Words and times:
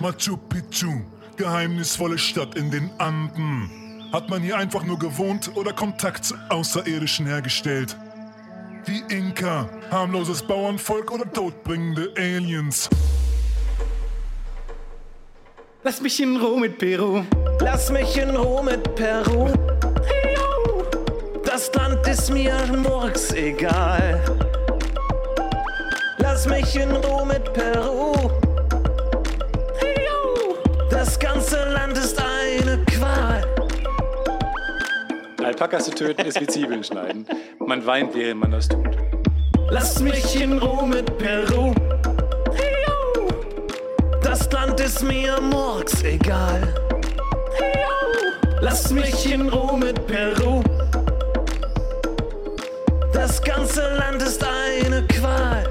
Machu 0.00 0.36
Picchu, 0.36 1.00
geheimnisvolle 1.36 2.18
Stadt 2.18 2.54
in 2.54 2.70
den 2.70 2.90
Anden. 2.98 3.70
Hat 4.12 4.28
man 4.28 4.42
hier 4.42 4.58
einfach 4.58 4.84
nur 4.84 4.98
gewohnt 4.98 5.50
oder 5.54 5.72
Kontakt 5.72 6.26
zu 6.26 6.34
Außerirdischen 6.50 7.26
hergestellt? 7.26 7.96
Die 8.86 9.02
Inka, 9.08 9.68
harmloses 9.90 10.42
Bauernvolk 10.42 11.10
oder 11.10 11.32
todbringende 11.32 12.12
Aliens? 12.16 12.90
Lass 15.82 16.00
mich 16.02 16.20
in 16.20 16.36
Ruhe 16.36 16.60
mit 16.60 16.78
Peru. 16.78 17.22
Lass 17.60 17.90
mich 17.90 18.18
in 18.18 18.36
Ruhe 18.36 18.62
mit 18.62 18.94
Peru. 18.96 19.48
Das 21.42 21.72
Land 21.72 22.06
ist 22.06 22.30
mir 22.30 22.54
murks 22.76 23.32
egal. 23.32 24.22
Lass 26.18 26.46
mich 26.46 26.76
in 26.76 26.90
Ruhe 26.90 27.24
mit 27.24 27.52
Peru. 27.54 27.95
Alpakas 35.56 35.86
zu 35.86 35.90
töten 35.92 36.26
ist 36.26 36.38
wie 36.38 36.46
Zwiebeln 36.46 36.84
schneiden. 36.84 37.26
Man 37.66 37.86
weint, 37.86 38.14
während 38.14 38.40
man 38.42 38.50
das 38.50 38.68
tut. 38.68 38.90
Lass 39.70 40.00
mich 40.00 40.38
in 40.38 40.58
Ruhe 40.58 40.86
mit 40.86 41.16
Peru. 41.16 41.72
Das 44.22 44.52
Land 44.52 44.78
ist 44.80 45.02
mir 45.02 45.40
murks 45.40 46.02
egal. 46.02 46.60
Lass 48.60 48.90
mich 48.90 49.32
in 49.32 49.48
Ruhe 49.48 49.78
mit 49.78 50.06
Peru. 50.06 50.62
Das 53.14 53.40
ganze 53.40 53.96
Land 53.96 54.20
ist 54.20 54.44
eine 54.44 55.06
Qual. 55.06 55.64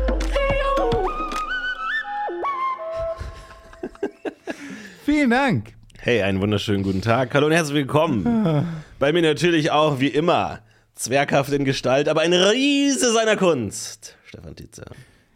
Vielen 5.05 5.30
Dank. 5.30 5.75
Hey, 6.05 6.22
einen 6.22 6.39
wunderschönen 6.39 6.84
guten 6.84 7.02
Tag. 7.02 7.34
Hallo 7.34 7.48
und 7.48 7.53
herzlich 7.53 7.78
willkommen. 7.78 8.67
Bei 9.00 9.11
mir 9.11 9.23
natürlich 9.23 9.72
auch, 9.72 10.00
wie 10.00 10.09
immer, 10.09 10.59
zwerghaft 10.94 11.52
in 11.52 11.66
Gestalt, 11.66 12.08
aber 12.09 12.22
ein 12.22 12.31
Riese 12.31 13.12
seiner 13.12 13.36
Kunst. 13.36 14.16
Stefan 14.23 14.56
Tietze. 14.56 14.86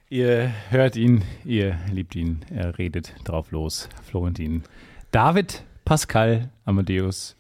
Ihr 0.10 0.54
hört 0.70 0.96
ihn, 0.96 1.24
ihr 1.44 1.80
liebt 1.92 2.16
ihn, 2.16 2.46
er 2.54 2.78
redet 2.78 3.16
drauf 3.24 3.50
los. 3.50 3.90
Florentin. 4.08 4.62
David 5.10 5.64
Pascal 5.86 6.52
Amadeus, 6.66 7.36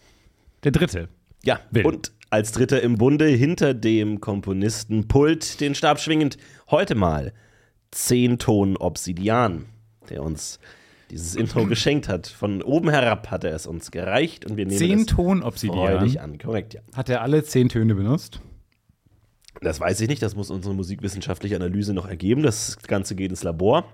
der 0.63 0.71
Dritte. 0.71 1.07
Ja, 1.43 1.59
Will. 1.69 1.85
und 1.85 2.11
als 2.31 2.51
Dritter 2.51 2.81
im 2.81 2.97
Bunde 2.97 3.27
hinter 3.27 3.75
dem 3.75 4.21
Komponistenpult, 4.21 5.61
den 5.61 5.75
Stab 5.75 5.99
schwingend, 5.99 6.39
heute 6.71 6.95
mal 6.95 7.31
10 7.91 8.39
Ton 8.39 8.75
Obsidian, 8.75 9.65
der 10.09 10.23
uns 10.23 10.59
dieses 11.11 11.35
Intro 11.35 11.65
geschenkt 11.65 12.07
hat. 12.07 12.27
Von 12.27 12.61
oben 12.61 12.89
herab 12.89 13.31
hat 13.31 13.43
er 13.43 13.53
es 13.53 13.67
uns 13.67 13.91
gereicht 13.91 14.45
und 14.45 14.57
wir 14.57 14.65
nehmen 14.65 14.77
Zehn 14.77 14.99
es 14.99 15.05
Ton 15.07 15.41
freudig 15.41 16.21
an. 16.21 16.37
Korrekt, 16.37 16.73
ja. 16.73 16.81
Hat 16.93 17.09
er 17.09 17.21
alle 17.21 17.43
zehn 17.43 17.69
Töne 17.69 17.95
benutzt? 17.95 18.41
Das 19.61 19.79
weiß 19.79 19.99
ich 20.01 20.07
nicht, 20.07 20.21
das 20.21 20.35
muss 20.35 20.51
unsere 20.51 20.73
musikwissenschaftliche 20.73 21.55
Analyse 21.55 21.93
noch 21.93 22.07
ergeben. 22.07 22.43
Das 22.43 22.77
Ganze 22.77 23.15
geht 23.15 23.31
ins 23.31 23.43
Labor. 23.43 23.85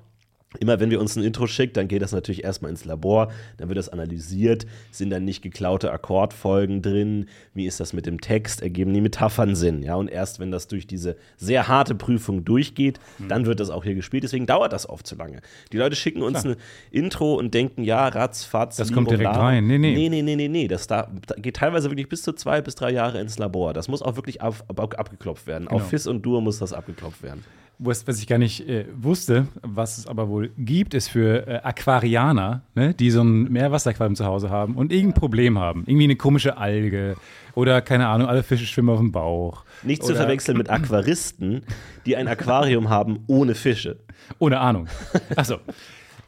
Immer 0.59 0.79
wenn 0.79 0.89
wir 0.89 0.99
uns 0.99 1.15
ein 1.15 1.23
Intro 1.23 1.47
schickt, 1.47 1.77
dann 1.77 1.87
geht 1.87 2.01
das 2.01 2.11
natürlich 2.11 2.43
erstmal 2.43 2.71
ins 2.71 2.85
Labor, 2.85 3.31
dann 3.57 3.69
wird 3.69 3.77
das 3.77 3.89
analysiert, 3.89 4.65
sind 4.91 5.09
dann 5.09 5.25
nicht 5.25 5.41
geklaute 5.41 5.91
Akkordfolgen 5.91 6.81
drin, 6.81 7.27
wie 7.53 7.65
ist 7.65 7.79
das 7.79 7.93
mit 7.93 8.05
dem 8.05 8.19
Text, 8.21 8.61
ergeben 8.61 8.93
die 8.93 9.01
Metaphern 9.01 9.55
Sinn, 9.55 9.83
ja, 9.83 9.95
und 9.95 10.07
erst 10.09 10.39
wenn 10.39 10.51
das 10.51 10.67
durch 10.67 10.87
diese 10.87 11.15
sehr 11.37 11.67
harte 11.67 11.95
Prüfung 11.95 12.45
durchgeht, 12.45 12.99
dann 13.27 13.45
wird 13.45 13.59
das 13.59 13.69
auch 13.69 13.83
hier 13.83 13.95
gespielt, 13.95 14.23
deswegen 14.23 14.45
dauert 14.45 14.73
das 14.73 14.87
oft 14.89 15.07
zu 15.07 15.15
lange. 15.15 15.41
Die 15.71 15.77
Leute 15.77 15.95
schicken 15.95 16.21
uns 16.21 16.45
ein 16.45 16.55
Intro 16.91 17.35
und 17.35 17.53
denken, 17.53 17.83
ja, 17.83 18.07
ratzfatz, 18.07 18.77
Das 18.77 18.91
kommt 18.91 19.09
direkt 19.11 19.29
rein. 19.35 19.65
Nee, 19.67 19.77
nee. 19.77 19.93
Nee, 19.95 20.09
nee, 20.09 20.21
nee, 20.21 20.35
nee, 20.35 20.47
nee, 20.47 20.67
das 20.67 20.87
da, 20.87 21.09
geht 21.37 21.55
teilweise 21.57 21.89
wirklich 21.89 22.09
bis 22.09 22.23
zu 22.23 22.33
zwei 22.33 22.61
bis 22.61 22.75
drei 22.75 22.91
Jahre 22.91 23.19
ins 23.21 23.37
Labor. 23.37 23.73
Das 23.73 23.87
muss 23.87 24.01
auch 24.01 24.15
wirklich 24.15 24.41
ab, 24.41 24.63
ab, 24.67 24.99
abgeklopft 24.99 25.47
werden. 25.47 25.67
Auf 25.67 25.75
Genau. 25.81 25.89
Fis 25.89 26.07
und 26.07 26.21
Dur 26.23 26.41
muss 26.41 26.59
das 26.59 26.73
abgeklopft 26.73 27.21
werden. 27.23 27.43
Was, 27.77 28.07
was 28.07 28.19
ich 28.19 28.27
gar 28.27 28.37
nicht 28.37 28.67
äh, 28.69 28.85
wusste, 28.95 29.47
was 29.61 29.97
es 29.97 30.07
aber 30.07 30.29
wohl 30.29 30.49
gibt, 30.57 30.93
ist 30.93 31.09
für 31.09 31.45
äh, 31.45 31.59
Aquarianer, 31.61 32.61
ne, 32.73 32.93
die 32.93 33.11
so 33.11 33.21
ein 33.21 33.51
Meerwasseraquarium 33.51 34.15
zu 34.15 34.25
Hause 34.25 34.49
haben 34.49 34.75
und 34.75 34.93
irgendein 34.93 35.19
Problem 35.19 35.59
haben. 35.59 35.83
Irgendwie 35.85 36.05
eine 36.05 36.15
komische 36.15 36.57
Alge 36.57 37.17
oder 37.53 37.81
keine 37.81 38.07
Ahnung, 38.07 38.27
alle 38.29 38.43
Fische 38.43 38.65
schwimmen 38.65 38.89
auf 38.89 38.99
dem 38.99 39.11
Bauch. 39.11 39.65
Nicht 39.83 40.03
zu 40.03 40.11
Oder- 40.11 40.21
verwechseln 40.21 40.57
mit 40.57 40.69
Aquaristen, 40.69 41.63
die 42.05 42.15
ein 42.15 42.27
Aquarium 42.27 42.89
haben 42.89 43.19
ohne 43.27 43.55
Fische. 43.55 43.97
Ohne 44.39 44.59
Ahnung. 44.59 44.87
Achso. 45.35 45.57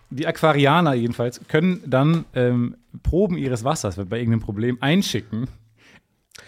Die 0.09 0.25
Aquarianer 0.25 0.93
jedenfalls 0.93 1.41
können 1.47 1.81
dann 1.85 2.25
ähm, 2.33 2.75
Proben 3.03 3.37
ihres 3.37 3.63
Wassers 3.63 3.95
bei 3.95 4.19
irgendeinem 4.19 4.39
Problem 4.41 4.77
einschicken 4.81 5.47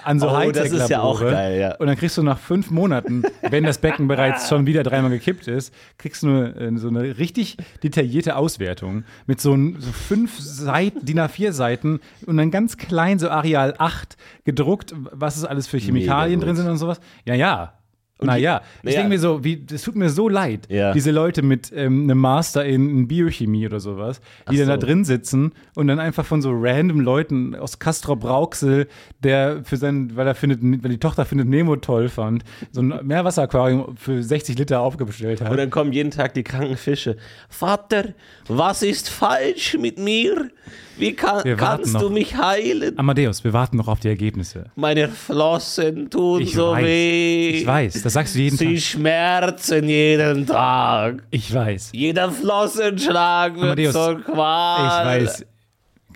an 0.03 0.19
so 0.19 0.29
Oh, 0.29 0.51
das 0.51 0.71
ist 0.71 0.89
ja 0.89 1.01
auch 1.01 1.21
geil, 1.21 1.59
ja. 1.59 1.75
Und 1.75 1.87
dann 1.87 1.95
kriegst 1.95 2.17
du 2.17 2.23
nach 2.23 2.39
fünf 2.39 2.71
Monaten, 2.71 3.23
wenn 3.41 3.63
das 3.63 3.79
Becken 3.79 4.07
bereits 4.07 4.47
schon 4.49 4.65
wieder 4.65 4.83
dreimal 4.83 5.11
gekippt 5.11 5.47
ist, 5.47 5.73
kriegst 5.97 6.23
du 6.23 6.27
nur, 6.27 6.55
äh, 6.55 6.71
so 6.77 6.87
eine 6.87 7.17
richtig 7.17 7.57
detaillierte 7.83 8.35
Auswertung 8.35 9.03
mit 9.25 9.41
so, 9.41 9.57
so 9.77 9.91
fünf 9.91 10.39
Seiten, 10.39 11.05
DIN 11.05 11.19
A4 11.19 11.51
Seiten 11.51 11.99
und 12.25 12.37
dann 12.37 12.51
ganz 12.51 12.77
klein, 12.77 13.19
so 13.19 13.29
Areal 13.29 13.75
8 13.77 14.17
gedruckt, 14.45 14.93
was 15.11 15.37
es 15.37 15.45
alles 15.45 15.67
für 15.67 15.77
Chemikalien 15.77 16.39
drin 16.39 16.55
sind 16.55 16.67
und 16.67 16.77
sowas. 16.77 16.99
Ja, 17.25 17.35
ja. 17.35 17.73
Naja, 18.21 18.61
ich 18.79 18.83
naja. 18.83 18.97
denke 18.97 19.09
mir 19.09 19.19
so, 19.19 19.43
wie, 19.43 19.57
das 19.57 19.81
tut 19.83 19.95
mir 19.95 20.09
so 20.09 20.27
leid, 20.27 20.67
Ja. 20.69 20.91
diese 20.93 21.11
Leute 21.11 21.41
mit 21.41 21.71
ähm, 21.73 22.03
einem 22.03 22.17
Master 22.17 22.65
in, 22.65 23.07
Biochemie 23.07 23.65
oder 23.65 23.79
sowas, 23.79 24.19
die 24.51 24.57
dann 24.57 24.65
so. 24.65 24.71
da 24.73 24.77
drin 24.77 25.05
sitzen 25.05 25.53
und 25.75 25.87
dann 25.87 25.99
einfach 25.99 26.25
von 26.25 26.41
so 26.41 26.51
random 26.53 26.99
Leuten 26.99 27.55
aus 27.55 27.79
Castrop 27.79 28.25
Rauxel, 28.25 28.87
der 29.23 29.61
für 29.63 29.77
sein, 29.77 30.11
weil 30.15 30.27
er 30.27 30.35
findet, 30.35 30.59
weil 30.61 30.91
die 30.91 30.97
Tochter 30.99 31.23
findet 31.25 31.47
Nemo 31.47 31.77
toll 31.77 32.09
fand, 32.09 32.43
so 32.71 32.81
ein 32.81 32.93
Meerwasseraquarium 33.03 33.95
für 33.95 34.21
60 34.21 34.57
Liter 34.57 34.81
aufgestellt 34.81 35.41
hat. 35.41 35.51
Und 35.51 35.57
dann 35.57 35.69
kommen 35.69 35.93
jeden 35.93 36.11
Tag 36.11 36.33
die 36.33 36.43
kranken 36.43 36.75
Fische. 36.77 37.15
Vater, 37.47 38.13
was 38.47 38.81
ist 38.81 39.09
falsch 39.09 39.77
mit 39.79 39.97
mir? 39.97 40.49
Wie 40.99 41.13
kann, 41.13 41.43
kannst 41.57 41.93
noch. 41.93 42.01
du 42.01 42.09
mich 42.09 42.35
heilen? 42.35 42.97
Amadeus, 42.99 43.43
wir 43.43 43.53
warten 43.53 43.77
noch 43.77 43.87
auf 43.87 43.99
die 43.99 44.09
Ergebnisse. 44.09 44.65
Meine 44.75 45.07
Flossen 45.09 46.09
tun 46.09 46.41
Ich 46.41 46.53
so 46.53 46.71
weiß. 46.71 46.83
weh. 46.85 47.49
Ich 47.51 47.65
weiß, 47.65 48.01
das 48.03 48.13
sagst 48.13 48.35
du 48.35 48.39
jeden 48.39 48.57
Sie 48.57 48.73
Tag. 48.75 48.83
schmerzen 48.83 49.87
jeden 49.87 50.45
Tag. 50.45 51.23
Ich 51.31 51.53
weiß. 51.53 51.91
Jeder 51.93 52.31
Flossenschlag 52.31 53.55
wird 53.55 53.63
Amadeus, 53.63 53.93
zur 53.93 54.19
Ich 54.19 54.25
Qual. 54.25 55.05
weiß. 55.25 55.45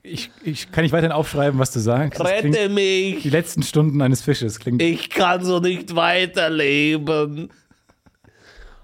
Ich, 0.05 0.31
ich 0.43 0.69
kann 0.71 0.83
nicht 0.83 0.91
weiterhin 0.91 1.13
aufschreiben, 1.13 1.57
was 1.59 1.71
du 1.71 1.79
sagst. 1.79 2.19
Das 2.19 2.27
Rette 2.27 2.67
mich. 2.67 3.21
die 3.23 3.29
letzten 3.29 3.63
Stunden 3.63 4.01
eines 4.01 4.21
Fisches 4.21 4.59
klingt. 4.59 4.81
Ich 4.81 5.09
kann 5.09 5.45
so 5.45 5.59
nicht 5.59 5.95
weiterleben. 5.95 7.49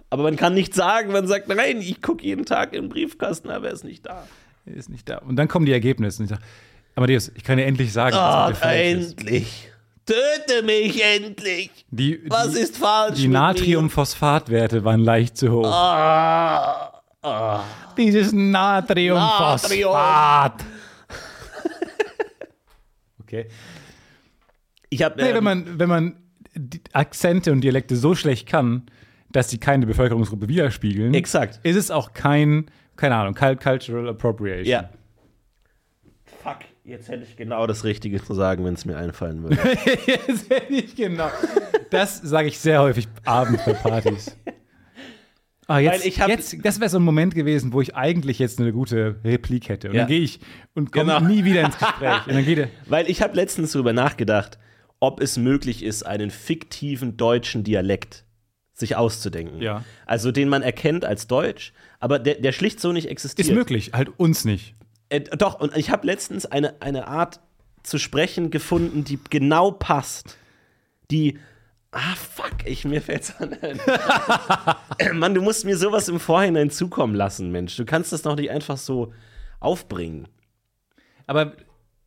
Aber 0.09 0.23
man 0.23 0.37
kann 0.37 0.53
nicht 0.53 0.73
sagen, 0.73 1.11
man 1.11 1.27
sagt, 1.27 1.47
nein, 1.49 1.81
ich 1.81 2.01
gucke 2.01 2.23
jeden 2.25 2.45
Tag 2.45 2.71
den 2.71 2.89
Briefkasten, 2.89 3.49
aber 3.49 3.67
er 3.67 3.73
ist 3.73 3.83
nicht 3.83 4.05
da. 4.05 4.25
Ist 4.69 4.89
nicht 4.89 5.09
da. 5.09 5.17
Und 5.19 5.35
dann 5.35 5.47
kommen 5.47 5.65
die 5.65 5.73
Ergebnisse. 5.73 6.21
Und 6.21 6.25
ich 6.25 6.29
sage, 6.29 6.41
Amadeus, 6.95 7.31
ich 7.35 7.43
kann 7.43 7.57
dir 7.57 7.65
endlich 7.65 7.91
sagen, 7.93 8.15
was 8.15 8.61
Ah, 8.61 8.73
endlich. 8.73 9.69
Töte 10.05 10.63
mich 10.65 11.03
endlich. 11.03 11.69
Die, 11.91 12.19
Was 12.27 12.53
die, 12.53 12.59
ist 12.61 12.77
falsch 12.77 13.17
die? 13.19 13.27
Natriumphosphatwerte 13.27 14.83
waren 14.83 15.01
leicht 15.01 15.37
zu 15.37 15.51
hoch. 15.51 15.71
Ah, 15.71 17.01
ah. 17.21 17.63
Dieses 17.95 18.31
Natriumphosphat. 18.33 20.63
okay. 23.21 23.47
Ich 24.89 25.03
habe 25.03 25.21
Nee, 25.21 25.33
wenn 25.33 25.43
man, 25.43 25.77
wenn 25.79 25.89
man 25.89 26.15
Akzente 26.93 27.51
und 27.51 27.61
Dialekte 27.61 27.95
so 27.95 28.15
schlecht 28.15 28.47
kann, 28.47 28.83
dass 29.31 29.49
sie 29.51 29.59
keine 29.59 29.85
Bevölkerungsgruppe 29.85 30.47
widerspiegeln, 30.49 31.13
Exakt. 31.13 31.59
ist 31.63 31.75
es 31.75 31.91
auch 31.91 32.13
kein, 32.13 32.71
keine 32.99 33.15
Ahnung, 33.15 33.33
Cul- 33.35 33.55
Cultural 33.61 34.09
Appropriation. 34.09 34.65
Ja. 34.65 34.89
Fuck, 36.43 36.59
jetzt 36.83 37.09
hätte 37.09 37.23
ich 37.23 37.35
genau 37.35 37.67
das 37.67 37.83
Richtige 37.83 38.23
zu 38.23 38.33
sagen, 38.33 38.63
wenn 38.65 38.73
es 38.75 38.85
mir 38.85 38.97
einfallen 38.97 39.43
würde. 39.43 39.57
Jetzt 40.05 40.49
hätte 40.49 40.73
ich 40.73 40.95
genau. 40.95 41.29
Das 41.89 42.17
sage 42.21 42.47
ich 42.47 42.59
sehr 42.59 42.81
häufig 42.81 43.07
abends 43.25 43.65
bei 43.65 43.73
Partys. 43.73 44.37
Ah, 45.67 45.77
jetzt, 45.79 46.03
jetzt, 46.17 46.57
das 46.65 46.79
wäre 46.79 46.89
so 46.89 46.97
ein 46.97 47.03
Moment 47.03 47.35
gewesen, 47.35 47.73
wo 47.73 47.81
ich 47.81 47.95
eigentlich 47.95 48.39
jetzt 48.39 48.59
eine 48.59 48.71
gute 48.73 49.17
Replik 49.23 49.69
hätte. 49.69 49.89
Und 49.89 49.95
Ja. 49.95 50.01
dann 50.01 50.07
gehe 50.07 50.21
ich 50.21 50.39
und 50.73 50.91
komme 50.91 51.13
Genau. 51.13 51.27
nie 51.27 51.43
wieder 51.45 51.61
ins 51.61 51.77
Gespräch. 51.77 52.25
Und 52.25 52.33
dann 52.33 52.43
geht 52.45 52.57
er. 52.57 52.69
Weil 52.87 53.07
ich 53.07 53.21
habe 53.21 53.35
letztens 53.35 53.73
darüber 53.73 53.93
nachgedacht, 53.93 54.57
ob 54.99 55.21
es 55.21 55.37
möglich 55.37 55.83
ist, 55.83 56.01
einen 56.03 56.31
fiktiven 56.31 57.17
deutschen 57.17 57.63
Dialekt 57.63 58.25
sich 58.79 58.95
auszudenken. 58.95 59.61
Ja. 59.61 59.83
Also 60.05 60.31
den 60.31 60.49
man 60.49 60.61
erkennt 60.61 61.05
als 61.05 61.27
Deutsch, 61.27 61.73
aber 61.99 62.19
der, 62.19 62.35
der 62.35 62.51
schlicht 62.51 62.79
so 62.79 62.91
nicht 62.91 63.09
existiert. 63.09 63.47
Ist 63.47 63.53
möglich, 63.53 63.91
halt 63.93 64.09
uns 64.17 64.45
nicht. 64.45 64.75
Äh, 65.09 65.21
doch, 65.21 65.59
und 65.59 65.75
ich 65.75 65.89
habe 65.89 66.05
letztens 66.05 66.45
eine, 66.45 66.81
eine 66.81 67.07
Art 67.07 67.39
zu 67.83 67.97
sprechen 67.97 68.51
gefunden, 68.51 69.03
die 69.03 69.19
genau 69.29 69.71
passt. 69.71 70.37
Die. 71.11 71.37
Ah, 71.91 72.15
fuck, 72.15 72.65
ich, 72.65 72.85
mir 72.85 73.01
fällt's 73.01 73.33
an. 73.39 73.55
Mann, 75.13 75.33
du 75.33 75.41
musst 75.41 75.65
mir 75.65 75.75
sowas 75.75 76.07
im 76.07 76.19
Vorhinein 76.19 76.69
zukommen 76.69 77.15
lassen, 77.15 77.51
Mensch. 77.51 77.75
Du 77.77 77.85
kannst 77.85 78.13
das 78.13 78.21
doch 78.21 78.35
nicht 78.35 78.51
einfach 78.51 78.77
so 78.77 79.11
aufbringen? 79.59 80.27
Aber 81.25 81.53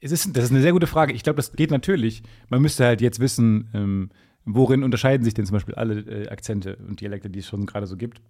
es 0.01 0.13
ist, 0.13 0.37
das 0.37 0.45
ist 0.45 0.51
eine 0.51 0.63
sehr 0.63 0.73
gute 0.73 0.87
Frage. 0.87 1.13
Ich 1.13 1.23
glaube, 1.23 1.37
das 1.37 1.53
geht 1.53 1.71
natürlich. 1.71 2.23
Man 2.49 2.63
müsste 2.63 2.85
halt 2.85 3.01
jetzt 3.01 3.21
wissen, 3.21 3.71
ähm, 3.75 4.11
worin 4.45 4.83
unterscheiden 4.83 5.25
sich 5.25 5.35
denn 5.35 5.47
zum 5.47 5.55
Beispiel 5.55 5.75
alle 5.75 6.01
äh, 6.01 6.29
Akzente 6.29 6.77
und 6.77 7.01
Dialekte, 7.01 7.31
die 7.31 7.41
es 7.41 7.47
schon 7.47 7.67
gerade 7.67 7.87
so 7.87 7.97
gibt. 7.97 8.21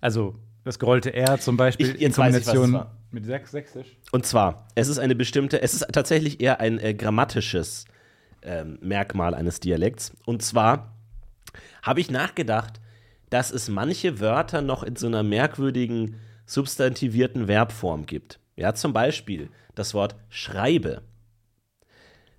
Also 0.00 0.36
das 0.64 0.78
gerollte 0.78 1.14
R 1.14 1.38
zum 1.38 1.56
Beispiel 1.56 1.94
Ich- 1.94 2.00
jetzt 2.00 2.18
weiß 2.18 2.36
ich, 2.36 2.76
mit 3.12 3.24
Säch 3.26 3.46
Sächsisch. 3.46 3.96
Und 4.12 4.24
zwar, 4.26 4.68
es 4.74 4.88
ist 4.88 4.98
eine 4.98 5.14
bestimmte, 5.14 5.62
es 5.62 5.74
ist 5.74 5.86
tatsächlich 5.92 6.40
eher 6.40 6.60
ein 6.60 6.78
äh, 6.78 6.94
grammatisches 6.94 7.84
ähm, 8.42 8.78
Merkmal 8.80 9.34
eines 9.34 9.60
Dialekts. 9.60 10.12
Und 10.26 10.42
zwar 10.42 10.96
habe 11.82 12.00
ich 12.00 12.10
nachgedacht, 12.10 12.80
dass 13.30 13.50
es 13.50 13.68
manche 13.68 14.20
Wörter 14.20 14.60
noch 14.62 14.82
in 14.82 14.96
so 14.96 15.06
einer 15.06 15.22
merkwürdigen 15.22 16.16
substantivierten 16.46 17.46
Verbform 17.46 18.06
gibt. 18.06 18.38
Ja, 18.56 18.74
zum 18.74 18.92
Beispiel 18.92 19.48
das 19.74 19.94
Wort 19.94 20.14
schreibe. 20.28 21.02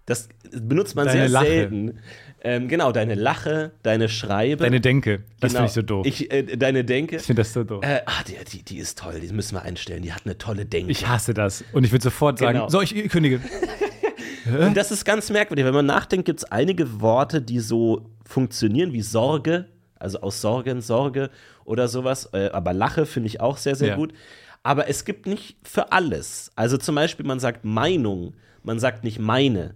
Das 0.06 0.30
benutzt 0.52 0.96
man 0.96 1.06
Deine 1.08 1.20
sehr 1.22 1.30
Lache. 1.30 1.46
selten. 1.46 2.00
Ähm, 2.44 2.68
genau, 2.68 2.92
deine 2.92 3.14
Lache, 3.16 3.72
deine 3.84 4.10
Schreibe. 4.10 4.64
Deine 4.64 4.82
Denke. 4.82 5.24
Das 5.40 5.52
genau. 5.54 5.60
finde 5.60 5.68
ich 5.68 5.74
so 5.74 5.82
doof. 5.84 6.06
Ich, 6.08 6.22
Ich, 6.26 6.32
äh, 6.34 6.58
deine 6.58 6.84
Denke. 6.84 7.20
finde 7.20 7.42
das 7.42 7.54
so 7.54 7.64
doof. 7.64 7.84
Äh, 7.84 8.02
ah, 8.08 8.24
die, 8.28 8.36
die, 8.52 8.64
die 8.64 8.78
ist 8.80 8.98
toll, 8.98 9.20
die 9.20 9.32
müssen 9.32 9.56
wir 9.56 9.62
einstellen. 9.62 10.02
Die 10.02 10.12
hat 10.12 10.26
eine 10.26 10.38
tolle 10.38 10.66
Denke. 10.66 10.92
ich 10.92 11.08
hasse 11.08 11.34
das. 11.36 11.64
Und 11.72 11.84
ich 11.84 11.92
würde 11.92 12.04
sofort 12.04 12.40
sagen, 12.40 12.54
Genau. 12.58 12.70
so, 12.70 12.82
ich, 12.82 12.96
ich 12.96 13.12
kündige. 13.12 13.40
Und 14.60 14.76
das 14.76 14.92
ist 14.92 15.06
ganz 15.06 15.30
merkwürdig. 15.30 15.66
Wenn 15.66 15.74
man 15.74 15.86
nachdenkt, 15.86 16.26
gibt 16.26 16.40
es 16.40 16.46
einige 16.52 17.00
Worte, 17.00 17.42
die 17.42 17.60
so 17.60 18.10
funktionieren 18.26 18.92
wie 18.92 19.02
Sorge, 19.02 19.66
also 20.00 20.20
aus 20.22 20.42
Sorgen, 20.42 20.82
Sorge 20.82 21.30
oder 21.64 21.88
sowas. 21.88 22.30
Äh, 22.34 22.50
aber 22.52 22.74
Lache 22.74 23.06
finde 23.06 23.28
ich 23.28 23.40
auch 23.40 23.58
sehr, 23.58 23.76
sehr 23.76 23.90
Ja. 23.90 23.96
gut. 23.96 24.14
Aber 24.64 24.90
es 24.90 25.06
gibt 25.06 25.28
nicht 25.28 25.58
für 25.64 25.92
alles. 25.92 26.52
Also 26.56 26.78
zum 26.78 26.96
Beispiel, 26.96 27.26
man 27.26 27.40
sagt 27.40 27.66
Meinung, 27.66 28.34
man 28.64 28.80
sagt 28.80 29.04
nicht 29.04 29.20
meine. 29.20 29.76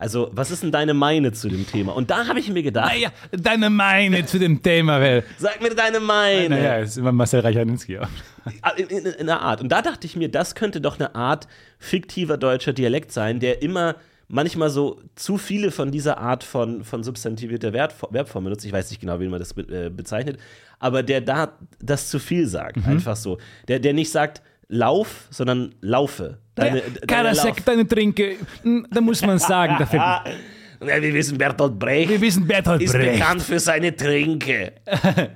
Also, 0.00 0.30
was 0.32 0.50
ist 0.50 0.62
denn 0.62 0.72
deine 0.72 0.94
Meine 0.94 1.30
zu 1.32 1.48
dem 1.50 1.66
Thema? 1.66 1.92
Und 1.94 2.10
da 2.10 2.26
habe 2.26 2.40
ich 2.40 2.48
mir 2.48 2.62
gedacht, 2.62 2.90
Naja, 2.94 3.10
deine 3.32 3.68
Meine 3.68 4.24
zu 4.24 4.38
dem 4.38 4.62
Thema, 4.62 4.98
well. 4.98 5.22
sag 5.38 5.60
mir 5.62 5.74
deine 5.74 6.00
Meine. 6.00 6.48
Naja, 6.48 6.78
es 6.78 6.90
ist 6.92 6.96
immer 6.96 7.12
Marcel 7.12 7.40
Reicharninski. 7.40 7.98
Ah, 7.98 8.70
In, 8.78 8.86
in, 8.88 9.04
in 9.04 9.28
einer 9.28 9.42
Art. 9.42 9.60
Und 9.60 9.68
da 9.68 9.82
dachte 9.82 10.06
ich 10.06 10.16
mir, 10.16 10.30
das 10.30 10.54
könnte 10.54 10.80
doch 10.80 10.98
eine 10.98 11.14
Art 11.14 11.46
fiktiver 11.78 12.38
deutscher 12.38 12.72
Dialekt 12.72 13.12
sein, 13.12 13.40
der 13.40 13.60
immer 13.60 13.96
manchmal 14.26 14.70
so 14.70 15.00
zu 15.16 15.36
viele 15.36 15.70
von 15.70 15.90
dieser 15.90 16.16
Art 16.16 16.44
von, 16.44 16.82
von 16.84 17.02
substantivierter 17.04 17.72
Verbform, 17.72 18.44
benutzt. 18.44 18.64
Ich 18.64 18.72
weiß 18.72 18.88
nicht 18.90 19.00
genau, 19.00 19.20
wie 19.20 19.28
man 19.28 19.38
das 19.40 19.54
äh, 19.58 19.90
bezeichnet, 19.90 20.38
aber 20.78 21.02
der 21.02 21.20
da 21.20 21.52
das 21.78 22.08
zu 22.08 22.18
viel 22.18 22.46
sagt. 22.46 22.78
Mhm. 22.78 22.84
Einfach 22.86 23.16
so. 23.16 23.36
Der, 23.68 23.80
der 23.80 23.92
nicht 23.92 24.10
sagt 24.10 24.40
Lauf, 24.68 25.26
sondern 25.30 25.74
Laufe. 25.80 26.38
Deine, 26.60 26.78
Ja, 26.78 26.84
deine 26.84 27.06
Karasek, 27.06 27.64
deine 27.64 27.86
Trinke, 27.88 28.36
hm, 28.62 28.86
da 28.90 29.00
muss 29.00 29.22
man 29.24 29.38
sagen, 29.38 29.76
dafür. 29.78 30.22
Ja, 30.82 31.02
wir 31.02 31.12
wissen, 31.12 31.36
Bertolt 31.36 31.78
Brecht 31.78 32.08
Wir 32.08 32.18
wissen 32.22 32.46
Bertolt 32.46 32.80
ist 32.80 32.94
Brecht. 32.94 33.18
bekannt 33.18 33.42
für 33.42 33.60
seine 33.60 33.94
Trinke. 33.94 34.72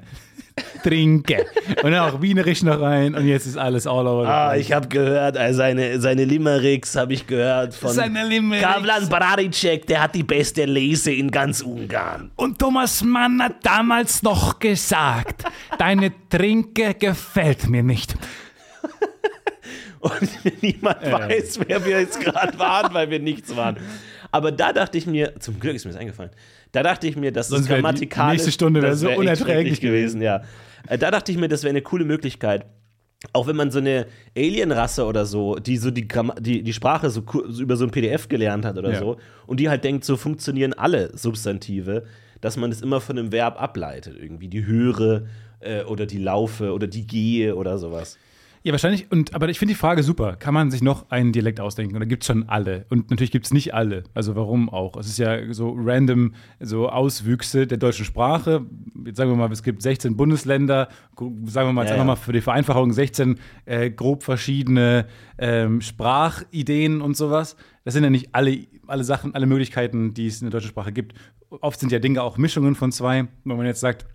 Trinke. 0.82 1.44
Und 1.82 1.90
dann 1.92 2.10
auch 2.14 2.22
Wienerisch 2.22 2.62
noch 2.62 2.80
rein 2.80 3.14
und 3.14 3.26
jetzt 3.26 3.46
ist 3.46 3.56
alles 3.58 3.86
all 3.86 4.06
over. 4.06 4.28
Ah, 4.28 4.56
ich 4.56 4.72
habe 4.72 4.88
gehört, 4.88 5.36
äh, 5.36 5.52
seine, 5.52 6.00
seine 6.00 6.24
Limericks 6.24 6.94
habe 6.94 7.12
ich 7.12 7.26
gehört 7.26 7.74
von 7.74 7.90
Seine 7.90 8.24
Limericks. 8.26 8.64
Kavlan 8.66 9.08
Bararicek, 9.08 9.86
der 9.86 10.02
hat 10.02 10.14
die 10.14 10.22
beste 10.22 10.64
Lese 10.64 11.12
in 11.12 11.30
ganz 11.30 11.60
Ungarn. 11.60 12.30
Und 12.36 12.58
Thomas 12.58 13.02
Mann 13.02 13.42
hat 13.42 13.56
damals 13.66 14.22
noch 14.22 14.58
gesagt, 14.60 15.44
deine 15.78 16.12
Trinke 16.30 16.94
gefällt 16.94 17.68
mir 17.68 17.82
nicht. 17.82 18.14
Und 20.04 20.28
niemand 20.62 21.00
weiß, 21.02 21.60
wer 21.66 21.84
wir 21.84 22.00
jetzt 22.00 22.20
gerade 22.20 22.58
waren, 22.58 22.92
weil 22.92 23.08
wir 23.08 23.20
nichts 23.20 23.56
waren. 23.56 23.76
Aber 24.30 24.52
da 24.52 24.72
dachte 24.72 24.98
ich 24.98 25.06
mir, 25.06 25.34
zum 25.40 25.58
Glück 25.58 25.74
ist 25.74 25.84
mir 25.86 25.92
das 25.92 26.00
eingefallen, 26.00 26.30
da 26.72 26.82
dachte 26.82 27.06
ich 27.06 27.16
mir, 27.16 27.32
dass 27.32 27.48
das 27.48 27.60
wäre 27.60 27.76
die 27.76 27.82
grammatikalisch 27.82 28.32
nächste 28.32 28.52
Stunde 28.52 28.82
wäre 28.82 28.90
das 28.92 29.00
so 29.00 29.06
wär 29.08 29.16
unerträglich 29.16 29.80
gewesen, 29.80 30.20
ja. 30.20 30.42
Äh, 30.88 30.98
Da 30.98 31.10
dachte 31.10 31.32
ich 31.32 31.38
mir, 31.38 31.48
das 31.48 31.62
wäre 31.62 31.70
eine 31.70 31.82
coole 31.82 32.04
Möglichkeit. 32.04 32.66
Auch 33.32 33.46
wenn 33.46 33.56
man 33.56 33.70
so 33.70 33.78
eine 33.78 34.06
Alienrasse 34.36 35.06
oder 35.06 35.24
so, 35.24 35.54
die 35.54 35.78
so 35.78 35.90
die, 35.90 36.06
Gramm 36.06 36.32
die, 36.38 36.62
die 36.62 36.72
Sprache 36.74 37.08
so, 37.08 37.22
so 37.48 37.62
über 37.62 37.76
so 37.76 37.84
ein 37.84 37.90
PDF 37.90 38.28
gelernt 38.28 38.66
hat 38.66 38.76
oder 38.76 38.92
Ja. 38.92 38.98
so, 38.98 39.16
und 39.46 39.60
die 39.60 39.70
halt 39.70 39.84
denkt, 39.84 40.04
so 40.04 40.18
funktionieren 40.18 40.74
alle 40.74 41.16
Substantive, 41.16 42.04
dass 42.42 42.58
man 42.58 42.70
es 42.70 42.82
immer 42.82 43.00
von 43.00 43.18
einem 43.18 43.32
Verb 43.32 43.58
ableitet, 43.62 44.16
irgendwie 44.20 44.48
die 44.48 44.66
höre 44.66 45.22
äh, 45.60 45.84
oder 45.84 46.04
die 46.04 46.18
laufe 46.18 46.72
oder 46.74 46.86
die 46.86 47.06
gehe 47.06 47.56
oder 47.56 47.78
sowas. 47.78 48.18
Ja, 48.66 48.72
wahrscheinlich. 48.72 49.12
Und, 49.12 49.34
aber 49.34 49.50
ich 49.50 49.58
finde 49.58 49.74
die 49.74 49.78
Frage 49.78 50.02
super. 50.02 50.36
Kann 50.36 50.54
man 50.54 50.70
sich 50.70 50.80
noch 50.82 51.10
einen 51.10 51.32
Dialekt 51.32 51.60
ausdenken? 51.60 51.96
Oder 51.96 52.06
gibt 52.06 52.22
es 52.22 52.28
schon 52.28 52.48
alle? 52.48 52.86
Und 52.88 53.10
natürlich 53.10 53.30
gibt 53.30 53.44
es 53.44 53.52
nicht 53.52 53.74
alle. 53.74 54.04
Also 54.14 54.36
warum 54.36 54.70
auch? 54.70 54.96
Es 54.96 55.06
ist 55.06 55.18
ja 55.18 55.52
so 55.52 55.74
random, 55.78 56.32
so 56.60 56.88
Auswüchse 56.88 57.66
der 57.66 57.76
deutschen 57.76 58.06
Sprache. 58.06 58.64
Jetzt 59.04 59.18
sagen 59.18 59.30
wir 59.30 59.36
mal, 59.36 59.52
es 59.52 59.62
gibt 59.62 59.82
16 59.82 60.16
Bundesländer. 60.16 60.88
Sagen 61.44 61.68
wir 61.68 61.72
mal 61.74 61.82
jetzt 61.82 61.90
Ja, 61.90 61.96
einfach 61.96 61.96
ja. 61.98 62.04
mal 62.04 62.16
für 62.16 62.32
die 62.32 62.40
Vereinfachung 62.40 62.90
16 62.90 63.38
äh, 63.66 63.90
grob 63.90 64.22
verschiedene 64.22 65.08
ähm, 65.36 65.82
Sprachideen 65.82 67.02
und 67.02 67.18
sowas. 67.18 67.56
Das 67.84 67.92
sind 67.92 68.02
ja 68.04 68.08
nicht 68.08 68.30
alle, 68.34 68.66
alle 68.86 69.04
Sachen, 69.04 69.34
alle 69.34 69.44
Möglichkeiten, 69.44 70.14
die 70.14 70.26
es 70.26 70.40
in 70.40 70.46
der 70.46 70.52
deutschen 70.58 70.70
Sprache 70.70 70.92
gibt. 70.92 71.12
Oft 71.50 71.78
sind 71.80 71.92
ja 71.92 71.98
Dinge 71.98 72.22
auch 72.22 72.38
Mischungen 72.38 72.74
von 72.76 72.92
zwei. 72.92 73.26
Wenn 73.44 73.56
man 73.58 73.66
jetzt 73.66 73.80
sagt, 73.80 74.06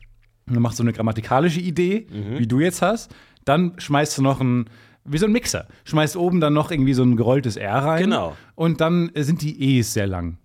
du 0.47 0.59
machst 0.59 0.77
so 0.77 0.83
eine 0.83 0.91
grammatikalische 0.93 1.59
Idee, 1.61 2.07
Mhm. 2.11 2.39
wie 2.39 2.47
du 2.47 2.59
jetzt 2.59 2.81
hast, 2.81 3.13
dann 3.49 3.73
schmeißt 3.77 4.17
du 4.17 4.21
noch 4.21 4.39
ein, 4.39 4.69
wie 5.03 5.17
so 5.17 5.25
ein 5.25 5.31
Mixer, 5.31 5.67
schmeißt 5.85 6.15
oben 6.15 6.39
dann 6.39 6.53
noch 6.53 6.71
irgendwie 6.71 6.93
so 6.93 7.03
ein 7.03 7.17
gerolltes 7.17 7.57
R 7.57 7.75
rein. 7.75 8.03
Genau. 8.03 8.37
Und 8.55 8.79
dann 8.79 9.09
äh, 9.15 9.23
sind 9.23 9.41
die 9.41 9.77
E's 9.77 9.93
sehr 9.93 10.07
lang. 10.07 10.37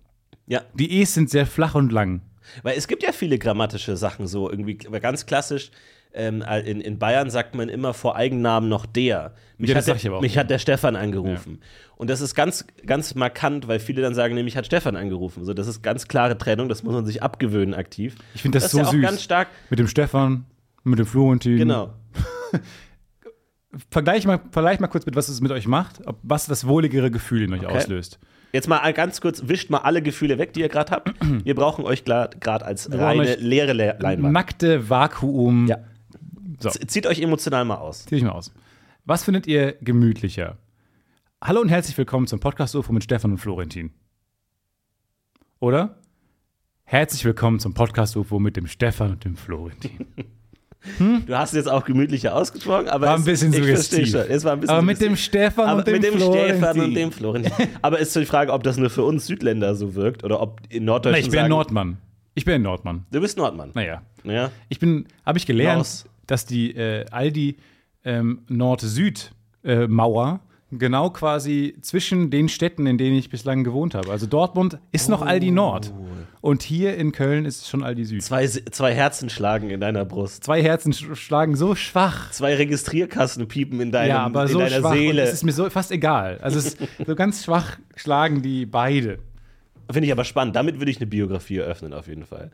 Ja, 0.47 0.61
Die 0.73 0.99
E's 0.99 1.13
sind 1.13 1.29
sehr 1.29 1.45
flach 1.45 1.75
und 1.75 1.91
lang. 1.91 2.21
Weil 2.63 2.77
es 2.77 2.87
gibt 2.87 3.03
ja 3.03 3.11
viele 3.11 3.39
grammatische 3.39 3.97
Sachen 3.97 4.27
so, 4.27 4.49
irgendwie 4.49 4.77
aber 4.85 4.99
ganz 4.99 5.25
klassisch. 5.25 5.71
Ähm, 6.13 6.43
in, 6.65 6.79
in 6.79 6.97
Bayern 6.97 7.29
sagt 7.29 7.55
man 7.55 7.67
immer 7.67 7.93
vor 7.93 8.15
Eigennamen 8.15 8.69
noch 8.69 8.85
der. 8.85 9.33
Mich, 9.57 9.69
Ja, 9.69 9.75
das 9.75 9.87
hat, 9.89 10.01
der, 10.03 10.21
mich 10.21 10.37
hat 10.37 10.49
der 10.49 10.59
Stefan 10.59 10.95
angerufen. 10.95 11.59
Und 11.97 12.09
das 12.09 12.21
ist 12.21 12.35
ganz, 12.35 12.65
ganz 12.85 13.15
markant, 13.15 13.67
weil 13.67 13.79
viele 13.79 14.01
dann 14.01 14.15
sagen, 14.15 14.33
nee, 14.35 14.43
mich 14.43 14.55
hat 14.55 14.65
Stefan 14.65 14.95
angerufen. 14.95 15.43
So, 15.43 15.53
das 15.53 15.67
ist 15.67 15.81
ganz 15.81 16.07
klare 16.07 16.37
Trennung, 16.37 16.69
das 16.69 16.83
muss 16.83 16.93
man 16.93 17.05
sich 17.05 17.21
abgewöhnen 17.21 17.73
aktiv. 17.73 18.15
Ich 18.33 18.41
finde 18.43 18.57
das, 18.57 18.65
ist 18.65 18.71
so 18.71 18.77
ja 18.79 18.85
auch 18.85 18.91
süß. 18.91 19.01
ganz 19.01 19.23
stark. 19.23 19.49
Mit 19.69 19.79
dem 19.79 19.87
Stefan, 19.87 20.45
mit 20.83 20.99
dem 20.99 21.05
Florentin. 21.05 21.57
Genau. 21.57 21.93
Vergleich 23.89 24.25
mal, 24.25 24.39
vergleich 24.51 24.79
mal 24.79 24.87
kurz 24.87 25.05
mit, 25.05 25.15
was 25.15 25.27
es 25.29 25.41
mit 25.41 25.51
euch 25.51 25.67
macht, 25.67 26.05
ob, 26.07 26.17
was 26.23 26.45
das 26.45 26.67
wohligere 26.67 27.11
Gefühl 27.11 27.43
in 27.43 27.53
euch 27.53 27.65
Okay. 27.65 27.77
auslöst. 27.77 28.19
Jetzt 28.53 28.69
mal 28.69 28.93
ganz 28.93 29.19
kurz, 29.19 29.47
wischt 29.47 29.69
mal 29.69 29.79
alle 29.79 30.01
Gefühle 30.01 30.37
weg, 30.37 30.53
die 30.53 30.61
ihr 30.61 30.69
gerade 30.69 30.91
habt. 30.91 31.13
Wir 31.43 31.55
brauchen 31.55 31.83
euch 31.83 32.05
gerade 32.05 32.65
als 32.65 32.89
reine, 32.91 33.21
euch 33.21 33.39
leere 33.39 33.73
Le 33.73 33.97
Leinwand. 33.99 34.33
Nackte 34.33 34.89
Vakuum. 34.89 35.67
Ja. 35.67 35.79
So. 36.59 36.69
Zieht 36.69 37.05
euch 37.05 37.19
emotional 37.19 37.65
mal 37.65 37.75
aus. 37.75 38.05
Zieh 38.05 38.15
ich 38.15 38.23
mal 38.23 38.31
aus. 38.31 38.53
Was 39.03 39.25
findet 39.25 39.45
ihr 39.45 39.73
gemütlicher? 39.81 40.57
Hallo 41.43 41.59
und 41.59 41.69
herzlich 41.69 41.97
willkommen 41.97 42.27
zum 42.27 42.39
Podcast-UFO 42.39 42.93
mit 42.93 43.03
Stefan 43.03 43.31
und 43.33 43.37
Florentin. 43.39 43.91
Oder? 45.59 45.97
Herzlich 46.85 47.25
willkommen 47.25 47.59
zum 47.59 47.73
Podcast-UFO 47.73 48.39
mit 48.39 48.55
dem 48.55 48.67
Stefan 48.67 49.11
und 49.11 49.25
dem 49.25 49.35
Florentin. 49.35 50.05
Du 50.99 51.37
hast 51.37 51.51
es 51.51 51.57
jetzt 51.57 51.67
auch 51.69 51.83
gemütlicher 51.85 52.35
ausgesprochen, 52.35 52.87
aber 52.89 53.07
War 53.07 53.13
ein 53.15 53.19
es- 53.21 53.25
bisschen 53.25 53.51
verstehe 53.53 53.77
suggestiv. 53.77 54.09
schon. 54.11 54.21
Es 54.29 54.43
war 54.43 54.53
ein 54.53 54.59
bisschen 54.61 54.75
Aber 54.75 54.81
mit 54.85 55.01
dem 55.01 55.15
Stefan 55.15 55.67
Aber 55.67 55.79
und 55.79 55.87
dem, 55.87 55.93
mit 55.93 56.03
dem. 56.03 56.19
Stefan 56.19 56.79
und 56.81 56.93
dem 56.93 57.11
Florentin. 57.11 57.51
Aber 57.81 57.99
ist 57.99 58.13
so 58.13 58.19
die 58.19 58.25
Frage, 58.25 58.51
ob 58.53 58.63
das 58.63 58.77
nur 58.77 58.89
für 58.89 59.03
uns 59.03 59.25
Südländer 59.27 59.75
so 59.75 59.95
wirkt 59.95 60.23
oder 60.23 60.41
ob 60.41 60.61
in 60.69 60.85
Na, 60.85 60.91
Norddeutschland. 60.93 61.25
ich 61.25 61.31
bin 61.31 61.39
sagen, 61.39 61.49
Nordmann. 61.49 61.97
Ich 62.33 62.45
bin 62.45 62.61
Nordmann. 62.61 63.05
Du 63.11 63.21
bist 63.21 63.37
Nordmann. 63.37 63.71
Naja. 63.73 64.01
Ja. 64.23 64.51
Ich 64.69 64.79
bin, 64.79 65.05
habe 65.25 65.37
ich 65.37 65.45
gelernt, 65.45 65.77
Laus. 65.79 66.05
dass 66.27 66.45
die 66.45 66.75
äh, 66.75 67.05
Aldi 67.11 67.57
ähm, 68.03 68.39
Nord-Süd-Mauer 68.49 70.39
genau 70.71 71.09
quasi 71.09 71.75
zwischen 71.81 72.29
den 72.31 72.49
Städten, 72.49 72.87
in 72.87 72.97
denen 72.97 73.15
ich 73.17 73.29
bislang 73.29 73.63
gewohnt 73.63 73.95
habe. 73.95 74.11
Also 74.11 74.25
Dortmund 74.25 74.79
ist 74.91 75.09
noch 75.09 75.21
Aldi 75.21 75.51
Nord. 75.51 75.93
Und 76.41 76.61
hier 76.63 76.95
in 76.97 77.11
Köln 77.11 77.45
ist 77.45 77.61
es 77.63 77.69
schon 77.69 77.83
Aldi 77.83 78.05
Süd. 78.05 78.21
Zwei, 78.23 78.45
zwei 78.47 78.93
Herzen 78.93 79.29
schlagen 79.29 79.69
in 79.71 79.79
deiner 79.79 80.05
Brust. 80.05 80.43
Zwei 80.43 80.61
Herzen 80.61 80.91
sch- 80.93 81.15
schlagen 81.15 81.55
so 81.55 81.73
schwach. 81.75 82.29
Zwei 82.31 82.55
Registrierkassen 82.55 83.47
piepen 83.47 83.79
in, 83.79 83.91
deinem, 83.91 84.09
ja, 84.09 84.19
aber 84.25 84.43
in 84.43 84.47
so 84.49 84.59
deiner 84.59 84.77
schwach. 84.79 84.91
Und 84.91 84.97
Seele. 84.97 85.21
es 85.23 85.33
ist 85.33 85.43
mir 85.43 85.53
so 85.53 85.69
fast 85.69 85.91
egal. 85.91 86.37
Also 86.41 86.59
es 86.59 86.77
so 87.05 87.15
ganz 87.15 87.43
schwach 87.45 87.77
schlagen 87.95 88.41
die 88.43 88.65
beide. 88.65 89.19
Finde 89.91 90.05
ich 90.07 90.11
aber 90.11 90.23
spannend. 90.23 90.55
Damit 90.55 90.79
würde 90.79 90.91
ich 90.91 90.97
eine 90.97 91.07
Biografie 91.07 91.57
eröffnen, 91.57 91.93
auf 91.93 92.07
jeden 92.07 92.25
Fall. 92.25 92.51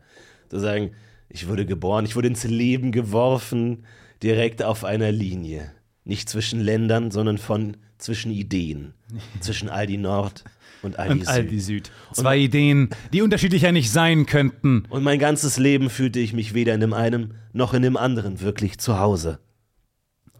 Zu 0.48 0.58
sagen, 0.58 0.92
ich 1.28 1.48
wurde 1.48 1.66
geboren, 1.66 2.04
ich 2.04 2.14
wurde 2.16 2.28
ins 2.28 2.44
Leben 2.44 2.92
geworfen, 2.92 3.84
direkt 4.22 4.62
auf 4.62 4.84
einer 4.84 5.12
Linie. 5.12 5.70
Nicht 6.04 6.28
zwischen 6.28 6.60
Ländern, 6.60 7.10
sondern 7.10 7.38
von 7.38 7.76
zwischen 8.02 8.30
Ideen. 8.32 8.94
zwischen 9.40 9.68
Aldi 9.68 9.96
Nord 9.98 10.44
und 10.82 10.98
Aldi, 10.98 11.20
Und 11.20 11.28
Aldi 11.28 11.60
Süd. 11.60 11.86
Süd. 11.86 11.92
Zwei 12.12 12.38
Ideen, 12.38 12.90
die 13.12 13.22
unterschiedlicher 13.22 13.70
nicht 13.72 13.90
sein 13.90 14.26
könnten. 14.26 14.84
Und 14.88 15.02
mein 15.04 15.18
ganzes 15.18 15.58
Leben 15.58 15.90
fühlte 15.90 16.18
ich 16.18 16.32
mich 16.32 16.54
weder 16.54 16.74
in 16.74 16.80
dem 16.80 16.92
einen 16.92 17.34
noch 17.52 17.72
in 17.74 17.82
dem 17.82 17.96
anderen 17.96 18.40
wirklich 18.40 18.78
zu 18.78 18.98
Hause. 18.98 19.38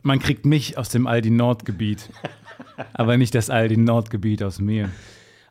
Man 0.02 0.18
kriegt 0.18 0.44
mich 0.44 0.76
aus 0.78 0.88
dem 0.88 1.06
Aldi 1.06 1.30
Nordgebiet, 1.30 2.10
aber 2.92 3.16
nicht 3.16 3.34
das 3.36 3.50
Aldi 3.50 3.76
Nordgebiet 3.76 4.42
aus 4.42 4.58
mir. 4.60 4.90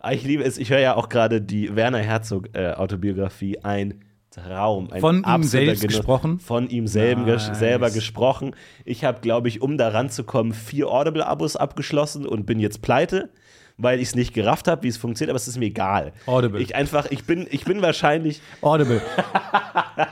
Ah, 0.02 0.12
Ich 0.12 0.24
liebe 0.24 0.44
es, 0.44 0.58
ich 0.58 0.72
höre 0.72 0.80
ja 0.80 0.96
auch 0.96 1.08
gerade 1.08 1.42
die 1.42 1.74
Werner 1.76 2.00
Herzog 2.00 2.50
äh, 2.54 2.72
Autobiografie. 2.74 3.60
Ein 3.60 4.04
Traum. 4.32 4.90
Ein 4.92 5.02
Von 5.02 5.24
ihm 5.28 5.44
selbst 5.44 5.82
Genuss. 5.82 5.96
gesprochen? 5.98 6.40
Von 6.40 6.70
ihm 6.70 6.88
selben 6.88 7.26
Nice. 7.26 7.52
selber 7.58 7.92
gesprochen. 7.92 8.56
Ich 8.86 9.04
habe, 9.04 9.20
glaube 9.20 9.50
ich, 9.50 9.62
um 9.62 9.78
da 9.78 9.90
ranzukommen, 9.90 10.54
vier 10.54 10.88
Audible-Abos 10.88 11.58
abgeschlossen 11.58 12.26
und 12.26 12.46
bin 12.46 12.60
jetzt 12.60 12.82
pleite, 12.82 13.30
weil 13.78 14.00
ich 14.00 14.08
es 14.10 14.16
nicht 14.16 14.34
gerafft 14.34 14.70
habe, 14.70 14.84
wie 14.84 14.88
es 14.88 14.96
funktioniert, 14.98 15.32
aber 15.32 15.36
es 15.38 15.50
ist 15.50 15.58
mir 15.58 15.66
egal. 15.66 16.14
Audible. 16.28 16.62
Ich 16.62 16.76
einfach, 16.76 17.08
ich 17.12 17.26
bin, 17.26 17.46
ich 17.52 17.66
bin 17.66 17.82
wahrscheinlich, 17.82 18.42
Audible. 18.62 19.02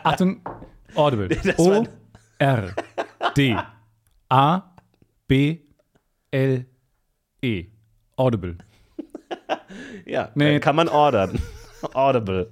Achtung, 0.04 0.42
Audible. 0.96 1.30
O 1.58 1.86
R 2.40 2.74
D 3.38 3.56
A 4.28 4.62
B 5.28 5.60
L 6.32 6.66
E. 7.42 7.66
Audible. 8.18 8.58
ja, 10.06 10.30
Nee. 10.36 10.60
kann 10.60 10.76
man 10.76 10.90
ordern. 10.90 11.40
Audible. 11.94 12.52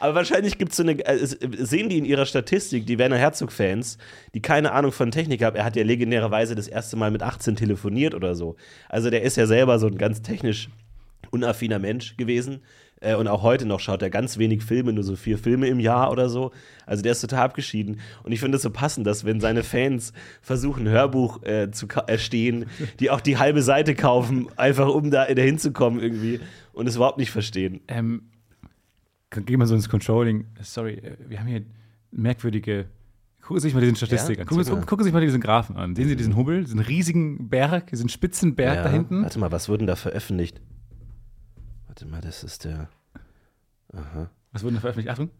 Aber 0.00 0.16
wahrscheinlich 0.16 0.58
gibt 0.58 0.72
es 0.72 0.76
so 0.76 0.82
eine, 0.82 0.92
äh, 1.06 1.14
es- 1.14 1.38
sehen 1.70 1.88
die 1.88 1.96
in 1.98 2.04
ihrer 2.04 2.26
Statistik, 2.26 2.86
die 2.86 2.98
Werner 2.98 3.16
Herzog-Fans, 3.16 3.96
die 4.34 4.40
keine 4.42 4.72
Ahnung 4.72 4.92
von 4.92 5.10
Technik 5.10 5.42
haben. 5.42 5.56
Er 5.56 5.64
hat 5.64 5.76
ja 5.76 5.84
legendärerweise 5.84 6.54
das 6.54 6.68
erste 6.68 6.96
Mal 6.96 7.10
mit 7.10 7.22
18 7.22 7.56
telefoniert 7.56 8.14
oder 8.14 8.34
so. 8.34 8.56
Also 8.88 9.08
der 9.10 9.22
ist 9.22 9.36
ja 9.36 9.46
selber 9.46 9.78
so 9.78 9.86
ein 9.86 9.96
ganz 9.96 10.20
technisch 10.20 10.68
unaffiner 11.30 11.78
Mensch 11.78 12.16
gewesen. 12.16 12.60
Äh, 13.00 13.14
und 13.14 13.28
auch 13.28 13.42
heute 13.42 13.66
noch 13.66 13.80
schaut 13.80 14.02
er 14.02 14.10
ganz 14.10 14.36
wenig 14.36 14.62
Filme, 14.62 14.92
nur 14.92 15.04
so 15.04 15.16
vier 15.16 15.38
Filme 15.38 15.68
im 15.68 15.80
Jahr 15.80 16.10
oder 16.10 16.28
so. 16.28 16.50
Also 16.86 17.02
der 17.02 17.12
ist 17.12 17.20
total 17.20 17.40
abgeschieden. 17.44 18.00
Und 18.24 18.32
ich 18.32 18.40
finde 18.40 18.56
es 18.56 18.62
so 18.62 18.70
passend, 18.70 19.06
dass 19.06 19.24
wenn 19.24 19.40
seine 19.40 19.62
Fans 19.62 20.12
versuchen, 20.42 20.86
ein 20.86 20.92
Hörbuch 20.92 21.42
äh, 21.44 21.70
zu 21.70 21.86
erstehen, 22.06 22.66
die 23.00 23.10
auch 23.10 23.20
die 23.20 23.38
halbe 23.38 23.62
Seite 23.62 23.94
kaufen, 23.94 24.48
einfach 24.56 24.88
um 24.92 25.10
da 25.10 25.24
dahin 25.32 25.58
zu 25.58 25.72
kommen 25.72 26.00
irgendwie 26.00 26.40
und 26.72 26.86
es 26.88 26.96
überhaupt 26.96 27.18
nicht 27.18 27.30
verstehen. 27.30 27.80
Ähm, 27.88 28.22
gehen 29.42 29.60
wir 29.60 29.66
so 29.66 29.74
ins 29.74 29.88
Controlling. 29.88 30.46
Sorry, 30.62 30.94
äh, 30.94 31.16
wir 31.28 31.40
haben 31.40 31.46
hier 31.46 31.64
merkwürdige. 32.10 32.86
Gucken 33.42 33.60
Sie 33.60 33.68
sich 33.68 33.74
mal 33.74 33.80
diese 33.80 33.96
Statistik 33.96 34.36
Ja, 34.38 34.42
an. 34.42 34.48
Gucken, 34.48 34.64
mal. 34.64 34.70
gucken, 34.70 34.86
gucken 34.86 35.04
Sie 35.04 35.08
sich 35.08 35.14
mal 35.14 35.20
diesen 35.20 35.40
Graphen 35.40 35.76
an. 35.76 35.94
Sehen 35.94 36.08
Sie 36.08 36.16
diesen 36.16 36.34
Hubbel, 36.36 36.64
diesen 36.64 36.80
riesigen 36.80 37.48
Berg, 37.50 37.88
diesen 37.88 38.08
spitzen 38.08 38.54
Berg 38.54 38.84
da 38.84 38.90
hinten? 38.90 39.22
Warte 39.22 39.38
mal, 39.38 39.52
was 39.52 39.68
wurden 39.68 39.86
da 39.86 39.96
veröffentlicht? 39.96 40.60
Warte 41.86 42.06
mal, 42.06 42.20
das 42.22 42.42
ist 42.42 42.64
der. 42.64 42.88
Was 44.52 44.64
wurde 44.64 44.74
da 44.74 44.80
veröffentlicht? 44.80 45.10
Achtung. 45.10 45.30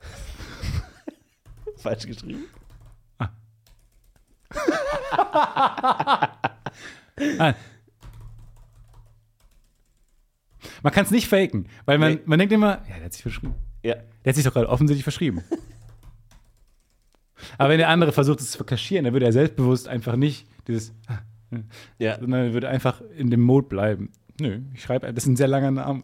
Falsch 1.76 2.06
geschrieben? 2.06 2.44
Ah. 3.18 3.30
Man 10.82 10.92
kann 10.92 11.04
es 11.04 11.10
nicht 11.10 11.28
faken, 11.28 11.66
weil 11.84 11.98
man, 11.98 12.14
Nee. 12.14 12.20
man 12.24 12.38
denkt 12.38 12.52
immer, 12.52 12.82
ja, 12.88 12.96
der 12.96 13.04
hat 13.06 13.12
sich 13.12 13.22
verschrieben. 13.22 13.54
Ja. 13.82 13.94
Der 14.24 14.30
hat 14.30 14.34
sich 14.36 14.44
doch 14.44 14.52
gerade 14.52 14.68
offensichtlich 14.68 15.04
verschrieben. 15.04 15.42
Aber 17.58 17.70
wenn 17.70 17.78
der 17.78 17.88
andere 17.88 18.12
versucht, 18.12 18.40
es 18.40 18.50
zu 18.52 18.64
kaschieren, 18.64 19.04
dann 19.04 19.12
würde 19.14 19.26
er 19.26 19.32
selbstbewusst 19.32 19.88
einfach 19.88 20.16
nicht 20.16 20.46
dieses, 20.68 20.92
Ja. 21.98 22.18
sondern 22.20 22.46
er 22.48 22.52
würde 22.52 22.68
einfach 22.68 23.00
in 23.16 23.30
dem 23.30 23.40
Mode 23.40 23.68
bleiben. 23.68 24.10
Nö, 24.40 24.60
ich 24.74 24.82
schreibe, 24.82 25.12
das 25.12 25.24
ist 25.24 25.28
ein 25.28 25.36
sehr 25.36 25.48
langer 25.48 25.70
Name. 25.70 26.02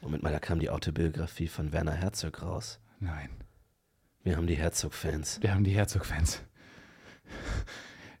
Moment 0.00 0.22
mal, 0.22 0.32
da 0.32 0.38
kam 0.38 0.60
die 0.60 0.70
Autobiografie 0.70 1.48
von 1.48 1.72
Werner 1.72 1.92
Herzog 1.92 2.42
raus. 2.42 2.78
Nein, 3.00 3.30
Wir 4.22 4.36
haben 4.36 4.46
die 4.46 4.54
Herzog-Fans. 4.56 5.40
wir 5.42 5.52
haben 5.52 5.64
die 5.64 5.72
Herzog-Fans. 5.72 6.42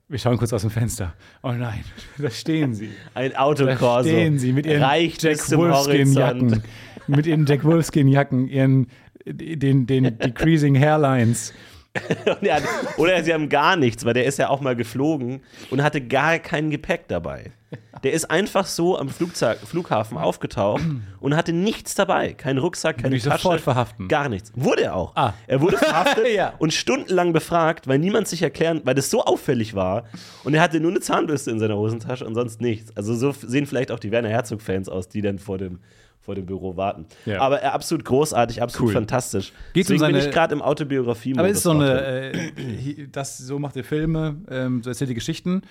Wir 0.08 0.18
schauen 0.20 0.38
kurz 0.38 0.52
aus 0.52 0.62
dem 0.62 0.70
Fenster. 0.70 1.14
Oh 1.42 1.50
nein, 1.52 1.84
da 2.18 2.30
stehen 2.30 2.74
sie. 2.74 2.90
Ein 3.14 3.32
Da 3.32 3.38
Autokorso. 3.40 4.08
stehen 4.08 4.38
sie 4.38 4.52
mit 4.52 4.66
ihren 4.66 4.82
reicht 4.82 5.22
Jack. 5.22 5.38
Wolfskin-Jacken. 5.50 6.62
Mit 7.08 7.26
ihren 7.26 7.46
Jack 7.46 7.64
Wolfskin-Jacken, 7.64 8.48
ihren 8.48 8.86
den, 9.24 9.86
den 9.86 10.18
Decreasing 10.18 10.78
Hairlines. 10.78 11.52
Er 12.42 12.60
Oder 12.98 13.24
sie 13.24 13.32
haben 13.32 13.48
gar 13.48 13.74
nichts, 13.74 14.04
weil 14.04 14.12
der 14.12 14.26
ist 14.26 14.38
ja 14.38 14.50
auch 14.50 14.60
mal 14.60 14.76
geflogen 14.76 15.40
und 15.70 15.82
hatte 15.82 16.02
gar 16.02 16.38
kein 16.38 16.70
Gepäck 16.70 17.08
dabei. 17.08 17.52
Der 18.04 18.12
ist 18.12 18.30
einfach 18.30 18.66
so 18.66 18.98
am 18.98 19.08
Flugzeug, 19.08 19.58
Flughafen 19.64 20.18
aufgetaucht 20.18 20.82
und 21.20 21.34
hatte 21.36 21.52
nichts 21.52 21.94
dabei. 21.94 22.34
Kein 22.34 22.58
Rucksack, 22.58 22.98
keine 22.98 23.18
Tasche. 23.18 23.30
sofort 23.42 23.60
verhaften. 23.60 24.08
Gar 24.08 24.28
nichts. 24.28 24.52
Wurde 24.54 24.82
er 24.84 24.94
auch. 24.96 25.16
Ah. 25.16 25.32
Er 25.46 25.60
wurde 25.60 25.76
verhaftet 25.78 26.26
Ja. 26.34 26.54
und 26.58 26.72
stundenlang 26.74 27.32
befragt, 27.32 27.88
weil 27.88 27.98
niemand 27.98 28.28
sich 28.28 28.42
erklären, 28.42 28.82
weil 28.84 28.94
das 28.94 29.10
so 29.10 29.24
auffällig 29.24 29.74
war. 29.74 30.04
Und 30.44 30.54
er 30.54 30.60
hatte 30.60 30.78
nur 30.80 30.90
eine 30.90 31.00
Zahnbürste 31.00 31.50
in 31.50 31.58
seiner 31.58 31.76
Hosentasche 31.76 32.24
und 32.26 32.34
sonst 32.34 32.60
nichts. 32.60 32.96
Also 32.96 33.14
so 33.14 33.32
sehen 33.32 33.66
vielleicht 33.66 33.90
auch 33.90 33.98
die 33.98 34.10
Werner 34.10 34.28
Herzog-Fans 34.28 34.88
aus, 34.88 35.08
die 35.08 35.22
dann 35.22 35.38
vor 35.38 35.58
dem, 35.58 35.78
vor 36.20 36.34
dem 36.34 36.44
Büro 36.46 36.76
warten. 36.76 37.06
Ja. 37.24 37.40
Aber 37.40 37.60
er 37.60 37.72
absolut 37.72 38.04
großartig, 38.04 38.60
absolut 38.60 38.88
Cool. 38.88 38.94
fantastisch. 38.94 39.52
Geht's 39.72 39.88
um 39.90 39.94
Deswegen 39.96 40.12
bin 40.12 40.20
seine- 40.20 40.28
ich 40.28 40.34
gerade 40.34 40.54
im 40.54 40.60
Autobiografie. 40.62 41.34
Aber 41.38 41.48
ist 41.48 41.62
so 41.62 41.70
eine, 41.70 42.00
äh, 42.32 43.06
das, 43.12 43.38
so 43.38 43.58
macht 43.60 43.76
er 43.76 43.84
Filme, 43.84 44.36
ähm, 44.50 44.82
so 44.82 44.90
erzählt 44.90 45.10
er 45.10 45.14
Geschichten. 45.14 45.62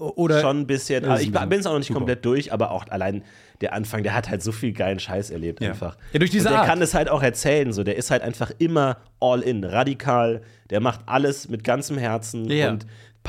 Oder 0.00 0.40
schon 0.40 0.60
ein 0.60 0.66
bisschen. 0.66 1.04
Also 1.04 1.22
ich 1.22 1.30
bin 1.32 1.60
es 1.60 1.66
auch 1.66 1.72
noch 1.72 1.78
nicht 1.78 1.88
super. 1.88 1.98
komplett 2.00 2.24
durch, 2.24 2.52
aber 2.52 2.70
auch 2.70 2.88
allein 2.88 3.22
der 3.60 3.74
Anfang, 3.74 4.02
der 4.02 4.14
hat 4.14 4.30
halt 4.30 4.42
so 4.42 4.52
viel 4.52 4.72
geilen 4.72 4.98
Scheiß 4.98 5.30
erlebt 5.30 5.60
Ja. 5.60 5.70
einfach. 5.70 5.96
Ja, 6.12 6.18
durch 6.18 6.30
diese 6.30 6.48
Und 6.48 6.52
der 6.52 6.60
Art. 6.60 6.68
kann 6.68 6.80
es 6.82 6.94
halt 6.94 7.08
auch 7.10 7.22
erzählen, 7.22 7.72
so. 7.72 7.84
Der 7.84 7.96
ist 7.96 8.10
halt 8.10 8.22
einfach 8.22 8.50
immer 8.58 8.96
all 9.20 9.40
in, 9.42 9.64
radikal. 9.64 10.40
Der 10.70 10.80
macht 10.80 11.00
alles 11.06 11.48
mit 11.48 11.62
ganzem 11.64 11.98
Herzen 11.98 12.48
Ja. 12.50 12.70
und 12.70 12.86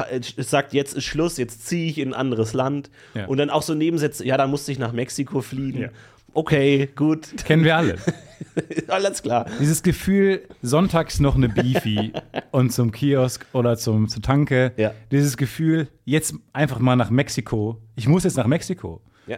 äh, 0.10 0.22
sagt, 0.42 0.72
jetzt 0.74 0.94
ist 0.94 1.04
Schluss, 1.04 1.36
jetzt 1.38 1.68
ziehe 1.68 1.90
ich 1.90 1.98
in 1.98 2.10
ein 2.10 2.14
anderes 2.14 2.54
Land. 2.54 2.90
Ja. 3.14 3.26
Und 3.26 3.38
dann 3.40 3.50
auch 3.50 3.62
so 3.62 3.74
Nebensätze, 3.74 4.26
ja, 4.26 4.38
da 4.38 4.48
musste 4.48 4.72
ich 4.72 4.80
nach 4.80 4.94
Mexiko 4.94 5.42
fliegen. 5.42 5.82
Ja. 5.82 5.90
Okay, 6.34 6.90
gut, 6.96 7.44
kennen 7.44 7.64
wir 7.64 7.76
alle. 7.76 7.98
alles 8.88 9.22
klar. 9.22 9.46
Dieses 9.60 9.84
Gefühl, 9.84 10.48
sonntags 10.62 11.20
noch 11.20 11.36
eine 11.36 11.50
Beefy 11.50 12.14
und 12.52 12.72
zum 12.72 12.92
Kiosk 12.92 13.46
oder 13.54 13.78
zum, 13.78 14.08
zur 14.08 14.22
Tanke. 14.22 14.74
Ja. 14.78 14.94
Dieses 15.12 15.38
Gefühl, 15.38 15.90
jetzt 16.06 16.36
einfach 16.54 16.80
mal 16.80 16.96
nach 16.96 17.10
Mexiko. 17.10 17.82
Ich 17.96 18.08
muss 18.08 18.24
jetzt 18.24 18.38
nach 18.38 18.48
Mexiko. 18.48 19.02
Ja. 19.28 19.38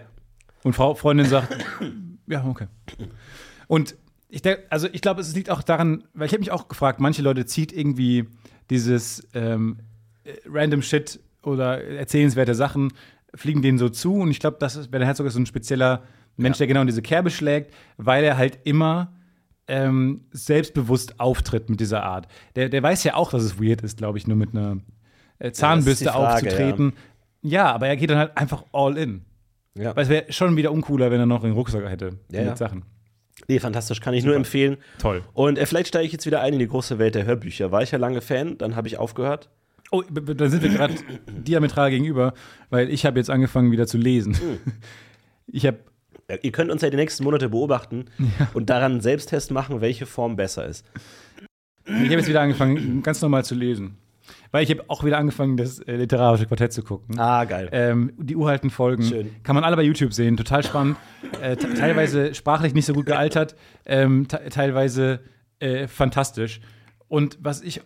Und 0.63 0.73
Frau 0.73 0.95
Freundin 0.95 1.25
sagt, 1.25 1.57
ja, 2.27 2.45
okay. 2.45 2.67
Und 3.67 3.95
ich 4.29 4.41
denke, 4.41 4.63
also 4.69 4.87
ich 4.91 5.01
glaube, 5.01 5.21
es 5.21 5.35
liegt 5.35 5.49
auch 5.49 5.61
daran, 5.63 6.03
weil 6.13 6.27
ich 6.27 6.33
habe 6.33 6.39
mich 6.39 6.51
auch 6.51 6.67
gefragt, 6.67 6.99
manche 6.99 7.21
Leute 7.21 7.45
zieht 7.45 7.71
irgendwie 7.71 8.25
dieses 8.69 9.27
ähm, 9.33 9.77
äh, 10.23 10.33
random 10.47 10.81
Shit 10.81 11.19
oder 11.43 11.83
erzählenswerte 11.83 12.55
Sachen, 12.55 12.93
fliegen 13.35 13.61
denen 13.61 13.77
so 13.77 13.89
zu. 13.89 14.15
Und 14.15 14.31
ich 14.31 14.39
glaube, 14.39 14.57
das 14.59 14.75
ist, 14.75 14.91
Werner 14.91 15.05
Herzog 15.05 15.27
ist 15.27 15.33
so 15.33 15.39
ein 15.39 15.45
spezieller 15.45 16.03
Mensch, 16.37 16.57
der 16.57 16.67
genau 16.67 16.81
in 16.81 16.87
diese 16.87 17.01
Kerbe 17.01 17.29
schlägt, 17.29 17.73
weil 17.97 18.23
er 18.23 18.37
halt 18.37 18.59
immer 18.63 19.13
ähm, 19.67 20.25
selbstbewusst 20.31 21.19
auftritt 21.19 21.69
mit 21.69 21.79
dieser 21.79 22.03
Art. 22.03 22.27
Der, 22.55 22.69
der 22.69 22.83
weiß 22.83 23.03
ja 23.03 23.15
auch, 23.15 23.31
dass 23.31 23.43
es 23.43 23.61
weird 23.61 23.81
ist, 23.81 23.97
glaube 23.97 24.17
ich, 24.17 24.27
nur 24.27 24.35
mit 24.37 24.51
einer 24.51 24.77
äh, 25.39 25.51
Zahnbürste 25.51 26.05
die 26.05 26.09
Frage, 26.09 26.47
aufzutreten. 26.47 26.93
Ja. 27.41 27.71
aber 27.73 27.87
er 27.87 27.95
geht 27.97 28.09
dann 28.09 28.17
halt 28.17 28.37
einfach 28.37 28.63
all 28.73 28.97
in. 28.97 29.25
Ja. 29.77 29.95
Weil 29.95 30.03
es 30.03 30.09
wäre 30.09 30.31
schon 30.31 30.55
wieder 30.55 30.71
uncooler, 30.71 31.11
wenn 31.11 31.19
er 31.19 31.25
noch 31.25 31.43
einen 31.43 31.53
Rucksack 31.53 31.87
hätte 31.89 32.17
Ja, 32.31 32.39
mit 32.39 32.47
ja. 32.49 32.55
Sachen. 32.55 32.83
Nee, 33.47 33.59
fantastisch, 33.59 33.99
kann 33.99 34.13
ich 34.13 34.23
nur 34.23 34.35
empfehlen. 34.35 34.77
Toll. 34.99 35.23
Und 35.33 35.57
äh, 35.57 35.65
vielleicht 35.65 35.87
steige 35.89 36.05
ich 36.05 36.11
jetzt 36.13 36.25
wieder 36.25 36.41
ein 36.41 36.53
in 36.53 36.59
die 36.59 36.67
große 36.67 36.99
Welt 36.99 37.15
der 37.15 37.25
Hörbücher. 37.25 37.71
War 37.71 37.81
ich 37.81 37.91
ja 37.91 37.97
lange 37.97 38.21
Fan, 38.21 38.57
dann 38.57 38.75
habe 38.75 38.87
ich 38.87 38.97
aufgehört. 38.97 39.49
Oh, 39.91 40.01
da 40.01 40.49
sind 40.49 40.63
wir 40.63 40.69
gerade 40.69 40.93
diametral 41.27 41.89
gegenüber, 41.89 42.33
weil 42.69 42.89
ich 42.89 43.05
habe 43.05 43.19
jetzt 43.19 43.29
angefangen 43.29 43.71
wieder 43.71 43.87
zu 43.87 43.97
lesen. 43.97 44.33
Hm. 44.35 44.59
Ich 45.47 45.65
habe 45.65 45.77
Ja, 45.77 45.83
Ihr 46.41 46.51
könnt 46.51 46.71
uns 46.71 46.81
ja 46.81 46.89
die 46.89 46.97
nächsten 46.97 47.23
Monate 47.23 47.49
beobachten 47.49 48.05
und 48.53 48.69
daran 48.69 49.01
Selbsttest 49.01 49.51
machen, 49.51 49.81
welche 49.81 50.05
Form 50.05 50.35
besser 50.35 50.65
ist. 50.65 50.85
ich 51.85 51.93
hab 51.93 52.11
jetzt 52.11 52.27
wieder 52.27 52.41
angefangen, 52.41 53.03
ganz 53.03 53.21
normal 53.21 53.43
zu 53.45 53.55
lesen. 53.55 53.97
Weil 54.51 54.63
ich 54.63 54.69
habe 54.69 54.83
auch 54.87 55.03
wieder 55.03 55.17
angefangen, 55.17 55.57
das 55.57 55.79
äh, 55.79 55.95
literarische 55.97 56.45
Quartett 56.45 56.71
zu 56.71 56.81
gucken. 56.83 57.19
Ah, 57.19 57.43
geil. 57.43 57.67
Ähm, 57.73 58.13
die 58.17 58.35
uralten 58.37 58.69
Folgen 58.69 59.03
Schön. 59.03 59.31
kann 59.43 59.53
man 59.55 59.63
alle 59.65 59.75
bei 59.75 59.81
YouTube 59.81 60.13
sehen, 60.13 60.37
total 60.37 60.63
spannend. 60.63 60.95
Äh, 61.41 61.57
te- 61.57 61.73
teilweise 61.73 62.33
sprachlich 62.33 62.73
nicht 62.73 62.85
so 62.85 62.93
gut 62.93 63.05
gealtert, 63.05 63.55
ähm, 63.85 64.27
te 64.29 64.39
teilweise 64.49 65.19
äh, 65.59 65.87
fantastisch. 65.87 66.61
Und 67.09 67.37
was 67.41 67.61
ich, 67.61 67.81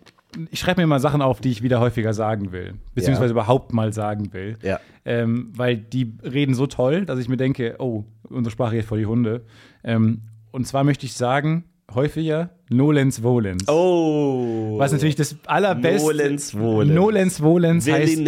ich 0.51 0.60
schreibe 0.60 0.82
mir 0.82 0.88
mal 0.88 1.00
Sachen 1.00 1.22
auf, 1.24 1.39
die 1.41 1.50
ich 1.50 1.63
wieder 1.63 1.79
häufiger 1.79 2.13
sagen 2.13 2.51
will, 2.51 2.75
beziehungsweise 2.94 3.32
überhaupt 3.32 3.74
mal 3.74 3.91
sagen 3.94 4.32
will. 4.34 4.58
Ja. 4.62 4.79
Ähm, 5.06 5.51
weil 5.56 5.77
die 5.77 6.13
reden 6.22 6.53
so 6.53 6.67
toll, 6.67 7.06
dass 7.06 7.17
ich 7.17 7.29
mir 7.29 7.38
denke, 7.38 7.75
oh, 7.79 8.03
unsere 8.29 8.51
Sprache 8.51 8.75
geht 8.75 8.86
vor 8.86 8.98
die 8.98 9.05
Hunde. 9.05 9.46
Ähm, 9.84 10.22
und 10.51 10.65
zwar 10.65 10.84
möchte 10.84 11.05
ich 11.05 11.13
sagen, 11.13 11.65
häufiger 11.93 12.51
Nolens 12.69 13.24
Volens. 13.24 13.67
Oh. 13.67 14.75
Was 14.77 14.91
natürlich 14.91 15.15
das 15.15 15.38
allerbeste. 15.46 16.05
Nolens 16.07 16.53
Volens. 16.57 16.93
Nolens 16.93 17.41
Volens 17.41 17.89
heißt, 17.89 18.19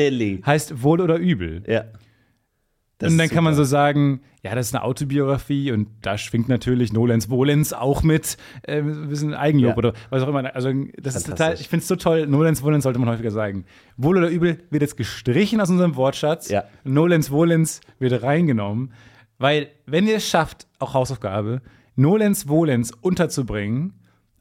heißt 0.46 0.84
wohl 0.84 1.02
oder 1.02 1.18
übel. 1.18 1.64
Ja. 1.68 1.86
Das 3.00 3.14
und 3.14 3.18
dann 3.18 3.30
kann 3.30 3.46
man 3.46 3.56
so 3.56 3.64
sagen, 3.64 4.20
ja, 4.44 4.54
das 4.56 4.68
ist 4.68 4.76
eine 4.76 4.84
Autobiografie 4.84 5.72
und 5.72 5.88
da 6.02 6.18
schwingt 6.18 6.50
natürlich 6.50 6.92
Nolens 6.92 7.30
Volens 7.30 7.72
auch 7.72 8.04
mit 8.04 8.36
äh, 8.64 8.80
ein 8.80 9.08
bisschen 9.08 9.34
Eigenlob 9.34 9.72
Ja. 9.72 9.78
oder 9.78 9.94
was 10.10 10.22
auch 10.22 10.28
immer. 10.28 10.54
Also 10.54 10.72
das 11.02 11.16
ist 11.16 11.28
total, 11.28 11.54
ich 11.54 11.70
finde 11.70 11.84
es 11.84 11.88
so 11.88 11.96
toll. 11.96 12.28
Nolens 12.28 12.62
Volens 12.62 12.84
sollte 12.84 13.00
man 13.00 13.08
häufiger 13.08 13.32
sagen. 13.32 13.64
Wohl 13.96 14.18
oder 14.18 14.30
übel 14.30 14.60
wird 14.70 14.82
jetzt 14.82 14.98
gestrichen 14.98 15.62
aus 15.62 15.70
unserem 15.70 15.96
Wortschatz. 15.96 16.50
Ja. 16.50 16.66
Nolens 16.84 17.32
Volens 17.32 17.80
wird 18.00 18.22
reingenommen, 18.22 18.92
weil 19.40 19.70
wenn 19.86 20.08
ihr 20.08 20.18
es 20.18 20.30
schafft, 20.30 20.68
auch 20.78 20.94
Hausaufgabe, 20.94 21.62
Nolens 21.96 22.48
Volens 22.48 22.92
unterzubringen 22.92 23.94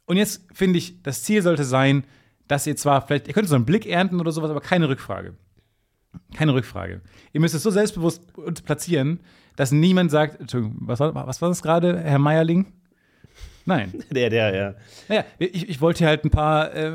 und 0.05 0.17
jetzt 0.17 0.45
finde 0.53 0.79
ich, 0.79 1.03
das 1.03 1.23
Ziel 1.23 1.43
sollte 1.43 1.65
sein, 1.65 2.05
dass 2.47 2.67
ihr 2.67 2.77
zwar 2.77 3.07
vielleicht, 3.07 3.29
ihr 3.29 3.35
könnt 3.35 3.49
so 3.49 3.55
einen 3.55 3.65
Blick 3.65 3.87
ernten 3.87 4.21
oder 4.21 4.33
sowas, 4.33 4.51
aber 4.51 4.61
keine 4.61 4.89
Rückfrage. 4.89 5.35
Keine 6.35 6.55
Rückfrage. 6.55 7.01
Ihr 7.33 7.41
müsst 7.41 7.55
es 7.55 7.63
so 7.63 7.71
selbstbewusst 7.71 8.23
platzieren, 8.65 9.21
dass 9.57 9.73
niemand 9.73 10.11
sagt, 10.11 10.41
Entschuldigung, 10.41 10.77
was 10.81 11.01
war, 11.01 11.15
was 11.15 11.43
war 11.43 11.49
das 11.49 11.63
gerade, 11.63 12.01
Herr 12.01 12.19
Meierling? 12.19 12.73
Nein. 13.67 13.93
Der, 14.11 14.31
der, 14.31 14.55
ja. 14.55 14.75
Naja, 15.09 15.25
ich, 15.39 15.69
ich 15.69 15.81
wollte 15.83 15.99
hier 15.99 16.07
halt 16.09 16.25
ein 16.25 16.31
paar 16.31 16.75
äh, 16.75 16.91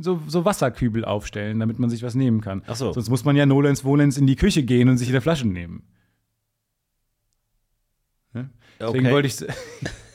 so, 0.00 0.22
so 0.26 0.46
Wasserkübel 0.46 1.04
aufstellen, 1.04 1.60
damit 1.60 1.78
man 1.78 1.90
sich 1.90 2.02
was 2.02 2.14
nehmen 2.14 2.40
kann. 2.40 2.62
Ach 2.66 2.76
so. 2.76 2.94
Sonst 2.94 3.10
muss 3.10 3.26
man 3.26 3.36
ja 3.36 3.44
Nolens 3.44 3.84
Volens 3.84 4.16
in 4.16 4.26
die 4.26 4.36
Küche 4.36 4.62
gehen 4.62 4.88
und 4.88 4.96
sich 4.96 5.10
wieder 5.10 5.20
Flaschen 5.20 5.52
nehmen. 5.52 5.82
Deswegen 8.80 9.06
Okay. 9.06 9.14
wollte 9.14 9.28
ich 9.28 9.36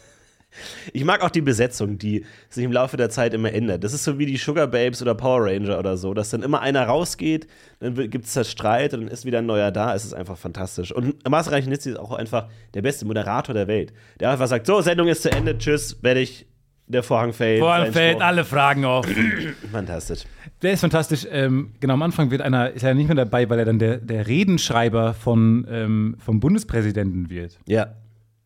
Ich 0.93 1.03
mag 1.03 1.21
auch 1.21 1.29
die 1.29 1.41
Besetzung, 1.41 1.97
die 1.97 2.25
sich 2.49 2.63
im 2.63 2.71
Laufe 2.71 2.95
der 2.95 3.09
Zeit 3.09 3.33
immer 3.33 3.51
ändert. 3.51 3.83
Das 3.83 3.93
ist 3.93 4.03
so 4.05 4.17
wie 4.19 4.25
die 4.25 4.37
Sugar 4.37 4.67
Babes 4.67 5.01
oder 5.01 5.13
Power 5.13 5.43
Ranger 5.45 5.77
oder 5.77 5.97
so, 5.97 6.13
dass 6.13 6.29
dann 6.29 6.43
immer 6.43 6.61
einer 6.61 6.83
rausgeht, 6.85 7.47
dann 7.79 7.95
gibt 8.09 8.25
es 8.25 8.33
da 8.33 8.43
Streit 8.43 8.93
und 8.93 9.01
dann 9.01 9.09
ist 9.09 9.25
wieder 9.25 9.39
ein 9.39 9.45
neuer 9.45 9.71
da. 9.71 9.93
Es 9.93 10.05
ist 10.05 10.13
einfach 10.13 10.37
fantastisch. 10.37 10.93
Und 10.93 11.27
Marcel 11.29 11.53
Reichenitzi 11.53 11.89
ist 11.91 11.99
auch 11.99 12.11
einfach 12.13 12.47
der 12.73 12.81
beste 12.81 13.05
Moderator 13.05 13.53
der 13.53 13.67
Welt. 13.67 13.91
Der 14.19 14.31
einfach 14.31 14.47
sagt: 14.47 14.65
So, 14.65 14.79
Sendung 14.81 15.07
ist 15.09 15.23
zu 15.23 15.31
Ende, 15.31 15.57
tschüss, 15.57 16.01
werde 16.01 16.21
ich. 16.21 16.47
Der 16.87 17.01
Vorhang 17.01 17.33
fällt. 17.33 17.61
Vorhin 17.61 17.85
sein 17.85 17.93
fällt 17.93 18.21
alle 18.21 18.45
Fragen 18.45 18.85
auf. 18.85 19.07
Fantastisch. 19.71 20.21
Der 20.61 20.73
ist 20.73 20.81
fantastisch. 20.81 21.25
Ähm, 21.31 21.71
genau, 21.79 21.95
am 21.95 22.03
Anfang 22.03 22.29
wird 22.29 22.41
einer, 22.41 22.69
ist 22.69 22.83
er 22.83 22.93
nicht 22.93 23.07
mehr 23.07 23.15
dabei, 23.15 23.49
weil 23.49 23.57
er 23.57 23.65
dann 23.65 23.79
der, 23.79 23.97
der 23.97 24.27
Redenschreiber 24.27 25.15
von, 25.15 25.65
ähm, 25.67 26.15
vom 26.23 26.39
Bundespräsidenten 26.39 27.31
wird. 27.31 27.57
Ja. 27.67 27.95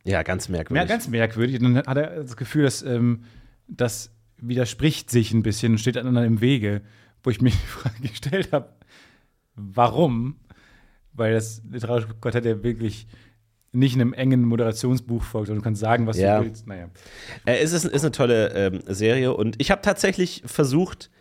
Ja, 0.06 0.24
ganz 0.24 0.48
Ja, 0.48 0.54
merkwürdig. 0.54 0.88
ganz 0.88 1.08
merkwürdig. 1.08 1.60
Und 1.62 1.74
dann 1.76 1.86
hat 1.86 1.98
er 1.98 2.22
das 2.24 2.38
Gefühl, 2.38 2.64
dass 2.64 2.82
ähm, 2.82 3.24
das 3.68 4.12
widerspricht 4.38 5.10
sich 5.12 5.34
ein 5.34 5.44
bisschen 5.44 5.74
und 5.74 5.78
steht 5.80 5.98
einander 5.98 6.26
im 6.26 6.42
Wege, 6.42 6.82
wo 7.24 7.30
ich 7.30 7.42
mir 7.42 7.50
die 7.52 7.56
Frage 7.68 8.02
gestellt 8.08 8.52
habe, 8.54 8.70
warum? 9.56 10.38
Weil 11.14 11.34
das 11.34 11.62
literarische 11.70 12.08
Quartett 12.22 12.46
ja 12.46 12.64
wirklich 12.64 13.08
nicht 13.72 13.96
einem 13.96 14.14
engen 14.14 14.46
Moderationsbuch 14.46 15.22
folgt, 15.22 15.48
sondern 15.48 15.62
du 15.62 15.64
kannst 15.66 15.82
sagen, 15.82 16.08
was 16.08 16.18
Ja. 16.18 16.40
du 16.40 16.46
willst. 16.46 16.66
Naja. 16.66 16.90
Äh, 17.46 17.58
es 17.60 17.72
ist, 17.74 17.86
ist 17.86 18.04
eine 18.04 18.12
tolle 18.12 18.48
ähm, 18.56 18.82
Serie 18.88 19.34
und 19.34 19.62
ich 19.62 19.70
habe 19.70 19.82
tatsächlich 19.82 20.42
versucht, 20.46 21.12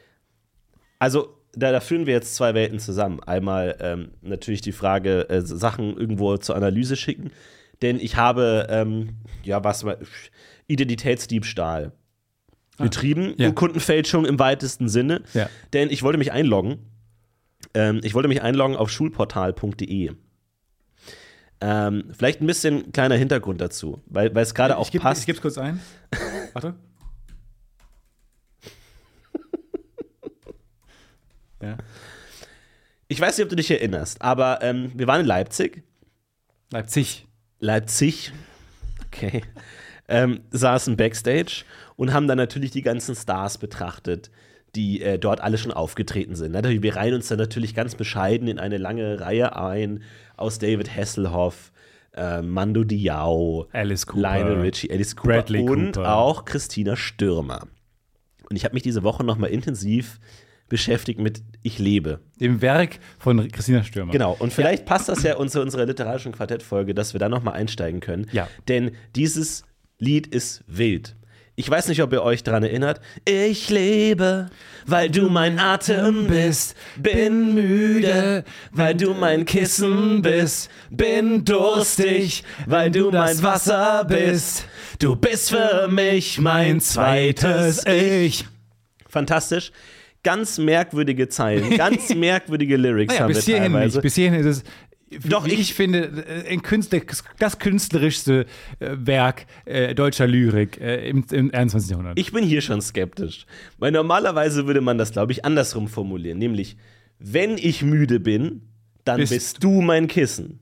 also 0.99 1.35
da, 1.52 1.73
da 1.73 1.80
führen 1.80 2.06
wir 2.06 2.14
jetzt 2.14 2.37
zwei 2.37 2.54
Welten 2.54 2.78
zusammen. 2.78 3.20
Einmal 3.23 3.76
ähm, 3.80 4.11
natürlich 4.23 4.61
die 4.61 4.73
Frage, 4.73 5.28
äh, 5.28 5.40
Sachen 5.42 5.97
irgendwo 5.97 6.37
zur 6.38 6.56
Analyse 6.56 6.97
schicken, 6.97 7.30
denn 7.82 8.00
ich 8.00 8.16
habe, 8.16 8.66
ähm, 8.70 9.16
ja, 9.44 9.62
was, 9.64 9.85
war- 9.85 9.99
Identitätsdiebstahl 10.66 11.92
betrieben, 12.78 13.35
ja. 13.38 13.50
Kundenfälschung 13.50 14.25
im 14.25 14.38
weitesten 14.38 14.88
Sinne, 14.88 15.23
Ja. 15.35 15.49
denn 15.73 15.90
ich 15.90 16.02
wollte 16.02 16.18
mich 16.18 16.32
einloggen. 16.32 16.78
Ähm, 17.75 18.00
ich 18.04 18.14
wollte 18.14 18.28
mich 18.28 18.42
einloggen 18.42 18.76
auf 18.76 18.90
schulportal.de. 18.90 20.12
Ähm, 21.61 22.04
vielleicht 22.16 22.40
ein 22.40 22.47
bisschen 22.47 22.92
kleiner 22.92 23.16
Hintergrund 23.16 23.61
dazu, 23.61 24.00
weil 24.06 24.32
weil 24.35 24.42
es 24.44 24.54
gerade 24.54 24.76
auch 24.76 24.87
ich 24.87 24.92
gebe 24.92 25.02
passt. 25.02 25.28
es 25.28 25.40
kurz 25.40 25.58
ein. 25.58 25.80
Warte. 26.52 26.75
ja. 31.62 31.76
Ich 33.08 33.20
weiß 33.20 33.36
nicht, 33.38 33.45
ob 33.45 33.50
du 33.50 33.56
dich 33.56 33.71
erinnerst, 33.71 34.23
aber 34.23 34.60
ähm, 34.62 34.93
wir 34.95 35.06
waren 35.06 35.23
in 35.23 35.26
Leipzig. 35.26 35.82
Leipzig. 36.71 37.26
Leipzig. 37.60 38.32
Okay. 39.06 39.42
Ähm, 40.10 40.40
saßen 40.50 40.97
Backstage 40.97 41.64
und 41.97 42.12
haben 42.14 42.28
dann 42.28 42.38
natürlich 42.38 42.71
die 42.71 42.82
ganzen 42.82 43.14
Stars 43.14 43.58
betrachtet, 43.58 44.30
die 44.75 45.02
äh, 45.02 45.18
dort 45.18 45.40
alle 45.40 45.58
schon 45.58 45.73
aufgetreten 45.73 46.34
sind. 46.34 46.52
Natürlich, 46.52 46.82
wir 46.82 46.97
reihen 46.97 47.14
uns 47.14 47.28
dann 47.28 47.38
natürlich 47.38 47.75
ganz 47.75 47.94
bescheiden 47.94 48.49
in 48.49 48.58
eine 48.58 48.78
lange 48.78 49.21
Reihe 49.21 49.56
ein 49.56 50.02
aus 50.36 50.58
David 50.58 50.94
Hasselhoff, 50.94 51.73
äh, 52.14 52.40
Mando 52.42 52.84
Diao, 52.84 53.68
Alice 53.73 54.06
Cooper. 54.06 54.21
Lionel 54.21 54.60
Richie, 54.60 54.90
Alice 54.90 55.14
Cooper 55.16 55.34
Bradley 55.34 55.68
und 55.68 55.92
Cooper. 55.97 56.16
auch 56.16 56.44
Christina 56.44 56.97
Stürmer. 56.97 57.66
Und 58.49 58.56
ich 58.56 58.64
habe 58.64 58.75
mich 58.75 58.82
diese 58.82 59.02
Woche 59.02 59.25
nochmal 59.25 59.50
intensiv 59.50 60.21
beschäftigt 60.69 61.21
mit 61.21 61.43
Ich 61.63 61.78
lebe. 61.78 62.21
Dem 62.41 62.61
Werk 62.63 62.99
von 63.19 63.50
Christina 63.50 63.83
Stürmer. 63.83 64.13
Genau, 64.13 64.37
und 64.39 64.52
vielleicht 64.52 64.87
passt 64.87 65.09
das 65.09 65.23
ja 65.23 65.35
zu 65.49 65.61
unserer 65.61 65.87
literarischen 65.87 66.33
Quartettfolge, 66.33 66.95
dass 66.95 67.13
wir 67.13 67.21
da 67.21 67.28
nochmal 67.28 67.54
einsteigen 67.54 68.00
können. 68.00 68.26
Ja. 68.33 68.49
Denn 68.69 68.93
dieses 69.15 69.65
Lied 69.99 70.26
ist 70.26 70.63
wild. 70.67 71.17
Ich 71.59 71.69
weiß 71.69 71.89
nicht, 71.89 72.00
ob 72.02 72.13
ihr 72.13 72.23
euch 72.23 72.45
daran 72.45 72.63
erinnert. 72.63 73.00
Ich 73.25 73.69
lebe, 73.69 74.49
weil 74.87 75.11
du 75.11 75.28
mein 75.28 75.59
Atem 75.59 76.28
bist. 76.28 76.76
Bin 76.97 77.52
müde, 77.52 78.45
weil 78.71 78.95
du 78.95 79.13
mein 79.13 79.45
Kissen 79.45 80.23
bist. 80.23 80.71
Bin 80.89 81.45
durstig, 81.45 82.45
weil 82.67 82.93
du 82.93 83.11
mein 83.11 83.43
Wasser 83.43 84.04
bist. 84.04 84.67
Du 85.00 85.17
bist 85.17 85.50
für 85.50 85.89
mich 85.89 86.39
mein 86.39 86.81
zweites 86.81 87.85
Ich. 87.87 88.47
Fantastisch. 89.09 89.73
Ganz 90.30 90.58
merkwürdige 90.58 91.28
Zeilen, 91.28 91.71
ganz 91.76 92.14
merkwürdige 92.14 92.76
Lyrics 92.76 93.14
Naja, 93.14 93.25
haben 93.25 93.32
bis 93.32 93.47
wir 93.47 93.54
hierhin 93.54 93.73
teilweise. 93.73 93.97
nicht. 93.99 94.02
Bis 94.02 94.14
hierhin 94.14 94.34
ist 94.41 94.47
es. 94.47 94.62
Doch, 95.26 95.47
ich- 95.47 95.58
ich 95.58 95.73
finde, 95.75 96.00
äh, 96.28 96.52
ein 96.52 96.60
Künstler, 96.60 97.00
das 97.38 97.58
künstlerischste 97.58 98.45
äh, 98.78 98.91
Werk 98.99 99.47
äh, 99.64 99.95
deutscher 99.95 100.26
Lyrik 100.26 100.78
äh, 100.80 101.08
im, 101.08 101.25
im 101.30 101.50
21. 101.54 101.91
Jahrhundert. 101.91 102.19
Ich 102.19 102.30
bin 102.32 102.45
hier 102.45 102.60
schon 102.60 102.82
skeptisch. 102.82 103.47
Weil 103.78 103.91
normalerweise 103.93 104.67
würde 104.67 104.82
man 104.82 104.99
das, 104.99 105.12
glaube 105.12 105.32
ich, 105.32 105.47
andersrum 105.47 105.88
formulieren. 105.88 106.36
Nämlich, 106.38 106.76
wenn 107.19 107.56
ich 107.56 107.82
müde 107.82 108.21
bin, 108.21 108.60
dann 109.04 109.17
Bist- 109.21 109.32
bist, 109.32 109.64
du 109.64 109.80
mein 109.80 110.08
Kissen. 110.08 110.60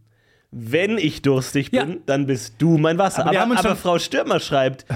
Wenn 0.53 0.97
ich 0.97 1.23
durstig 1.23 1.73
bin, 1.73 1.81
Ja. 1.91 1.97
dann 2.07 2.27
bist 2.27 2.55
du 2.59 2.79
mein 2.79 2.99
Wasser. 2.99 3.27
Aber 3.27 3.41
Aber, 3.41 3.59
aber 3.59 3.75
Frau 3.75 3.99
Stürmer 3.99 4.39
schreibt, 4.39 4.87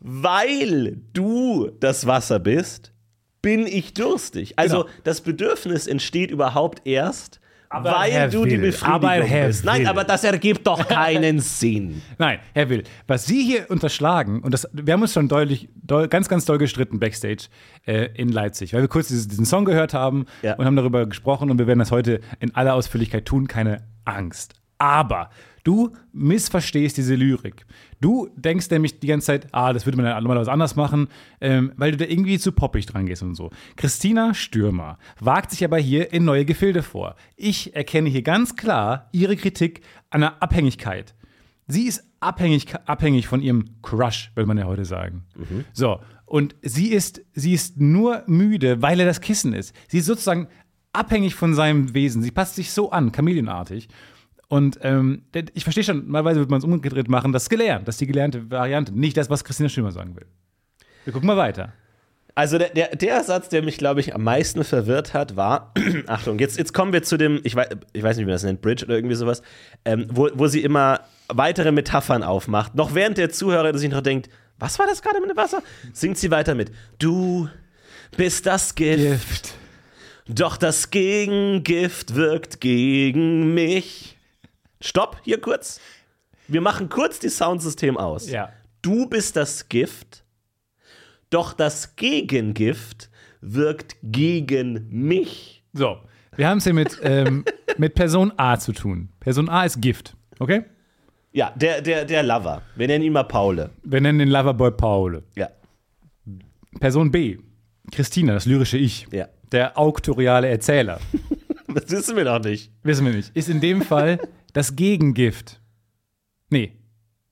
weil 0.00 0.96
du 1.12 1.70
das 1.80 2.06
Wasser 2.06 2.38
bist, 2.40 2.92
bin 3.42 3.66
ich 3.66 3.92
durstig. 3.94 4.54
Also 4.58 4.82
Genau. 4.84 4.90
das 5.04 5.20
Bedürfnis 5.20 5.86
entsteht 5.86 6.30
überhaupt 6.30 6.86
erst, 6.86 7.40
Aber 7.68 7.90
weil 7.92 8.12
Herr 8.12 8.28
du 8.28 8.44
die 8.44 8.52
Will, 8.52 8.70
Befriedigung 8.70 8.94
aber 8.94 9.10
Herr 9.24 9.46
bist. 9.48 9.64
Nein, 9.64 9.80
Will. 9.80 9.86
aber 9.88 10.04
das 10.04 10.22
ergibt 10.24 10.66
doch 10.66 10.86
keinen 10.88 11.40
Sinn. 11.40 12.02
Nein, 12.18 12.38
Herr 12.54 12.68
Will, 12.68 12.84
was 13.06 13.26
Sie 13.26 13.42
hier 13.42 13.70
unterschlagen, 13.70 14.40
und 14.42 14.52
das, 14.54 14.68
wir 14.72 14.92
haben 14.94 15.02
uns 15.02 15.12
schon 15.14 15.26
deutlich, 15.28 15.68
doll, 15.74 16.06
ganz, 16.08 16.28
ganz 16.28 16.44
doll 16.44 16.58
gestritten 16.58 17.00
backstage 17.00 17.48
äh, 17.86 18.08
in 18.14 18.28
Leipzig, 18.28 18.74
weil 18.74 18.82
wir 18.82 18.88
kurz 18.88 19.08
dieses, 19.08 19.26
diesen 19.26 19.44
Song 19.46 19.64
gehört 19.64 19.94
haben 19.94 20.26
Ja. 20.42 20.54
und 20.54 20.64
haben 20.66 20.76
darüber 20.76 21.06
gesprochen 21.06 21.50
und 21.50 21.58
wir 21.58 21.66
werden 21.66 21.78
das 21.80 21.90
heute 21.90 22.20
in 22.40 22.54
aller 22.54 22.74
Ausführlichkeit 22.74 23.24
tun, 23.24 23.48
keine 23.48 23.82
Angst. 24.04 24.54
Aber 24.78 25.30
du 25.64 25.92
missverstehst 26.12 26.96
diese 26.96 27.14
Lyrik. 27.14 27.66
Du 28.00 28.28
denkst 28.36 28.70
nämlich 28.70 29.00
die 29.00 29.06
ganze 29.06 29.26
Zeit, 29.26 29.48
ah, 29.52 29.72
das 29.72 29.86
würde 29.86 29.96
man 29.96 30.06
ja 30.06 30.20
normalerweise 30.20 30.52
anders 30.52 30.76
machen, 30.76 31.08
ähm, 31.40 31.72
weil 31.76 31.92
du 31.92 31.98
da 31.98 32.04
irgendwie 32.04 32.38
zu 32.38 32.52
poppig 32.52 32.86
dran 32.86 33.06
gehst 33.06 33.22
und 33.22 33.34
so. 33.34 33.50
Christina 33.76 34.34
Stürmer 34.34 34.98
wagt 35.20 35.50
sich 35.50 35.64
aber 35.64 35.78
hier 35.78 36.12
in 36.12 36.24
neue 36.24 36.44
Gefilde 36.44 36.82
vor. 36.82 37.16
Ich 37.36 37.74
erkenne 37.74 38.08
hier 38.08 38.22
ganz 38.22 38.56
klar 38.56 39.08
ihre 39.12 39.36
Kritik 39.36 39.82
an 40.10 40.22
der 40.22 40.42
Abhängigkeit. 40.42 41.14
Sie 41.68 41.86
ist 41.86 42.04
abhängig, 42.20 42.74
abhängig 42.86 43.28
von 43.28 43.40
ihrem 43.40 43.80
Crush, 43.82 44.32
würde 44.34 44.48
man 44.48 44.58
ja 44.58 44.64
heute 44.64 44.84
sagen. 44.84 45.24
So, 45.72 46.00
und 46.26 46.56
sie 46.62 46.88
ist, 46.88 47.22
sie 47.34 47.52
ist 47.52 47.80
nur 47.80 48.24
müde, 48.26 48.82
weil 48.82 48.98
er 49.00 49.06
das 49.06 49.20
Kissen 49.20 49.52
ist. 49.52 49.74
Sie 49.88 49.98
ist 49.98 50.06
sozusagen 50.06 50.48
abhängig 50.92 51.34
von 51.34 51.54
seinem 51.54 51.94
Wesen. 51.94 52.22
Sie 52.22 52.30
passt 52.30 52.56
sich 52.56 52.72
so 52.72 52.90
an, 52.90 53.12
chameleonartig. 53.12 53.88
Und 54.52 54.80
ähm, 54.82 55.22
ich 55.54 55.64
verstehe 55.64 55.82
schon, 55.82 56.04
normalerweise 56.04 56.40
würde 56.40 56.50
man 56.50 56.58
es 56.58 56.64
umgedreht 56.64 57.08
machen, 57.08 57.32
das 57.32 57.44
ist 57.44 57.48
gelernt, 57.48 57.88
das 57.88 57.94
ist 57.94 58.02
die 58.02 58.06
gelernte 58.06 58.50
Variante, 58.50 58.92
nicht 58.92 59.16
das, 59.16 59.30
was 59.30 59.44
Christina 59.44 59.70
Stürmer 59.70 59.92
sagen 59.92 60.14
will. 60.14 60.26
Wir 61.04 61.14
gucken 61.14 61.26
mal 61.26 61.38
weiter. 61.38 61.72
Also 62.34 62.58
der, 62.58 62.68
der, 62.68 62.94
der 62.94 63.24
Satz, 63.24 63.48
der 63.48 63.62
mich, 63.62 63.78
glaube 63.78 64.00
ich, 64.00 64.14
am 64.14 64.24
meisten 64.24 64.62
verwirrt 64.62 65.14
hat, 65.14 65.36
war, 65.36 65.72
Achtung, 66.06 66.38
jetzt, 66.38 66.58
jetzt 66.58 66.74
kommen 66.74 66.92
wir 66.92 67.02
zu 67.02 67.16
dem, 67.16 67.40
ich 67.44 67.56
weiß, 67.56 67.68
ich 67.94 68.02
weiß 68.02 68.18
nicht, 68.18 68.26
wie 68.26 68.28
man 68.28 68.34
das 68.34 68.42
nennt, 68.42 68.60
Bridge 68.60 68.84
oder 68.84 68.94
irgendwie 68.94 69.14
sowas, 69.14 69.40
ähm, 69.86 70.08
wo, 70.10 70.28
wo 70.34 70.46
sie 70.48 70.62
immer 70.62 71.00
weitere 71.28 71.72
Metaphern 71.72 72.22
aufmacht. 72.22 72.74
Noch 72.74 72.94
während 72.94 73.16
der 73.16 73.30
Zuhörer 73.30 73.78
sich 73.78 73.90
noch 73.90 74.02
denkt, 74.02 74.28
was 74.58 74.78
war 74.78 74.86
das 74.86 75.00
gerade 75.00 75.18
mit 75.22 75.30
dem 75.30 75.36
Wasser? 75.38 75.62
Singt 75.94 76.18
sie 76.18 76.30
weiter 76.30 76.54
mit, 76.54 76.72
du 76.98 77.48
bist 78.18 78.44
das 78.44 78.74
Gift, 78.74 78.98
Gift. 78.98 79.54
doch 80.28 80.58
das 80.58 80.90
Gegengift 80.90 82.14
wirkt 82.16 82.60
gegen 82.60 83.54
mich. 83.54 84.11
Stopp, 84.82 85.16
hier 85.22 85.40
kurz. 85.40 85.80
Wir 86.48 86.60
machen 86.60 86.88
kurz 86.88 87.18
die 87.18 87.28
Soundsystem 87.28 87.96
aus. 87.96 88.28
Ja. 88.28 88.50
Du 88.82 89.06
bist 89.08 89.36
das 89.36 89.68
Gift, 89.68 90.24
doch 91.30 91.52
das 91.52 91.94
Gegengift 91.96 93.08
wirkt 93.40 93.96
gegen 94.02 94.88
mich. 94.90 95.64
So, 95.72 95.98
wir 96.36 96.48
haben 96.48 96.58
es 96.58 96.64
hier 96.64 96.74
mit, 96.74 96.98
ähm, 97.02 97.44
mit 97.78 97.94
Person 97.94 98.32
A 98.36 98.58
zu 98.58 98.72
tun. 98.72 99.08
Person 99.20 99.48
A 99.48 99.64
ist 99.64 99.80
Gift, 99.80 100.16
okay? 100.40 100.64
Ja, 101.30 101.52
der, 101.56 101.80
der, 101.80 102.04
der 102.04 102.22
Lover. 102.24 102.62
Wir 102.74 102.88
nennen 102.88 103.04
ihn 103.04 103.12
mal 103.12 103.22
Paule. 103.22 103.70
Wir 103.84 104.00
nennen 104.00 104.18
den 104.18 104.28
Loverboy 104.28 104.72
Paul. 104.72 105.22
Ja, 105.36 105.48
Person 106.80 107.12
B, 107.12 107.38
Christina, 107.92 108.34
das 108.34 108.46
lyrische 108.46 108.78
Ich. 108.78 109.06
ja. 109.12 109.28
Der 109.52 109.78
auktoriale 109.78 110.48
Erzähler. 110.48 110.98
Das 111.74 111.90
wissen 111.90 112.16
wir 112.18 112.24
noch 112.24 112.40
nicht. 112.40 112.70
Wissen 112.82 113.06
wir 113.06 113.14
nicht. 113.14 113.34
Ist 113.34 113.48
in 113.48 113.62
dem 113.62 113.80
Fall 113.80 114.18
das 114.52 114.76
Gegengift. 114.76 115.60
Nee. 116.50 116.72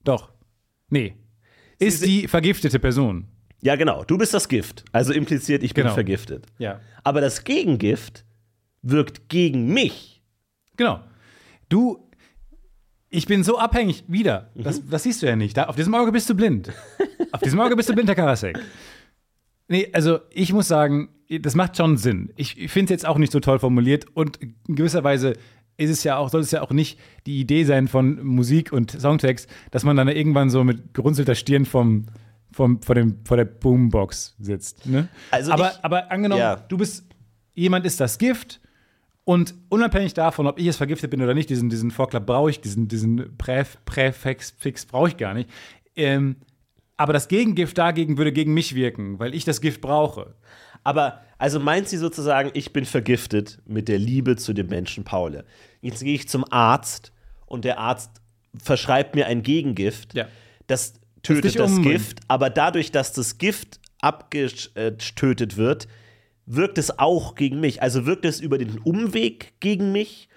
Doch. 0.05 0.33
Nee. 0.89 1.15
Ist 1.79 2.05
die 2.05 2.29
vergiftete 2.29 2.79
Person. 2.79 3.27
Ja, 3.63 3.77
genau. 3.77 4.05
Du 4.05 4.17
bist 4.19 4.33
das 4.35 4.49
Gift. 4.49 4.85
Also 4.93 5.13
impliziert, 5.13 5.63
ich 5.63 5.75
bin 5.75 5.85
Genau. 5.85 5.95
vergiftet. 5.95 6.47
Ja. 6.59 6.81
Aber 7.05 7.21
das 7.21 7.45
Gegengift 7.45 8.25
wirkt 8.83 9.29
gegen 9.29 9.73
mich. 9.73 10.23
Genau. 10.77 11.01
Du, 11.69 12.09
ich 13.11 13.27
bin 13.27 13.45
so 13.45 13.59
abhängig, 13.59 14.05
wieder. 14.09 14.51
Mhm. 14.55 14.63
Das, 14.63 14.87
das 14.89 15.03
siehst 15.03 15.23
du 15.23 15.27
ja 15.27 15.37
nicht. 15.37 15.57
Da, 15.57 15.65
auf 15.65 15.77
diesem 15.77 15.95
Auge 15.95 16.13
bist 16.13 16.29
du 16.31 16.35
blind. 16.35 16.73
auf 17.33 17.41
diesem 17.41 17.61
Auge 17.61 17.77
bist 17.77 17.89
du 17.89 17.95
blind, 17.95 18.09
Herr 18.09 18.17
Karasek. 18.17 18.59
Nee, 19.69 19.89
also 19.93 20.21
ich 20.31 20.53
muss 20.53 20.67
sagen, 20.69 21.11
das 21.29 21.55
macht 21.55 21.77
schon 21.77 21.97
Sinn. 21.97 22.33
Ich, 22.37 22.59
ich 22.59 22.71
finde 22.73 22.87
es 22.87 22.91
jetzt 23.03 23.07
auch 23.07 23.19
nicht 23.19 23.31
so 23.33 23.41
toll 23.41 23.59
formuliert 23.59 24.07
und 24.15 24.39
in 24.39 24.55
gewisser 24.75 25.05
Weise 25.05 25.35
ist 25.81 25.91
es 25.91 26.05
ja 26.05 26.17
auch, 26.19 26.29
soll 26.29 26.43
es 26.43 26.51
ja 26.51 26.63
auch 26.63 26.71
nicht 26.71 26.99
die 27.27 27.41
Idee 27.41 27.65
sein 27.65 27.89
von 27.89 28.23
Musik 28.25 28.73
und 28.73 28.91
Songtext, 28.93 29.49
dass 29.71 29.83
man 29.85 29.97
dann 29.97 30.09
irgendwann 30.09 30.51
so 30.51 30.63
mit 30.65 30.95
gerunzelter 30.95 31.35
Stirn 31.35 31.65
vom, 31.65 32.07
vom, 32.53 32.83
vor, 32.83 32.95
dem, 32.95 33.17
vor 33.25 33.37
der 33.37 33.45
Boombox 33.47 34.37
sitzt. 34.39 34.87
Ne? 34.87 35.09
Also 35.31 35.53
aber, 35.53 35.73
ich- 35.73 35.85
aber 35.85 36.11
angenommen, 36.11 36.41
Ja. 36.41 36.57
du 36.57 36.77
bist, 36.77 37.05
jemand 37.55 37.87
ist 37.87 37.99
das 38.01 38.19
Gift 38.19 38.61
und 39.25 39.55
unabhängig 39.69 40.15
davon, 40.15 40.47
ob 40.47 40.59
ich 40.59 40.67
es 40.67 40.77
vergiftet 40.77 41.11
bin 41.11 41.23
oder 41.23 41.35
nicht, 41.35 41.49
diesen, 41.51 41.71
diesen 41.71 41.91
Vorklapp 41.91 42.27
brauche 42.27 42.51
ich, 42.51 42.61
diesen, 42.61 42.89
diesen 42.89 43.37
Präf, 43.39 43.79
Präfix 43.85 44.55
Fix 44.59 44.87
brauche 44.87 45.09
ich 45.09 45.17
gar 45.17 45.35
nicht. 45.35 45.49
Ähm, 45.97 46.37
aber 46.97 47.13
das 47.15 47.29
Gegengift 47.29 47.79
dagegen 47.79 48.19
würde 48.19 48.33
gegen 48.33 48.53
mich 48.53 48.75
wirken, 48.75 49.19
weil 49.19 49.35
ich 49.35 49.45
das 49.45 49.61
Gift 49.61 49.81
brauche. 49.81 50.35
Aber 50.85 51.21
also 51.39 51.61
meint 51.61 51.89
sie 51.89 51.97
sozusagen, 51.97 52.51
ich 52.55 52.73
bin 52.73 52.85
vergiftet 52.85 53.59
mit 53.67 53.89
der 53.89 53.99
Liebe 53.99 54.37
zu 54.37 54.53
dem 54.53 54.69
Menschen 54.69 55.05
Paule. 55.05 55.45
Jetzt 55.81 56.03
gehe 56.03 56.15
ich 56.15 56.29
zum 56.29 56.45
Arzt 56.51 57.13
und 57.47 57.65
der 57.65 57.79
Arzt 57.79 58.11
verschreibt 58.63 59.15
mir 59.15 59.27
ein 59.27 59.43
Gegengift. 59.43 60.15
Ja. 60.15 60.27
Das 60.67 60.95
tötet 61.23 61.59
das 61.59 61.71
umbringt. 61.71 61.93
Gift, 61.93 62.21
aber 62.29 62.51
dadurch, 62.51 62.93
dass 62.93 63.13
das 63.13 63.39
Gift 63.39 63.81
abgetötet 64.01 65.57
wird, 65.57 65.89
wirkt 66.47 66.79
es 66.79 66.99
auch 66.99 67.35
gegen 67.35 67.61
mich. 67.61 67.83
Also 67.83 68.07
wirkt 68.07 68.25
es 68.25 68.41
über 68.41 68.59
den 68.59 68.79
Umweg 68.79 69.55
gegen 69.61 69.93
mich? 69.93 70.29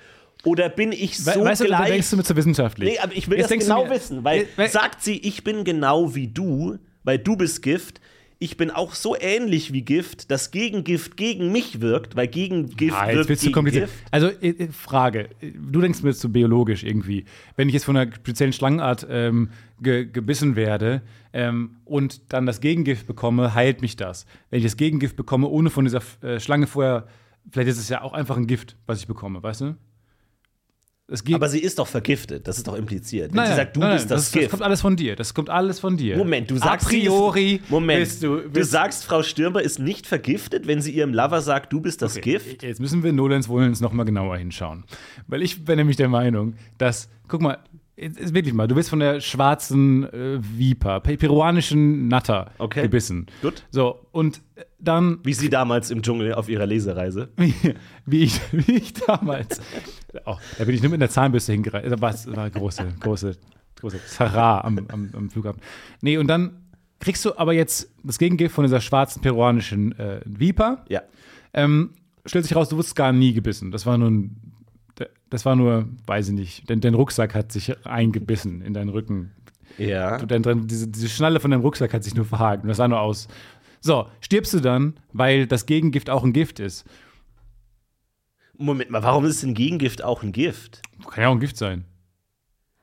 Oder 0.45 0.67
bin 0.69 0.91
ich 0.91 1.17
so 1.17 1.39
We 1.39 1.45
weißt 1.45 1.61
du, 1.61 1.65
gleich? 1.65 1.87
denkst 1.89 2.09
du 2.09 2.17
mir 2.17 2.23
zu 2.23 2.35
wissenschaftlich. 2.35 2.93
Nee, 2.93 2.99
aber 2.99 3.15
ich 3.15 3.29
will 3.29 3.37
Jetzt 3.37 3.49
das 3.49 3.57
du 3.57 3.63
genau 3.65 3.89
wissen, 3.89 4.23
weil 4.23 4.45
Äh, 4.57 4.67
sagt 4.67 5.01
sie, 5.01 5.17
ich 5.17 5.43
bin 5.43 5.63
genau 5.63 6.15
wie 6.15 6.27
du, 6.27 6.77
weil 7.03 7.17
du 7.17 7.37
bist 7.37 7.61
Gift. 7.61 8.01
Ich 8.43 8.57
bin 8.57 8.71
auch 8.71 8.93
so 8.93 9.15
ähnlich 9.17 9.71
wie 9.71 9.83
Gift, 9.83 10.29
dass 10.29 10.51
Gegengift 10.51 11.15
gegen 11.15 11.53
mich 11.53 11.79
wirkt, 11.79 12.17
weil 12.17 12.27
Gegengift 12.27 12.93
Ah, 12.93 13.09
jetzt 13.09 13.29
wirkt 13.29 13.41
gegen 13.41 13.53
kompliziert. 13.53 13.85
Gift. 13.85 14.03
Also, 14.11 14.27
äh, 14.27 14.49
äh, 14.49 14.67
Frage. 14.67 15.29
Du 15.71 15.79
denkst 15.79 16.03
mir 16.03 16.09
jetzt 16.09 16.19
so 16.19 16.27
biologisch 16.27 16.83
irgendwie. 16.83 17.23
Wenn 17.55 17.69
ich 17.69 17.73
jetzt 17.73 17.85
von 17.85 17.95
einer 17.95 18.13
speziellen 18.13 18.51
Schlangenart 18.51 19.07
ähm, 19.09 19.49
ge 19.81 20.05
gebissen 20.05 20.57
werde 20.57 21.03
ähm, 21.31 21.77
und 21.85 22.33
dann 22.33 22.45
das 22.45 22.59
Gegengift 22.59 23.07
bekomme, 23.07 23.55
heilt 23.55 23.81
mich 23.81 23.95
das. 23.95 24.25
Wenn 24.49 24.57
ich 24.57 24.65
das 24.65 24.75
Gegengift 24.75 25.15
bekomme, 25.15 25.47
ohne 25.47 25.69
von 25.69 25.85
dieser 25.85 26.01
äh, 26.21 26.41
Schlange 26.41 26.67
vorher, 26.67 27.07
vielleicht 27.49 27.69
ist 27.69 27.77
es 27.79 27.87
ja 27.87 28.01
auch 28.01 28.11
einfach 28.11 28.35
ein 28.35 28.45
Gift, 28.47 28.75
was 28.87 28.99
ich 28.99 29.07
bekomme, 29.07 29.41
weißt 29.41 29.61
du? 29.61 29.75
Es 31.11 31.23
geht, 31.23 31.35
Aber 31.35 31.49
sie 31.49 31.59
ist 31.59 31.79
doch 31.79 31.87
vergiftet, 31.87 32.47
das 32.47 32.57
ist 32.57 32.65
doch 32.65 32.75
impliziert. 32.75 33.31
Wenn 33.31 33.35
nein, 33.37 33.49
sie 33.49 33.55
sagt, 33.55 33.75
du 33.75 33.81
nein, 33.81 33.95
bist 33.95 34.09
das, 34.09 34.21
das, 34.25 34.31
Gift. 34.31 34.45
das 34.45 34.51
kommt 34.51 34.63
alles 34.63 34.81
von 34.81 34.95
dir. 34.95 35.15
Das 35.17 35.33
kommt 35.33 35.49
alles 35.49 35.79
von 35.79 35.97
dir. 35.97 36.15
Moment, 36.17 36.49
du 36.49 36.57
sagst, 36.57 36.85
A 36.85 36.89
priori 36.89 37.55
ist, 37.55 37.69
Moment, 37.69 37.99
bist 37.99 38.23
du, 38.23 38.37
du, 38.37 38.49
bist 38.49 38.71
sagst, 38.71 39.03
Frau 39.03 39.21
Stürmer 39.21 39.61
ist 39.61 39.79
nicht 39.79 40.07
vergiftet, 40.07 40.65
wenn 40.65 40.81
sie 40.81 40.91
ihrem 40.91 41.13
Lover 41.13 41.41
sagt, 41.41 41.73
du 41.73 41.81
bist 41.81 42.01
das 42.01 42.15
Okay, 42.15 42.33
Gift. 42.33 42.63
Jetzt 42.63 42.79
müssen 42.79 43.03
wir 43.03 43.11
Nolens 43.11 43.49
Wohlens 43.49 43.81
noch 43.81 43.91
mal 43.91 44.05
genauer 44.05 44.37
hinschauen. 44.37 44.85
Weil 45.27 45.41
ich 45.41 45.65
bin 45.65 45.75
nämlich 45.75 45.97
der 45.97 46.07
Meinung, 46.07 46.55
dass, 46.77 47.09
guck 47.27 47.41
mal, 47.41 47.59
jetzt, 47.95 48.33
wirklich 48.33 48.53
mal, 48.53 48.67
du 48.67 48.75
bist 48.75 48.89
von 48.89 48.99
der 48.99 49.21
schwarzen 49.21 50.03
äh, 50.11 50.39
Viper, 50.41 50.99
pe- 50.99 51.17
peruanischen 51.17 52.07
Natter 52.07 52.51
Okay. 52.57 52.83
gebissen. 52.83 53.27
Gut. 53.41 53.63
So, 53.71 54.07
und 54.11 54.41
äh, 54.55 54.63
dann, 54.79 55.19
Wie 55.23 55.33
sie 55.33 55.49
damals 55.49 55.91
im 55.91 56.01
Dschungel 56.01 56.33
auf 56.33 56.49
ihrer 56.49 56.65
Lesereise. 56.65 57.29
wie, 57.37 57.53
wie, 58.05 58.23
ich, 58.23 58.39
wie 58.51 58.73
ich 58.77 58.93
damals, 58.93 59.61
oh, 60.25 60.35
da 60.57 60.63
bin 60.65 60.75
ich 60.75 60.81
nur 60.81 60.91
mit 60.91 61.01
einer 61.01 61.09
Zahnbürste 61.09 61.53
hingereist. 61.53 61.91
Das 61.91 62.01
war, 62.01 62.35
war 62.35 62.43
eine 62.43 62.51
große, 62.51 62.85
große, 62.99 63.37
große 63.79 63.99
Zara 64.07 64.61
am, 64.61 64.79
am, 64.89 65.09
am 65.13 65.29
Flughafen. 65.29 65.61
Nee, 66.01 66.17
und 66.17 66.27
dann 66.27 66.57
kriegst 66.99 67.23
du 67.25 67.37
aber 67.37 67.53
jetzt 67.53 67.91
das 68.03 68.17
Gegengift 68.17 68.55
von 68.55 68.63
dieser 68.63 68.81
schwarzen 68.81 69.21
peruanischen 69.21 69.97
äh, 69.99 70.21
Viper. 70.25 70.85
Ja. 70.89 71.01
Ähm, 71.53 71.91
stellt 72.25 72.45
sich 72.45 72.55
raus, 72.55 72.69
du 72.69 72.77
wurdest 72.77 72.95
gar 72.95 73.11
nie 73.11 73.33
gebissen. 73.33 73.71
Das 73.71 73.85
war 73.85 73.97
nur 73.97 74.09
ein, 74.09 74.35
das 75.29 75.45
war 75.45 75.55
nur, 75.55 75.87
weiß 76.05 76.29
ich 76.29 76.33
nicht, 76.33 76.69
dein, 76.69 76.81
dein 76.81 76.93
Rucksack 76.93 77.33
hat 77.33 77.51
sich 77.51 77.75
eingebissen 77.85 78.61
in 78.61 78.73
deinen 78.73 78.89
Rücken. 78.89 79.31
Ja. 79.77 80.17
Du, 80.17 80.27
dein, 80.27 80.67
diese, 80.67 80.87
diese 80.87 81.09
Schnalle 81.09 81.39
von 81.39 81.51
deinem 81.51 81.61
Rucksack 81.61 81.93
hat 81.93 82.03
sich 82.03 82.15
nur 82.15 82.25
verhakt. 82.25 82.63
Und 82.63 82.69
das 82.69 82.77
sah 82.77 82.87
nur 82.87 82.99
aus. 82.99 83.27
So, 83.81 84.07
stirbst 84.21 84.53
du 84.53 84.59
dann, 84.59 84.93
weil 85.11 85.47
das 85.47 85.65
Gegengift 85.65 86.09
auch 86.09 86.23
ein 86.23 86.33
Gift 86.33 86.59
ist? 86.59 86.85
Moment 88.57 88.91
mal, 88.91 89.03
warum 89.03 89.25
ist 89.25 89.43
denn 89.43 89.55
Gegengift 89.55 90.03
auch 90.03 90.23
ein 90.23 90.31
Gift? 90.31 90.81
Kann 91.09 91.23
ja 91.23 91.29
auch 91.29 91.33
ein 91.33 91.39
Gift 91.39 91.57
sein. 91.57 91.85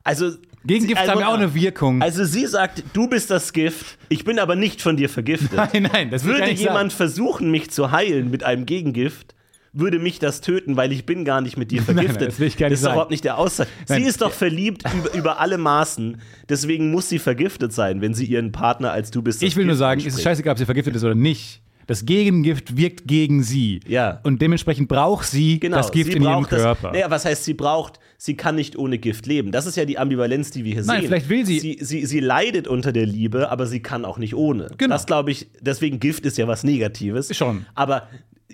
Also. 0.02 0.32
Gegengift 0.64 1.00
also, 1.00 1.12
haben 1.12 1.20
ja 1.20 1.28
auch 1.28 1.34
eine 1.38 1.54
Wirkung. 1.54 2.02
Also 2.02 2.24
sie 2.24 2.46
sagt, 2.46 2.84
du 2.92 3.08
bist 3.08 3.30
das 3.30 3.54
Gift, 3.54 3.96
ich 4.10 4.24
bin 4.24 4.38
aber 4.38 4.56
nicht 4.56 4.82
von 4.82 4.96
dir 4.98 5.08
vergiftet. 5.08 5.52
nein, 5.72 5.88
nein, 5.90 6.10
das 6.10 6.24
Würde 6.24 6.50
jemand 6.50 6.90
sagen. 6.90 6.90
versuchen, 6.90 7.50
mich 7.50 7.70
zu 7.70 7.92
heilen 7.92 8.30
mit 8.30 8.42
einem 8.42 8.66
Gegengift, 8.66 9.34
würde 9.72 9.98
mich 9.98 10.18
das 10.18 10.40
töten, 10.40 10.76
weil 10.76 10.90
ich 10.92 11.06
bin 11.06 11.24
gar 11.24 11.40
nicht 11.40 11.56
mit 11.56 11.70
dir 11.70 11.76
Nein, 11.86 11.96
vergiftet. 11.96 12.28
das 12.28 12.40
will 12.40 12.48
ich 12.48 12.56
gar 12.56 12.66
nicht 12.68 12.74
ist 12.74 12.80
doch 12.80 12.88
sagen. 12.88 12.94
überhaupt 12.96 13.10
nicht 13.10 13.24
der 13.24 13.38
Aussage. 13.38 13.68
Nein. 13.88 14.02
Sie 14.02 14.08
ist 14.08 14.20
doch 14.20 14.32
verliebt 14.32 14.82
über, 14.94 15.14
über 15.14 15.40
alle 15.40 15.58
Maßen. 15.58 16.20
Deswegen 16.48 16.90
muss 16.90 17.08
sie 17.08 17.18
vergiftet 17.18 17.72
sein, 17.72 18.00
wenn 18.00 18.14
sie 18.14 18.24
ihren 18.26 18.52
Partner 18.52 18.90
als 18.92 19.10
du 19.10 19.22
bist. 19.22 19.42
das 19.42 19.48
Ich 19.48 19.56
will 19.56 19.64
nur 19.64 19.74
Gift 19.74 19.78
sagen, 19.80 20.00
es 20.04 20.14
ist 20.14 20.22
scheißegal, 20.22 20.52
ob 20.52 20.58
sie 20.58 20.64
vergiftet 20.64 20.96
ist 20.96 21.04
oder 21.04 21.14
nicht. 21.14 21.62
Das 21.86 22.04
Gegengift 22.06 22.76
wirkt 22.76 23.08
gegen 23.08 23.42
sie. 23.42 23.80
Ja. 23.88 24.20
Und 24.22 24.40
dementsprechend 24.40 24.86
braucht 24.88 25.26
sie 25.26 25.58
Genau, 25.58 25.76
das 25.76 25.90
Gift 25.90 26.12
sie 26.12 26.18
in 26.18 26.22
ihrem 26.22 26.34
braucht 26.42 26.52
das- 26.52 26.62
Körper. 26.62 26.92
Naja, 26.92 27.10
was 27.10 27.24
heißt, 27.24 27.44
sie 27.44 27.54
braucht, 27.54 27.98
sie 28.16 28.36
kann 28.36 28.54
nicht 28.54 28.76
ohne 28.78 28.98
Gift 28.98 29.26
leben. 29.26 29.50
Das 29.50 29.66
ist 29.66 29.76
ja 29.76 29.84
die 29.84 29.98
Ambivalenz, 29.98 30.52
die 30.52 30.64
wir 30.64 30.74
hier 30.74 30.84
Nein, 30.84 31.00
sehen. 31.00 31.08
vielleicht 31.08 31.28
will 31.28 31.44
sie- 31.44 31.58
sie. 31.58 31.78
Sie, 31.80 32.06
sie 32.06 32.20
leidet 32.20 32.68
unter 32.68 32.92
der 32.92 33.06
Liebe, 33.06 33.50
aber 33.50 33.66
sie 33.66 33.80
kann 33.80 34.04
auch 34.04 34.18
nicht 34.18 34.34
ohne. 34.36 34.68
Genau. 34.78 34.94
Das 34.94 35.06
glaube 35.06 35.32
ich, 35.32 35.48
deswegen 35.60 35.98
Gift 35.98 36.24
ist 36.26 36.38
ja 36.38 36.46
was 36.46 36.62
Negatives. 36.62 37.34
Schon. 37.36 37.66
Aber 37.74 38.06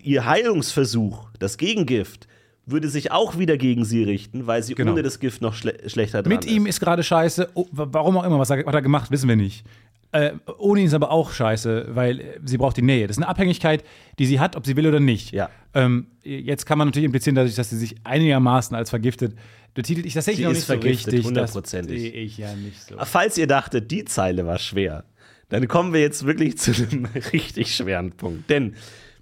ihr 0.07 0.25
Heilungsversuch, 0.27 1.29
das 1.39 1.59
Gegengift, 1.59 2.27
würde 2.65 2.89
sich 2.89 3.13
auch 3.13 3.39
wieder 3.39 3.57
gegen 3.57 3.85
sie 3.85 4.03
richten, 4.03 4.47
weil 4.47 4.63
sie 4.63 4.75
Genau. 4.75 4.93
ohne 4.93 5.03
das 5.03 5.21
Gift 5.21 5.41
noch 5.41 5.55
schle 5.55 5.79
schlechter 5.89 6.23
dran 6.23 6.33
Mit 6.33 6.45
ihm 6.47 6.67
ist. 6.67 6.77
ist 6.77 6.81
gerade 6.81 7.03
scheiße. 7.03 7.51
Oh, 7.55 7.67
wa- 7.71 7.89
warum 7.93 8.17
auch 8.19 8.25
immer, 8.25 8.39
was 8.39 8.51
er, 8.51 8.67
was 8.67 8.75
er 8.75 8.83
gemacht, 8.83 9.11
wissen 9.11 9.29
wir 9.29 9.37
nicht. 9.37 9.65
Äh, 10.13 10.33
ohne 10.59 10.81
ihn 10.81 10.87
ist 10.87 10.95
aber 10.95 11.11
auch 11.11 11.31
scheiße, 11.33 11.89
weil 11.91 12.21
äh, 12.21 12.25
sie 12.45 12.57
braucht 12.59 12.77
die 12.77 12.83
Nähe. 12.83 13.07
Das 13.07 13.17
ist 13.17 13.23
eine 13.23 13.29
Abhängigkeit, 13.29 13.85
die 14.19 14.27
sie 14.27 14.41
hat, 14.41 14.57
ob 14.57 14.65
sie 14.67 14.75
will 14.77 14.87
oder 14.87 14.99
nicht. 15.01 15.33
Ja. 15.33 15.49
Ähm, 15.75 16.07
jetzt 16.23 16.65
kann 16.67 16.79
man 16.79 16.89
natürlich 16.89 17.05
implizieren, 17.07 17.35
dadurch, 17.37 17.55
dass 17.55 17.71
sie 17.71 17.77
sich 17.77 17.97
einigermaßen 18.05 18.75
als 18.77 18.91
vergiftet 18.91 19.37
betitelt. 19.75 20.07
Ich 20.07 20.15
das 20.15 20.25
sehe 20.25 20.33
ich 20.33 20.39
Sie 20.39 20.45
noch 20.45 20.51
ist 20.53 20.59
nicht 20.59 20.67
so 20.67 20.73
vergiftet, 20.73 21.07
richtig. 21.13 21.27
hundertprozentig. 21.27 21.95
Das 22.03 22.13
sehe 22.13 22.23
ich 22.23 22.39
ja 22.39 22.55
nicht 22.55 22.81
so. 22.83 22.95
Falls 22.99 23.37
ihr 23.39 23.47
dachtet, 23.47 23.91
die 23.91 24.05
Zeile 24.07 24.47
war 24.47 24.59
schwer, 24.59 25.05
dann 25.51 25.69
kommen 25.69 25.93
wir 25.93 26.01
jetzt 26.01 26.25
wirklich 26.27 26.57
zu 26.59 26.73
einem 26.73 27.05
richtig 27.33 27.75
schweren 27.77 28.13
Punkt. 28.13 28.49
Denn 28.51 28.75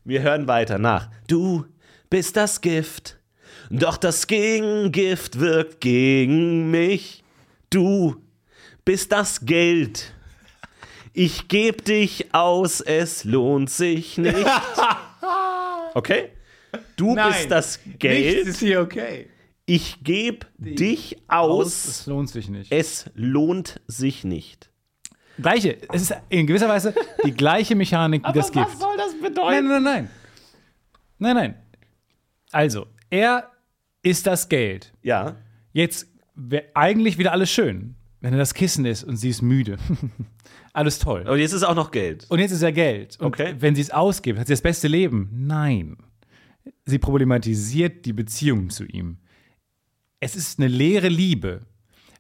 wir 0.05 0.23
hören 0.23 0.47
weiter 0.47 0.79
nach. 0.79 1.09
Du 1.27 1.65
bist 2.11 2.37
das 2.37 2.61
Gift, 2.61 3.19
doch 3.71 3.97
das 3.97 4.27
Gegengift 4.27 5.39
wirkt 5.41 5.81
gegen 5.81 6.71
mich. 6.71 7.23
Du 7.71 8.17
bist 8.85 9.13
das 9.13 9.45
Geld. 9.45 10.13
Ich 11.13 11.49
geb 11.49 11.85
dich 11.85 12.35
aus, 12.35 12.81
es 12.81 13.25
lohnt 13.25 13.71
sich 13.71 14.19
nicht. 14.19 14.35
Okay? 15.97 16.31
Du 16.97 17.15
Nein, 17.15 17.33
bist 17.33 17.51
das 17.53 17.79
Nichts 17.87 17.99
Geld. 18.01 18.49
ist 18.49 18.59
hier 18.59 18.81
okay. 18.81 19.29
Ich 19.65 20.03
geb 20.03 20.47
dich 20.59 21.17
Aus, 21.29 21.67
aus. 21.67 21.85
es 21.87 22.07
lohnt 22.07 22.29
sich 22.31 22.49
nicht. 22.49 22.73
Es 22.73 23.09
lohnt 23.15 23.81
sich 23.87 24.25
nicht. 24.25 24.71
Gleiche. 25.41 25.79
Es 25.93 26.03
ist 26.03 26.15
in 26.29 26.47
gewisser 26.47 26.69
Weise 26.69 26.95
die 27.25 27.33
gleiche 27.33 27.75
Mechanik 27.75 28.27
wie 28.27 28.33
das 28.33 28.53
Gift. 28.53 28.79
soll 28.79 28.97
das 28.97 29.13
bedeuten? 29.21 29.67
Nein, 29.69 29.83
nein, 29.83 29.83
nein. 29.83 30.11
Nein, 31.19 31.37
nein. 31.37 31.55
Also, 32.53 32.87
er 33.11 33.51
ist 34.03 34.27
das 34.27 34.49
Geld. 34.49 34.93
Ja, 35.03 35.37
Jetzt 35.73 36.07
wäre 36.37 36.67
eigentlich 36.75 37.19
wieder 37.19 37.33
alles 37.33 37.51
schön, 37.51 37.97
wenn 38.21 38.33
er 38.33 38.39
das 38.39 38.55
Kissen 38.55 38.85
ist 38.85 39.03
und 39.03 39.17
sie 39.17 39.29
ist 39.31 39.43
müde. 39.43 39.77
alles 40.73 41.01
toll. 41.01 41.23
Und 41.29 41.39
jetzt 41.41 41.53
ist 41.53 41.65
auch 41.65 41.75
noch 41.75 41.91
Geld. 41.91 42.27
Und 42.29 42.39
jetzt 42.39 42.53
ist 42.53 42.63
er 42.63 42.71
Geld. 42.73 43.19
Und 43.19 43.27
Okay. 43.27 43.57
wenn 43.59 43.75
sie 43.75 43.81
es 43.83 43.91
ausgibt, 43.91 44.39
hat 44.39 44.47
sie 44.47 44.53
das 44.53 44.63
beste 44.63 44.87
Leben? 44.87 45.31
Nein. 45.33 45.97
Sie 46.85 46.99
problematisiert 46.99 48.05
die 48.07 48.13
Beziehung 48.13 48.71
zu 48.71 48.85
ihm. 48.85 49.19
Es 50.21 50.37
ist 50.37 50.59
eine 50.61 50.69
leere 50.69 51.09
Liebe. 51.09 51.61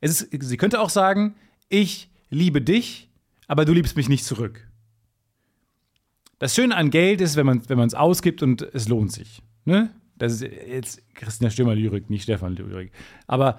Es 0.00 0.20
ist, 0.20 0.42
sie 0.42 0.56
könnte 0.56 0.80
auch 0.80 0.90
sagen, 0.90 1.36
ich 1.68 2.10
liebe 2.34 2.60
dich, 2.60 3.08
aber 3.46 3.64
du 3.64 3.72
liebst 3.72 3.96
mich 3.96 4.08
nicht 4.08 4.24
zurück. 4.24 4.66
Das 6.38 6.54
Schöne 6.54 6.76
an 6.76 6.90
Geld 6.90 7.20
ist, 7.20 7.36
wenn 7.36 7.46
man 7.46 7.86
es 7.86 7.94
ausgibt 7.94 8.42
und 8.42 8.62
es 8.74 8.88
lohnt 8.88 9.12
sich. 9.12 9.42
Ne? 9.64 9.90
Das 10.16 10.34
ist 10.34 10.42
jetzt 10.42 11.02
Christina 11.14 11.50
Stürmer-Lyrik, 11.50 12.10
nicht 12.10 12.24
Stefan-Lyrik. 12.24 12.92
Aber 13.26 13.58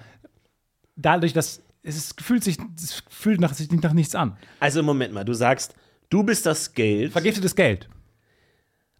dadurch, 0.95 1.33
dass 1.33 1.63
es 1.83 2.13
fühlt 2.19 2.43
sich 2.43 2.57
es 2.77 3.03
fühlt 3.09 3.39
nach, 3.39 3.53
sich 3.53 3.71
nach 3.71 3.93
nichts 3.93 4.15
an. 4.15 4.37
Also 4.59 4.81
Moment 4.81 5.13
mal, 5.13 5.23
du 5.23 5.33
sagst, 5.33 5.75
du 6.09 6.23
bist 6.23 6.45
das 6.45 6.73
Geld. 6.73 7.11
Vergiftetes 7.11 7.55
Geld. 7.55 7.89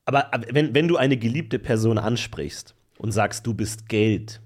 Aber, 0.06 0.34
aber 0.34 0.46
wenn, 0.52 0.76
wenn 0.76 0.88
du 0.88 0.98
eine 0.98 1.18
geliebte 1.18 1.58
Person 1.58 1.98
ansprichst 1.98 2.76
und 2.98 3.12
sagst, 3.12 3.46
du 3.48 3.54
bist 3.54 3.90
Geld, 3.90 4.42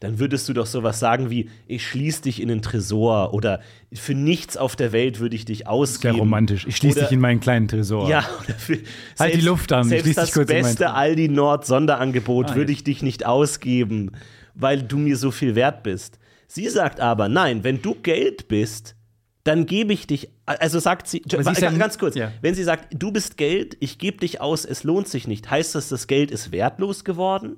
dann 0.00 0.18
würdest 0.18 0.48
du 0.48 0.54
doch 0.54 0.66
sowas 0.66 0.98
sagen 0.98 1.28
wie, 1.30 1.50
ich 1.66 1.86
schließe 1.86 2.22
dich 2.22 2.40
in 2.40 2.48
den 2.48 2.62
Tresor 2.62 3.34
oder 3.34 3.60
für 3.92 4.14
nichts 4.14 4.56
auf 4.56 4.74
der 4.74 4.92
Welt 4.92 5.20
würde 5.20 5.36
ich 5.36 5.44
dich 5.44 5.66
ausgeben. 5.66 6.14
Sehr 6.14 6.20
romantisch. 6.20 6.66
Ich 6.66 6.76
schließe 6.76 7.00
dich 7.00 7.12
in 7.12 7.20
meinen 7.20 7.40
kleinen 7.40 7.68
Tresor. 7.68 8.08
Ja, 8.08 8.24
oder 8.42 8.54
für 8.54 8.78
Halt 9.18 9.34
die 9.34 9.40
Luft 9.42 9.70
an, 9.72 9.82
ich 9.92 10.02
Selbst 10.02 10.16
das 10.16 10.46
beste. 10.46 10.92
Aldi 10.94 11.28
Nord 11.28 11.66
Sonderangebot 11.66 12.52
Ah, 12.52 12.54
würde 12.56 12.72
ich 12.72 12.82
dich 12.82 13.02
nicht 13.02 13.26
ausgeben, 13.26 14.12
weil 14.54 14.82
du 14.82 14.96
mir 14.96 15.16
so 15.18 15.30
viel 15.30 15.54
wert 15.54 15.82
bist. 15.82 16.18
Sie 16.48 16.68
sagt 16.68 16.98
aber, 16.98 17.28
nein, 17.28 17.62
wenn 17.62 17.82
du 17.82 17.94
Geld 17.94 18.48
bist, 18.48 18.96
dann 19.44 19.66
gebe 19.66 19.92
ich 19.92 20.06
dich, 20.06 20.30
also 20.46 20.78
sagt 20.78 21.08
sie, 21.08 21.22
sie 21.28 21.36
ganz, 21.36 21.60
ja- 21.60 21.70
ganz 21.72 21.98
kurz, 21.98 22.14
ja. 22.14 22.32
wenn 22.40 22.54
sie 22.54 22.64
sagt, 22.64 22.94
du 22.98 23.12
bist 23.12 23.36
Geld, 23.36 23.76
ich 23.80 23.98
gebe 23.98 24.16
dich 24.18 24.40
aus, 24.40 24.64
es 24.64 24.82
lohnt 24.82 25.08
sich 25.08 25.28
nicht, 25.28 25.50
heißt 25.50 25.74
das, 25.74 25.88
das 25.90 26.06
Geld 26.06 26.30
ist 26.30 26.52
wertlos 26.52 27.04
geworden? 27.04 27.56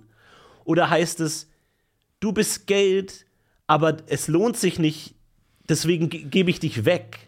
Oder 0.64 0.90
heißt 0.90 1.20
es, 1.20 1.48
du 2.23 2.33
bist 2.33 2.67
Geld, 2.67 3.27
aber 3.67 3.99
es 4.07 4.29
lohnt 4.29 4.57
sich 4.57 4.79
nicht, 4.79 5.15
deswegen 5.69 6.09
ge 6.09 6.23
gebe 6.25 6.51
ich 6.51 6.61
dich 6.61 6.85
weg? 6.85 7.19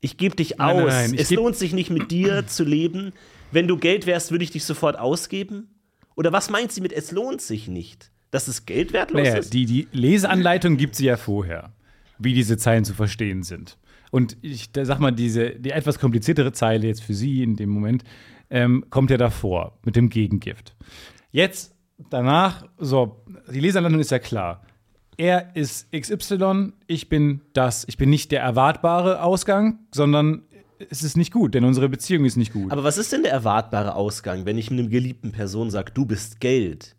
Ich 0.00 0.16
gebe 0.16 0.36
dich 0.36 0.56
Nein, 0.58 0.76
aus. 0.76 0.92
nein, 0.92 1.10
nein, 1.10 1.14
ich 1.14 1.20
es 1.20 1.30
lohnt 1.30 1.56
sich 1.56 1.72
nicht, 1.72 1.90
mit 1.90 2.10
dir 2.10 2.46
zu 2.46 2.64
leben. 2.64 3.12
Wenn 3.50 3.66
du 3.66 3.76
Geld 3.76 4.06
wärst, 4.06 4.30
würde 4.30 4.44
ich 4.44 4.50
dich 4.50 4.64
sofort 4.64 4.98
ausgeben? 4.98 5.68
Oder 6.14 6.32
was 6.32 6.50
meint 6.50 6.72
sie 6.72 6.80
mit, 6.80 6.92
es 6.92 7.12
lohnt 7.12 7.40
sich 7.40 7.68
nicht? 7.68 8.10
Dass 8.30 8.48
es 8.48 8.66
Geld 8.66 8.92
wertlos 8.92 9.22
Naja, 9.22 9.36
ist? 9.38 9.52
die, 9.52 9.66
die 9.66 9.88
Leseanleitung 9.92 10.76
gibt 10.76 10.94
sie 10.94 11.06
ja 11.06 11.16
vorher, 11.16 11.72
wie 12.18 12.34
diese 12.34 12.56
Zeilen 12.56 12.84
zu 12.84 12.94
verstehen 12.94 13.42
sind. 13.42 13.78
Und 14.10 14.36
ich 14.42 14.70
sag 14.82 14.98
mal, 15.00 15.10
diese, 15.10 15.50
die 15.50 15.70
etwas 15.70 15.98
kompliziertere 15.98 16.52
Zeile 16.52 16.86
jetzt 16.86 17.02
für 17.02 17.14
Sie 17.14 17.42
in 17.42 17.56
dem 17.56 17.70
Moment 17.70 18.04
ähm, 18.50 18.84
kommt 18.90 19.10
ja 19.10 19.16
davor 19.16 19.78
mit 19.84 19.96
dem 19.96 20.08
Gegengift. 20.08 20.76
Jetzt, 21.32 21.75
danach, 22.10 22.66
so, 22.78 23.24
die 23.52 23.60
Leseanleitung 23.60 24.00
ist 24.00 24.10
ja 24.10 24.18
klar. 24.18 24.62
Er 25.16 25.56
ist 25.56 25.90
XY, 25.92 26.72
ich 26.86 27.08
bin 27.08 27.40
das. 27.54 27.84
Ich 27.88 27.96
bin 27.96 28.10
nicht 28.10 28.32
der 28.32 28.42
erwartbare 28.42 29.22
Ausgang, 29.22 29.78
sondern 29.94 30.42
es 30.90 31.02
ist 31.02 31.16
nicht 31.16 31.32
gut, 31.32 31.54
denn 31.54 31.64
unsere 31.64 31.88
Beziehung 31.88 32.26
ist 32.26 32.36
nicht 32.36 32.52
gut. 32.52 32.70
Aber 32.70 32.84
was 32.84 32.98
ist 32.98 33.12
denn 33.12 33.22
der 33.22 33.32
erwartbare 33.32 33.94
Ausgang, 33.94 34.44
wenn 34.44 34.58
ich 34.58 34.70
einer 34.70 34.82
geliebten 34.88 35.32
Person 35.32 35.70
sage, 35.70 35.92
du 35.92 36.04
bist 36.04 36.40
Geld? 36.40 36.96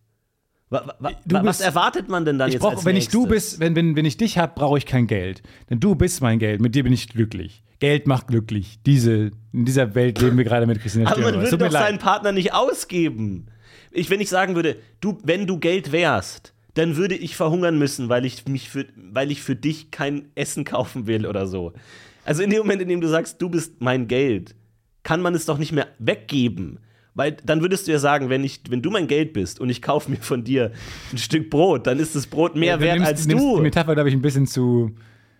Wa, 0.70 0.96
wa, 1.00 1.12
wa, 1.26 1.46
was 1.46 1.62
erwartet 1.62 2.10
man 2.10 2.26
denn 2.26 2.40
dann 2.40 2.50
Ich 2.50 2.56
jetzt 2.56 2.62
brauch, 2.62 2.72
als 2.72 2.86
wenn 2.86 2.98
ich 2.98 3.08
du 3.08 3.26
bist, 3.28 3.60
wenn, 3.60 3.76
wenn, 3.76 3.96
wenn 3.96 4.04
ich 4.04 4.18
dich 4.18 4.38
habe, 4.38 4.54
brauche 4.56 4.78
ich 4.78 4.86
kein 4.86 5.08
Geld. 5.08 5.42
Denn 5.70 5.80
du 5.80 5.96
bist 5.96 6.22
mein 6.22 6.40
Geld. 6.40 6.60
Mit 6.60 6.76
dir 6.76 6.84
bin 6.84 6.92
ich 6.92 7.08
glücklich. 7.08 7.64
Geld 7.80 8.08
macht 8.08 8.28
glücklich. 8.28 8.80
Diese, 8.86 9.32
in 9.54 9.66
dieser 9.66 9.96
Welt 9.96 10.20
leben 10.20 10.38
wir 10.38 10.44
gerade 10.44 10.66
mit 10.66 10.82
Christina 10.82 11.06
Aber 11.06 11.22
Stürmer. 11.22 11.38
man 11.38 11.46
Es 11.46 11.52
würde 11.52 11.66
doch 11.66 11.72
seinen 11.72 11.94
leid. 11.94 12.02
Partner 12.02 12.32
nicht 12.32 12.54
ausgeben. 12.54 13.46
Ich, 13.98 14.10
wenn 14.10 14.22
ich 14.22 14.30
sagen 14.30 14.56
würde, 14.56 14.76
du, 15.02 15.18
wenn 15.24 15.48
du 15.48 15.58
Geld 15.60 15.92
wärst, 15.92 16.54
dann 16.76 16.96
würde 16.98 17.16
ich 17.16 17.36
verhungern 17.36 17.80
müssen, 17.80 18.10
weil 18.10 18.26
ich 18.26 18.46
mich 18.48 18.70
für, 18.70 18.86
weil 18.96 19.32
ich 19.32 19.42
für 19.42 19.56
dich 19.56 19.90
kein 19.92 20.30
Essen 20.36 20.64
kaufen 20.64 21.08
will 21.08 21.26
oder 21.26 21.48
so. 21.48 21.74
Also 22.24 22.44
in 22.44 22.50
dem 22.50 22.60
Moment, 22.60 22.82
in 22.82 22.90
dem 22.90 23.02
du 23.02 23.08
sagst, 23.08 23.42
du 23.42 23.50
bist 23.50 23.76
mein 23.82 24.08
Geld, 24.08 24.54
kann 25.04 25.22
man 25.22 25.34
es 25.34 25.46
doch 25.46 25.58
nicht 25.58 25.72
mehr 25.72 25.88
weggeben. 26.00 26.80
Weil 27.16 27.32
dann 27.44 27.62
würdest 27.62 27.88
du 27.88 27.92
ja 27.92 27.98
sagen, 27.98 28.30
wenn, 28.30 28.44
ich, 28.44 28.62
wenn 28.70 28.84
du 28.84 28.92
mein 28.92 29.08
Geld 29.08 29.34
bist 29.34 29.60
und 29.60 29.70
ich 29.70 29.82
kaufe 29.82 30.12
mir 30.12 30.18
von 30.18 30.44
dir 30.44 30.72
ein 31.12 31.18
Stück 31.18 31.50
Brot, 31.50 31.88
dann 31.88 31.98
ist 31.98 32.16
das 32.16 32.28
Brot 32.28 32.56
mehr 32.56 32.78
Du 32.78 32.84
wert 32.84 32.98
nimmst- 33.00 33.08
als 33.08 33.26
nimmst 33.26 33.44
du. 33.44 33.56
Die 33.56 33.62
Metapher, 33.64 33.96
glaube 33.96 34.10
ich, 34.10 34.16
ein 34.16 34.22
bisschen 34.22 34.46
zu. 34.46 34.92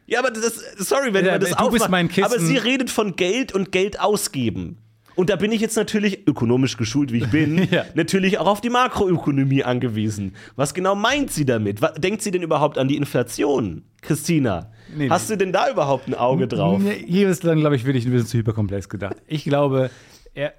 Ja, 0.08 0.20
aber 0.20 0.32
das, 0.32 0.56
sorry, 0.78 1.14
wenn 1.14 1.24
Ja, 1.26 1.34
man 1.34 1.42
das 1.42 1.52
du 1.52 1.56
bist 1.70 1.74
aufmacht. 1.84 1.92
mein 1.92 2.08
Kissen. 2.08 2.24
Aber 2.24 2.40
sie 2.40 2.58
redet 2.58 2.90
von 2.90 3.16
Geld 3.16 3.54
und 3.54 3.72
Geld 3.72 4.00
ausgeben. 4.00 4.78
Und 5.18 5.30
da 5.30 5.36
bin 5.36 5.52
ich 5.52 5.60
jetzt 5.60 5.76
natürlich, 5.76 6.28
ökonomisch 6.28 6.78
geschult 6.78 7.12
wie 7.12 7.18
ich 7.18 7.28
bin, 7.30 7.68
Ja. 7.72 7.84
natürlich 7.96 8.38
auch 8.38 8.48
auf 8.48 8.62
die 8.62 8.70
Makroökonomie 8.70 9.64
angewiesen. 9.64 10.36
Was 10.56 10.74
genau 10.74 10.96
meint 10.96 11.32
sie 11.32 11.44
damit? 11.44 11.82
Was, 11.82 11.96
denkt 11.96 12.22
sie 12.22 12.32
denn 12.32 12.44
überhaupt 12.44 12.78
an 12.78 12.88
die 12.88 12.96
Inflation, 12.96 13.84
Christina? 14.02 14.72
Nee, 14.96 15.10
Hast 15.10 15.30
du 15.30 15.36
denn 15.36 15.52
da 15.52 15.70
überhaupt 15.70 16.08
ein 16.08 16.14
Auge 16.14 16.48
drauf? 16.48 16.80
Nee, 16.82 17.04
Hier 17.06 17.30
ist 17.30 17.44
dann, 17.44 17.60
glaube 17.60 17.76
ich, 17.76 17.84
wirklich 17.86 18.06
ein 18.06 18.12
bisschen 18.12 18.28
zu 18.28 18.38
hyperkomplex 18.38 18.88
gedacht. 18.90 19.18
Ich 19.28 19.44
glaube, 19.44 19.90
er, 20.34 20.54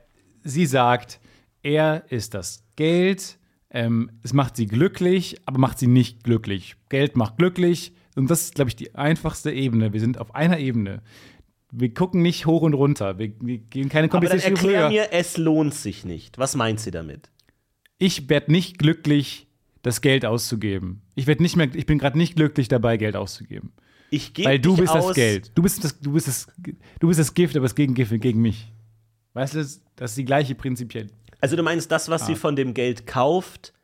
sie 0.45 0.67
sagt, 0.67 1.21
er 1.63 2.05
ist 2.11 2.35
das 2.35 2.65
Geld, 2.77 3.39
ähm, 3.71 4.11
es 4.23 4.33
macht 4.33 4.57
sie 4.57 4.67
glücklich, 4.67 5.37
aber 5.47 5.59
macht 5.59 5.79
sie 5.79 5.87
nicht 5.87 6.25
glücklich. 6.25 6.75
Geld 6.89 7.17
macht 7.17 7.37
glücklich 7.39 7.93
und 8.17 8.29
das 8.31 8.43
ist, 8.43 8.55
glaube 8.57 8.71
ich, 8.71 8.77
die 8.77 8.95
einfachste 8.97 9.51
Ebene. 9.53 9.93
Wir 9.93 10.01
sind 10.01 10.19
auf 10.19 10.35
einer 10.35 10.59
Ebene. 10.59 11.03
Wir 11.71 11.93
gucken 11.93 12.23
nicht 12.23 12.47
hoch 12.47 12.63
und 12.63 12.75
runter. 12.75 13.19
Wir, 13.19 13.33
wir 13.41 13.59
gehen 13.59 13.89
keine 13.89 14.11
Aber 14.11 14.27
dann 14.27 14.39
erklär 14.39 14.89
mir, 14.89 15.13
es 15.13 15.37
lohnt 15.37 15.75
sich 15.75 16.05
nicht. 16.05 16.39
Was 16.39 16.55
meint 16.57 16.81
sie 16.81 16.91
damit? 16.91 17.31
Ich 17.99 18.29
werde 18.29 18.53
nicht 18.53 18.79
glücklich, 18.79 19.49
das 19.83 20.01
Geld 20.01 20.25
auszugeben. 20.25 21.03
Ich 21.15 21.27
werde 21.27 21.43
nicht 21.43 21.57
mehr, 21.57 21.69
ich 21.75 21.87
bin 21.87 21.99
gerade 21.99 22.17
nicht 22.17 22.37
glücklich 22.37 22.69
dabei, 22.69 22.97
Geld 22.97 23.17
auszugeben. 23.17 23.73
Ich 24.11 24.33
gebe 24.33 24.49
Weil 24.49 24.59
du 24.59 24.77
bist 24.77 24.93
aus, 24.93 25.09
das 25.09 25.15
Geld. 25.17 25.53
Du 25.55 25.63
bist 25.63 25.85
das, 25.85 26.01
du 26.01 26.13
bist 26.13 26.29
das, 26.29 26.47
du 27.01 27.09
bist 27.09 27.21
das 27.21 27.35
Gift, 27.35 27.57
aber 27.57 27.65
das 27.65 27.75
Gegengift 27.75 28.19
gegen 28.21 28.41
mich. 28.41 28.73
Weißt 29.35 29.55
du, 29.55 29.59
das 29.59 29.81
ist 30.13 30.17
die 30.17 30.25
gleiche 30.25 30.55
prinzipiell. 30.55 31.09
Also 31.41 31.57
du 31.57 31.63
meinst, 31.63 31.91
das, 31.91 32.09
Ah. 32.09 32.13
was 32.13 32.27
sie 32.27 32.35
von 32.35 32.57
dem 32.57 32.73
Geld 32.73 33.07
kauft, 33.07 33.75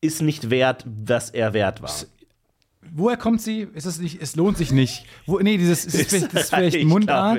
ist 0.00 0.22
nicht 0.22 0.50
wert, 0.50 0.84
was 0.86 1.30
er 1.30 1.52
wert 1.52 1.80
war. 1.82 1.90
Woher 2.98 3.16
kommt 3.16 3.40
sie? 3.40 3.68
Ist 3.74 3.86
das 3.86 3.98
nicht, 4.00 4.20
es 4.20 4.36
lohnt 4.36 4.58
sich 4.58 4.72
nicht. 4.72 5.04
Wo, 5.26 5.38
nee, 5.38 5.56
dieses, 5.56 5.84
ist 5.86 5.96
das 5.98 6.06
vielleicht, 6.08 6.34
das 6.34 6.42
ist 6.44 6.54
vielleicht 6.54 6.84
Mundart? 6.84 7.36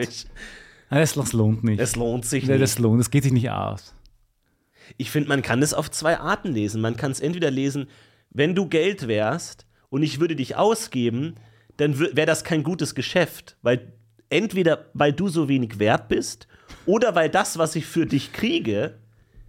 Nein, 0.89 1.01
das, 1.01 1.13
das 1.13 1.33
lohnt 1.33 1.63
nicht. 1.63 1.79
Es 1.79 1.95
lohnt 1.95 2.25
sich 2.25 2.45
Ja, 2.45 2.51
nicht. 2.53 2.61
das 2.63 2.79
lohnt, 2.79 2.99
das 2.99 3.11
geht 3.11 3.23
sich 3.23 3.33
nicht 3.33 3.49
aus. 3.49 3.93
Ich 4.97 5.11
finde, 5.11 5.29
man 5.29 5.41
kann 5.41 5.61
es 5.61 5.73
auf 5.73 5.91
zwei 5.91 6.17
Arten 6.17 6.51
lesen. 6.51 6.81
Man 6.81 6.97
kann 6.97 7.11
es 7.11 7.19
entweder 7.19 7.51
lesen, 7.51 7.87
wenn 8.31 8.55
du 8.55 8.67
Geld 8.67 9.07
wärst 9.07 9.65
und 9.89 10.01
ich 10.01 10.19
würde 10.19 10.35
dich 10.35 10.55
ausgeben, 10.55 11.35
dann 11.77 11.99
wäre 11.99 12.25
das 12.25 12.43
kein 12.43 12.63
gutes 12.63 12.95
Geschäft, 12.95 13.55
weil 13.61 13.93
entweder 14.29 14.85
weil 14.93 15.13
du 15.13 15.27
so 15.27 15.47
wenig 15.49 15.79
wert 15.79 16.07
bist 16.09 16.47
oder 16.85 17.15
weil 17.15 17.29
das, 17.29 17.57
was 17.57 17.75
ich 17.75 17.85
für 17.85 18.05
dich 18.05 18.33
kriege, 18.33 18.97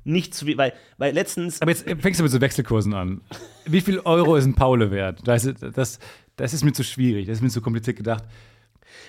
nicht 0.05 0.35
zu 0.35 0.47
we- 0.47 0.57
weil 0.57 0.73
weil 0.99 1.13
letztens 1.15 1.61
Aber 1.63 1.71
jetzt 1.71 1.85
fängst 2.01 2.21
du 2.21 2.25
mit 2.25 2.33
so 2.33 2.41
Wechselkursen 2.41 2.95
an. 2.95 3.21
Wie 3.67 3.81
viel 3.81 3.99
Euro 4.01 4.37
ist 4.37 4.45
ein 4.47 4.55
Paule 4.55 4.91
wert? 4.91 5.21
Das, 5.25 5.45
ist- 5.45 5.63
das, 5.75 5.99
das 6.37 6.55
ist 6.55 6.65
mir 6.65 6.73
zu 6.73 6.83
schwierig, 6.85 7.27
das 7.27 7.37
ist 7.39 7.43
mir 7.43 7.51
zu 7.51 7.61
kompliziert 7.61 7.97
gedacht. 7.97 8.25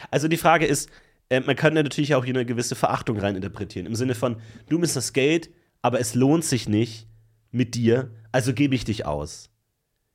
Also 0.09 0.27
die 0.27 0.37
Frage 0.37 0.65
ist, 0.65 0.89
äh, 1.29 1.39
man 1.39 1.55
kann 1.55 1.73
da 1.75 1.81
natürlich 1.83 2.13
auch 2.15 2.25
hier 2.25 2.35
eine 2.35 2.45
gewisse 2.45 2.75
Verachtung 2.75 3.17
reininterpretieren. 3.17 3.87
Im 3.87 3.95
Sinne 3.95 4.15
von, 4.15 4.37
du 4.69 4.79
bist 4.79 4.95
das 4.95 5.13
Geld, 5.13 5.49
aber 5.81 5.99
es 5.99 6.13
lohnt 6.15 6.43
sich 6.43 6.67
nicht 6.67 7.07
mit 7.51 7.75
dir, 7.75 8.11
also 8.31 8.53
gebe 8.53 8.75
ich 8.75 8.83
dich 8.85 9.05
aus. 9.05 9.49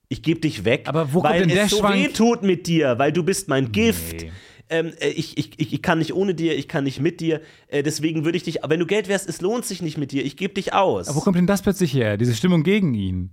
Ich 0.09 0.23
gebe 0.23 0.41
dich 0.41 0.65
weg, 0.65 0.83
Aber 0.87 1.12
wo 1.12 1.21
kommt 1.21 1.33
weil 1.35 1.41
denn 1.41 1.49
der 1.49 1.65
es 1.65 1.71
so 1.71 1.79
Schwank- 1.79 1.95
weh 1.97 2.09
tut 2.09 2.43
mit 2.43 2.67
dir, 2.69 2.99
weil 2.99 3.12
du 3.12 3.25
bist 3.25 3.49
mein 3.49 3.73
Gift. 3.73 4.23
Nee. 4.23 4.33
Ähm, 4.68 4.92
äh, 5.00 5.09
ich, 5.09 5.38
ich, 5.38 5.72
ich, 5.72 5.83
kann 5.83 5.98
nicht 5.98 6.14
ohne 6.14 6.35
dir, 6.35 6.57
ich 6.57 6.68
kann 6.68 6.85
nicht 6.85 7.00
mit 7.00 7.20
dir. 7.20 7.40
Äh, 7.68 7.83
deswegen 7.83 8.24
würde 8.24 8.37
ich 8.37 8.44
dich, 8.44 8.59
wenn 8.66 8.81
du 8.81 8.87
Geld 8.87 9.09
wärst, 9.09 9.29
es 9.29 9.40
lohnt 9.40 9.64
sich 9.64 9.83
nicht 9.83 9.96
mit 9.96 10.12
dir, 10.12 10.24
ich 10.24 10.37
gebe 10.37 10.55
dich 10.55 10.72
aus. 10.72 11.09
Aber 11.09 11.16
wo 11.16 11.20
kommt 11.20 11.37
denn 11.37 11.46
das 11.46 11.62
plötzlich 11.62 11.94
her? 11.94 12.16
Diese 12.16 12.35
Stimmung 12.35 12.62
gegen 12.62 12.94
ihn? 12.94 13.31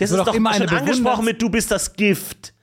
das 0.00 0.10
soll 0.10 0.20
ist 0.20 0.26
doch 0.26 0.34
immer 0.34 0.54
schon 0.54 0.68
eine 0.68 0.78
angesprochen 0.78 1.24
mit, 1.24 1.42
du 1.42 1.50
bist 1.50 1.70
das 1.70 1.92
Gift. 1.92 2.54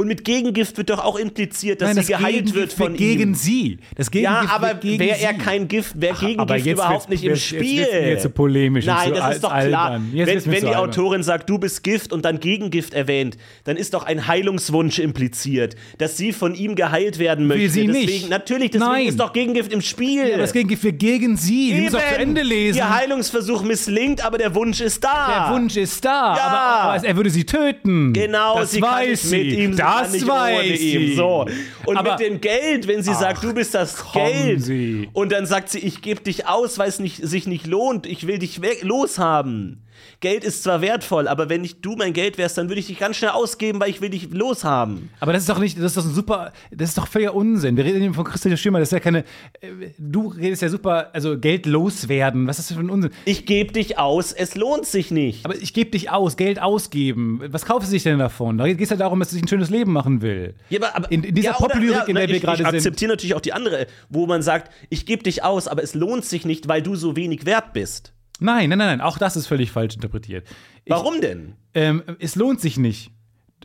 Und 0.00 0.06
mit 0.08 0.24
Gegengift 0.24 0.78
wird 0.78 0.88
doch 0.90 1.04
auch 1.04 1.16
impliziert, 1.16 1.80
dass 1.82 1.94
Nein, 1.94 2.04
sie 2.04 2.12
das 2.12 2.18
geheilt 2.20 2.34
Gegengift 2.46 2.56
wird 2.56 2.72
von 2.72 2.94
gegen 2.96 3.22
ihm. 3.30 3.34
sie. 3.34 3.78
Das 3.96 4.06
Ja, 4.06 4.10
Gegengift 4.12 4.54
aber 4.54 4.66
wird 4.68 4.80
gegen 4.80 4.98
wäre 5.00 5.18
er 5.20 5.32
sie. 5.34 5.38
kein 5.38 5.68
Gift, 5.68 6.00
wäre 6.00 6.14
aber 6.14 6.26
Gegengift 6.26 6.66
jetzt 6.66 6.74
überhaupt 6.78 7.08
nicht 7.10 7.24
im 7.24 7.30
jetzt- 7.32 7.42
Spiel. 7.44 7.60
jetzt 7.80 7.92
wird's 7.92 8.06
mir 8.06 8.18
zu 8.18 8.30
polemisch 8.30 8.86
Nein, 8.86 9.12
das 9.14 9.34
ist 9.34 9.44
doch 9.44 9.50
klar. 9.58 10.00
Jetzt 10.12 10.26
Wenn, 10.26 10.34
wenn 10.36 10.42
zu 10.42 10.50
die 10.50 10.66
albern. 10.68 10.76
Autorin 10.90 11.22
sagt, 11.22 11.50
du 11.50 11.58
bist 11.58 11.82
Gift 11.84 12.12
und 12.12 12.24
dann 12.24 12.40
Gegengift 12.40 12.94
erwähnt, 12.94 13.36
dann 13.64 13.76
ist 13.76 13.92
doch 13.94 14.04
ein 14.04 14.26
Heilungswunsch 14.26 14.98
impliziert, 14.98 15.76
dass 15.98 16.16
sie 16.16 16.32
von 16.32 16.54
ihm 16.54 16.74
geheilt 16.76 17.18
werden 17.18 17.46
möchte. 17.46 17.68
sie 17.68 17.86
nicht. 17.86 18.08
deswegen, 18.08 18.28
Natürlich, 18.30 18.70
deswegen 18.70 18.90
Nein. 18.92 19.06
ist 19.06 19.20
doch 19.20 19.32
Gegengift 19.34 19.72
im 19.72 19.82
Spiel. 19.82 20.26
Ja, 20.28 20.34
aber 20.34 20.42
das 20.42 20.52
Gegengift 20.52 20.82
wird 20.82 20.98
gegen 20.98 21.36
sie. 21.36 21.74
Sie 21.74 21.80
muss 21.82 21.92
doch 21.92 21.98
zu. 22.00 22.18
Ende 22.18 22.42
lesen. 22.42 22.78
Ihr 22.78 22.88
Heilungsversuch 22.94 23.62
misslingt, 23.62 24.24
aber 24.24 24.38
der 24.38 24.54
Wunsch 24.54 24.80
ist 24.80 25.04
da. 25.04 25.48
Der 25.48 25.54
Wunsch 25.54 25.76
ist 25.76 26.04
da, 26.04 26.36
Ja. 26.36 26.42
aber, 26.46 26.94
aber 26.94 27.04
er 27.06 27.16
würde 27.16 27.28
sie 27.30 27.44
töten. 27.44 28.12
Genau, 28.12 28.58
das 28.58 28.70
sie 28.70 28.80
kann 28.80 28.90
weiß 28.92 29.08
nicht 29.08 29.20
sie. 29.30 29.36
mit 29.36 29.52
ihm 29.58 29.76
kann 29.76 29.86
Das 30.02 30.12
nicht 30.12 30.26
weiß 30.26 30.58
ohne 30.58 30.66
ihm. 30.76 31.08
sie. 31.08 31.14
So. 31.14 31.46
Und 31.86 31.96
Aber- 31.96 32.12
mit 32.12 32.20
dem 32.20 32.40
Geld, 32.40 32.86
wenn 32.86 33.02
sie 33.02 33.14
sagt, 33.14 33.42
du 33.42 33.52
bist 33.52 33.74
das 33.74 34.12
Geld. 34.12 34.62
Sie. 34.62 35.08
Und 35.12 35.32
dann 35.32 35.46
sagt 35.46 35.68
sie, 35.70 35.78
ich 35.80 36.00
gebe 36.02 36.20
dich 36.20 36.46
aus, 36.46 36.78
weil 36.78 36.88
es 36.88 36.98
nicht, 36.98 37.16
sich 37.26 37.46
nicht 37.46 37.66
lohnt. 37.66 38.06
Ich 38.06 38.26
will 38.26 38.38
dich 38.38 38.60
loshaben. 38.82 39.82
Geld 40.20 40.44
ist 40.44 40.62
zwar 40.62 40.80
wertvoll, 40.80 41.28
aber 41.28 41.48
wenn 41.48 41.60
nicht 41.62 41.84
du 41.84 41.96
mein 41.96 42.12
Geld 42.12 42.38
wärst, 42.38 42.58
dann 42.58 42.68
würde 42.68 42.80
ich 42.80 42.86
dich 42.86 42.98
ganz 42.98 43.16
schnell 43.16 43.30
ausgeben, 43.30 43.80
weil 43.80 43.90
ich 43.90 44.00
will 44.00 44.10
dich 44.10 44.30
loshaben. 44.30 45.10
Aber 45.20 45.32
das 45.32 45.42
ist 45.42 45.48
doch 45.48 45.58
nicht, 45.58 45.78
das 45.78 45.84
ist 45.86 45.96
doch 45.96 46.04
ein 46.04 46.14
super, 46.14 46.52
das 46.70 46.90
ist 46.90 46.98
doch 46.98 47.06
völliger 47.08 47.34
Unsinn. 47.34 47.76
Wir 47.76 47.84
reden 47.84 48.00
hier 48.00 48.14
von 48.14 48.24
Christian 48.24 48.56
Schirmer, 48.56 48.78
das 48.78 48.88
ist 48.88 48.92
ja 48.92 49.00
keine, 49.00 49.20
äh, 49.60 49.68
du 49.98 50.28
redest 50.28 50.62
ja 50.62 50.68
super, 50.68 51.10
also 51.12 51.38
Geld 51.38 51.66
loswerden, 51.66 52.46
was 52.46 52.58
ist 52.58 52.70
das 52.70 52.76
für 52.76 52.82
ein 52.82 52.90
Unsinn? 52.90 53.10
Ich 53.24 53.46
gebe 53.46 53.72
dich 53.72 53.98
aus, 53.98 54.32
es 54.32 54.54
lohnt 54.54 54.86
sich 54.86 55.10
nicht. 55.10 55.44
Aber 55.44 55.56
ich 55.56 55.74
gebe 55.74 55.90
dich 55.90 56.10
aus, 56.10 56.36
Geld 56.36 56.60
ausgeben. 56.60 57.42
Was 57.48 57.64
kauft 57.64 57.86
sie 57.86 57.92
sich 57.92 58.02
denn 58.02 58.18
davon? 58.18 58.58
Da 58.58 58.66
geht 58.66 58.80
es 58.80 58.90
ja 58.90 58.96
darum, 58.96 59.20
dass 59.20 59.30
sich 59.30 59.42
ein 59.42 59.48
schönes 59.48 59.70
Leben 59.70 59.92
machen 59.92 60.22
will. 60.22 60.54
Ja, 60.68 60.80
aber, 60.80 60.96
aber, 60.96 61.12
in, 61.12 61.22
in 61.24 61.34
dieser 61.34 61.50
ja, 61.50 61.58
oder- 61.58 61.68
Poplyrik, 61.74 61.92
ja, 61.94 62.02
in 62.04 62.14
der 62.14 62.24
na, 62.24 62.28
wir 62.28 62.36
ich, 62.36 62.42
gerade 62.42 62.62
ich 62.62 62.68
sind. 62.68 62.76
akzeptiere 62.76 63.10
natürlich 63.10 63.34
auch 63.34 63.40
die 63.40 63.52
andere, 63.52 63.86
wo 64.08 64.26
man 64.26 64.42
sagt, 64.42 64.72
ich 64.88 65.06
gebe 65.06 65.22
dich 65.22 65.42
aus, 65.44 65.68
aber 65.68 65.82
es 65.82 65.94
lohnt 65.94 66.24
sich 66.24 66.44
nicht, 66.44 66.68
weil 66.68 66.82
du 66.82 66.94
so 66.96 67.16
wenig 67.16 67.46
wert 67.46 67.72
bist. 67.72 68.12
Nein, 68.40 68.68
nein, 68.70 68.78
nein, 68.78 68.88
nein, 68.88 69.00
auch 69.00 69.18
das 69.18 69.36
ist 69.36 69.46
völlig 69.46 69.70
falsch 69.70 69.94
interpretiert. 69.94 70.46
Ich, 70.84 70.90
Warum 70.90 71.20
denn? 71.20 71.54
Ähm, 71.74 72.02
es 72.18 72.34
lohnt 72.36 72.60
sich 72.60 72.76
nicht. 72.78 73.12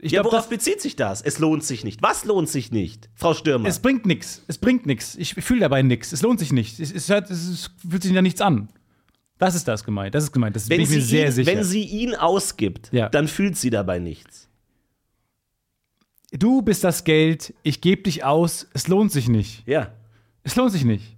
Ich 0.01 0.11
Ja, 0.11 0.21
glaub, 0.21 0.33
worauf 0.33 0.49
bezieht 0.49 0.81
sich 0.81 0.95
das? 0.97 1.21
Es 1.21 1.39
lohnt 1.39 1.63
sich 1.63 1.83
nicht. 1.83 2.01
Was 2.03 2.25
lohnt 2.25 2.49
sich 2.49 2.71
nicht? 2.71 3.09
Frau 3.15 3.33
Stürmer. 3.33 3.67
es 3.67 3.79
bringt 3.79 4.05
nichts. 4.05 4.43
Es 4.47 4.57
bringt 4.57 4.85
nichts. 4.85 5.15
Ich 5.15 5.33
fühle 5.35 5.61
dabei 5.61 5.81
nichts. 5.81 6.11
Es 6.11 6.21
lohnt 6.21 6.39
sich 6.39 6.51
nicht. 6.51 6.79
Es, 6.79 6.91
es, 6.91 7.09
hört, 7.09 7.31
es, 7.31 7.71
fühlt 7.89 8.03
sich 8.03 8.13
da 8.13 8.21
nichts 8.21 8.41
an. 8.41 8.69
Das 9.37 9.55
ist 9.55 9.67
das 9.67 9.83
gemeint. 9.83 10.13
Das 10.13 10.23
ist 10.25 10.31
gemeint. 10.33 10.55
Das 10.55 10.67
bin 10.67 10.77
wenn, 10.77 10.83
ich 10.83 10.89
sie 10.89 10.95
mir 10.97 11.01
sehr 11.01 11.25
ihn, 11.27 11.31
sicher. 11.31 11.51
wenn 11.51 11.63
sie 11.63 11.83
ihn 11.83 12.13
ausgibt, 12.15 12.89
Ja. 12.91 13.09
dann 13.09 13.27
fühlt 13.27 13.57
sie 13.57 13.69
dabei 13.69 13.99
nichts. 13.99 14.49
du 16.31 16.61
bist 16.61 16.83
das 16.83 17.03
Geld, 17.05 17.53
ich 17.63 17.81
gebe 17.81 18.03
dich 18.03 18.23
aus, 18.25 18.67
es 18.73 18.87
lohnt 18.87 19.11
sich 19.11 19.29
nicht. 19.29 19.63
Ja. 19.67 19.91
Es 20.43 20.55
lohnt 20.55 20.71
sich 20.71 20.83
nicht. 20.83 21.14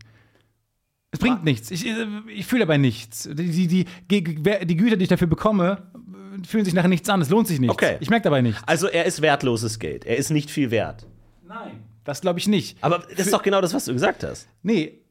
Es 1.12 1.20
bringt 1.20 1.44
nichts. 1.44 1.72
Ich, 1.72 1.86
äh, 1.86 2.06
ich 2.28 2.46
fühle 2.46 2.62
dabei 2.62 2.78
nichts. 2.78 3.30
Die, 3.32 3.68
die, 3.68 3.68
die, 3.68 3.86
die, 4.10 4.76
Güter, 4.76 4.98
die 4.98 5.04
ich 5.04 5.10
dafür 5.10 5.28
bekomme, 5.28 5.84
fühlen 6.46 6.66
sich 6.66 6.74
nachher 6.74 6.90
nichts 6.90 7.10
an. 7.10 7.22
Es 7.22 7.30
lohnt 7.30 7.48
sich 7.48 7.60
nicht. 7.60 7.70
Okay. 7.70 7.98
Ich 8.00 8.10
merke 8.10 8.26
dabei 8.26 8.42
nichts. 8.42 8.62
Also 8.66 8.88
er 8.88 9.06
ist 9.06 9.22
wertloses 9.22 9.80
Geld. 9.80 10.06
Er 10.06 10.18
ist 10.18 10.30
nicht 10.30 10.52
viel 10.52 10.72
wert. 10.72 11.08
Nein. 11.48 11.84
Das 12.04 12.22
glaube 12.22 12.40
ich 12.40 12.48
nicht. 12.48 12.78
Aber 12.82 13.00
das 13.00 13.28
ist 13.28 13.34
doch 13.34 13.44
genau 13.44 13.62
das, 13.62 13.74
was 13.74 13.86
du 13.86 13.94
gesagt 13.94 14.24
hast. 14.24 14.48
Nee. 14.64 15.02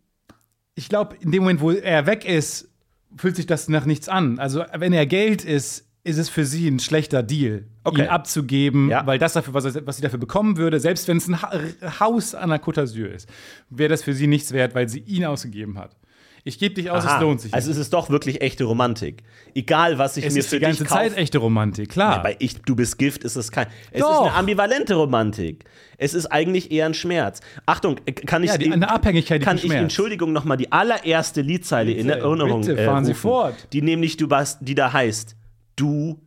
Ich 0.75 0.89
glaube, 0.89 1.17
in 1.21 1.31
dem 1.31 1.43
Moment, 1.43 1.61
wo 1.61 1.71
er 1.71 2.07
weg 2.07 2.27
ist, 2.27 2.69
fühlt 3.17 3.37
sich 3.37 3.47
das 3.47 3.69
nach 3.69 3.87
nichts 3.87 4.09
an. 4.09 4.39
Also, 4.39 4.65
wenn 4.75 4.93
er 4.93 5.07
Geld 5.07 5.45
ist, 5.45 5.86
ist 6.07 6.19
es 6.19 6.29
für 6.29 6.45
sie 6.45 6.69
ein 6.69 6.79
schlechter 6.79 7.23
Deal, 7.23 7.65
Okay. 7.85 8.03
ihn 8.03 8.09
abzugeben, 8.09 8.89
Ja. 8.91 9.07
weil 9.07 9.19
das 9.19 9.33
dafür, 9.35 9.55
was, 9.55 9.65
er- 9.65 9.87
was 9.87 9.97
sie 9.97 10.03
dafür 10.03 10.19
bekommen 10.19 10.57
würde, 10.57 10.81
selbst 10.81 11.07
wenn 11.09 11.17
es 11.19 11.29
ein 11.29 11.41
ha 11.43 11.51
Haus 12.01 12.35
an 12.35 12.51
der 12.51 12.61
Côte 12.63 12.81
d'Azur 12.83 13.09
ist, 13.09 13.29
wäre 13.71 13.89
das 13.91 14.03
für 14.03 14.13
sie 14.15 14.27
nichts 14.27 14.53
wert, 14.53 14.75
weil 14.75 14.89
sie 14.89 15.01
ihn 15.01 15.25
ausgegeben 15.25 15.79
hat. 15.79 15.97
Ich 16.49 16.61
gebe 16.61 16.77
dich 16.77 16.93
aus, 16.93 17.05
Aha. 17.05 17.17
es 17.17 17.23
lohnt 17.23 17.41
sich. 17.41 17.53
Also 17.53 17.73
es 17.73 17.77
ist 17.77 17.93
doch 17.93 18.09
wirklich 18.09 18.41
echte 18.41 18.63
Romantik. 18.63 19.25
Egal, 19.53 19.99
was 19.99 20.17
ich 20.17 20.25
es 20.27 20.35
mir 20.35 20.39
ist 20.41 20.49
für 20.51 20.57
die 20.57 20.63
ganze 20.63 20.85
dich. 20.85 20.93
Zeit 20.93 21.17
echte 21.17 21.39
Romantik, 21.39 21.89
klar. 21.89 22.23
Bei 22.23 22.37
ich, 22.39 22.63
du 22.63 22.77
bist 22.77 22.99
Gift 22.99 23.25
ist 23.25 23.35
es 23.35 23.51
kein. 23.51 23.67
Es 23.91 24.01
Doch. 24.03 24.11
ist 24.13 24.19
eine 24.29 24.35
ambivalente 24.35 24.95
Romantik. 24.95 25.65
Es 25.99 26.15
ist 26.15 26.27
eigentlich 26.27 26.71
eher 26.71 26.87
ein 26.87 26.95
Schmerz. 26.95 27.41
Achtung, 27.67 27.97
äh, 28.07 28.13
kann 28.13 28.45
ich 28.45 28.51
Ja, 28.51 28.59
die- 28.59 28.73
eine 28.73 28.89
Abhängigkeit, 28.89 29.43
kann 29.43 29.57
ich 29.57 29.65
Schmerz. 29.65 29.83
Entschuldigung 29.83 30.33
noch 30.33 30.45
mal 30.45 30.57
die 30.57 30.71
allererste 30.71 31.41
Liedzeile 31.41 31.91
in 31.91 32.09
Erinnerung 32.09 32.61
bitte, 32.61 32.79
äh, 32.79 32.85
fahren 32.85 33.05
Sie 33.05 33.11
rufen, 33.11 33.21
fort. 33.23 33.55
die 33.73 33.83
nämlich 33.83 34.17
du 34.17 34.29
bist, 34.29 34.59
die 34.61 34.77
da 34.77 34.93
heißt: 34.93 35.35
Du 35.77 36.21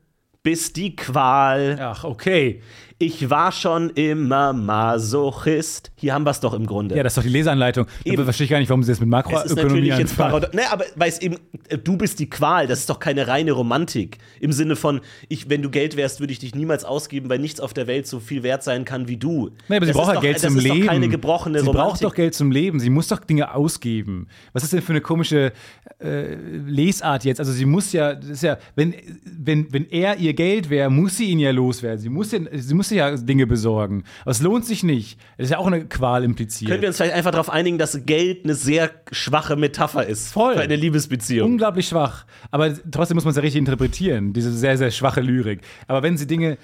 bist 0.44 0.78
die 0.78 0.96
Qual. 0.96 1.78
Ach, 1.80 2.04
okay. 2.04 2.62
Ich 3.02 3.30
war 3.30 3.54
schon 3.54 3.92
immer 3.92 4.52
Masochist. 4.52 5.90
Hier 5.96 6.14
haben 6.14 6.26
wir 6.26 6.32
es 6.32 6.42
doch 6.42 6.54
im 6.54 6.66
Grunde. 6.66 6.98
Ja, 6.98 7.04
das 7.04 7.14
ist 7.14 7.18
doch 7.18 7.24
die 7.24 7.30
Leseanleitung. 7.30 7.86
Eben. 8.04 8.18
Da 8.18 8.26
verstehe 8.26 8.44
ich 8.44 8.52
gar 8.52 8.60
nicht, 8.60 8.68
warum 8.68 8.84
sie 8.84 8.92
das 8.92 9.00
mit 9.00 9.08
es 9.08 9.08
ist 9.08 9.32
Makroökonomie 9.32 9.64
natürlich 9.64 9.90
jetzt 9.98 10.20
anfangen. 10.20 10.32
Parado 10.32 10.48
ne, 10.54 10.64
aber 10.70 10.84
weil 10.98 11.08
es 11.08 11.22
eben, 11.22 11.38
du 11.82 11.96
bist 11.96 12.20
die 12.20 12.30
Qual, 12.30 12.68
das 12.68 12.80
ist 12.80 12.90
doch 12.90 13.00
keine 13.00 13.30
reine 13.30 13.54
Romantik. 13.54 14.18
Im 14.42 14.52
Sinne 14.52 14.76
von, 14.76 15.00
ich, 15.30 15.50
wenn 15.50 15.62
du 15.62 15.70
Geld 15.70 15.96
wärst, 15.96 16.20
würde 16.20 16.34
ich 16.34 16.40
dich 16.40 16.54
niemals 16.56 16.84
ausgeben, 16.84 17.30
weil 17.30 17.40
nichts 17.40 17.62
auf 17.62 17.74
der 17.74 17.88
Welt 17.88 18.06
so 18.06 18.20
viel 18.20 18.44
wert 18.44 18.64
sein 18.64 18.84
kann 18.84 19.08
wie 19.08 19.16
du. 19.16 19.52
Nee, 19.70 19.78
aber 19.78 19.86
sie 19.86 19.94
das 19.94 19.98
braucht 19.98 20.10
ist 20.10 20.16
ja 20.16 20.20
Geld 20.20 20.36
das 20.36 20.42
zum 20.42 20.58
ist 20.58 20.64
Leben. 20.64 20.82
Doch 20.82 20.88
keine 20.88 21.08
gebrochene 21.08 21.60
sie 21.60 21.68
Romantik. 21.68 21.90
braucht 21.90 22.04
doch 22.04 22.14
Geld 22.14 22.36
zum 22.36 22.52
Leben. 22.52 22.82
Sie 22.82 22.90
muss 22.90 23.08
doch 23.08 23.20
Dinge 23.20 23.56
ausgeben. 23.56 24.28
Was 24.52 24.64
ist 24.64 24.74
denn 24.74 24.82
für 24.82 24.92
eine 24.92 25.02
komische 25.02 25.54
äh, 26.00 26.36
Lesart 26.36 27.24
jetzt? 27.24 27.40
Also 27.40 27.54
sie 27.54 27.64
muss 27.64 27.94
ja, 27.94 28.16
das 28.16 28.30
ist 28.30 28.44
ja, 28.44 28.58
wenn, 28.76 28.94
wenn, 29.24 29.72
wenn 29.72 29.90
er 29.90 30.18
ihr 30.18 30.34
Geld 30.34 30.70
wäre, 30.70 30.90
muss 30.90 31.16
sie 31.16 31.30
ihn 31.30 31.40
ja 31.40 31.52
loswerden. 31.52 32.00
Sie 32.00 32.10
muss, 32.10 32.34
ja, 32.34 32.40
sie 32.52 32.74
muss 32.74 32.89
ja 32.96 33.16
Dinge 33.16 33.48
besorgen. 33.48 34.04
Aber 34.22 34.32
es 34.32 34.42
lohnt 34.42 34.66
sich 34.66 34.84
nicht. 34.84 35.20
Das 35.38 35.46
ist 35.46 35.52
ja 35.52 35.58
auch 35.58 35.68
eine 35.68 35.86
Qual 35.86 36.24
impliziert. 36.24 36.70
Können 36.70 36.82
wir 36.82 36.90
uns 36.90 36.98
vielleicht 36.98 37.14
einfach 37.14 37.32
darauf 37.32 37.50
einigen, 37.50 37.78
dass 37.78 38.06
Geld 38.06 38.44
eine 38.44 38.56
sehr 38.56 38.92
schwache 39.12 39.56
Metapher 39.56 40.06
ist 40.06 40.32
Voll. 40.32 40.56
für 40.56 40.62
eine 40.62 40.76
Liebesbeziehung? 40.76 41.52
Unglaublich 41.52 41.88
schwach. 41.88 42.26
Aber 42.52 42.74
trotzdem 42.92 43.16
muss 43.16 43.26
man 43.26 43.32
es 43.32 43.38
ja 43.38 43.42
richtig 43.42 43.60
interpretieren, 43.60 44.34
diese 44.34 44.52
sehr, 44.52 44.78
sehr 44.78 44.92
schwache 44.92 45.22
Lyrik. 45.22 45.62
Aber 45.88 46.04
wenn 46.04 46.18
sie 46.18 46.28
Dinge, 46.28 46.58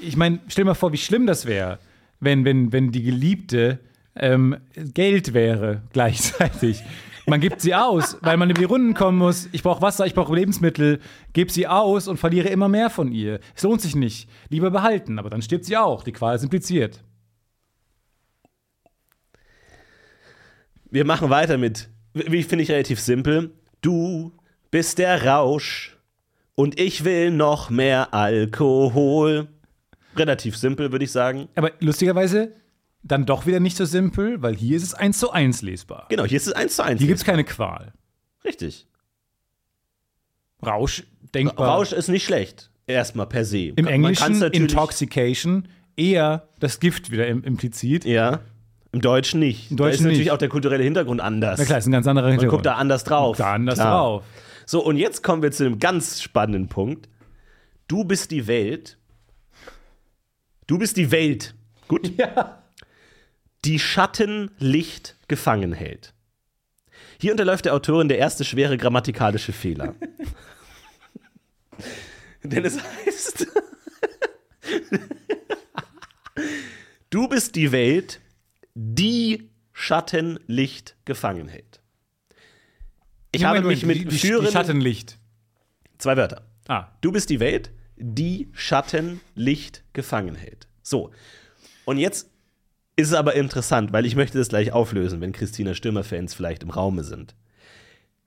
ich 0.00 0.16
meine, 0.16 0.40
stell 0.48 0.64
dir 0.64 0.70
mal 0.70 0.74
vor, 0.74 0.92
wie 0.92 0.98
schlimm 0.98 1.26
das 1.26 1.46
wäre, 1.46 1.78
wenn, 2.20 2.44
wenn, 2.44 2.72
wenn 2.72 2.92
die 2.92 3.02
Geliebte 3.02 3.78
ähm, 4.14 4.56
Geld 4.94 5.34
wäre 5.34 5.82
gleichzeitig. 5.92 6.82
Man 7.26 7.40
gibt 7.40 7.60
sie 7.60 7.74
aus, 7.74 8.16
weil 8.20 8.36
man 8.36 8.50
über 8.50 8.58
die 8.58 8.64
Runden 8.64 8.94
kommen 8.94 9.18
muss. 9.18 9.48
Ich 9.52 9.62
brauche 9.62 9.80
Wasser, 9.80 10.06
ich 10.06 10.14
brauche 10.14 10.34
Lebensmittel, 10.34 11.00
gebe 11.32 11.52
sie 11.52 11.68
aus 11.68 12.08
und 12.08 12.16
verliere 12.16 12.48
immer 12.48 12.68
mehr 12.68 12.90
von 12.90 13.12
ihr. 13.12 13.38
Es 13.54 13.62
lohnt 13.62 13.80
sich 13.80 13.94
nicht. 13.94 14.28
Lieber 14.48 14.70
behalten, 14.70 15.18
aber 15.18 15.30
dann 15.30 15.42
stirbt 15.42 15.64
sie 15.64 15.76
auch. 15.76 16.02
Die 16.02 16.12
Qual 16.12 16.34
ist 16.34 16.42
impliziert. 16.42 17.02
Wir 20.90 21.04
machen 21.04 21.30
weiter 21.30 21.58
mit, 21.58 21.88
wie 22.12 22.42
finde 22.42 22.64
ich 22.64 22.70
relativ 22.70 23.00
simpel. 23.00 23.52
Du 23.80 24.32
bist 24.70 24.98
der 24.98 25.24
Rausch 25.24 25.96
und 26.54 26.78
ich 26.78 27.04
will 27.04 27.30
noch 27.30 27.70
mehr 27.70 28.12
Alkohol. 28.12 29.48
Relativ 30.16 30.56
simpel, 30.56 30.92
würde 30.92 31.04
ich 31.04 31.12
sagen. 31.12 31.48
Aber 31.54 31.70
lustigerweise 31.80 32.52
dann 33.02 33.26
doch 33.26 33.46
wieder 33.46 33.60
nicht 33.60 33.76
so 33.76 33.84
simpel, 33.84 34.42
weil 34.42 34.54
hier 34.54 34.76
ist 34.76 34.82
es 34.84 34.94
eins 34.94 35.18
zu 35.18 35.30
eins 35.30 35.62
lesbar. 35.62 36.06
Genau, 36.08 36.24
hier 36.24 36.36
ist 36.36 36.46
es 36.46 36.52
eins 36.52 36.76
zu 36.76 36.84
eins. 36.84 37.00
Hier 37.00 37.08
gibt 37.08 37.18
es 37.18 37.24
keine 37.24 37.44
Qual. 37.44 37.92
Richtig. 38.44 38.86
Rausch, 40.64 41.04
denkbar. 41.34 41.68
Rausch 41.68 41.92
ist 41.92 42.08
nicht 42.08 42.24
schlecht. 42.24 42.70
Erstmal 42.86 43.26
per 43.26 43.44
se. 43.44 43.68
Im 43.76 43.84
Man 43.84 43.94
Englischen 43.94 44.42
Intoxication 44.42 45.68
eher 45.96 46.48
das 46.60 46.80
Gift 46.80 47.10
wieder 47.10 47.26
im, 47.26 47.42
implizit. 47.42 48.04
Ja. 48.04 48.40
Im 48.92 49.00
Deutschen 49.00 49.40
nicht. 49.40 49.70
Im 49.70 49.76
da 49.76 49.84
Deutschen 49.84 49.94
ist 49.94 50.00
natürlich 50.02 50.18
nicht. 50.20 50.30
auch 50.30 50.38
der 50.38 50.48
kulturelle 50.48 50.84
Hintergrund 50.84 51.20
anders. 51.20 51.58
Na 51.58 51.64
klar, 51.64 51.78
ist 51.78 51.86
ein 51.86 51.92
ganz 51.92 52.06
anderer 52.06 52.26
Man 52.26 52.32
Hintergrund. 52.32 52.58
guckt 52.58 52.66
da 52.66 52.74
anders 52.76 53.04
drauf. 53.04 53.36
Da 53.36 53.54
anders 53.54 53.78
Klar. 53.78 53.92
drauf. 53.92 54.24
So, 54.66 54.84
und 54.84 54.96
jetzt 54.96 55.22
kommen 55.22 55.42
wir 55.42 55.50
zu 55.50 55.64
einem 55.64 55.78
ganz 55.78 56.20
spannenden 56.22 56.68
Punkt. 56.68 57.08
Du 57.88 58.04
bist 58.04 58.30
die 58.30 58.46
Welt. 58.46 58.98
Du 60.66 60.78
bist 60.78 60.96
die 60.96 61.10
Welt. 61.10 61.54
Gut? 61.88 62.12
Ja. 62.18 62.61
Die 63.64 63.78
Schattenlicht 63.78 65.16
gefangen 65.28 65.72
hält. 65.72 66.14
Hier 67.20 67.30
unterläuft 67.32 67.64
der 67.64 67.74
Autorin 67.74 68.08
der 68.08 68.18
erste 68.18 68.44
schwere 68.44 68.76
grammatikalische 68.76 69.52
Fehler. 69.52 69.94
Denn 72.42 72.64
es 72.64 72.76
heißt, 72.82 73.46
du 77.10 77.28
bist 77.28 77.54
die 77.54 77.70
Welt, 77.70 78.20
die 78.74 79.50
Schattenlicht 79.72 80.96
gefangen 81.04 81.46
hält. 81.48 81.80
Ich 83.30 83.44
habe 83.44 83.60
Moment, 83.60 83.76
mich 83.76 83.82
Moment, 83.82 84.04
mit 84.04 84.12
die, 84.12 84.16
die, 84.28 84.40
die 84.40 84.50
Schattenlicht. 84.52 85.18
zwei 85.98 86.16
Wörter. 86.16 86.44
Ah, 86.66 86.88
Du 87.00 87.12
bist 87.12 87.30
die 87.30 87.38
Welt, 87.40 87.70
die 87.96 88.48
Schattenlicht 88.52 89.84
gefangen 89.92 90.34
hält. 90.34 90.66
So. 90.82 91.12
Und 91.84 91.98
jetzt 91.98 92.28
ist 92.96 93.08
es 93.08 93.14
aber 93.14 93.34
interessant, 93.34 93.92
weil 93.92 94.06
ich 94.06 94.16
möchte 94.16 94.38
das 94.38 94.48
gleich 94.48 94.72
auflösen, 94.72 95.20
wenn 95.20 95.32
Christina 95.32 95.74
Stürmer-Fans 95.74 96.34
vielleicht 96.34 96.62
im 96.62 96.70
Raume 96.70 97.04
sind. 97.04 97.34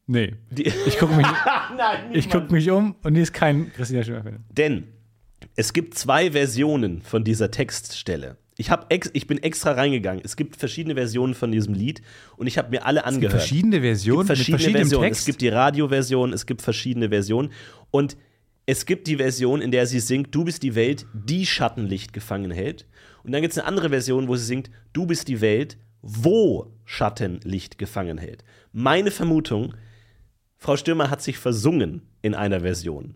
nee. 0.08 0.34
Die, 0.50 0.72
Ich 0.88 0.98
gucke 0.98 1.16
mich, 1.16 1.28
Nein, 1.78 2.12
ich 2.14 2.30
guck 2.30 2.52
mich 2.52 2.70
um 2.72 2.96
und 3.04 3.14
hier 3.14 3.24
ist 3.24 3.34
kein 3.34 3.72
Christina 3.74 4.04
Schimmer-Fan. 4.04 4.44
Denn 4.50 4.86
es 5.56 5.74
gibt 5.74 5.98
zwei 5.98 6.32
Versionen 6.32 7.02
von 7.02 7.24
dieser 7.24 7.52
Textstelle. 7.52 8.38
Ich, 8.58 8.72
hab 8.72 8.92
ex 8.92 9.10
ich 9.14 9.28
bin 9.28 9.44
extra 9.44 9.74
reingegangen. 9.74 10.22
Es 10.24 10.38
gibt 10.38 10.56
verschiedene 10.56 10.96
Versionen 10.96 11.34
von 11.34 11.52
diesem 11.52 11.74
Lied 11.74 12.02
und 12.38 12.48
ich 12.48 12.58
habe 12.58 12.70
mir 12.70 12.86
alle 12.86 13.02
Es 13.02 13.06
gibt 13.06 13.16
angehört. 13.16 13.34
verschiedene 13.42 13.82
Versionen 13.82 14.28
gibt 14.28 14.38
verschiedene 14.38 14.78
Versionen. 14.78 15.04
Text. 15.04 15.20
Es 15.22 15.26
gibt 15.26 15.42
die 15.42 15.50
Radioversion, 15.50 16.32
es 16.34 16.46
gibt 16.46 16.62
verschiedene 16.62 17.10
Versionen. 17.10 17.52
Und 17.92 18.16
es 18.66 18.86
gibt 18.86 19.08
die 19.08 19.18
Version, 19.18 19.62
in 19.62 19.72
der 19.72 19.86
sie 19.86 20.00
singt, 20.00 20.34
du 20.34 20.44
bist 20.44 20.64
die 20.64 20.76
Welt, 20.76 21.06
die 21.14 21.46
Schattenlicht 21.46 22.14
gefangen 22.14 22.52
hält. 22.52 22.88
Und 23.24 23.32
dann 23.32 23.42
gibt 23.42 23.54
es 23.54 23.60
eine 23.60 23.68
andere 23.68 23.90
Version, 23.90 24.28
wo 24.28 24.36
sie 24.36 24.46
singt, 24.46 24.72
du 24.94 25.06
bist 25.06 25.28
die 25.28 25.42
Welt, 25.42 25.78
wo 26.02 26.72
Schattenlicht 26.84 27.78
gefangen 27.78 28.18
hält. 28.18 28.44
Meine 28.72 29.12
Vermutung, 29.12 29.74
Frau 30.58 30.78
Stürmer 30.78 31.10
hat 31.10 31.22
sich 31.22 31.38
versungen 31.38 32.02
in 32.22 32.34
einer 32.34 32.62
Version. 32.62 33.16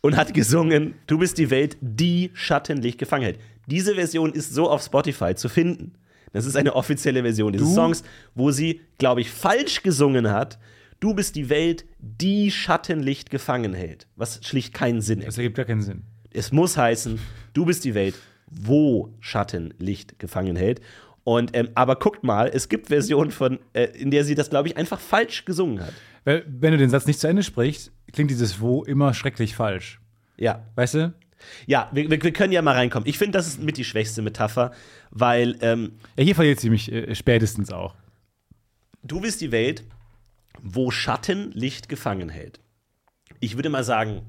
und 0.00 0.16
hat 0.16 0.34
gesungen, 0.34 0.94
du 1.06 1.18
bist 1.18 1.38
die 1.38 1.50
Welt, 1.50 1.76
die 1.80 2.30
Schattenlicht 2.34 2.98
gefangen 2.98 3.24
hält. 3.24 3.40
Diese 3.66 3.94
Version 3.94 4.32
ist 4.32 4.54
so 4.54 4.68
auf 4.68 4.82
Spotify 4.82 5.34
zu 5.34 5.48
finden. 5.48 5.94
Das 6.32 6.44
ist 6.46 6.56
eine 6.56 6.74
offizielle 6.74 7.22
Version 7.22 7.52
dieses 7.52 7.68
Du? 7.68 7.74
Songs, 7.74 8.02
wo 8.34 8.50
sie, 8.50 8.80
glaube 8.98 9.20
ich, 9.20 9.30
falsch 9.30 9.82
gesungen 9.82 10.30
hat. 10.30 10.58
Du 11.00 11.14
bist 11.14 11.36
die 11.36 11.48
Welt, 11.48 11.84
die 12.00 12.50
Schattenlicht 12.50 13.30
gefangen 13.30 13.72
hält. 13.74 14.06
Was 14.16 14.40
schlicht 14.44 14.74
keinen 14.74 15.00
Sinn 15.00 15.20
Das 15.20 15.36
ergibt. 15.38 15.38
ergibt 15.38 15.56
gar 15.56 15.64
keinen 15.66 15.82
Sinn. 15.82 16.02
Es 16.30 16.50
muss 16.52 16.76
heißen, 16.76 17.18
du 17.54 17.64
bist 17.64 17.84
die 17.84 17.94
Welt, 17.94 18.14
wo 18.50 19.14
Schattenlicht 19.20 20.18
gefangen 20.18 20.56
hält. 20.56 20.80
Und, 21.24 21.54
ähm, 21.56 21.68
aber 21.74 21.96
guckt 21.96 22.24
mal, 22.24 22.50
es 22.52 22.68
gibt 22.68 22.88
Versionen 22.88 23.30
von, 23.30 23.58
äh, 23.74 23.84
in 23.84 24.10
der 24.10 24.24
sie 24.24 24.34
das, 24.34 24.50
glaube 24.50 24.68
ich, 24.68 24.76
einfach 24.76 24.98
falsch 24.98 25.44
gesungen 25.44 25.80
hat. 25.80 25.92
Weil, 26.24 26.44
wenn 26.48 26.72
du 26.72 26.78
den 26.78 26.90
Satz 26.90 27.06
nicht 27.06 27.20
zu 27.20 27.28
Ende 27.28 27.42
sprichst, 27.42 27.92
klingt 28.12 28.30
dieses 28.30 28.60
Wo 28.60 28.82
immer 28.82 29.14
schrecklich 29.14 29.54
falsch. 29.54 30.00
Ja, 30.36 30.64
Weißt 30.74 30.94
du? 30.94 31.14
ja, 31.66 31.88
wir, 31.92 32.10
wir 32.10 32.20
wir 32.22 32.32
können 32.32 32.52
ja 32.52 32.62
mal 32.62 32.74
reinkommen. 32.74 33.06
Ich 33.08 33.18
finde, 33.18 33.38
das 33.38 33.46
ist 33.46 33.62
mit 33.62 33.76
die 33.76 33.84
schwächste 33.84 34.22
Metapher, 34.22 34.72
weil 35.10 35.56
ähm, 35.60 35.92
Ja, 36.16 36.24
hier 36.24 36.34
verliert 36.34 36.58
sie 36.60 36.70
mich 36.70 36.90
äh, 36.90 37.14
spätestens 37.14 37.70
auch. 37.72 37.94
du 39.02 39.20
bist 39.20 39.40
die 39.40 39.52
Welt, 39.52 39.84
wo 40.62 40.90
Schatten 40.90 41.50
Licht 41.52 41.88
gefangen 41.88 42.28
hält. 42.28 42.60
Ich 43.40 43.56
würde 43.56 43.68
mal 43.68 43.84
sagen, 43.84 44.22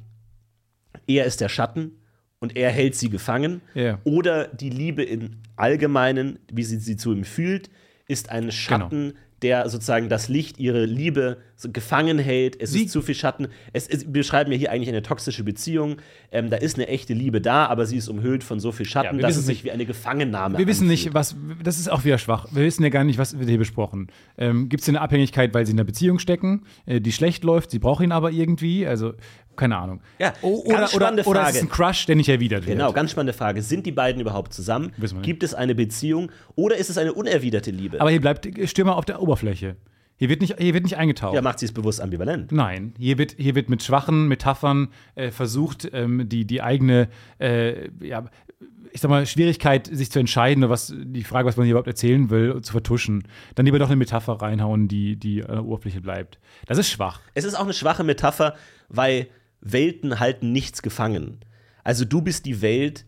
er 1.08 1.26
ist 1.26 1.42
der 1.42 1.50
Schatten 1.50 2.00
und 2.40 2.56
er 2.56 2.70
hält 2.70 2.96
sie 2.96 3.10
gefangen. 3.10 3.62
Ja. 3.74 4.00
Oder 4.04 4.48
die 4.48 4.70
Liebe 4.70 5.04
im 5.04 5.42
Allgemeinen, 5.56 6.40
wie 6.52 6.64
sie 6.64 6.78
sie 6.78 6.98
zu 6.98 7.14
ihm 7.14 7.24
fühlt, 7.24 7.70
ist 8.08 8.30
ein 8.30 8.52
Schatten, 8.52 9.14
der 9.42 9.70
sozusagen 9.70 10.10
das 10.10 10.28
Licht, 10.30 10.60
ihre 10.60 10.86
Liebe 10.86 11.38
so 11.56 11.70
gefangen 11.72 12.20
hält. 12.20 12.62
Es 12.62 12.72
Sie- 12.72 12.84
ist 12.86 12.92
zu 12.92 13.02
viel 13.02 13.16
Schatten. 13.16 13.48
Es, 13.74 13.88
es, 13.88 14.06
wir 14.06 14.12
beschreiben 14.14 14.52
ja 14.52 14.58
hier 14.58 14.72
eigentlich 14.72 14.90
eine 14.90 15.02
toxische 15.02 15.44
Beziehung. 15.44 15.98
Ähm, 16.32 16.50
da 16.50 16.58
ist 16.58 16.76
eine 16.78 16.88
echte 16.88 17.14
Liebe 17.14 17.42
da, 17.42 17.66
aber 17.68 17.86
sie 17.86 17.98
ist 17.98 18.08
umhüllt 18.08 18.44
von 18.44 18.60
so 18.60 18.72
viel 18.72 18.86
Ja, 18.86 18.92
Schatten, 18.92 19.18
wir 19.18 19.22
dass 19.24 19.36
es 19.38 19.46
sich 19.46 19.58
nicht- 19.58 19.64
wie 19.66 19.72
eine 19.72 19.86
Gefangennahme 19.86 20.58
Wir 20.58 20.68
wissen 20.68 20.88
nicht, 20.88 21.08
anfühlt. 21.08 21.16
was. 21.16 21.36
Das 21.64 21.80
ist 21.80 21.90
auch 21.92 22.06
wieder 22.06 22.18
schwach. 22.18 22.48
Wir 22.52 22.64
wissen 22.64 22.84
ja 22.84 22.90
gar 22.90 23.04
nicht, 23.04 23.18
was 23.20 23.38
wird 23.38 23.50
hier 23.50 23.58
besprochen. 23.58 24.08
Ähm, 24.38 24.70
Gibt 24.70 24.84
es 24.84 24.90
eine 24.90 25.02
Abhängigkeit, 25.02 25.54
weil 25.54 25.66
sie 25.66 25.72
in 25.74 25.78
einer 25.80 25.86
Beziehung 25.86 26.20
stecken, 26.20 26.64
äh, 26.86 27.02
die 27.02 27.12
schlecht 27.12 27.44
läuft, 27.44 27.72
sie 27.72 27.80
braucht 27.80 28.04
ihn 28.04 28.12
aber 28.12 28.32
irgendwie? 28.32 28.86
Also, 28.88 29.14
keine 29.60 29.78
Ahnung. 29.78 30.02
Ja, 30.18 30.34
O 30.42 30.64
ganz 30.64 30.68
oder, 30.68 30.88
spannende 30.88 31.22
oder, 31.24 31.30
oder 31.30 31.42
Frage. 31.42 31.58
ist 31.58 31.64
ein 31.64 31.70
Crush, 31.70 32.06
der 32.06 32.16
nicht 32.16 32.30
erwidert 32.30 32.66
wird. 32.66 32.78
Genau, 32.78 32.92
ganz 32.94 33.12
spannende 33.12 33.34
Frage. 33.34 33.62
Sind 33.62 33.86
die 33.86 33.92
beiden 33.92 34.22
überhaupt 34.22 34.54
zusammen? 34.54 34.92
Gibt 35.22 35.44
es 35.44 35.54
eine 35.54 35.76
Beziehung 35.76 36.32
oder 36.56 36.78
ist 36.78 36.90
es 36.90 36.98
eine 36.98 37.14
unerwiderte 37.14 37.72
Liebe? 37.72 38.02
Aber 38.02 38.10
hier 38.10 38.22
bleibt 38.22 38.48
Stürmer 38.70 38.96
auf 38.96 39.06
der 39.06 39.22
Oberfläche. 39.22 39.76
Hier 40.20 40.28
wird 40.28 40.42
nicht, 40.42 40.60
hier 40.60 40.74
wird 40.74 40.84
nicht 40.84 40.98
eingetaucht. 40.98 41.34
ja, 41.34 41.42
macht 41.42 41.60
sie 41.60 41.66
es 41.66 41.72
bewusst 41.72 42.02
ambivalent. 42.02 42.52
Nein, 42.52 42.94
hier 43.00 43.18
wird, 43.18 43.36
hier 43.38 43.56
wird 43.56 43.70
mit 43.70 43.84
schwachen 43.84 44.28
Metaphern 44.28 44.90
äh, 45.16 45.32
versucht, 45.32 45.90
ähm, 45.94 46.28
die, 46.28 46.44
die 46.46 46.62
eigene, 46.62 47.08
äh, 47.40 47.88
ja, 48.02 48.26
ich 48.92 49.00
sag 49.00 49.10
mal, 49.10 49.26
Schwierigkeit, 49.26 49.88
sich 49.88 50.12
zu 50.12 50.20
entscheiden, 50.20 50.62
oder 50.64 50.72
was, 50.72 50.94
die 50.94 51.24
Frage, 51.24 51.48
was 51.48 51.56
man 51.56 51.66
hier 51.66 51.72
überhaupt 51.72 51.88
erzählen 51.88 52.30
will, 52.30 52.62
zu 52.62 52.74
vertuschen. 52.74 53.24
Dann 53.56 53.66
lieber 53.66 53.80
doch 53.80 53.88
eine 53.88 53.96
Metapher 53.96 54.34
reinhauen, 54.34 54.90
die, 54.90 55.16
die 55.16 55.42
an 55.42 55.56
der 55.56 55.66
Oberfläche 55.66 56.02
bleibt. 56.02 56.38
Das 56.66 56.78
ist 56.78 56.90
schwach. 56.90 57.22
Es 57.34 57.46
ist 57.46 57.56
auch 57.56 57.64
eine 57.64 57.74
schwache 57.74 58.04
Metapher, 58.04 58.56
weil 58.90 59.28
Welten 59.62 60.20
halten 60.20 60.52
nichts 60.52 60.82
gefangen. 60.82 61.40
Also 61.84 62.06
du 62.06 62.22
bist 62.22 62.46
die 62.46 62.62
Welt, 62.62 63.06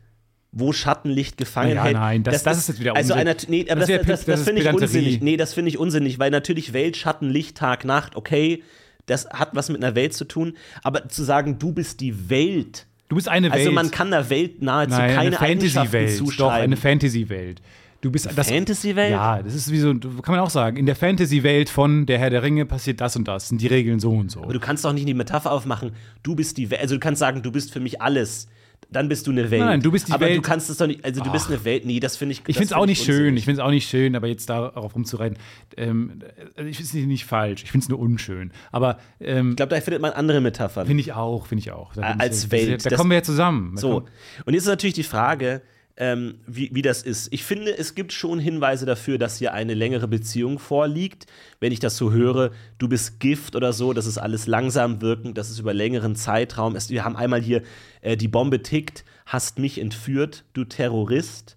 wo 0.52 0.74
Schattenlicht 0.74 1.38
gefangen 1.38 1.76
Ja, 1.76 1.84
hält. 1.86 1.94
nein, 1.96 2.24
das- 2.24 2.44
das 2.44 2.58
ist 2.58 2.68
jetzt 2.68 2.80
wieder 2.82 2.96
also 2.96 3.14
Unsinn. 3.14 3.28
einer, 3.28 3.38
nee, 3.48 3.66
aber 3.70 3.80
Das 3.82 3.88
das, 3.90 3.98
das, 4.00 4.08
das, 4.08 4.26
das 4.26 4.42
finde 4.44 4.62
ich 4.62 4.68
unsinnig. 4.74 5.22
Nee, 5.22 5.38
das 5.38 5.54
finde 5.54 5.70
ich 5.70 5.78
unsinnig, 5.78 6.20
weil 6.20 6.30
natürlich 6.32 6.74
Welt, 6.74 6.98
Schatten, 6.98 7.30
Licht, 7.30 7.56
Tag, 7.58 7.86
Nacht, 7.86 8.16
okay, 8.16 8.62
das 9.06 9.30
hat 9.30 9.50
was 9.56 9.70
mit 9.70 9.84
einer 9.84 9.96
Welt 9.96 10.14
zu 10.14 10.26
tun, 10.26 10.58
aber 10.84 11.08
zu 11.10 11.24
sagen, 11.24 11.58
du 11.58 11.72
bist 11.72 12.02
die 12.02 12.30
Welt, 12.30 12.86
Du 13.08 13.16
bist 13.16 13.28
eine 13.30 13.48
Welt. 13.52 13.60
also 13.60 13.72
man 13.72 13.92
kann 13.92 14.10
der 14.12 14.30
Welt 14.30 14.62
nahezu 14.62 14.92
Nein, 14.98 15.16
keine 15.16 15.20
eine 15.38 15.40
Eigenschaften 15.42 15.90
Fantasy-Welt. 15.92 16.20
Doch, 16.22 16.26
zuschreiben. 16.26 16.64
eine 16.64 16.78
Fantasy-Welt. 16.78 17.62
Du 18.02 18.12
bist 18.12 18.26
das, 18.36 18.50
Fantasy-Welt? 18.50 19.12
Ja, 19.12 19.42
das 19.44 19.54
ist 19.54 19.72
wie 19.72 19.78
so, 19.80 19.94
kann 19.94 20.34
man 20.36 20.40
auch 20.40 20.50
sagen. 20.50 20.76
In 20.78 20.88
der 20.88 20.96
Fantasy-Welt 20.96 21.70
von 21.70 22.06
Der 22.08 22.18
Herr 22.18 22.32
der 22.32 22.42
Ringe 22.42 22.66
passiert 22.66 23.00
das 23.00 23.16
und 23.16 23.28
das, 23.28 23.50
sind 23.50 23.62
die 23.62 23.68
Regeln 23.68 24.00
so 24.00 24.12
und 24.12 24.32
so. 24.32 24.42
Aber 24.42 24.54
du 24.54 24.60
kannst 24.60 24.84
doch 24.84 24.92
nicht 24.94 25.08
die 25.08 25.14
Metapher 25.14 25.52
aufmachen, 25.52 25.92
du 26.24 26.36
bist 26.36 26.58
die 26.58 26.72
Welt. 26.72 26.82
Also 26.82 26.96
du 26.96 27.00
kannst 27.00 27.20
sagen, 27.20 27.44
du 27.44 27.52
bist 27.52 27.72
für 27.72 27.80
mich 27.80 28.02
alles. 28.02 28.48
Dann 28.90 29.08
bist 29.08 29.28
du 29.28 29.32
eine 29.32 29.50
Welt. 29.52 29.62
Nein, 29.62 29.80
du 29.82 29.92
bist 29.92 30.08
die 30.08 30.12
aber 30.12 30.26
du 30.26 30.32
Welt- 30.34 30.44
kannst 30.44 30.70
es 30.72 30.78
doch 30.78 30.88
nicht, 30.88 31.06
also 31.06 31.22
du 31.24 31.32
bist 31.32 31.48
eine 31.48 31.64
Welt. 31.64 31.86
Nee, 31.86 32.00
das 32.00 32.18
finde 32.18 32.34
ich 32.34 32.40
Ich 32.48 32.58
finde 32.58 32.66
es 32.66 32.74
auch 32.74 32.88
nicht 32.88 33.04
schön. 33.06 33.18
unsinnig. 33.18 33.38
Ich 33.42 33.46
finde 33.46 33.62
es 33.62 33.66
auch 33.66 33.70
nicht 33.70 33.88
schön, 33.88 34.16
aber 34.16 34.28
jetzt 34.28 34.50
darauf 34.50 34.96
rumzureiten, 34.96 35.38
ähm, 35.78 36.20
also 36.58 36.68
ich 36.68 36.78
finde 36.78 36.88
es 36.90 36.94
nicht, 36.96 37.06
nicht 37.08 37.26
falsch. 37.26 37.64
Ich 37.64 37.72
finde 37.72 37.86
es 37.86 37.90
nur 37.90 38.00
unschön. 38.00 38.52
Aber 38.72 38.98
ähm, 39.20 39.52
Ich 39.52 39.56
glaube, 39.58 39.76
da 39.76 39.80
findet 39.80 40.02
man 40.02 40.12
andere 40.12 40.42
Metaphern. 40.42 40.88
finde 40.88 41.02
ich 41.02 41.14
auch, 41.14 41.46
finde 41.46 41.60
ich 41.62 41.72
auch. 41.72 41.94
Da 41.94 42.02
Als 42.18 42.46
ich, 42.46 42.52
Welt. 42.52 42.84
Da 42.84 42.90
Das- 42.90 42.98
kommen 42.98 43.12
wir 43.12 43.18
ja 43.18 43.24
zusammen. 43.24 43.74
Da 43.76 43.82
So, 43.82 44.06
und 44.46 44.54
jetzt 44.56 44.64
ist 44.64 44.70
natürlich 44.70 44.96
die 44.96 45.04
Frage, 45.04 45.62
ähm, 46.02 46.40
wie, 46.48 46.72
wie 46.74 46.82
das 46.82 47.04
ist. 47.04 47.32
Ich 47.32 47.44
finde, 47.44 47.78
es 47.78 47.94
gibt 47.94 48.12
schon 48.12 48.40
Hinweise 48.40 48.88
dafür, 48.88 49.20
dass 49.20 49.38
hier 49.38 49.54
eine 49.54 49.76
längere 49.76 50.08
Beziehung 50.08 50.58
vorliegt. 50.58 51.28
Wenn 51.60 51.72
ich 51.72 51.80
das 51.80 51.96
so 51.96 52.12
höre, 52.12 52.50
du 52.80 52.90
bist 52.90 53.20
Gift 53.20 53.56
oder 53.56 53.72
so, 53.72 53.94
das 53.94 54.08
ist 54.08 54.18
alles 54.18 54.48
langsam 54.48 55.00
wirkend, 55.02 55.38
das 55.38 55.52
ist 55.52 55.60
über 55.60 55.76
längeren 55.76 56.16
Zeitraum. 56.16 56.76
Es, 56.76 56.90
wir 56.90 57.06
haben 57.06 57.16
einmal 57.16 57.40
hier, 57.40 57.62
äh, 58.02 58.18
die 58.18 58.28
Bombe 58.28 58.64
tickt, 58.64 59.06
hast 59.28 59.60
mich 59.60 59.80
entführt, 59.80 60.44
du 60.54 60.64
Terrorist. 60.64 61.56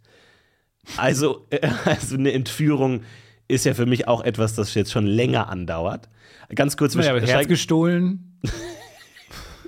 Also, 0.99 1.47
äh, 1.49 1.67
also 1.87 2.15
eine 2.15 2.33
Entführung 2.33 3.01
ist 3.49 3.65
ja 3.65 3.73
für 3.73 3.87
mich 3.87 4.09
auch 4.09 4.23
etwas, 4.23 4.55
das 4.55 4.75
jetzt 4.75 4.93
schon 4.93 5.07
länger 5.07 5.49
andauert. 5.49 6.11
Ganz 6.55 6.77
kurz, 6.77 6.95
Naja, 6.95 7.19
Herz 7.19 7.49
gestohlen. 7.49 8.39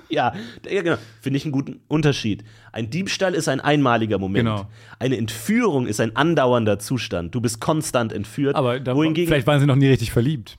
ja, 0.09 0.33
ja 0.69 0.81
genau. 0.81 0.97
Finde 1.21 1.37
ich 1.37 1.45
einen 1.45 1.51
guten 1.51 1.81
Unterschied. 1.87 2.43
Ein 2.71 2.89
Diebstahl 2.89 3.33
ist 3.33 3.47
ein 3.47 3.59
einmaliger 3.59 4.17
Moment. 4.17 4.45
Genau. 4.47 4.67
Eine 4.99 5.17
Entführung 5.17 5.87
ist 5.87 5.99
ein 5.99 6.15
andauernder 6.15 6.79
Zustand. 6.79 7.33
Du 7.35 7.41
bist 7.41 7.59
konstant 7.61 8.13
entführt. 8.13 8.55
Aber 8.55 8.79
da, 8.79 8.95
wohingegen, 8.95 9.27
vielleicht 9.27 9.47
waren 9.47 9.59
sie 9.59 9.65
noch 9.65 9.75
nie 9.75 9.87
richtig 9.87 10.11
verliebt. 10.11 10.57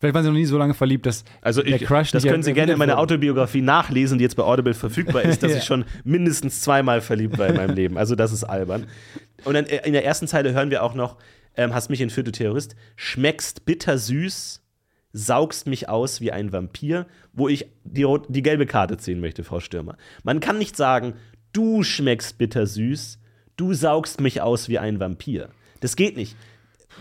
Vielleicht 0.00 0.14
waren 0.16 0.24
sie 0.24 0.28
noch 0.30 0.36
nie 0.36 0.44
so 0.44 0.58
lange 0.58 0.74
verliebt, 0.74 1.06
dass 1.06 1.24
also 1.40 1.62
der 1.62 1.76
ich, 1.76 1.86
Crush 1.86 2.10
das 2.10 2.24
können 2.24 2.42
Sie 2.42 2.52
gerne 2.52 2.72
in 2.72 2.78
meiner. 2.78 2.98
Autobiografie 2.98 3.62
nachlesen, 3.62 4.18
die 4.18 4.24
jetzt 4.24 4.36
bei 4.36 4.42
Audible 4.42 4.74
verfügbar 4.74 5.22
ist, 5.22 5.42
dass 5.42 5.52
Ja. 5.52 5.58
ich 5.58 5.64
schon 5.64 5.84
mindestens 6.04 6.60
zweimal 6.60 7.00
verliebt 7.00 7.38
war 7.38 7.46
in 7.46 7.56
meinem 7.56 7.74
Leben. 7.74 7.96
Also 7.96 8.14
das 8.14 8.30
ist 8.32 8.44
albern. 8.44 8.86
Und 9.44 9.54
dann 9.54 9.64
äh, 9.64 9.86
in 9.86 9.92
der 9.94 10.04
ersten 10.04 10.26
Zeile 10.28 10.52
hören 10.52 10.70
wir 10.70 10.82
auch 10.82 10.94
noch, 10.94 11.16
ähm, 11.56 11.72
hast 11.74 11.88
mich 11.88 12.00
entführt, 12.02 12.26
du 12.26 12.32
Terrorist, 12.32 12.76
schmeckst 12.96 13.64
bittersüß, 13.64 14.60
saugst 15.14 15.68
mich 15.68 15.88
aus 15.88 16.20
wie 16.20 16.32
ein 16.32 16.52
Vampir, 16.52 17.06
wo 17.32 17.48
ich 17.48 17.66
die, 17.84 18.04
die 18.28 18.42
gelbe 18.42 18.66
Karte 18.66 18.98
ziehen 18.98 19.20
möchte, 19.20 19.44
Frau 19.44 19.60
Stürmer. 19.60 19.96
Man 20.24 20.40
kann 20.40 20.58
nicht 20.58 20.76
sagen, 20.76 21.14
du 21.52 21.84
schmeckst 21.84 22.36
bittersüß, 22.36 23.20
du 23.56 23.72
saugst 23.72 24.20
mich 24.20 24.42
aus 24.42 24.68
wie 24.68 24.78
ein 24.80 24.98
Vampir. 24.98 25.50
Das 25.80 25.94
geht 25.94 26.16
nicht. 26.16 26.36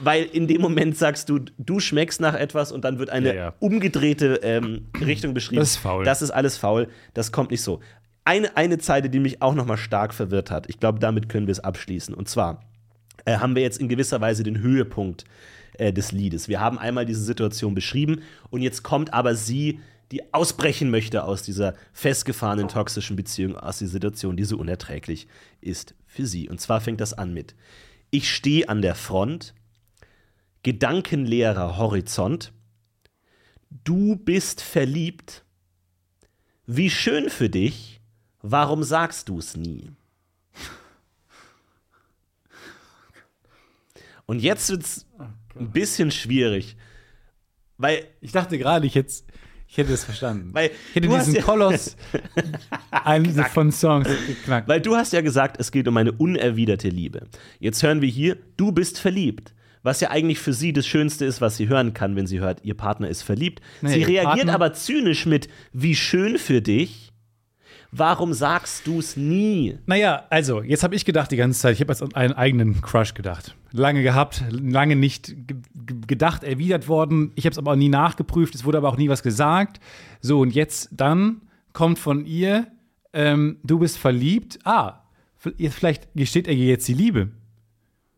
Weil 0.01 0.25
in 0.25 0.47
dem 0.47 0.61
Moment 0.61 0.95
sagst 0.95 1.27
du, 1.29 1.39
du 1.57 1.79
schmeckst 1.79 2.21
nach 2.21 2.35
etwas 2.35 2.71
und 2.71 2.83
dann 2.83 2.99
wird 2.99 3.09
eine 3.09 3.29
Ja, 3.29 3.33
ja. 3.33 3.53
umgedrehte 3.59 4.39
ähm, 4.43 4.87
Richtung 5.01 5.33
beschrieben. 5.33 5.59
Das 5.59 5.71
ist 5.71 5.77
faul. 5.77 6.05
Das 6.05 6.21
ist 6.21 6.31
alles 6.31 6.57
faul. 6.57 6.87
Das 7.13 7.31
kommt 7.31 7.51
nicht 7.51 7.61
so. 7.61 7.79
Eine, 8.25 8.55
eine 8.57 8.77
Zeile, 8.77 9.09
die 9.09 9.19
mich 9.19 9.41
auch 9.41 9.53
noch 9.55 9.65
mal 9.65 9.77
stark 9.77 10.13
verwirrt 10.13 10.51
hat. 10.51 10.69
Ich 10.69 10.79
glaube, 10.79 10.99
damit 10.99 11.29
können 11.29 11.47
wir 11.47 11.51
es 11.51 11.59
abschließen. 11.59 12.13
Und 12.13 12.29
zwar 12.29 12.61
äh, 13.25 13.37
haben 13.37 13.55
wir 13.55 13.63
jetzt 13.63 13.79
in 13.79 13.89
gewisser 13.89 14.21
Weise 14.21 14.43
den 14.43 14.59
Höhepunkt 14.59 15.25
äh, 15.77 15.93
des 15.93 16.11
Liedes. 16.11 16.47
Wir 16.47 16.59
haben 16.59 16.77
einmal 16.77 17.05
diese 17.05 17.23
Situation 17.23 17.75
beschrieben 17.75 18.21
und 18.49 18.61
jetzt 18.61 18.83
kommt 18.83 19.13
aber 19.13 19.35
sie, 19.35 19.79
die 20.11 20.33
ausbrechen 20.33 20.91
möchte 20.91 21.23
aus 21.23 21.41
dieser 21.41 21.73
festgefahrenen 21.93 22.67
toxischen 22.67 23.15
Beziehung, 23.15 23.57
aus 23.57 23.79
dieser 23.79 23.93
Situation, 23.93 24.37
die 24.37 24.43
so 24.43 24.57
unerträglich 24.57 25.27
ist 25.61 25.95
für 26.05 26.25
sie. 26.25 26.49
Und 26.49 26.61
zwar 26.61 26.81
fängt 26.81 27.01
das 27.01 27.13
an 27.13 27.33
mit: 27.33 27.55
Ich 28.11 28.31
stehe 28.31 28.69
an 28.69 28.81
der 28.81 28.95
Front, 28.95 29.53
gedankenleerer 30.61 31.77
Horizont. 31.77 32.53
Du 33.83 34.15
bist 34.15 34.61
verliebt. 34.61 35.43
Wie 36.65 36.89
schön 36.89 37.29
für 37.29 37.49
dich. 37.49 37.99
Warum 38.41 38.83
sagst 38.83 39.29
du 39.29 39.39
es 39.39 39.57
nie? 39.57 39.89
Und 44.25 44.39
jetzt 44.39 44.69
wird's 44.69 45.05
ein 45.59 45.71
bisschen 45.71 46.11
schwierig, 46.11 46.75
weil 47.77 48.05
Ich 48.21 48.31
dachte 48.31 48.57
gerade, 48.57 48.85
ich 48.85 48.95
hätte 48.95 49.11
ich 49.67 49.77
hätte 49.77 49.93
es 49.93 50.03
verstanden. 50.03 50.49
Weil 50.53 50.69
ich 50.89 50.95
hätte 50.95 51.07
du 51.07 51.15
hast 51.15 51.25
diesen 51.25 51.37
ja- 51.39 51.43
Koloss 51.43 51.95
von 53.53 53.71
Songs 53.71 54.07
geknackt. 54.27 54.67
Weil 54.67 54.81
du 54.81 54.95
hast 54.95 55.13
ja 55.13 55.21
gesagt, 55.21 55.57
es 55.59 55.71
geht 55.71 55.87
um 55.87 55.97
eine 55.97 56.11
unerwiderte 56.11 56.89
Liebe. 56.89 57.27
Jetzt 57.59 57.81
hören 57.81 58.01
wir 58.01 58.09
hier, 58.09 58.37
du 58.57 58.71
bist 58.71 58.99
verliebt. 58.99 59.53
Was 59.81 59.99
ja 59.99 60.11
eigentlich 60.11 60.39
für 60.39 60.53
sie 60.53 60.71
das 60.73 60.85
Schönste 60.87 61.25
ist, 61.25 61.41
was 61.41 61.57
sie 61.57 61.67
hören 61.67 61.93
kann, 61.93 62.15
wenn 62.15 62.27
sie 62.27 62.39
hört, 62.39 62.63
ihr 62.63 62.75
Partner 62.75 63.09
ist 63.09 63.21
verliebt. 63.23 63.61
Nee, 63.81 63.89
sie 63.93 64.03
reagiert 64.03 64.25
Partner- 64.45 64.53
aber 64.53 64.73
zynisch 64.73 65.25
mit, 65.25 65.49
wie 65.73 65.95
schön 65.95 66.37
für 66.37 66.61
dich. 66.61 67.11
Warum 67.95 68.33
sagst 68.33 68.87
du 68.87 68.99
es 68.99 69.15
nie? 69.17 69.77
Naja, 69.85 70.23
also, 70.29 70.63
jetzt 70.63 70.83
habe 70.83 70.95
ich 70.95 71.05
gedacht 71.05 71.31
die 71.31 71.35
ganze 71.37 71.59
Zeit, 71.59 71.73
ich 71.75 71.81
habe 71.81 71.91
jetzt 71.93 72.01
an 72.01 72.13
einen 72.15 72.33
eigenen 72.33 72.81
Crush 72.81 73.13
gedacht. 73.13 73.55
Lange 73.71 74.01
gehabt, 74.03 74.43
lange 74.49 74.95
nicht 74.95 75.27
ge 75.47 75.57
ge- 75.75 75.97
gedacht, 76.07 76.43
erwidert 76.43 76.87
worden. 76.87 77.31
Ich 77.35 77.45
habe 77.45 77.51
es 77.51 77.57
aber 77.57 77.71
auch 77.71 77.75
nie 77.75 77.89
nachgeprüft, 77.89 78.55
es 78.55 78.65
wurde 78.65 78.77
aber 78.79 78.89
auch 78.89 78.97
nie 78.97 79.09
was 79.09 79.21
gesagt. 79.23 79.79
So, 80.21 80.39
und 80.41 80.55
jetzt 80.55 80.89
dann 80.91 81.41
kommt 81.73 81.99
von 81.99 82.25
ihr 82.25 82.67
ähm, 83.13 83.57
du 83.63 83.77
bist 83.77 83.99
verliebt. 83.99 84.57
Ah, 84.63 85.01
vielleicht 85.37 86.13
gesteht 86.15 86.47
er 86.47 86.53
ihr 86.55 86.65
jetzt 86.65 86.87
die 86.87 86.95
Liebe. 86.95 87.29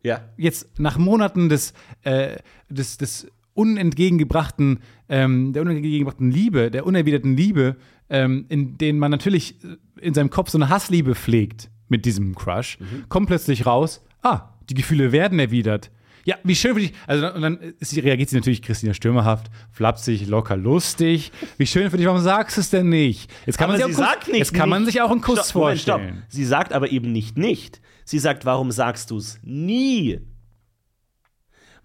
Ja. 0.02 0.22
Jetzt 0.38 0.78
nach 0.80 0.96
Monaten 0.96 1.50
des, 1.50 1.74
äh, 2.02 2.36
des, 2.70 2.96
des 2.96 3.26
unentgegengebrachten, 3.52 4.80
ähm, 5.08 5.52
der 5.52 5.62
unentgegengebrachten 5.62 6.30
Liebe, 6.30 6.70
der 6.70 6.86
unerwiderten 6.86 7.36
Liebe, 7.36 7.76
ähm, 8.10 8.46
in 8.48 8.78
denen 8.78 8.98
man 8.98 9.10
natürlich 9.10 9.56
äh, 9.64 9.76
in 10.00 10.14
seinem 10.14 10.30
Kopf 10.30 10.50
so 10.50 10.58
eine 10.58 10.68
Hassliebe 10.68 11.14
pflegt 11.14 11.70
mit 11.88 12.04
diesem 12.04 12.34
Crush, 12.34 12.78
kommt 13.08 13.28
plötzlich 13.28 13.64
raus, 13.66 14.02
ah, 14.22 14.50
die 14.68 14.74
Gefühle 14.74 15.12
werden 15.12 15.38
erwidert. 15.38 15.90
Ja, 16.24 16.34
wie 16.42 16.56
schön 16.56 16.74
für 16.74 16.80
dich. 16.80 16.92
Also, 17.06 17.32
und 17.32 17.40
dann 17.42 17.58
ist 17.78 17.90
sie, 17.90 18.00
reagiert 18.00 18.28
sie 18.28 18.34
natürlich 18.36 18.60
Christina 18.60 18.92
Stürmerhaft, 18.94 19.46
flapsig, 19.70 20.26
locker, 20.26 20.56
lustig. 20.56 21.30
Wie 21.56 21.66
schön 21.68 21.88
für 21.88 21.96
dich, 21.96 22.06
warum 22.06 22.20
sagst 22.20 22.56
du 22.56 22.62
es 22.62 22.70
denn 22.70 22.88
nicht? 22.88 23.30
Jetzt 23.46 23.56
kann, 23.58 23.68
man, 23.68 23.76
Aber 23.80 23.86
sich 23.86 23.96
sie 23.96 24.02
auch, 24.02 24.06
sagt 24.08 24.20
Kuss, 24.24 24.28
nicht. 24.32 24.38
jetzt 24.38 24.52
kann 24.52 24.68
man 24.68 24.82
nicht. 24.82 24.92
sich 24.92 25.00
auch 25.00 25.12
einen 25.12 25.20
Kuss 25.20 25.38
stopp, 25.50 25.54
Moment, 25.54 25.80
vorstellen. 25.80 26.16
Stopp. 26.16 26.24
Sie 26.28 26.44
sagt 26.44 26.72
aber 26.72 26.90
eben 26.90 27.12
nicht 27.12 27.38
nicht. 27.38 27.80
Sie 28.04 28.18
sagt, 28.18 28.44
warum 28.44 28.72
sagst 28.72 29.12
du 29.12 29.18
es 29.18 29.38
nie? 29.44 30.18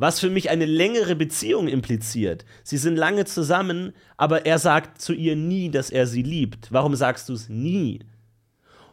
Was 0.01 0.19
für 0.19 0.31
mich 0.31 0.49
eine 0.49 0.65
längere 0.65 1.15
Beziehung 1.15 1.67
impliziert. 1.67 2.43
Sie 2.63 2.77
sind 2.77 2.95
lange 2.95 3.25
zusammen, 3.25 3.93
aber 4.17 4.47
er 4.47 4.57
sagt 4.57 4.99
zu 4.99 5.13
ihr 5.13 5.35
nie, 5.35 5.69
dass 5.69 5.91
er 5.91 6.07
sie 6.07 6.23
liebt. 6.23 6.71
Warum 6.71 6.95
sagst 6.95 7.29
du 7.29 7.33
es 7.33 7.49
nie? 7.49 7.99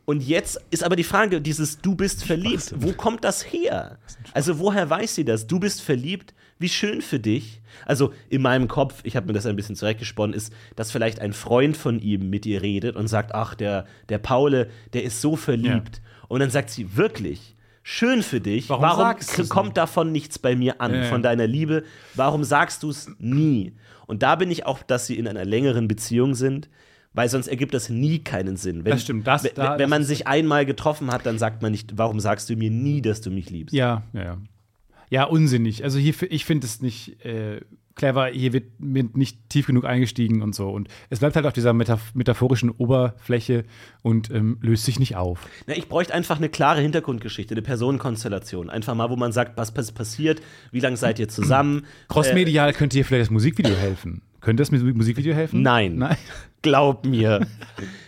Und 0.05 0.23
jetzt 0.23 0.61
ist 0.71 0.85
aber 0.85 0.97
die 0.97 1.05
Frage, 1.05 1.41
dieses 1.41 1.79
Du 1.79 1.95
bist 1.95 2.25
verliebt, 2.25 2.75
wo 2.77 2.93
kommt 2.93 3.25
das 3.25 3.43
her? 3.43 3.99
Also 4.35 4.59
woher 4.59 4.91
weiß 4.91 5.15
sie 5.15 5.25
das? 5.25 5.47
Du 5.47 5.59
bist 5.59 5.81
verliebt, 5.81 6.35
wie 6.59 6.69
schön 6.69 7.01
für 7.01 7.19
dich. 7.19 7.63
Also 7.87 8.13
in 8.29 8.43
meinem 8.43 8.69
Kopf, 8.69 9.01
ich 9.05 9.17
habe 9.17 9.29
mir 9.29 9.33
das 9.33 9.47
ein 9.47 9.57
bisschen 9.57 9.77
zurechtgesponnen, 9.77 10.37
ist, 10.37 10.53
dass 10.77 10.93
vielleicht 10.93 11.21
ein 11.21 11.33
Freund 11.33 11.79
von 11.79 12.01
ihm 12.01 12.29
mit 12.29 12.45
ihr 12.45 12.61
redet 12.61 12.97
und 12.97 13.09
sagt, 13.09 13.35
ach, 13.35 13.55
der, 13.55 13.87
der 14.11 14.19
Paule, 14.19 14.69
der 14.93 15.05
ist 15.05 15.23
so 15.23 15.37
verliebt. 15.37 16.03
Und 16.29 16.41
dann 16.41 16.51
sagt 16.51 16.69
sie, 16.69 16.99
wirklich, 16.99 17.57
schön 17.91 18.23
für 18.23 18.41
dich. 18.41 18.69
Warum 18.69 18.83
Warum, 18.83 19.49
kommt 19.49 19.77
davon 19.79 20.13
nichts 20.13 20.39
bei 20.39 20.55
mir 20.55 20.81
an, 20.81 20.93
Ja, 20.93 20.99
ja. 21.05 21.05
von 21.09 21.23
deiner 21.23 21.47
Liebe? 21.47 21.85
Warum 22.15 22.45
sagst 22.45 22.83
du 22.83 22.91
es 22.91 23.11
nie? 23.19 23.73
Und 24.07 24.23
da 24.23 24.37
bin 24.37 24.51
ich 24.51 24.67
auch, 24.67 24.83
dass 24.83 25.07
sie 25.07 25.17
in 25.19 25.27
einer 25.27 25.45
längeren 25.47 25.89
Beziehung 25.89 26.35
sind, 26.35 26.69
weil 27.15 27.29
sonst 27.31 27.47
ergibt 27.49 27.73
das 27.73 27.89
nie 27.89 28.19
keinen 28.19 28.57
Sinn. 28.57 28.85
Wenn, 28.85 28.93
Das 28.93 29.03
stimmt, 29.03 29.27
das- 29.27 29.45
wenn, 29.45 29.55
da- 29.55 29.79
wenn 29.79 29.89
man 29.89 30.05
sich 30.05 30.27
einmal 30.27 30.67
getroffen 30.67 31.11
hat, 31.11 31.25
dann 31.25 31.39
sagt 31.39 31.63
man 31.63 31.73
nicht, 31.73 31.97
warum 31.97 32.21
sagst 32.21 32.51
du 32.51 32.57
mir 32.57 32.71
nie, 32.71 33.01
dass 33.01 33.23
du 33.23 33.31
mich 33.31 33.49
liebst? 33.51 33.75
Ja, 33.75 34.03
ja, 34.13 34.23
ja. 34.23 34.39
Ja, 35.11 35.25
unsinnig. 35.25 35.83
Also 35.85 35.99
hier, 35.99 36.15
ich 36.31 36.45
finde 36.45 36.67
es 36.67 36.83
nicht 36.83 37.25
äh, 37.25 37.63
clever. 37.99 38.29
Hier 38.29 38.53
wird, 38.55 38.65
wird 38.79 39.17
nicht 39.17 39.51
tief 39.51 39.67
genug 39.67 39.85
eingestiegen 39.85 40.41
und 40.41 40.55
so. 40.55 40.71
Und 40.71 40.89
es 41.11 41.19
bleibt 41.19 41.37
halt 41.37 41.45
auf 41.45 41.53
dieser 41.53 41.73
metaph 41.75 42.15
metaphorischen 42.15 42.71
Oberfläche 42.71 43.65
und 44.03 44.31
ähm, 44.31 44.57
löst 44.63 44.85
sich 44.87 44.99
nicht 44.99 45.17
auf. 45.17 45.47
Na, 45.67 45.77
ich 45.77 45.89
bräuchte 45.89 46.15
einfach 46.15 46.39
eine 46.39 46.49
klare 46.49 46.81
Hintergrundgeschichte, 46.81 47.53
eine 47.55 47.63
Personenkonstellation. 47.63 48.71
Einfach 48.71 48.95
mal, 48.95 49.11
wo 49.11 49.17
man 49.17 49.33
sagt, 49.33 49.57
was 49.59 49.73
pass- 49.73 49.93
passiert, 49.93 50.41
wie 50.73 50.81
lange 50.81 50.97
seid 50.97 51.19
ihr 51.19 51.29
zusammen? 51.29 51.85
Crossmedial 52.09 52.73
könnte 52.73 52.95
hier 52.97 53.05
vielleicht 53.05 53.27
das 53.27 53.31
Musikvideo 53.31 53.75
helfen. 53.77 54.23
Könnte 54.41 54.63
das 54.63 54.71
mit 54.71 54.81
dem 54.81 54.97
Musikvideo 54.97 55.35
helfen? 55.35 55.63
Nein. 55.63 55.97
Nein. 55.97 56.17
Glaub 56.63 57.05
mir. 57.05 57.47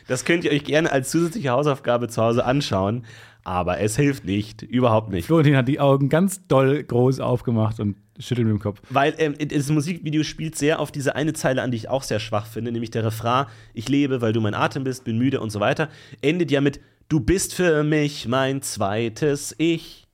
Das 0.08 0.24
könnt 0.24 0.44
ihr 0.44 0.50
euch 0.52 0.64
gerne 0.64 0.90
als 0.90 1.10
zusätzliche 1.10 1.50
Hausaufgabe 1.50 2.08
zu 2.08 2.22
Hause 2.22 2.44
anschauen, 2.44 3.04
aber 3.44 3.80
es 3.80 3.96
hilft 3.96 4.24
nicht, 4.24 4.62
überhaupt 4.62 5.10
nicht. 5.10 5.26
Florentin 5.26 5.56
hat 5.56 5.68
die 5.68 5.80
Augen 5.80 6.08
ganz 6.08 6.46
doll 6.46 6.82
groß 6.82 7.20
aufgemacht 7.20 7.78
und 7.80 7.96
schüttelt 8.20 8.46
mit 8.46 8.56
dem 8.56 8.60
Kopf. 8.60 8.80
Weil 8.90 9.14
ähm, 9.18 9.34
das 9.38 9.68
Musikvideo 9.70 10.22
spielt 10.22 10.56
sehr 10.56 10.78
auf 10.80 10.92
diese 10.92 11.14
eine 11.16 11.32
Zeile 11.32 11.62
an, 11.62 11.70
die 11.70 11.76
ich 11.78 11.88
auch 11.88 12.02
sehr 12.02 12.20
schwach 12.20 12.46
finde, 12.46 12.70
nämlich 12.72 12.90
der 12.90 13.04
Refrain, 13.04 13.46
ich 13.74 13.88
lebe, 13.88 14.20
weil 14.20 14.32
du 14.32 14.40
mein 14.40 14.54
Atem 14.54 14.84
bist, 14.84 15.04
bin 15.04 15.18
müde 15.18 15.40
und 15.40 15.50
so 15.50 15.60
weiter, 15.60 15.88
endet 16.20 16.50
ja 16.50 16.60
mit, 16.60 16.80
du 17.08 17.20
bist 17.20 17.54
für 17.54 17.82
mich 17.82 18.28
mein 18.28 18.62
zweites 18.62 19.54
Ich. 19.58 20.06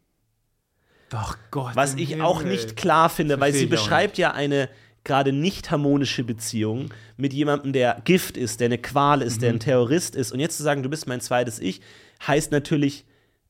Doch 1.11 1.37
Gott. 1.51 1.77
Was 1.77 1.95
ich 1.95 2.21
auch 2.21 2.41
Himmel. 2.41 2.53
nicht 2.55 2.77
klar 2.77 3.09
finde, 3.09 3.39
weil 3.41 3.53
sie 3.53 3.67
auch 3.67 3.71
beschreibt 3.71 4.19
ja 4.19 4.33
eine 4.33 4.69
gerade 5.05 5.33
nicht 5.33 5.71
harmonische 5.71 6.25
Beziehung 6.25 6.91
mit 7.17 7.33
jemandem, 7.33 7.73
der 7.73 8.03
Gift 8.05 8.37
ist, 8.37 8.59
der 8.59 8.67
eine 8.67 8.79
Qual 8.79 9.23
ist, 9.23 9.37
Mhm. 9.37 9.41
der 9.41 9.51
ein 9.51 9.61
Terrorist 9.61 10.17
ist. 10.17 10.33
Und 10.33 10.41
jetzt 10.41 10.57
zu 10.57 10.65
sagen, 10.65 10.83
du 10.83 10.89
bist 10.89 11.07
mein 11.07 11.21
zweites 11.21 11.61
Ich, 11.61 11.81
heißt 12.27 12.51
natürlich, 12.51 13.05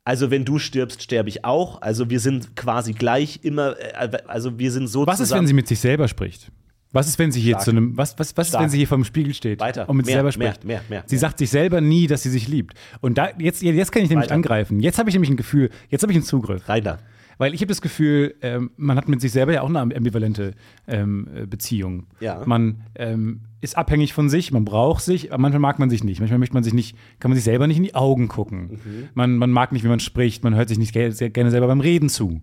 also 0.06 0.30
wenn 0.30 0.44
du 0.44 0.58
stirbst, 0.60 1.02
sterbe 1.02 1.28
ich 1.28 1.44
auch. 1.44 1.82
Also 1.82 2.08
wir 2.08 2.20
sind 2.20 2.54
quasi 2.54 2.92
gleich 2.92 3.40
immer, 3.42 3.76
äh, 3.78 4.18
also 4.28 4.56
wir 4.58 4.70
sind 4.70 4.86
so 4.86 5.04
Was 5.06 5.18
ist, 5.18 5.32
wenn 5.32 5.48
sie 5.48 5.52
mit 5.52 5.66
sich 5.66 5.80
selber 5.80 6.06
spricht? 6.06 6.52
Was 6.92 7.08
ist, 7.08 7.18
wenn 7.18 7.32
sie 7.32 7.40
hier 7.40 7.54
Stark. 7.54 7.64
zu 7.64 7.70
einem, 7.72 7.96
was, 7.96 8.16
was, 8.16 8.36
was 8.36 8.48
ist, 8.48 8.58
wenn 8.58 8.70
sie 8.70 8.78
hier 8.78 8.86
vor 8.86 8.98
dem 8.98 9.04
Spiegel 9.04 9.34
steht 9.34 9.58
Weiter. 9.58 9.88
und 9.88 9.96
mit 9.96 10.06
sich 10.06 10.14
Mehr, 10.14 10.22
selber 10.22 10.38
mehr, 10.38 10.52
spricht? 10.52 10.64
mehr, 10.64 10.80
mehr, 10.88 11.02
sie 11.06 11.16
mehr. 11.16 11.20
sagt 11.20 11.38
sich 11.38 11.50
selber 11.50 11.80
nie, 11.80 12.06
dass 12.06 12.22
sie 12.22 12.30
sich 12.30 12.46
liebt. 12.46 12.74
Und 13.00 13.18
da, 13.18 13.30
jetzt, 13.36 13.62
jetzt 13.62 13.90
kann 13.90 14.04
ich 14.04 14.08
nämlich 14.08 14.26
Weiter. 14.26 14.34
angreifen. 14.36 14.78
Jetzt 14.78 14.98
habe 14.98 15.10
ich 15.10 15.14
nämlich 15.16 15.30
ein 15.30 15.36
Gefühl, 15.36 15.70
jetzt 15.90 16.02
habe 16.02 16.12
ich 16.12 16.16
einen 16.16 16.24
Zugriff. 16.24 16.68
Reiner. 16.68 16.98
Weil 17.38 17.54
ich 17.54 17.60
habe 17.60 17.68
das 17.68 17.82
Gefühl, 17.82 18.34
ähm, 18.40 18.70
man 18.76 18.96
hat 18.96 19.08
mit 19.08 19.20
sich 19.20 19.32
selber 19.32 19.52
ja 19.52 19.62
auch 19.62 19.68
eine 19.68 19.80
ambivalente 19.80 20.54
ähm, 20.86 21.28
äh, 21.34 21.46
Beziehung. 21.46 22.06
Ja. 22.20 22.42
Man 22.46 22.84
ähm, 22.94 23.42
ist 23.60 23.76
abhängig 23.76 24.14
von 24.14 24.30
sich, 24.30 24.52
man 24.52 24.64
braucht 24.64 25.02
sich, 25.02 25.32
aber 25.32 25.42
manchmal 25.42 25.60
mag 25.60 25.78
man 25.78 25.90
sich 25.90 26.02
nicht. 26.02 26.20
Manchmal 26.20 26.38
möchte 26.38 26.54
man 26.54 26.64
sich 26.64 26.72
nicht, 26.72 26.96
kann 27.20 27.30
man 27.30 27.36
sich 27.36 27.44
selber 27.44 27.66
nicht 27.66 27.76
in 27.76 27.82
die 27.82 27.94
Augen 27.94 28.28
gucken. 28.28 28.80
Mhm. 28.84 29.08
Man, 29.14 29.36
man 29.36 29.50
mag 29.50 29.72
nicht, 29.72 29.84
wie 29.84 29.88
man 29.88 30.00
spricht, 30.00 30.44
man 30.44 30.54
hört 30.54 30.68
sich 30.68 30.78
nicht 30.78 30.94
sehr 30.94 31.30
gerne 31.30 31.50
selber 31.50 31.66
beim 31.66 31.80
Reden 31.80 32.08
zu. 32.08 32.40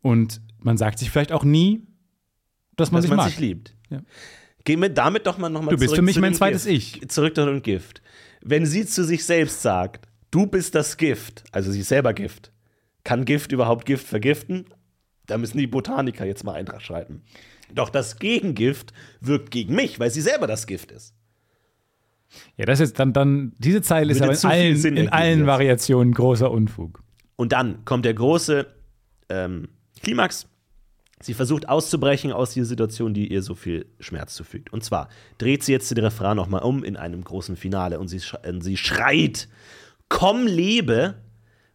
Und 0.00 0.40
man 0.58 0.78
sagt 0.78 0.98
sich 0.98 1.10
vielleicht 1.10 1.32
auch 1.32 1.44
nie, 1.44 1.82
dass 2.76 2.90
man 2.90 2.98
dass 2.98 3.02
sich 3.04 3.10
man 3.10 3.18
mag. 3.18 3.28
sich 3.28 3.40
liebt. 3.40 3.76
Ja. 3.90 4.00
Gehen 4.64 4.80
wir 4.80 4.88
damit 4.88 5.26
doch 5.26 5.36
mal 5.36 5.50
nochmal 5.50 5.74
Du 5.74 5.78
bist 5.78 5.90
zurück 5.90 5.96
für 5.96 6.02
mich 6.02 6.18
mein 6.18 6.34
zweites 6.34 6.64
Gift. 6.64 7.02
Ich. 7.02 7.08
Zurück 7.08 7.34
zu 7.34 7.44
dem 7.44 7.62
Gift. 7.62 8.00
Wenn 8.40 8.64
sie 8.64 8.86
zu 8.86 9.04
sich 9.04 9.24
selbst 9.24 9.60
sagt, 9.60 10.08
du 10.30 10.46
bist 10.46 10.74
das 10.74 10.96
Gift, 10.96 11.44
also 11.52 11.70
sie 11.70 11.80
ist 11.80 11.88
selber 11.88 12.14
Gift, 12.14 12.53
kann 13.04 13.24
Gift 13.24 13.52
überhaupt 13.52 13.86
Gift 13.86 14.06
vergiften? 14.06 14.66
Da 15.26 15.38
müssen 15.38 15.58
die 15.58 15.66
Botaniker 15.66 16.24
jetzt 16.24 16.44
mal 16.44 16.54
Eintrag 16.54 16.82
schreiben. 16.82 17.22
Doch 17.72 17.90
das 17.90 18.18
Gegengift 18.18 18.92
wirkt 19.20 19.50
gegen 19.50 19.74
mich, 19.74 19.98
weil 19.98 20.10
sie 20.10 20.20
selber 20.20 20.46
das 20.46 20.66
Gift 20.66 20.92
ist. 20.92 21.14
Ja, 22.56 22.66
das 22.66 22.80
ist 22.80 22.98
dann, 22.98 23.12
dann 23.12 23.52
diese 23.58 23.82
Zeile 23.82 24.12
ist 24.12 24.20
aber 24.20 24.32
in 24.32 24.44
allen, 24.44 24.76
Sinn 24.76 24.96
in 24.96 25.08
allen 25.08 25.40
jetzt. 25.40 25.46
Variationen 25.46 26.12
großer 26.12 26.50
Unfug. 26.50 27.02
Und 27.36 27.52
dann 27.52 27.84
kommt 27.84 28.04
der 28.04 28.14
große 28.14 28.66
ähm, 29.28 29.68
Klimax. 30.02 30.46
Sie 31.20 31.34
versucht 31.34 31.68
auszubrechen 31.68 32.32
aus 32.32 32.52
dieser 32.52 32.66
Situation, 32.66 33.14
die 33.14 33.32
ihr 33.32 33.42
so 33.42 33.54
viel 33.54 33.86
Schmerz 33.98 34.34
zufügt. 34.34 34.72
Und 34.72 34.84
zwar 34.84 35.08
dreht 35.38 35.62
sie 35.62 35.72
jetzt 35.72 35.90
den 35.90 35.98
Refrain 35.98 36.36
nochmal 36.36 36.62
um 36.62 36.84
in 36.84 36.96
einem 36.96 37.24
großen 37.24 37.56
Finale 37.56 37.98
und 37.98 38.08
sie, 38.08 38.20
sch 38.20 38.36
sie 38.60 38.76
schreit: 38.76 39.48
Komm, 40.08 40.46
lebe, 40.46 41.14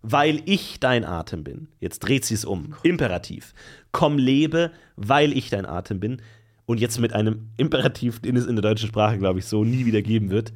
weil 0.01 0.41
ich 0.45 0.79
dein 0.79 1.03
Atem 1.03 1.43
bin. 1.43 1.67
Jetzt 1.79 1.99
dreht 1.99 2.25
sie 2.25 2.33
es 2.33 2.45
um. 2.45 2.75
Imperativ. 2.83 3.53
Komm, 3.91 4.17
lebe, 4.17 4.71
weil 4.95 5.33
ich 5.35 5.49
dein 5.49 5.65
Atem 5.65 5.99
bin. 5.99 6.21
Und 6.65 6.79
jetzt 6.79 6.99
mit 6.99 7.13
einem 7.13 7.49
Imperativ, 7.57 8.19
den 8.19 8.35
es 8.35 8.45
in 8.45 8.55
der 8.55 8.61
deutschen 8.61 8.89
Sprache, 8.89 9.17
glaube 9.17 9.39
ich, 9.39 9.45
so 9.45 9.63
nie 9.63 9.85
wieder 9.85 10.01
geben 10.01 10.29
wird. 10.29 10.53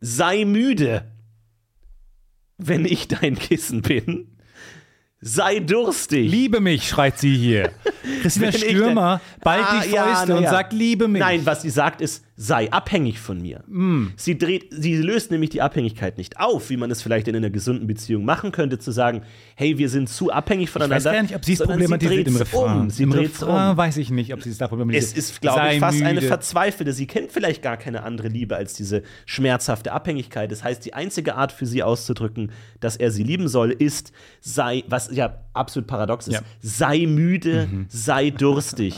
Sei 0.00 0.44
müde, 0.44 1.04
wenn 2.58 2.84
ich 2.84 3.08
dein 3.08 3.36
Kissen 3.36 3.82
bin. 3.82 4.28
Sei 5.20 5.60
durstig. 5.60 6.28
Liebe 6.28 6.58
mich, 6.58 6.88
schreit 6.88 7.16
sie 7.16 7.36
hier. 7.36 7.70
Christina 8.22 8.50
Stürmer 8.50 9.20
ballt 9.40 9.64
Ah, 9.68 9.82
die 9.84 9.90
ja, 9.92 10.04
Fäuste 10.16 10.36
und 10.36 10.42
ja. 10.42 10.50
sagt, 10.50 10.72
liebe 10.72 11.06
mich. 11.06 11.20
Nein, 11.20 11.46
was 11.46 11.62
sie 11.62 11.70
sagt 11.70 12.00
ist, 12.00 12.24
sei 12.42 12.72
abhängig 12.72 13.20
von 13.20 13.40
mir. 13.40 13.62
Mm. 13.68 14.08
Sie, 14.16 14.36
dreht, 14.36 14.66
sie 14.70 14.96
löst 14.96 15.30
nämlich 15.30 15.50
die 15.50 15.62
Abhängigkeit 15.62 16.18
nicht 16.18 16.40
auf, 16.40 16.70
wie 16.70 16.76
man 16.76 16.90
es 16.90 17.00
vielleicht 17.00 17.28
in 17.28 17.36
einer 17.36 17.50
gesunden 17.50 17.86
Beziehung 17.86 18.24
machen 18.24 18.50
könnte, 18.50 18.80
zu 18.80 18.90
sagen, 18.90 19.22
hey, 19.54 19.78
wir 19.78 19.88
sind 19.88 20.08
zu 20.08 20.32
abhängig 20.32 20.64
ich 20.64 20.70
voneinander. 20.70 20.96
weiß 20.96 21.14
gar 21.14 21.22
nicht, 21.22 21.36
ob 21.36 21.44
sie 21.44 21.52
es 21.52 21.60
problematisiert 21.60 22.26
im 22.26 22.34
dreht's 22.34 22.52
Refrain. 22.52 22.80
Um. 22.80 22.90
Sie 22.90 23.02
Im 23.04 23.12
Refrain 23.12 23.70
um. 23.70 23.76
weiß 23.76 23.96
ich 23.98 24.10
nicht, 24.10 24.34
ob 24.34 24.42
sie 24.42 24.50
es 24.50 24.58
da 24.58 24.66
problematisiert. 24.66 25.16
Es 25.16 25.30
ist, 25.30 25.40
glaube 25.40 25.58
Sei 25.60 25.74
ich, 25.74 25.80
fast 25.80 26.02
eine 26.02 26.14
müde. 26.14 26.26
verzweifelte. 26.26 26.92
Sie 26.92 27.06
kennt 27.06 27.30
vielleicht 27.30 27.62
gar 27.62 27.76
keine 27.76 28.02
andere 28.02 28.26
Liebe 28.28 28.56
als 28.56 28.74
diese 28.74 29.02
schmerzhafte 29.24 29.92
Abhängigkeit. 29.92 30.50
Das 30.50 30.64
heißt, 30.64 30.84
die 30.84 30.94
einzige 30.94 31.36
Art 31.36 31.52
für 31.52 31.66
sie 31.66 31.82
auszudrücken, 31.84 32.50
dass 32.80 32.96
er 32.96 33.12
sie 33.12 33.22
lieben 33.22 33.46
soll, 33.46 33.70
ist, 33.70 34.12
sei, 34.40 34.82
was 34.88 35.10
ja 35.14 35.38
absolut 35.52 35.86
paradox 35.86 36.26
ist, 36.26 36.34
Ja. 36.34 36.40
Mhm. 36.40 36.44
sei 36.60 37.06
müde, 37.06 37.68
sei 37.88 38.30
durstig. 38.30 38.96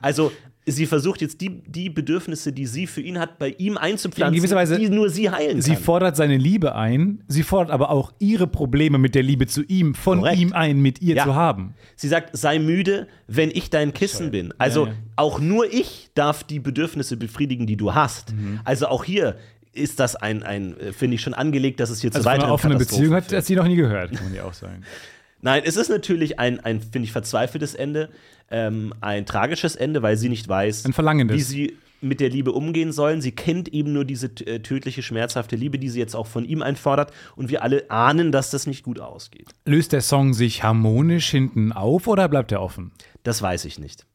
Also, 0.00 0.30
sie 0.68 0.86
versucht 0.86 1.20
jetzt 1.20 1.40
die, 1.40 1.62
die 1.64 1.88
Bedürfnisse, 1.90 2.52
die 2.52 2.66
sie 2.66 2.86
für 2.88 3.00
ihn 3.00 3.18
hat, 3.20 3.38
bei 3.38 3.50
ihm 3.56 3.76
einzupflanzen, 3.78 4.34
In 4.34 4.40
gewisser 4.42 4.56
Weise- 4.56 4.76
die 4.78 4.88
nur 4.88 5.08
sie 5.10 5.30
heilen 5.30 5.62
Sie 5.62 5.74
kann. 5.74 5.82
fordert 5.82 6.16
seine 6.16 6.36
Liebe 6.36 6.74
ein, 6.74 7.22
sie 7.28 7.44
fordert 7.44 7.72
aber 7.72 7.90
auch 7.90 8.12
ihre 8.18 8.46
Probleme 8.48 8.98
mit 8.98 9.14
der 9.14 9.22
Liebe 9.22 9.46
zu 9.46 9.62
ihm, 9.62 9.94
von 9.94 10.18
Korrekt. 10.18 10.38
ihm 10.40 10.52
ein, 10.52 10.80
mit 10.80 11.00
ihr 11.00 11.14
Ja. 11.16 11.24
zu 11.24 11.34
haben. 11.36 11.74
Sie 11.94 12.08
sagt, 12.08 12.36
sei 12.36 12.58
müde, 12.58 13.06
wenn 13.28 13.50
ich 13.50 13.70
dein 13.70 13.92
Kissen 13.94 14.30
bin. 14.32 14.52
Also 14.58 14.86
Ja, 14.86 14.92
ja. 14.92 14.96
auch 15.16 15.38
nur 15.40 15.72
ich 15.72 16.10
darf 16.14 16.42
die 16.42 16.58
Bedürfnisse 16.58 17.16
befriedigen, 17.16 17.66
die 17.66 17.76
du 17.76 17.94
hast. 17.94 18.32
Mhm. 18.34 18.58
Also 18.64 18.88
auch 18.88 19.04
hier 19.04 19.36
ist 19.72 20.00
das 20.00 20.16
ein, 20.16 20.42
ein 20.42 20.76
äh, 20.80 20.92
finde 20.92 21.14
ich, 21.14 21.20
schon 21.20 21.34
angelegt, 21.34 21.78
dass 21.80 21.90
es 21.90 22.00
hier 22.00 22.10
Also 22.10 22.20
zu 22.20 22.24
weiteren 22.24 22.50
offenen 22.50 22.78
Katastrophen 22.78 23.02
Beziehung 23.10 23.14
hat, 23.14 23.32
hat 23.32 23.44
sie 23.44 23.54
noch 23.54 23.68
nie 23.68 23.76
gehört, 23.76 24.12
kann 24.12 24.24
man 24.24 24.34
ja 24.34 24.44
auch 24.44 24.54
sagen. 24.54 24.82
Nein, 25.42 25.62
es 25.64 25.76
ist 25.76 25.90
natürlich 25.90 26.38
ein, 26.40 26.58
ein 26.60 26.80
finde 26.80 27.04
ich, 27.04 27.12
verzweifeltes 27.12 27.74
Ende, 27.74 28.08
ähm, 28.50 28.94
ein 29.00 29.26
tragisches 29.26 29.76
Ende, 29.76 30.02
weil 30.02 30.16
sie 30.16 30.28
nicht 30.28 30.48
weiß, 30.48 30.84
wie 30.86 31.40
sie 31.40 31.76
mit 32.00 32.20
der 32.20 32.28
Liebe 32.28 32.52
umgehen 32.52 32.92
sollen. 32.92 33.20
Sie 33.20 33.32
kennt 33.32 33.68
eben 33.68 33.92
nur 33.92 34.04
diese 34.04 34.26
äh, 34.46 34.60
tödliche, 34.60 35.02
schmerzhafte 35.02 35.56
Liebe, 35.56 35.78
die 35.78 35.88
sie 35.88 35.98
jetzt 35.98 36.14
auch 36.14 36.26
von 36.26 36.44
ihm 36.44 36.62
einfordert. 36.62 37.12
Und 37.34 37.50
wir 37.50 37.62
alle 37.62 37.90
ahnen, 37.90 38.32
dass 38.32 38.50
das 38.50 38.66
nicht 38.66 38.82
gut 38.84 39.00
ausgeht. 39.00 39.48
Löst 39.64 39.92
der 39.92 40.02
Song 40.02 40.34
sich 40.34 40.62
harmonisch 40.62 41.30
hinten 41.30 41.72
auf 41.72 42.06
oder 42.06 42.28
bleibt 42.28 42.52
er 42.52 42.62
offen? 42.62 42.92
Das 43.22 43.42
weiß 43.42 43.64
ich 43.64 43.78
nicht. 43.78 44.06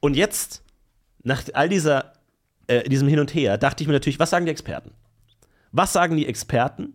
Und 0.00 0.16
jetzt, 0.16 0.62
nach 1.22 1.42
all 1.54 1.68
dieser, 1.68 2.12
äh, 2.66 2.88
diesem 2.88 3.08
Hin 3.08 3.20
und 3.20 3.34
Her, 3.34 3.58
dachte 3.58 3.82
ich 3.82 3.88
mir 3.88 3.94
natürlich, 3.94 4.18
was 4.18 4.30
sagen 4.30 4.46
die 4.46 4.52
Experten? 4.52 4.90
Was 5.72 5.92
sagen 5.92 6.16
die 6.16 6.26
Experten? 6.26 6.94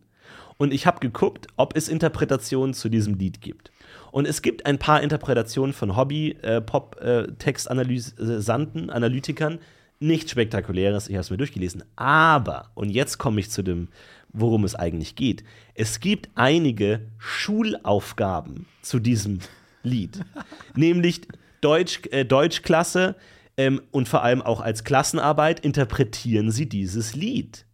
Und 0.57 0.73
ich 0.73 0.85
habe 0.85 0.99
geguckt, 0.99 1.47
ob 1.55 1.75
es 1.75 1.87
Interpretationen 1.87 2.73
zu 2.73 2.89
diesem 2.89 3.15
Lied 3.15 3.39
gibt. 3.39 3.71
Und 4.11 4.27
es 4.27 4.41
gibt 4.41 4.65
ein 4.65 4.79
paar 4.79 5.01
Interpretationen 5.01 5.71
von 5.73 5.95
Hobby-Pop-Textanalysanten, 5.95 8.89
Analytikern. 8.89 9.59
Nichts 9.99 10.31
Spektakuläres, 10.31 11.07
ich 11.09 11.15
habe 11.15 11.21
es 11.21 11.29
mir 11.29 11.37
durchgelesen. 11.37 11.83
Aber, 11.95 12.71
und 12.73 12.89
jetzt 12.89 13.17
komme 13.17 13.39
ich 13.39 13.49
zu 13.51 13.63
dem, 13.63 13.87
worum 14.31 14.63
es 14.63 14.75
eigentlich 14.75 15.15
geht. 15.15 15.43
Es 15.73 15.99
gibt 15.99 16.29
einige 16.35 17.01
Schulaufgaben 17.17 18.67
zu 18.81 18.99
diesem 18.99 19.39
Lied. 19.83 20.23
Nämlich 20.75 21.21
Deutsch, 21.61 22.01
äh, 22.11 22.23
Deutschklasse 22.25 23.15
ähm, 23.57 23.81
und 23.91 24.07
vor 24.07 24.23
allem 24.23 24.41
auch 24.41 24.61
als 24.61 24.85
Klassenarbeit 24.85 25.59
interpretieren 25.59 26.51
sie 26.51 26.69
dieses 26.69 27.15
Lied. 27.15 27.65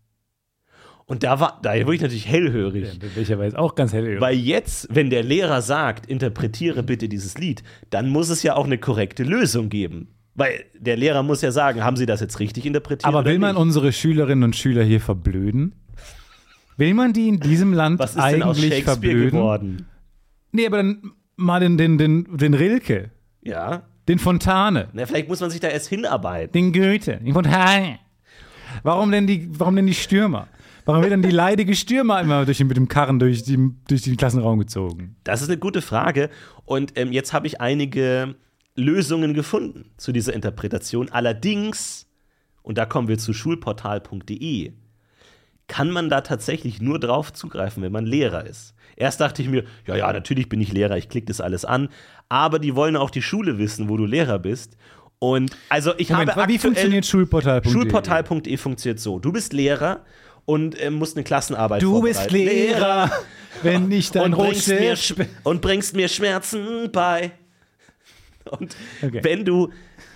Und 1.07 1.21
da 1.23 1.39
war, 1.39 1.59
da 1.61 1.73
wurde 1.85 1.95
ich 1.95 2.01
natürlich 2.01 2.27
hellhörig. 2.27 2.99
Welcherweise 3.15 3.59
auch 3.59 3.75
ganz 3.75 3.93
hell. 3.93 4.19
Weil 4.19 4.35
jetzt, 4.37 4.87
wenn 4.91 5.11
der 5.11 5.21
Lehrer 5.21 5.61
sagt, 5.61 6.07
interpretiere 6.07 6.81
bitte 6.81 7.07
dieses 7.07 7.37
Lied, 7.37 7.61
dann 7.91 8.09
muss 8.09 8.29
es 8.29 8.41
ja 8.41 8.55
auch 8.55 8.65
eine 8.65 8.79
korrekte 8.79 9.23
Lösung 9.23 9.69
geben. 9.69 10.07
Weil 10.33 10.65
der 10.77 10.97
Lehrer 10.97 11.21
muss 11.21 11.41
ja 11.41 11.51
sagen, 11.51 11.83
haben 11.83 11.95
Sie 11.95 12.07
das 12.07 12.21
jetzt 12.21 12.39
richtig 12.39 12.65
interpretiert? 12.65 13.05
Aber 13.05 13.23
will 13.23 13.37
man 13.39 13.55
unsere 13.55 13.93
Schülerinnen 13.93 14.43
und 14.43 14.55
Schüler 14.55 14.83
hier 14.83 14.99
verblöden? 14.99 15.75
Will 16.77 16.93
man 16.95 17.13
die 17.13 17.29
in 17.29 17.39
diesem 17.39 17.71
Land 17.71 17.99
Was 17.99 18.15
ist 18.15 18.25
denn 18.25 18.43
aus 18.43 18.57
eigentlich 18.57 18.73
Shakespeare 18.73 18.95
verblöden? 18.99 19.39
geworden? 19.39 19.85
Nee, 20.51 20.65
aber 20.65 20.77
dann 20.77 21.11
mal 21.37 21.59
den, 21.59 21.77
den, 21.77 21.97
den, 21.97 22.35
den 22.37 22.53
Rilke, 22.53 23.11
Ja. 23.43 23.83
den 24.07 24.19
Fontane, 24.19 24.87
Na, 24.93 25.05
vielleicht 25.05 25.29
muss 25.29 25.39
man 25.39 25.51
sich 25.51 25.59
da 25.59 25.67
erst 25.69 25.87
hinarbeiten. 25.87 26.51
den 26.51 26.73
Goethe, 26.73 27.17
den 27.17 27.33
Fontane. 27.33 27.99
Warum 28.83 29.11
denn 29.11 29.27
die, 29.27 29.47
warum 29.57 29.75
denn 29.75 29.87
die 29.87 29.93
Stürmer? 29.93 30.47
Warum 30.85 31.01
wird 31.01 31.13
dann 31.13 31.23
die 31.23 31.31
leidige 31.31 31.75
Stürmer 31.75 32.21
immer 32.21 32.45
durch 32.45 32.63
mit 32.63 32.77
dem 32.77 32.87
Karren 32.87 33.17
durch, 33.17 33.43
die, 33.43 33.71
durch 33.87 34.03
den 34.03 34.17
Klassenraum 34.17 34.59
gezogen? 34.59 35.15
Das 35.23 35.41
ist 35.41 35.49
eine 35.49 35.57
gute 35.57 35.81
Frage. 35.81 36.29
Und 36.63 36.93
ähm, 36.95 37.11
jetzt 37.11 37.33
habe 37.33 37.47
ich 37.47 37.59
einige 37.59 38.35
Lösungen 38.75 39.33
gefunden 39.33 39.91
zu 39.97 40.11
dieser 40.11 40.33
Interpretation. 40.33 41.09
Allerdings, 41.09 42.07
und 42.61 42.77
da 42.77 42.85
kommen 42.85 43.07
wir 43.07 43.17
zu 43.17 43.33
schulportal.de, 43.33 44.73
kann 45.67 45.89
man 45.89 46.09
da 46.09 46.21
tatsächlich 46.21 46.79
nur 46.79 46.99
drauf 46.99 47.33
zugreifen, 47.33 47.81
wenn 47.81 47.91
man 47.91 48.05
Lehrer 48.05 48.45
ist. 48.45 48.75
Erst 48.95 49.19
dachte 49.19 49.41
ich 49.41 49.49
mir, 49.49 49.63
ja, 49.87 49.95
ja, 49.95 50.13
natürlich 50.13 50.49
bin 50.49 50.61
ich 50.61 50.71
Lehrer, 50.71 50.97
ich 50.97 51.09
klicke 51.09 51.25
das 51.25 51.41
alles 51.41 51.65
an. 51.65 51.89
Aber 52.29 52.59
die 52.59 52.75
wollen 52.75 52.95
auch 52.95 53.09
die 53.09 53.23
Schule 53.23 53.57
wissen, 53.57 53.89
wo 53.89 53.97
du 53.97 54.05
Lehrer 54.05 54.37
bist. 54.37 54.77
Und 55.17 55.57
also 55.69 55.93
ich 55.97 56.09
Moment, 56.11 56.35
habe 56.35 56.53
wie 56.53 56.59
funktioniert 56.59 57.05
Schulportal.de? 57.05 57.71
Schulportal.de 57.71 58.57
funktioniert 58.57 58.99
so. 58.99 59.17
Du 59.17 59.31
bist 59.31 59.53
Lehrer 59.53 60.01
und 60.45 60.79
äh, 60.79 60.89
musst 60.89 61.15
eine 61.17 61.23
Klassenarbeit 61.23 61.81
Du 61.81 62.01
bist. 62.01 62.31
Lehrer, 62.31 63.11
wenn 63.63 63.91
ich 63.91 64.11
dein 64.11 64.33
und 64.33 64.67
mir, 64.67 64.95
und 65.43 65.61
bringst 65.61 65.95
mir 65.95 66.07
Schmerzen 66.07 66.89
bei. 66.91 67.31
Und 68.51 68.75
Okay. 69.01 69.19
wenn 69.23 69.43
du 69.43 69.69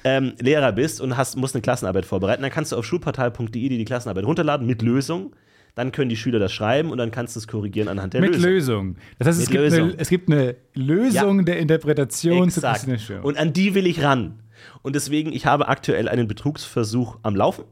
ähm, 0.03 0.33
Lehrer 0.39 0.71
bist 0.71 1.01
und 1.01 1.17
hast, 1.17 1.35
musst 1.35 1.55
eine 1.55 1.61
Klassenarbeit 1.61 2.05
vorbereiten, 2.05 2.41
dann 2.43 2.51
kannst 2.51 2.71
du 2.71 2.75
auf 2.77 2.85
schulportal.de 2.85 3.49
die 3.69 3.85
Klassenarbeit 3.85 4.23
runterladen 4.25 4.65
mit 4.67 4.81
Lösung. 4.81 5.35
Dann 5.75 5.91
können 5.91 6.09
die 6.09 6.17
Schüler 6.17 6.39
das 6.39 6.51
schreiben 6.51 6.89
und 6.91 6.97
dann 6.97 7.11
kannst 7.11 7.35
du 7.35 7.39
es 7.39 7.47
korrigieren 7.47 7.87
anhand 7.87 8.13
der 8.13 8.21
Mit 8.21 8.31
Lösung. 8.35 8.49
Lösung. 8.51 8.95
Das 9.17 9.27
heißt, 9.29 9.41
es 9.41 9.49
Mit 9.49 9.59
gibt. 9.61 9.73
Eine, 9.73 9.93
es 9.97 10.09
gibt 10.09 10.29
eine 10.31 10.55
Lösung 10.73 11.39
Ja. 11.39 11.43
der 11.45 11.59
Interpretation 11.59 12.49
zu 12.49 12.59
Exakt. 12.59 13.01
Stürmer. 13.01 13.25
Und 13.25 13.37
an 13.37 13.53
die 13.53 13.75
will 13.75 13.87
ich 13.87 14.03
ran. 14.03 14.39
Und 14.81 14.95
deswegen, 14.95 15.31
ich 15.31 15.45
habe 15.45 15.67
aktuell 15.67 16.07
einen 16.09 16.27
Betrugsversuch 16.27 17.17
am 17.23 17.35
Laufen. 17.35 17.63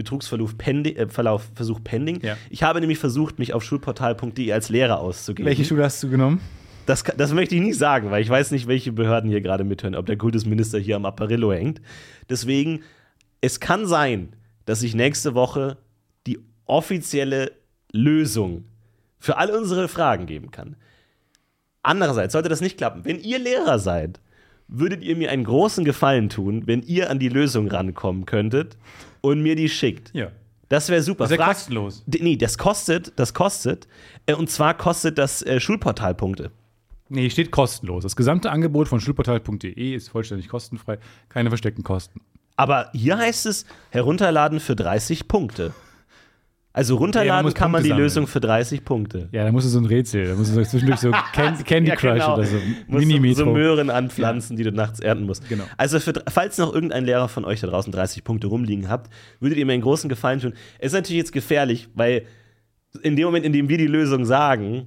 Betrugsverlauf 0.00 0.56
pending, 0.56 0.96
äh, 0.96 1.08
Verlauf, 1.08 1.50
Versuch 1.54 1.84
pending. 1.84 2.20
Ja. 2.22 2.38
Ich 2.48 2.62
habe 2.62 2.80
nämlich 2.80 2.98
versucht, 2.98 3.38
mich 3.38 3.52
auf 3.52 3.62
schulportal.de 3.62 4.50
als 4.50 4.70
Lehrer 4.70 4.98
auszugeben. 4.98 5.46
Welche 5.46 5.64
Schule 5.64 5.84
hast 5.84 6.02
du 6.02 6.08
genommen? 6.08 6.40
Das, 6.86 7.04
das 7.04 7.34
möchte 7.34 7.54
ich 7.54 7.60
nicht 7.60 7.76
sagen, 7.76 8.10
weil 8.10 8.22
ich 8.22 8.30
weiß 8.30 8.50
nicht, 8.50 8.66
welche 8.66 8.92
Behörden 8.92 9.28
hier 9.28 9.42
gerade 9.42 9.62
mithören, 9.62 9.94
ob 9.94 10.06
der 10.06 10.16
Kultusminister 10.16 10.78
hier 10.78 10.96
am 10.96 11.04
Apparillo 11.04 11.52
hängt. 11.52 11.82
Deswegen, 12.30 12.80
es 13.42 13.60
kann 13.60 13.86
sein, 13.86 14.30
dass 14.64 14.82
ich 14.82 14.94
nächste 14.94 15.34
Woche 15.34 15.76
die 16.26 16.38
offizielle 16.64 17.52
Lösung 17.92 18.64
für 19.18 19.36
all 19.36 19.50
unsere 19.50 19.88
Fragen 19.88 20.24
geben 20.24 20.50
kann. 20.50 20.76
Andererseits 21.82 22.32
sollte 22.32 22.48
das 22.48 22.62
nicht 22.62 22.78
klappen. 22.78 23.04
Wenn 23.04 23.20
ihr 23.20 23.38
Lehrer 23.38 23.78
seid, 23.78 24.20
würdet 24.66 25.04
ihr 25.04 25.16
mir 25.16 25.30
einen 25.30 25.44
großen 25.44 25.84
Gefallen 25.84 26.30
tun, 26.30 26.66
wenn 26.66 26.82
ihr 26.82 27.10
an 27.10 27.18
die 27.18 27.28
Lösung 27.28 27.68
rankommen 27.68 28.24
könntet 28.24 28.78
und 29.20 29.42
mir 29.42 29.56
die 29.56 29.68
schickt. 29.68 30.14
Ja. 30.14 30.28
Das 30.68 30.88
wäre 30.88 31.02
super. 31.02 31.26
Das 31.26 31.36
Frag- 31.36 31.48
kostenlos. 31.48 32.04
Nee, 32.06 32.36
das 32.36 32.56
kostet, 32.56 33.12
das 33.16 33.34
kostet. 33.34 33.88
Äh, 34.26 34.34
und 34.34 34.50
zwar 34.50 34.74
kostet 34.74 35.18
das 35.18 35.42
äh, 35.42 35.58
Schulportal 35.60 36.14
Punkte. 36.14 36.52
Nee, 37.08 37.28
steht 37.28 37.50
kostenlos. 37.50 38.04
Das 38.04 38.14
gesamte 38.14 38.50
Angebot 38.52 38.86
von 38.86 39.00
schulportal.de 39.00 39.94
ist 39.96 40.10
vollständig 40.10 40.48
kostenfrei. 40.48 40.98
Keine 41.28 41.50
versteckten 41.50 41.82
Kosten. 41.82 42.20
Aber 42.54 42.90
hier 42.92 43.18
heißt 43.18 43.46
es 43.46 43.64
herunterladen 43.90 44.60
für 44.60 44.76
30 44.76 45.26
Punkte. 45.26 45.74
Also 46.72 46.96
runterladen 46.96 47.44
muss 47.46 47.54
kann 47.54 47.72
man 47.72 47.80
Punkte 47.80 47.84
die 47.84 47.88
sammeln. 47.90 48.04
Lösung 48.04 48.26
für 48.28 48.40
30 48.40 48.84
Punkte. 48.84 49.28
Ja, 49.32 49.44
da 49.44 49.50
musst 49.50 49.66
du 49.66 49.70
so 49.70 49.80
ein 49.80 49.86
Rätsel. 49.86 50.28
Da 50.28 50.34
musst 50.36 50.50
du 50.50 50.54
so 50.54 50.62
zwischendurch 50.62 51.00
so 51.00 51.10
Can 51.32 51.64
Candy 51.64 51.90
Ja, 51.90 51.96
Crush 51.96 52.12
genau. 52.12 52.34
oder 52.34 52.44
so. 52.44 52.56
Musst 52.86 53.36
so, 53.38 53.44
so. 53.44 53.52
Möhren 53.52 53.90
anpflanzen, 53.90 54.56
die 54.56 54.62
du 54.62 54.70
nachts 54.70 55.00
ernten 55.00 55.26
musst. 55.26 55.48
Genau. 55.48 55.64
Also, 55.76 55.98
für, 55.98 56.12
falls 56.28 56.58
noch 56.58 56.72
irgendein 56.72 57.04
Lehrer 57.04 57.28
von 57.28 57.44
euch 57.44 57.60
da 57.60 57.66
draußen 57.66 57.92
30 57.92 58.22
Punkte 58.22 58.46
rumliegen 58.46 58.88
habt, 58.88 59.12
würdet 59.40 59.58
ihr 59.58 59.66
mir 59.66 59.72
einen 59.72 59.82
großen 59.82 60.08
Gefallen 60.08 60.40
tun. 60.40 60.52
Es 60.78 60.88
ist 60.88 60.92
natürlich 60.92 61.18
jetzt 61.18 61.32
gefährlich, 61.32 61.88
weil 61.94 62.22
in 63.02 63.16
dem 63.16 63.24
Moment, 63.24 63.44
in 63.44 63.52
dem 63.52 63.68
wir 63.68 63.78
die 63.78 63.86
Lösung 63.88 64.24
sagen, 64.24 64.86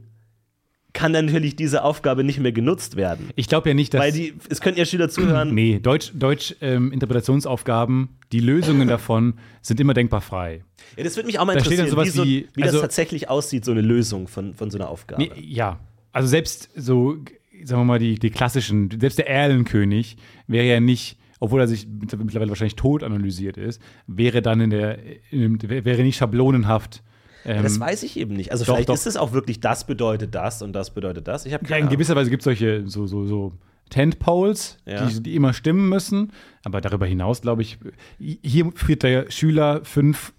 kann 0.94 1.12
dann 1.12 1.26
natürlich 1.26 1.56
diese 1.56 1.84
Aufgabe 1.84 2.24
nicht 2.24 2.39
mehr 2.39 2.52
genutzt 2.52 2.96
werden. 2.96 3.30
ich 3.36 3.48
glaube 3.48 3.70
ja 3.70 3.74
nicht, 3.76 3.94
dass. 3.94 4.02
Weil 4.02 4.12
die, 4.12 4.34
es 4.50 4.62
könnten 4.62 4.80
ja 4.80 4.86
Schüler 4.86 5.10
zuhören. 5.10 5.54
nee, 5.54 5.80
Deutsch, 5.80 6.12
Deutsch 6.14 6.56
ähm, 6.62 6.91
Interpretationsaufgaben, 6.91 8.10
die 8.32 8.39
Lösungen 8.39 8.88
davon 8.88 9.34
sind 9.62 9.80
immer 9.80 9.94
denkbar 9.94 10.22
frei. 10.22 10.64
Ja, 10.96 11.04
das 11.04 11.16
würde 11.16 11.28
mich 11.28 11.39
auch 11.39 11.46
mal 11.46 11.54
Da 11.54 11.60
interessieren, 11.60 11.88
wie, 12.06 12.10
so, 12.10 12.24
wie- 12.26 12.48
wie 12.54 12.64
also- 12.64 12.74
das 12.78 12.82
tatsächlich 12.82 13.30
aussieht, 13.30 13.66
so 13.66 13.72
eine 13.72 13.82
Lösung 13.82 14.28
von, 14.28 14.54
von 14.54 14.70
so 14.70 14.78
einer 14.78 14.89
Aufgabe. 14.89 15.24
Nee, 15.24 15.32
ja, 15.41 15.80
also 16.12 16.28
selbst 16.28 16.70
so, 16.76 17.18
sagen 17.64 17.82
wir 17.82 17.86
mal, 17.86 18.00
die, 18.00 18.20
die 18.20 18.30
klassischen, 18.30 18.89
selbst 19.00 19.18
der 19.18 19.28
Erlenkönig 19.30 20.18
wäre 20.48 20.66
ja 20.68 20.80
nicht, 20.80 21.18
obwohl 21.39 21.60
er 21.62 21.68
sich 21.68 21.88
mittlerweile 21.88 22.50
wahrscheinlich 22.50 22.76
tot 22.76 23.04
analysiert 23.04 23.58
ist, 23.58 23.82
wäre 24.08 24.41
dann 24.41 24.62
in 24.62 24.70
der, 24.70 25.00
in, 25.32 25.60
wäre 25.62 26.04
nicht 26.04 26.18
schablonenhaft. 26.18 27.02
Ähm, 27.46 27.64
das 27.64 27.80
weiß 27.80 28.04
ich 28.04 28.18
eben 28.18 28.36
nicht. 28.36 28.52
Also 28.52 28.66
doch, 28.66 28.76
vielleicht 28.76 28.89
doch. 28.89 28.94
ist 28.96 29.08
es 29.08 29.18
auch 29.18 29.32
wirklich, 29.34 29.60
das 29.60 29.86
bedeutet 29.86 30.34
das 30.36 30.62
und 30.62 30.74
das 30.74 30.94
bedeutet 30.94 31.28
das. 31.28 31.46
Ich 31.46 31.54
habe 31.54 31.64
ja, 31.64 31.68
keine 31.68 31.80
in 31.80 31.84
Ahnung. 31.88 31.96
gewisser 31.98 32.16
Weise 32.16 32.30
gibt 32.30 32.41
es 32.41 32.46
solche 32.46 32.84
so, 32.88 33.06
so, 33.08 33.26
so 33.26 33.54
Tentpoles, 33.89 34.78
Ja. 34.86 35.06
die, 35.06 35.22
die 35.22 35.36
immer 35.36 35.54
stimmen 35.54 35.88
müssen. 35.89 36.32
Aber 36.64 36.82
darüber 36.82 37.06
hinaus, 37.06 37.41
glaube 37.41 37.62
ich, 37.62 37.78
hier 38.20 38.72
führt 38.76 39.04
der 39.04 39.30
Schüler 39.30 39.82
fünf 39.84 40.34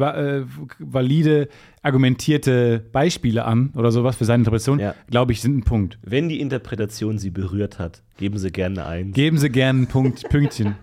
äh, 0.00 0.42
valide 0.78 1.48
argumentierte 1.82 2.84
Beispiele 2.92 3.44
an 3.44 3.72
oder 3.76 3.90
sowas 3.90 4.16
für 4.16 4.24
seine 4.24 4.42
Interpretation, 4.42 4.78
Ja. 4.78 4.94
glaube 5.10 5.32
ich, 5.32 5.40
sind 5.40 5.56
ein 5.58 5.64
Punkt. 5.64 5.98
Wenn 6.02 6.28
die 6.28 6.40
Interpretation 6.40 7.18
sie 7.18 7.30
berührt 7.30 7.78
hat, 7.78 8.02
geben 8.18 8.38
sie 8.38 8.50
gerne 8.52 8.84
ein. 8.86 9.12
Geben 9.12 9.38
Sie 9.38 9.50
gerne 9.50 9.82
ein 9.82 9.86
Punkt, 9.86 10.28
Pünktchen. 10.28 10.76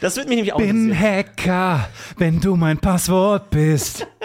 Das 0.00 0.16
würde 0.16 0.28
mich 0.28 0.36
nämlich 0.36 0.52
auch 0.52 0.58
Bin. 0.58 0.96
Hacker, 0.96 1.88
wenn 2.18 2.40
du 2.40 2.54
mein 2.56 2.78
Passwort 2.78 3.50
bist. 3.50 4.06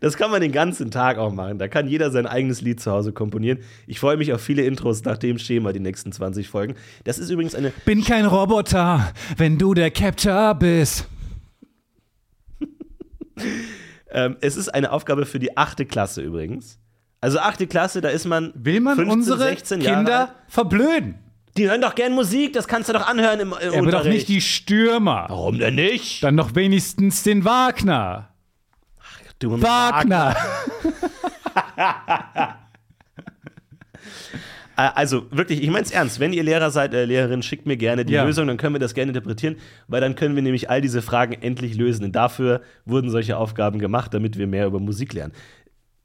Das 0.00 0.16
kann 0.16 0.30
man 0.30 0.40
den 0.40 0.52
ganzen 0.52 0.90
Tag 0.90 1.18
auch 1.18 1.32
machen. 1.32 1.58
Da 1.58 1.66
kann 1.66 1.88
jeder 1.88 2.10
sein 2.10 2.26
eigenes 2.26 2.60
Lied 2.60 2.80
zu 2.80 2.92
Hause 2.92 3.12
komponieren. 3.12 3.58
Ich 3.86 3.98
freue 3.98 4.16
mich 4.16 4.32
auf 4.32 4.40
viele 4.40 4.62
Intros 4.62 5.04
nach 5.04 5.18
dem 5.18 5.38
Schema 5.38 5.72
die 5.72 5.80
nächsten 5.80 6.12
20 6.12 6.48
Folgen. 6.48 6.76
Das 7.04 7.18
ist 7.18 7.30
übrigens 7.30 7.54
eine. 7.54 7.70
Bin 7.84 8.04
kein 8.04 8.26
Roboter, 8.26 9.12
wenn 9.36 9.58
du 9.58 9.74
der 9.74 9.90
Capture 9.90 10.54
bist. 10.54 11.06
Ähm, 14.12 14.36
es 14.40 14.56
ist 14.56 14.68
eine 14.68 14.90
Aufgabe 14.90 15.24
für 15.24 15.38
die 15.38 15.56
achte 15.56 15.86
Klasse 15.86 16.20
übrigens. 16.20 16.80
Also 17.20 17.38
achte 17.38 17.68
Klasse, 17.68 18.00
da 18.00 18.08
ist 18.08 18.24
man. 18.24 18.52
Will 18.56 18.80
man 18.80 18.96
15, 18.96 19.12
unsere 19.12 19.38
16 19.38 19.80
Jahre 19.82 19.96
alt. 19.96 20.06
Kinder 20.06 20.34
verblöden? 20.48 21.14
Die 21.56 21.68
hören 21.68 21.80
doch 21.80 21.94
gern 21.94 22.12
Musik, 22.12 22.52
das 22.52 22.66
kannst 22.66 22.88
du 22.88 22.92
doch 22.92 23.06
anhören 23.06 23.38
im, 23.38 23.48
im 23.48 23.54
Aber 23.54 23.68
doch 23.70 23.78
Unterricht. 24.00 24.08
nicht 24.08 24.28
die 24.28 24.40
Stürmer. 24.40 25.26
Warum 25.28 25.60
denn 25.60 25.76
nicht? 25.76 26.24
Dann 26.24 26.36
doch 26.36 26.56
wenigstens 26.56 27.22
den 27.22 27.44
Wagner. 27.44 28.29
Und 29.44 29.62
Wagner. 29.62 30.36
Äh, 34.76 34.88
Also 34.94 35.26
wirklich, 35.30 35.62
ich 35.62 35.70
meine 35.70 35.84
es 35.84 35.90
ernst. 35.90 36.20
Wenn 36.20 36.32
ihr 36.32 36.42
Lehrer 36.42 36.70
seid, 36.70 36.94
äh, 36.94 37.04
Lehrerin, 37.04 37.42
schickt 37.42 37.66
mir 37.66 37.76
gerne 37.76 38.04
die 38.04 38.14
Ja. 38.14 38.24
Lösung, 38.24 38.46
dann 38.46 38.56
können 38.56 38.74
wir 38.74 38.78
das 38.80 38.94
gerne 38.94 39.10
interpretieren, 39.10 39.56
weil 39.88 40.00
dann 40.00 40.14
können 40.14 40.34
wir 40.36 40.42
nämlich 40.42 40.70
all 40.70 40.80
diese 40.80 41.02
Fragen 41.02 41.34
endlich 41.34 41.74
lösen. 41.76 42.02
Denn 42.02 42.12
dafür 42.12 42.62
wurden 42.86 43.10
solche 43.10 43.36
Aufgaben 43.36 43.78
gemacht, 43.78 44.14
damit 44.14 44.38
wir 44.38 44.46
mehr 44.46 44.66
über 44.66 44.80
Musik 44.80 45.12
lernen. 45.12 45.32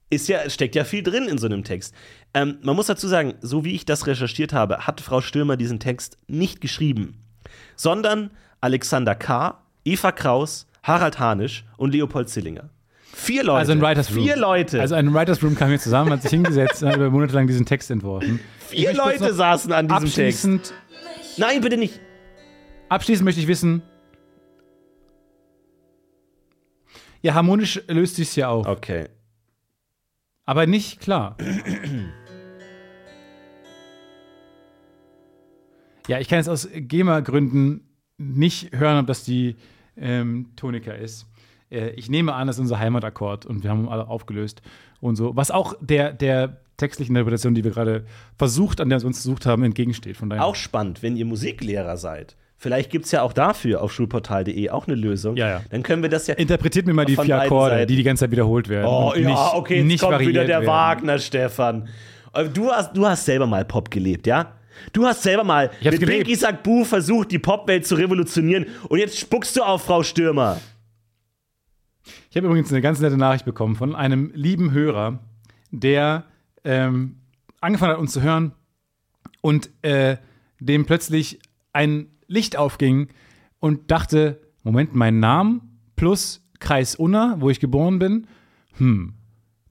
Ist 0.09 0.27
ja, 0.27 0.49
steckt 0.49 0.75
ja 0.75 0.83
viel 0.83 1.03
drin 1.03 1.27
in 1.27 1.37
so 1.37 1.47
einem 1.47 1.63
Text. 1.63 1.93
Ähm, 2.33 2.57
man 2.63 2.75
muss 2.75 2.87
dazu 2.87 3.07
sagen, 3.07 3.35
so 3.41 3.63
wie 3.65 3.75
ich 3.75 3.85
das 3.85 4.07
recherchiert 4.07 4.53
habe, 4.53 4.79
hat 4.85 5.01
Frau 5.01 5.21
Stürmer 5.21 5.57
diesen 5.57 5.79
Text 5.79 6.17
nicht 6.27 6.61
geschrieben, 6.61 7.23
sondern 7.75 8.29
Alexander 8.61 9.15
K., 9.15 9.61
Eva 9.83 10.11
Kraus, 10.11 10.67
Harald 10.83 11.19
Hanisch 11.19 11.65
und 11.77 11.93
Leopold 11.93 12.29
Zillinger. 12.29 12.69
Vier 13.17 13.43
Leute. 13.43 13.59
Also 13.59 13.71
ein 13.71 13.81
Writers 13.81 14.13
Room. 14.13 14.23
Vier 14.25 14.35
Leute. 14.35 14.81
Also 14.81 14.93
ein 14.95 15.13
Writers 15.13 15.41
Room 15.41 15.55
kam 15.55 15.69
hier 15.69 15.79
zusammen, 15.79 16.11
hat 16.11 16.21
sich 16.21 16.31
hingesetzt 16.31 16.83
und 16.83 16.89
hat 16.89 16.97
über 16.97 17.09
Monate 17.09 17.33
lang 17.33 17.47
diesen 17.47 17.65
Text 17.65 17.89
entworfen. 17.89 18.39
Vier 18.67 18.93
Leute 18.93 19.33
saßen 19.33 19.71
an 19.71 19.87
diesem 19.87 20.01
Text. 20.03 20.45
Abschließend, 20.45 20.73
Nein, 21.37 21.61
bitte 21.61 21.77
nicht. 21.77 21.99
abschließend 22.89 23.23
möchte 23.25 23.39
ich 23.41 23.47
wissen, 23.47 23.81
ja, 27.21 27.33
harmonisch 27.33 27.81
löst 27.87 28.17
sich 28.17 28.35
ja 28.35 28.49
auf, 28.49 28.67
Okay. 28.67 29.07
aber 30.45 30.67
nicht 30.67 30.99
klar. 30.99 31.37
Ja, 36.07 36.19
ich 36.19 36.27
kann 36.27 36.37
jetzt 36.37 36.49
aus 36.49 36.67
GEMA-Gründen 36.71 37.89
nicht 38.17 38.75
hören, 38.75 38.99
ob 38.99 39.07
das 39.07 39.23
die 39.23 39.55
ähm, 39.97 40.51
Tonika 40.55 40.91
ist. 40.91 41.25
Äh, 41.75 41.89
ich 41.91 42.09
nehme 42.09 42.33
an, 42.33 42.47
das 42.47 42.55
ist 42.55 42.61
unser 42.61 42.79
Heimatakkord 42.79 43.45
und 43.45 43.63
wir 43.63 43.69
haben 43.69 43.89
alle 43.89 44.07
aufgelöst 44.07 44.61
und 45.01 45.15
so. 45.15 45.35
Was 45.35 45.51
auch 45.51 45.75
der, 45.81 46.13
der 46.13 46.57
textlichen 46.77 47.15
Interpretation, 47.15 47.53
die 47.55 47.63
wir 47.63 47.71
gerade 47.71 48.05
versucht, 48.37 48.81
an 48.81 48.89
der 48.89 48.99
wir 49.01 49.05
uns 49.07 49.21
versucht 49.21 49.45
haben, 49.45 49.63
entgegensteht. 49.63 50.17
Von. 50.17 50.31
Auch 50.33 50.55
spannend, 50.55 51.03
wenn 51.03 51.15
ihr 51.15 51.25
Musiklehrer 51.25 51.97
seid. 51.97 52.35
Vielleicht 52.57 52.89
gibt 52.89 53.05
es 53.05 53.11
ja 53.11 53.21
auch 53.21 53.33
dafür 53.33 53.81
auf 53.81 53.93
schulportal.de 53.93 54.69
auch 54.69 54.87
eine 54.87 54.95
Lösung. 54.95 55.35
Ja, 55.35 55.49
ja. 55.49 55.61
Dann 55.69 55.83
können 55.83 56.01
wir 56.01 56.09
das 56.09 56.25
ja. 56.27 56.35
Interpretiert 56.35 56.87
mir 56.87 56.93
mal 56.93 57.05
die 57.05 57.17
vier 57.17 57.39
Akkorde, 57.41 57.85
die 57.85 57.95
die 57.95 58.03
ganze 58.03 58.21
Zeit 58.21 58.31
wiederholt 58.31 58.69
werden. 58.69 58.87
Oh 58.87 59.13
ja, 59.15 59.27
nicht, 59.27 59.53
okay, 59.53 59.77
jetzt 59.77 59.85
nicht 59.85 60.01
kommt 60.01 60.19
wieder 60.19 60.45
der 60.45 60.61
werden. 60.61 60.67
Wagner, 60.67 61.19
Stefan. 61.19 61.89
Äh, 62.33 62.45
Du 62.45 62.71
hast, 62.71 62.95
du 62.95 63.05
hast 63.05 63.25
selber 63.25 63.45
mal 63.45 63.65
Pop 63.65 63.91
gelebt, 63.91 64.25
ja? 64.25 64.53
Du 64.93 65.05
hast 65.05 65.23
selber 65.23 65.43
mal 65.43 65.69
mit 65.81 65.99
gelebt. 65.99 66.25
Binky 66.25 66.35
sagt 66.35 66.63
Bu 66.63 66.83
versucht, 66.83 67.31
die 67.31 67.39
Popwelt 67.39 67.85
zu 67.85 67.95
revolutionieren 67.95 68.65
und 68.89 68.99
jetzt 68.99 69.17
spuckst 69.19 69.55
du 69.55 69.61
auf 69.61 69.83
Frau 69.83 70.03
Stürmer. 70.03 70.59
Ich 72.35 72.37
habe 72.37 72.47
übrigens 72.47 72.69
eine 72.73 72.81
ganz 72.81 72.99
nette 72.99 73.15
Nachricht 73.15 73.45
bekommen 73.45 73.77
von 73.77 73.95
einem 73.95 74.29
lieben 74.33 74.71
Hörer, 74.71 75.19
der 75.71 76.25
ähm, 76.65 77.21
angefangen 77.61 77.93
hat, 77.93 77.99
uns 77.99 78.11
zu 78.11 78.21
hören 78.21 78.51
und 79.39 79.69
äh, 79.83 80.17
dem 80.59 80.85
plötzlich 80.85 81.39
ein 81.71 82.07
Licht 82.27 82.57
aufging 82.57 83.07
und 83.61 83.89
dachte: 83.89 84.41
Moment, 84.63 84.93
mein 84.93 85.21
Name 85.21 85.61
plus 85.95 86.45
Kreis 86.59 86.95
Unna, 86.95 87.37
wo 87.39 87.49
ich 87.49 87.61
geboren 87.61 87.99
bin, 87.99 88.27
hm, 88.79 89.13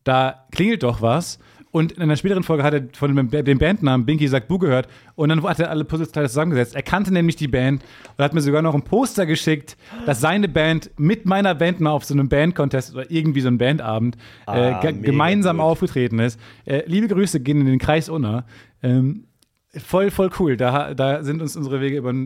da 0.03 0.47
klingelt 0.51 0.85
doch 0.85 1.03
was. 1.03 1.39
Und 1.75 1.91
in 1.91 2.03
einer 2.03 2.15
späteren 2.15 2.45
Folge 2.45 2.63
hat 2.63 2.73
er 2.73 2.83
von 2.93 3.17
dem, 3.17 3.29
dem 3.45 3.59
Bandnamen 3.59 4.07
Binky 4.07 4.29
sagt 4.29 4.47
Bu 4.47 4.59
gehört 4.59 4.87
und 5.17 5.29
dann 5.31 5.43
hat 5.43 5.59
er 5.59 5.71
alle 5.71 5.85
Puzzleteile 5.85 6.29
zusammengesetzt. 6.29 6.77
Er 6.77 6.83
kannte 6.83 7.13
nämlich 7.13 7.35
die 7.35 7.49
Band 7.49 7.83
und 8.17 8.23
hat 8.25 8.33
mir 8.33 8.43
sogar 8.43 8.63
noch 8.63 8.75
ein 8.75 8.83
Poster 8.83 9.27
geschickt, 9.27 9.77
dass 10.07 10.21
seine 10.21 10.49
Band 10.49 10.93
mit 10.99 11.27
meiner 11.27 11.53
Band 11.57 11.81
mal 11.81 11.91
auf 11.91 12.05
so 12.05 12.15
einem 12.15 12.29
Bandcontest 12.29 12.95
oder 12.95 13.11
irgendwie 13.11 13.41
so 13.41 13.49
einem 13.49 13.59
Bandabend 13.59 14.15
äh, 14.47 14.51
Ah, 14.53 14.79
mega 14.85 14.91
gemeinsam 14.93 15.57
gut. 15.57 15.67
aufgetreten 15.67 16.21
ist. 16.21 16.39
Äh, 16.65 16.85
liebe 16.87 17.09
Grüße 17.09 17.41
gehen 17.41 17.61
in 17.61 17.67
den 17.67 17.81
Kreis 17.81 18.09
Unna. 18.09 18.45
Ähm, 18.81 19.25
voll, 19.77 20.13
voll 20.13 20.31
cool. 20.39 20.57
Da, 20.57 20.95
da 20.95 21.25
sind 21.25 21.43
uns 21.43 21.57
unsere 21.57 21.81
Wege 21.81 21.97
über. 21.97 22.11
Äh, 22.11 22.25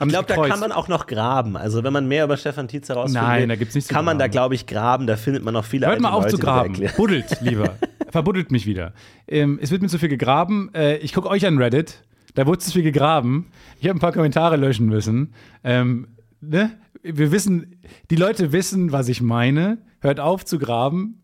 Ich 0.00 0.08
glaube, 0.10 0.28
da 0.28 0.46
kann 0.46 0.60
man 0.60 0.70
auch 0.70 0.86
noch 0.86 1.08
graben. 1.08 1.56
Also, 1.56 1.82
wenn 1.82 1.92
man 1.92 2.06
mehr 2.06 2.22
über 2.22 2.36
Stefan 2.36 2.68
Tietz 2.68 2.88
herausfinden 2.88 3.26
Nein, 3.26 3.48
da 3.48 3.56
gibt's 3.56 3.74
nichts 3.74 3.88
zu 3.88 3.94
kann 3.94 4.04
man 4.04 4.16
da, 4.20 4.28
glaube 4.28 4.54
ich, 4.54 4.66
graben. 4.68 5.08
Da 5.08 5.16
findet 5.16 5.42
man 5.42 5.54
noch 5.54 5.64
viele 5.64 5.88
Hört 5.88 6.00
mal 6.00 6.10
auf 6.12 6.22
Leute, 6.22 6.36
zu 6.36 6.40
graben. 6.40 6.76
Buddelt 6.96 7.40
lieber. 7.40 7.74
Verbuddelt 8.14 8.52
mich 8.52 8.64
wieder. 8.64 8.92
Ähm, 9.26 9.58
es 9.60 9.72
wird 9.72 9.82
mir 9.82 9.88
zu 9.88 9.98
viel 9.98 10.08
gegraben. 10.08 10.72
Äh, 10.72 10.98
ich 10.98 11.12
gucke 11.12 11.28
euch 11.28 11.44
an 11.46 11.58
Reddit. 11.58 12.04
Da 12.36 12.46
wurde 12.46 12.60
zu 12.60 12.70
viel 12.70 12.84
gegraben. 12.84 13.46
Ich 13.80 13.88
habe 13.88 13.98
ein 13.98 14.00
paar 14.00 14.12
Kommentare 14.12 14.54
löschen 14.54 14.86
müssen. 14.86 15.34
Ähm, 15.64 16.06
ne? 16.40 16.78
Wir 17.02 17.32
wissen, 17.32 17.80
die 18.12 18.14
Leute 18.14 18.52
wissen, 18.52 18.92
was 18.92 19.08
ich 19.08 19.20
meine. 19.20 19.78
Hört 19.98 20.20
auf 20.20 20.44
zu 20.44 20.60
graben 20.60 21.22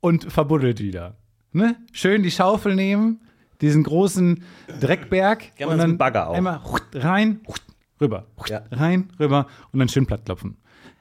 und 0.00 0.32
verbuddelt 0.32 0.80
wieder. 0.80 1.16
Ne? 1.52 1.76
Schön 1.92 2.24
die 2.24 2.32
Schaufel 2.32 2.74
nehmen, 2.74 3.20
diesen 3.60 3.84
großen 3.84 4.42
Dreckberg 4.80 5.54
Gerne 5.54 5.74
und 5.74 5.78
dann 5.78 5.96
Bagger 5.96 6.28
auch. 6.30 6.34
einmal 6.34 6.60
rein, 6.92 7.38
rüber, 8.00 8.26
Ja. 8.48 8.64
rein, 8.72 9.12
rüber 9.20 9.46
und 9.70 9.78
dann 9.78 9.88
schön 9.88 10.06
platt 10.06 10.24
klopfen. 10.24 10.56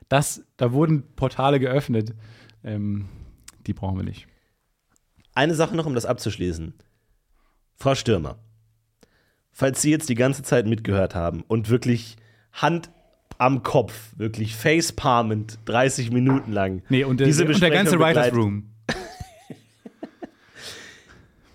Das, 0.07 0.43
da 0.55 0.71
wurden 0.71 1.01
Portale 1.15 1.59
geöffnet. 1.59 2.13
Ähm, 2.63 3.05
die 3.65 3.73
brauchen 3.73 3.97
wir 3.97 4.03
nicht. 4.03 4.27
Eine 5.35 5.55
Sache 5.55 5.75
noch, 5.75 5.85
um 5.85 5.95
das 5.95 6.05
abzuschließen. 6.05 6.73
Frau 7.75 7.95
Stürmer, 7.95 8.37
falls 9.51 9.81
Sie 9.81 9.91
jetzt 9.91 10.09
die 10.09 10.15
ganze 10.15 10.43
Zeit 10.43 10.67
mitgehört 10.67 11.15
haben 11.15 11.43
und 11.47 11.69
wirklich 11.69 12.17
Hand 12.51 12.91
am 13.37 13.63
Kopf, 13.63 14.13
wirklich 14.15 14.55
facepalmend 14.55 15.59
30 15.65 16.11
Minuten 16.11 16.51
lang 16.51 16.83
Nee, 16.89 17.03
und, 17.03 17.19
diese 17.19 17.45
und 17.45 17.61
der 17.61 17.71
ganze 17.71 17.99
Writers 17.99 18.33
Room. 18.33 18.69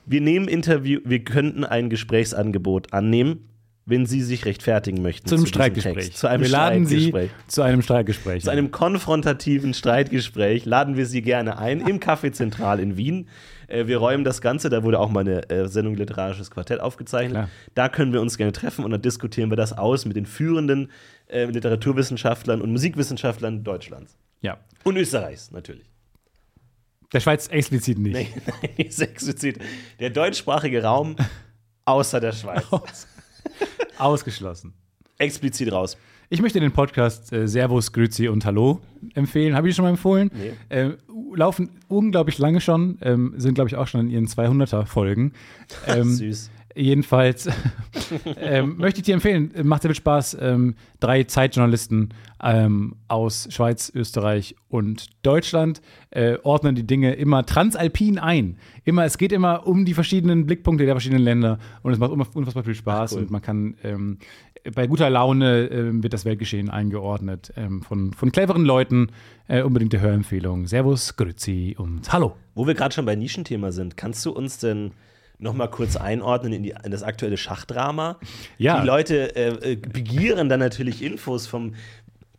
Wir 0.06 0.22
nehmen 0.22 0.48
Interview, 0.48 1.00
wir 1.04 1.22
könnten 1.22 1.64
ein 1.64 1.90
Gesprächsangebot 1.90 2.94
annehmen, 2.94 3.50
wenn 3.84 4.06
Sie 4.06 4.22
sich 4.22 4.46
rechtfertigen 4.46 5.02
möchten. 5.02 5.28
Zu 5.28 5.34
einem 5.34 5.44
diesem 5.44 5.54
Streitgespräch. 5.54 6.14
Zu 6.14 6.26
einem 6.28 6.42
wir 6.44 6.48
laden 6.48 6.86
Sie 6.86 7.08
Streitgespräch. 7.08 7.30
zu 7.48 7.60
einem 7.62 7.82
Streitgespräch. 7.82 8.44
Zu 8.44 8.50
einem 8.50 8.70
konfrontativen 8.70 9.74
Streitgespräch 9.74 10.64
laden 10.64 10.96
wir 10.96 11.04
Sie 11.04 11.20
gerne 11.20 11.58
ein 11.58 11.82
im 11.82 12.00
Café 12.00 12.32
Zentral 12.32 12.80
in 12.80 12.96
Wien. 12.96 13.28
Äh, 13.68 13.86
Wir 13.86 13.98
räumen 13.98 14.24
das 14.24 14.40
Ganze, 14.40 14.68
da 14.70 14.82
wurde 14.82 14.98
auch 14.98 15.10
mal 15.10 15.20
eine 15.20 15.48
äh, 15.50 15.68
Sendung 15.68 15.94
Literarisches 15.94 16.50
Quartett 16.50 16.80
aufgezeichnet. 16.80 17.32
Klar. 17.34 17.48
Da 17.74 17.88
können 17.88 18.12
wir 18.12 18.20
uns 18.20 18.36
gerne 18.36 18.52
treffen 18.52 18.84
und 18.84 18.90
dann 18.90 19.02
diskutieren 19.02 19.50
wir 19.50 19.56
das 19.56 19.72
aus 19.78 20.04
mit 20.04 20.16
den 20.16 20.26
führenden 20.26 20.90
äh, 21.28 21.44
Literaturwissenschaftlern 21.44 22.60
und 22.60 22.72
Musikwissenschaftlern 22.72 23.62
Deutschlands. 23.64 24.16
ja. 24.40 24.58
Und 24.84 24.96
Österreichs 24.96 25.50
natürlich. 25.50 25.84
Der 27.12 27.20
Schweiz 27.20 27.48
explizit 27.48 27.98
nicht. 27.98 28.14
Nein, 28.46 28.70
ist 28.76 29.00
explizit. 29.00 29.58
Der 29.98 30.10
deutschsprachige 30.10 30.82
Raum 30.82 31.16
außer 31.84 32.20
der 32.20 32.32
Schweiz. 32.32 32.64
Ausgeschlossen. 33.98 34.72
Explizit 35.18 35.72
raus. 35.72 35.96
Ich 36.30 36.42
möchte 36.42 36.60
den 36.60 36.72
Podcast 36.72 37.32
äh, 37.32 37.48
Servus, 37.48 37.90
Grüezi 37.92 38.28
und 38.28 38.44
Hallo 38.44 38.80
empfehlen. 39.14 39.54
Habe 39.56 39.68
ich 39.68 39.74
schon 39.74 39.84
mal 39.84 39.90
empfohlen? 39.90 40.30
Nee. 40.34 40.52
Äh, 40.68 40.90
laufen 41.34 41.70
unglaublich 41.88 42.38
lange 42.38 42.60
schon, 42.60 42.98
ähm, 43.00 43.32
sind, 43.38 43.54
glaube 43.54 43.68
ich, 43.68 43.76
auch 43.76 43.86
schon 43.86 44.02
in 44.02 44.10
ihren 44.10 44.26
200er-Folgen. 44.26 45.32
Ähm, 45.86 46.10
Süß. 46.10 46.50
Jedenfalls 46.74 47.48
ähm, 48.40 48.76
möchte 48.76 49.00
ich 49.00 49.06
dir 49.06 49.14
empfehlen, 49.14 49.52
macht 49.64 49.82
sehr 49.82 49.90
viel 49.90 49.96
Spaß. 49.96 50.36
Ähm, 50.40 50.76
drei 51.00 51.24
Zeitjournalisten 51.24 52.10
ähm, 52.42 52.94
aus 53.08 53.48
Schweiz, 53.50 53.90
Österreich 53.92 54.54
und 54.68 55.06
Deutschland 55.24 55.80
äh, 56.10 56.36
ordnen 56.44 56.76
die 56.76 56.86
Dinge 56.86 57.14
immer 57.14 57.44
transalpin 57.44 58.18
ein. 58.18 58.58
Immer, 58.84 59.04
es 59.06 59.18
geht 59.18 59.32
immer 59.32 59.66
um 59.66 59.86
die 59.86 59.94
verschiedenen 59.94 60.46
Blickpunkte 60.46 60.84
der 60.84 60.94
verschiedenen 60.94 61.22
Länder 61.24 61.58
und 61.82 61.92
es 61.92 61.98
macht 61.98 62.12
unf- 62.12 62.34
unfassbar 62.36 62.62
viel 62.62 62.74
Spaß 62.76 63.14
cool. 63.14 63.22
und 63.22 63.30
man 63.32 63.42
kann 63.42 63.74
ähm, 63.82 64.18
bei 64.74 64.86
guter 64.86 65.10
Laune 65.10 65.66
ähm, 65.66 66.02
wird 66.02 66.12
das 66.12 66.24
Weltgeschehen 66.24 66.70
eingeordnet 66.70 67.52
ähm, 67.56 67.82
von, 67.82 68.12
von 68.12 68.32
cleveren 68.32 68.64
Leuten. 68.64 69.08
Äh, 69.46 69.62
unbedingte 69.62 70.00
Hörempfehlung. 70.00 70.66
Servus, 70.66 71.16
Grüezi 71.16 71.74
und 71.78 72.12
Hallo. 72.12 72.36
Wo 72.54 72.66
wir 72.66 72.74
gerade 72.74 72.94
schon 72.94 73.06
bei 73.06 73.16
Nischenthema 73.16 73.72
sind, 73.72 73.96
kannst 73.96 74.24
du 74.26 74.32
uns 74.32 74.58
denn 74.58 74.92
noch 75.38 75.54
mal 75.54 75.68
kurz 75.68 75.96
einordnen 75.96 76.52
in, 76.52 76.62
die, 76.62 76.74
in 76.84 76.90
das 76.90 77.02
aktuelle 77.02 77.36
Schachdrama? 77.36 78.18
Ja. 78.58 78.80
Die 78.80 78.86
Leute 78.86 79.36
äh, 79.36 79.72
äh, 79.72 79.76
begieren 79.76 80.48
dann 80.48 80.60
natürlich 80.60 81.02
Infos 81.02 81.46
vom 81.46 81.74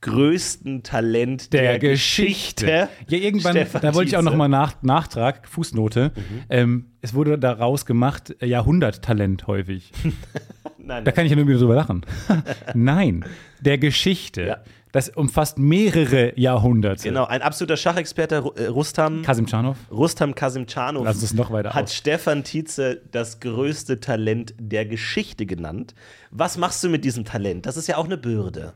größten 0.01 0.83
Talent 0.83 1.51
der, 1.51 1.61
der 1.61 1.79
Geschichte. 1.79 2.67
Ja, 2.67 2.89
irgendwann, 3.07 3.51
Stefan 3.51 3.81
da 3.81 3.93
wollte 3.93 4.09
ich 4.09 4.17
auch 4.17 4.21
noch 4.21 4.35
mal 4.35 4.47
nach, 4.47 4.81
Nachtrag, 4.81 5.47
Fußnote. 5.47 6.13
Ähm, 6.49 6.91
es 7.01 7.13
wurde 7.13 7.37
daraus 7.37 7.85
gemacht, 7.85 8.35
äh, 8.39 8.45
Jahrhunderttalent 8.45 9.47
häufig. 9.47 9.91
Nein, 10.89 11.05
Da 11.05 11.11
kann 11.11 11.23
ich 11.25 11.29
ja 11.29 11.35
nur 11.35 11.47
wieder 11.47 11.59
drüber 11.59 11.75
lachen. 11.75 12.03
Nein, 12.73 13.23
der 13.61 13.77
Geschichte. 13.77 14.41
Ja. 14.41 14.57
Das 14.91 15.07
umfasst 15.09 15.59
mehrere 15.59 16.33
Jahrhunderte. 16.35 17.03
genau, 17.03 17.25
ein 17.25 17.43
absoluter 17.43 17.77
Schachexperte, 17.77 18.43
äh, 18.55 18.65
Rustam, 18.65 19.21
Kasim 19.21 19.45
Czarnov. 19.45 19.77
Rustam 19.91 20.33
Kasimcanov 20.33 21.05
Lass 21.05 21.21
es 21.21 21.35
noch 21.35 21.51
weiter 21.51 21.75
hat 21.75 21.83
aus. 21.83 21.93
Stefan 21.93 22.43
Tietze 22.43 22.99
das 23.11 23.39
größte 23.39 23.99
Talent 23.99 24.55
der 24.57 24.87
Geschichte 24.87 25.45
genannt. 25.45 25.93
Was 26.31 26.57
machst 26.57 26.83
du 26.83 26.89
mit 26.89 27.05
diesem 27.05 27.23
Talent? 27.23 27.67
Das 27.67 27.77
ist 27.77 27.85
ja 27.85 27.97
auch 27.97 28.05
eine 28.05 28.17
Bürde. 28.17 28.73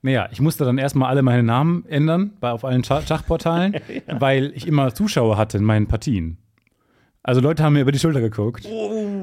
Naja, 0.00 0.28
ich 0.32 0.40
musste 0.40 0.64
dann 0.64 0.78
erstmal 0.78 1.10
alle 1.10 1.20
meine 1.20 1.42
Namen 1.42 1.84
ändern 1.86 2.32
bei, 2.40 2.50
auf 2.50 2.64
allen 2.64 2.82
Schach 2.82 3.06
Schachportalen, 3.06 3.76
weil 4.06 4.52
ich 4.54 4.66
immer 4.66 4.94
Zuschauer 4.94 5.36
hatte 5.36 5.58
in 5.58 5.64
meinen 5.64 5.86
Partien. 5.86 6.38
Also 7.24 7.40
Leute 7.40 7.62
haben 7.62 7.74
mir 7.74 7.82
über 7.82 7.92
die 7.92 8.00
Schulter 8.00 8.20
geguckt. 8.20 8.66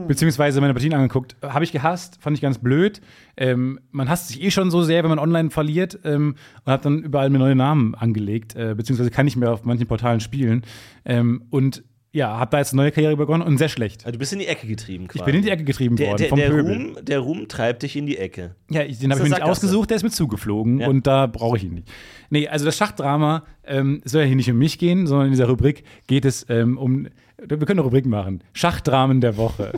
beziehungsweise 0.08 0.62
meine 0.62 0.74
Partien 0.74 0.94
angeguckt. 0.94 1.36
Habe 1.42 1.66
ich 1.66 1.72
gehasst, 1.72 2.18
fand 2.22 2.38
ich 2.38 2.42
ganz 2.42 2.58
blöd. 2.58 3.02
Ähm, 3.36 3.80
man 3.92 4.10
hasst 4.10 4.30
sich 4.30 4.42
eh 4.42 4.52
schon 4.52 4.72
so 4.72 4.84
sehr, 4.84 5.04
wenn 5.04 5.10
man 5.10 5.20
online 5.20 5.50
verliert 5.50 6.00
ähm, 6.06 6.36
und 6.66 6.72
hat 6.72 6.86
dann 6.86 7.00
überall 7.04 7.30
mir 7.30 7.40
neue 7.40 7.56
Namen 7.56 7.96
angelegt, 7.96 8.56
äh, 8.56 8.74
beziehungsweise 8.76 9.12
kann 9.12 9.28
ich 9.28 9.36
mehr 9.36 9.52
auf 9.52 9.66
manchen 9.66 9.88
Portalen 9.88 10.22
spielen. 10.22 10.64
Ähm, 11.04 11.44
und 11.50 11.84
ja, 12.12 12.40
habe 12.40 12.50
da 12.50 12.58
jetzt 12.58 12.74
eine 12.74 12.82
neue 12.82 12.92
Karriere 12.92 13.16
begonnen 13.16 13.44
und 13.44 13.58
sehr 13.60 13.70
schlecht. 13.70 14.06
Also 14.06 14.14
du 14.14 14.20
bist 14.20 14.34
in 14.34 14.40
die 14.40 14.48
Ecke 14.48 14.66
getrieben 14.66 15.08
quasi. 15.08 15.20
Ich 15.20 15.26
bin 15.26 15.36
in 15.36 15.42
die 15.44 15.50
Ecke 15.50 15.64
getrieben 15.64 15.96
der, 15.96 16.08
worden 16.08 16.18
der, 16.18 16.30
vom 16.30 16.40
der, 16.40 16.50
Pöbel. 16.50 16.74
Ruhm, 16.74 16.98
der 17.06 17.20
Ruhm 17.20 17.48
treibt 17.48 17.84
dich 17.84 17.96
in 17.96 18.08
die 18.08 18.18
Ecke. 18.18 18.56
Ja, 18.72 18.82
ich, 18.82 18.98
den 18.98 19.12
habe 19.12 19.22
ich 19.22 19.30
mir 19.30 19.36
nicht 19.36 19.44
ausgesucht, 19.44 19.92
der 19.92 19.98
ist 19.98 20.04
mir 20.04 20.10
zugeflogen 20.10 20.80
Ja. 20.80 20.88
und 20.88 21.06
da 21.06 21.28
brauche 21.28 21.58
ich 21.58 21.66
ihn 21.66 21.76
nicht. 21.76 21.88
Nee, 22.32 22.48
also 22.48 22.66
das 22.66 22.78
Schachdrama 22.78 23.44
ähm, 23.64 24.02
soll 24.06 24.22
ja 24.22 24.28
hier 24.28 24.36
nicht 24.36 24.50
um 24.50 24.58
mich 24.58 24.80
gehen, 24.80 25.06
sondern 25.06 25.28
in 25.28 25.34
dieser 25.34 25.48
Rubrik 25.50 25.84
geht 26.08 26.26
es 26.26 26.48
ähm, 26.50 26.80
um, 26.80 27.08
wir 27.48 27.58
können 27.60 27.80
eine 27.80 27.82
Rubrik 27.82 28.06
machen, 28.06 28.44
Schachdramen 28.54 29.22
der 29.22 29.38
Woche. 29.38 29.74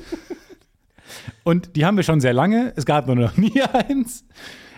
und 1.43 1.76
die 1.76 1.86
haben 1.86 1.97
wir 1.97 2.03
schon 2.03 2.22
sehr 2.22 2.34
lange, 2.34 2.74
es 2.76 2.86
gab 2.86 3.07
nur 3.07 3.16
noch 3.16 3.38
nie 3.38 3.62
eins. 3.62 4.26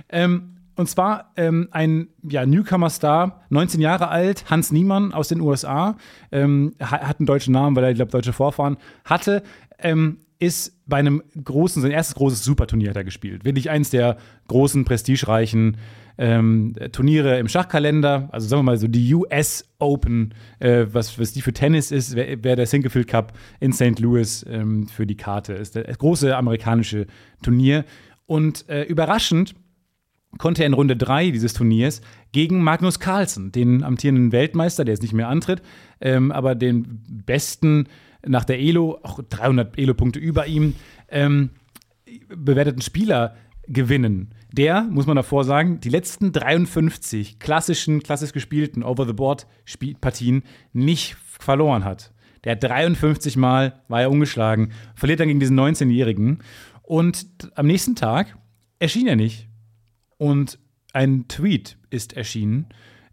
Ähm, 0.09 0.49
und 0.75 0.89
zwar 0.89 1.31
ähm, 1.37 1.67
ein 1.71 2.07
ja, 2.23 2.45
Newcomer-Star, 2.45 3.41
19 3.49 3.79
Jahre 3.79 4.07
alt, 4.07 4.49
Hans 4.49 4.71
Niemann 4.71 5.13
aus 5.13 5.27
den 5.27 5.39
USA, 5.39 5.97
ähm, 6.31 6.73
ha- 6.81 7.07
hat 7.07 7.19
einen 7.19 7.27
deutschen 7.27 7.53
Namen, 7.53 7.75
weil 7.75 7.83
er, 7.83 7.93
glaube, 7.93 8.11
deutsche 8.11 8.33
Vorfahren 8.33 8.77
hatte, 9.05 9.43
ähm, 9.77 10.17
ist 10.39 10.81
bei 10.87 10.97
einem 10.97 11.21
großen, 11.41 11.81
sein 11.81 11.91
erstes 11.91 12.15
großes 12.15 12.43
Superturnier 12.43 12.89
hat 12.89 12.97
er 12.97 13.03
gespielt. 13.03 13.45
Wirklich 13.45 13.69
eins 13.69 13.91
der 13.91 14.17
großen, 14.47 14.83
prestigereichen 14.83 15.77
ähm, 16.17 16.73
Turniere 16.91 17.39
im 17.39 17.47
Schachkalender. 17.47 18.29
Also 18.31 18.47
sagen 18.47 18.59
wir 18.59 18.71
mal 18.71 18.77
so 18.77 18.87
die 18.87 19.13
US 19.13 19.65
Open, 19.79 20.33
äh, 20.59 20.85
was, 20.91 21.19
was 21.19 21.33
die 21.33 21.41
für 21.41 21.53
Tennis 21.53 21.91
ist, 21.91 22.15
wäre 22.15 22.43
wär 22.43 22.55
der 22.55 22.65
Sinquefield 22.65 23.07
Cup 23.07 23.33
in 23.59 23.73
St. 23.73 23.99
Louis 23.99 24.45
ähm, 24.49 24.87
für 24.87 25.05
die 25.05 25.17
Karte. 25.17 25.53
Ist 25.53 25.75
das 25.75 25.97
große 25.97 26.35
amerikanische 26.35 27.07
Turnier. 27.41 27.85
Und 28.25 28.67
äh, 28.69 28.83
überraschend 28.83 29.55
konnte 30.37 30.63
er 30.63 30.67
in 30.67 30.73
Runde 30.73 30.95
3 30.95 31.31
dieses 31.31 31.53
Turniers 31.53 32.01
gegen 32.31 32.63
Magnus 32.63 32.99
Carlsen, 32.99 33.51
den 33.51 33.83
amtierenden 33.83 34.31
Weltmeister, 34.31 34.85
der 34.85 34.93
jetzt 34.93 35.03
nicht 35.03 35.13
mehr 35.13 35.27
antritt, 35.27 35.61
ähm, 36.01 36.31
aber 36.31 36.55
den 36.55 37.03
besten 37.25 37.87
nach 38.25 38.45
der 38.45 38.59
Elo, 38.59 38.99
auch 39.03 39.19
300 39.21 39.77
Elo-Punkte 39.77 40.19
über 40.19 40.47
ihm, 40.47 40.75
ähm, 41.09 41.49
bewerteten 42.35 42.81
Spieler 42.81 43.35
gewinnen. 43.67 44.33
Der, 44.53 44.83
muss 44.83 45.07
man 45.07 45.15
davor 45.15 45.45
sagen, 45.45 45.79
die 45.79 45.89
letzten 45.89 46.31
53 46.31 47.39
klassischen, 47.39 48.03
klassisch 48.03 48.33
gespielten 48.33 48.83
Over-the-Board-Partien 48.83 50.43
nicht 50.73 51.15
verloren 51.15 51.83
hat. 51.83 52.13
Der 52.43 52.51
hat 52.51 52.63
53 52.63 53.35
Mal, 53.35 53.81
war 53.87 54.01
er 54.01 54.11
ungeschlagen, 54.11 54.71
verliert 54.93 55.19
dann 55.19 55.27
gegen 55.27 55.39
diesen 55.39 55.59
19-Jährigen. 55.59 56.43
Und 56.83 57.25
am 57.55 57.65
nächsten 57.65 57.95
Tag 57.95 58.37
erschien 58.77 59.07
er 59.07 59.15
nicht. 59.15 59.47
Und 60.17 60.59
ein 60.93 61.27
Tweet 61.27 61.79
ist 61.89 62.13
erschienen, 62.13 62.67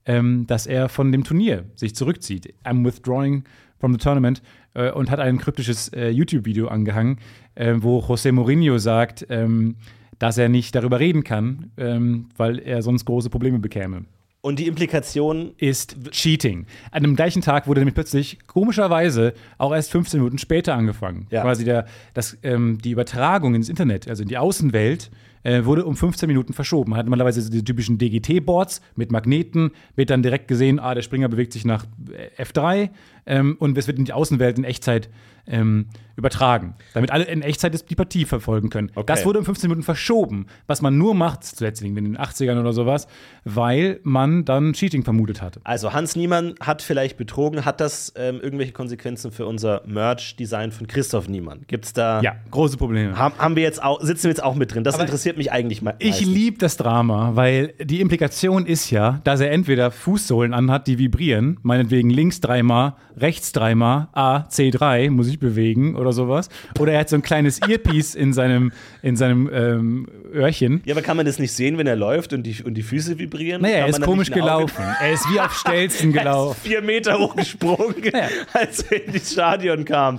ähm, 0.05 0.47
dass 0.47 0.67
er 0.67 0.91
von 0.91 1.11
dem 1.11 1.25
Turnier 1.25 1.71
sich 1.75 1.95
zurückzieht. 1.95 2.53
I'm 2.65 2.85
withdrawing 2.85 3.45
from 3.79 3.93
the 3.93 3.99
tournament 3.99 4.43
äh, 4.75 4.91
und 4.91 5.11
hat 5.11 5.21
ein 5.21 5.39
kryptisches 5.39 5.89
äh, 5.95 6.11
YouTube-Video 6.11 6.69
angehangen, 6.69 7.19
äh, 7.55 7.77
wo 7.79 8.01
José 8.01 8.31
Mourinho 8.31 8.77
sagt, 8.77 9.27
ähm, 9.31 9.77
dass 10.21 10.39
er 10.39 10.49
nicht 10.49 10.75
darüber 10.77 11.01
reden 11.01 11.25
kann, 11.25 11.73
ähm, 11.77 12.27
weil 12.37 12.61
er 12.61 12.83
sonst 12.83 13.05
große 13.07 13.31
Probleme 13.31 13.59
bekäme. 13.59 14.05
Und 14.43 14.59
die 14.59 14.69
Implikation, 14.69 15.53
Ist 15.59 15.97
Cheating. 16.13 16.67
An 16.93 17.03
dem 17.03 17.17
gleichen 17.17 17.43
Tag 17.43 17.67
wurde 17.67 17.81
nämlich 17.81 17.95
plötzlich 17.95 18.39
komischerweise 18.47 19.35
auch 19.59 19.75
erst 19.75 19.91
15 19.91 20.21
Minuten 20.21 20.39
später 20.39 20.75
angefangen. 20.75 21.27
Ja. 21.31 21.43
Quasi 21.43 21.65
der, 21.65 21.87
das, 22.15 22.39
ähm, 22.43 22.79
die 22.79 22.93
Übertragung 22.93 23.55
ins 23.55 23.69
Internet, 23.69 24.09
also 24.09 24.23
in 24.23 24.29
die 24.29 24.39
Außenwelt, 24.39 25.11
äh, 25.43 25.65
wurde 25.65 25.85
um 25.85 25.97
15 25.97 26.27
Minuten 26.27 26.53
verschoben. 26.53 26.91
Man 26.91 26.99
hat 26.99 27.07
normalerweise 27.07 27.41
so 27.41 27.51
die 27.51 27.65
typischen 27.65 27.99
DGT-Boards 27.99 28.81
mit 28.97 29.13
Magneten, 29.13 29.71
wird 29.97 30.11
dann 30.11 30.23
direkt 30.23 30.49
gesehen, 30.49 30.79
ah, 30.79 30.95
der 30.95 31.03
Springer 31.03 31.29
bewegt 31.29 31.53
sich 31.53 31.65
nach 31.65 31.85
äh, 32.13 32.43
F3 32.43 32.91
ähm, 33.27 33.57
und 33.59 33.77
es 33.79 33.87
wird 33.87 33.99
in 33.99 34.05
die 34.05 34.13
Außenwelt 34.13 34.59
in 34.59 34.65
Echtzeit 34.65 35.09
ähm, 35.47 35.87
übertragen, 36.17 36.75
damit 36.93 37.11
alle 37.11 37.25
in 37.25 37.43
Echtzeit 37.43 37.91
die 37.91 37.95
Partie 37.95 38.25
verfolgen 38.25 38.69
können. 38.69 38.91
Okay. 38.95 39.07
Das 39.07 39.25
wurde 39.25 39.39
um 39.39 39.45
15 39.45 39.69
Minuten 39.69 39.83
verschoben, 39.83 40.47
was 40.67 40.83
man 40.83 40.99
nur 40.99 41.15
macht, 41.15 41.45
zuletzt 41.45 41.83
in 41.83 41.95
den 41.95 42.19
80ern 42.19 42.61
oder 42.61 42.73
sowas, 42.73 43.07
weil 43.45 44.01
man 44.03 44.45
dann 44.45 44.75
Cheating 44.75 45.03
vermutet 45.03 45.41
hatte. 45.41 45.61
also 45.65 45.93
Hans 45.93 46.15
Niemann 46.15 46.55
hat 46.61 46.83
vielleicht 46.83 47.17
betrogen, 47.17 47.65
hat 47.65 47.81
das 47.81 48.13
ähm, 48.17 48.41
irgendwelche 48.41 48.73
Konsequenzen 48.73 49.33
für 49.33 49.47
unser 49.47 49.83
Merch-Design 49.87 50.73
von 50.73 50.87
Christoph 50.87 51.29
Niemann? 51.29 51.63
Gibt's 51.67 51.93
da. 51.93 52.21
Ja, 52.21 52.37
große 52.51 52.77
Probleme. 52.77 53.17
Haben, 53.17 53.35
haben 53.39 53.57
wir 53.57 53.63
jetzt 53.63 53.83
auch, 53.83 54.01
sitzen 54.03 54.25
wir 54.25 54.31
jetzt 54.31 54.43
auch 54.43 54.55
mit 54.55 54.75
drin? 54.75 54.85
Das 54.85 54.95
Aber 54.95 55.05
interessiert 55.05 55.30
mich 55.39 55.53
eigentlich 55.53 55.83
me 55.83 55.95
Ich 55.99 56.21
liebe 56.25 56.59
das 56.59 56.77
Drama, 56.77 57.33
weil 57.35 57.75
die 57.83 58.01
Implikation 58.01 58.67
ist 58.67 58.91
ja, 58.91 59.21
dass 59.25 59.41
er 59.41 59.51
entweder 59.51 59.91
Fußsohlen 59.91 60.55
anhat, 60.55 60.87
die 60.87 60.99
vibrieren, 60.99 61.59
meinetwegen 61.63 62.11
links 62.11 62.41
dreimal, 62.41 62.95
rechts 63.17 63.53
dreimal, 63.53 64.09
A, 64.13 64.47
C3, 64.49 65.11
muss 65.11 65.29
ich 65.29 65.39
bewegen 65.39 65.95
oder 65.97 66.13
sowas. 66.13 66.49
Oder 66.79 66.93
er 66.93 67.01
hat 67.01 67.09
so 67.09 67.17
ein 67.17 67.23
kleines 67.23 67.61
Earpiece 67.69 68.15
in 68.15 68.33
seinem, 68.33 68.73
in 69.03 69.17
seinem 69.17 69.51
ähm, 69.53 70.09
Öhrchen. 70.33 70.81
Ja, 70.85 70.95
aber 70.95 71.03
kann 71.03 71.17
man 71.17 71.27
das 71.27 71.39
nicht 71.39 71.53
sehen, 71.53 71.77
wenn 71.79 71.87
er 71.87 71.97
läuft 71.97 72.33
und 72.33 72.45
die, 72.45 72.63
und 72.63 72.75
die 72.75 72.83
Füße 72.83 73.19
vibrieren? 73.19 73.63
Naja, 73.63 73.81
Kann 73.81 73.85
er 73.85 73.89
ist 73.91 74.03
komisch 74.03 74.31
gelaufen. 74.31 74.83
Er 75.01 75.13
ist 75.13 75.25
wie 75.33 75.41
auf 75.41 75.55
Stelzen 75.55 76.11
Er 76.15 76.17
ist 76.17 76.23
gelaufen. 76.25 76.61
vier 76.63 76.83
Meter 76.83 77.19
hochgesprungen, 77.19 77.95
Ja. 78.13 78.29
als 78.53 78.83
er 78.83 79.05
in 79.07 79.13
das 79.13 79.33
Stadion 79.33 79.85
kam. 79.85 80.19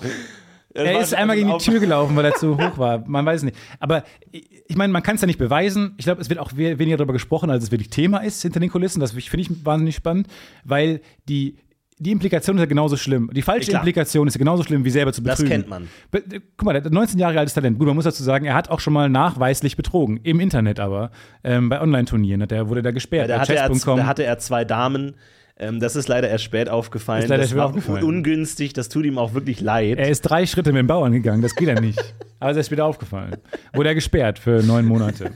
Das 0.73 0.83
Er 0.85 0.99
ist 1.01 1.13
einmal 1.13 1.35
gegen 1.35 1.49
die 1.51 1.57
Tür 1.63 1.79
gelaufen, 1.79 2.15
weil 2.15 2.25
er 2.25 2.35
zu 2.35 2.57
hoch 2.57 2.77
war. 2.77 3.03
Man 3.07 3.25
weiß 3.25 3.37
es 3.41 3.43
nicht. 3.43 3.57
Aber 3.79 4.03
ich 4.31 4.75
meine, 4.77 4.93
man 4.93 5.03
kann 5.03 5.15
es 5.15 5.21
ja 5.21 5.27
nicht 5.27 5.39
beweisen. 5.39 5.93
Ich 5.97 6.05
glaube, 6.05 6.21
es 6.21 6.29
wird 6.29 6.39
auch 6.39 6.51
we 6.55 6.79
weniger 6.79 6.97
darüber 6.97 7.13
gesprochen, 7.13 7.49
als 7.49 7.63
es 7.63 7.71
wirklich 7.71 7.89
Thema 7.89 8.19
ist 8.19 8.41
hinter 8.41 8.59
den 8.59 8.69
Kulissen. 8.69 8.99
Das 8.99 9.11
finde 9.11 9.39
ich 9.41 9.65
wahnsinnig 9.65 9.95
spannend, 9.95 10.27
weil 10.63 11.01
die, 11.27 11.57
die 11.99 12.11
Implikation 12.11 12.55
ist 12.55 12.61
ja 12.61 12.65
genauso 12.67 12.95
schlimm. 12.97 13.29
Die 13.33 13.41
falsche 13.41 13.69
Klar. 13.69 13.81
Implikation 13.81 14.27
ist 14.27 14.33
ja 14.35 14.39
genauso 14.39 14.63
schlimm, 14.63 14.85
wie 14.85 14.89
selber 14.89 15.11
zu 15.13 15.21
Das 15.21 15.37
betrügen. 15.39 15.61
kennt 15.61 15.69
man. 15.69 15.87
Be 16.09 16.23
guck 16.57 16.65
mal, 16.65 16.73
der 16.73 16.83
hat 16.85 16.91
19 16.91 17.19
Jahre 17.19 17.37
altes 17.37 17.53
Talent. 17.53 17.77
Gut, 17.77 17.87
man 17.87 17.95
muss 17.95 18.05
dazu 18.05 18.23
sagen, 18.23 18.45
er 18.45 18.53
hat 18.55 18.69
auch 18.69 18.79
schon 18.79 18.93
mal 18.93 19.09
nachweislich 19.09 19.75
betrogen. 19.75 20.19
Im 20.23 20.39
Internet 20.39 20.79
aber. 20.79 21.11
Ähm, 21.43 21.69
bei 21.69 21.81
Online-Turnieren 21.81 22.41
hat 22.43 22.51
er- 22.53 22.69
wurde 22.69 22.81
da 22.81 22.91
gesperrt. 22.91 23.29
Da 23.29 23.35
bei 23.35 23.41
hatte, 23.41 23.55
er, 23.55 23.67
da 23.97 24.05
hatte 24.07 24.23
er 24.23 24.37
zwei 24.39 24.63
Damen. 24.65 25.15
Ähm, 25.61 25.79
das 25.79 25.95
ist 25.95 26.07
leider 26.07 26.27
erst 26.27 26.43
spät 26.43 26.69
aufgefallen. 26.69 27.21
Ist 27.23 27.29
leider 27.29 27.43
das 27.43 27.51
spät 27.51 27.59
war 27.59 27.67
aufgefallen. 27.67 28.03
ungünstig. 28.03 28.73
Das 28.73 28.89
tut 28.89 29.05
ihm 29.05 29.19
auch 29.19 29.35
wirklich 29.35 29.61
leid. 29.61 29.99
Er 29.99 30.09
ist 30.09 30.21
drei 30.21 30.47
Schritte 30.47 30.73
mit 30.73 30.79
dem 30.79 30.87
Bauern 30.87 31.11
gegangen, 31.13 31.43
das 31.43 31.55
geht 31.55 31.67
ja 31.67 31.79
nicht. 31.79 31.99
Aber 32.39 32.49
es 32.49 32.55
ist 32.57 32.61
erst 32.61 32.71
wieder 32.71 32.85
aufgefallen. 32.85 33.37
Wurde 33.73 33.89
er 33.89 33.95
gesperrt 33.95 34.39
für 34.39 34.63
neun 34.63 34.85
Monate. 34.85 35.31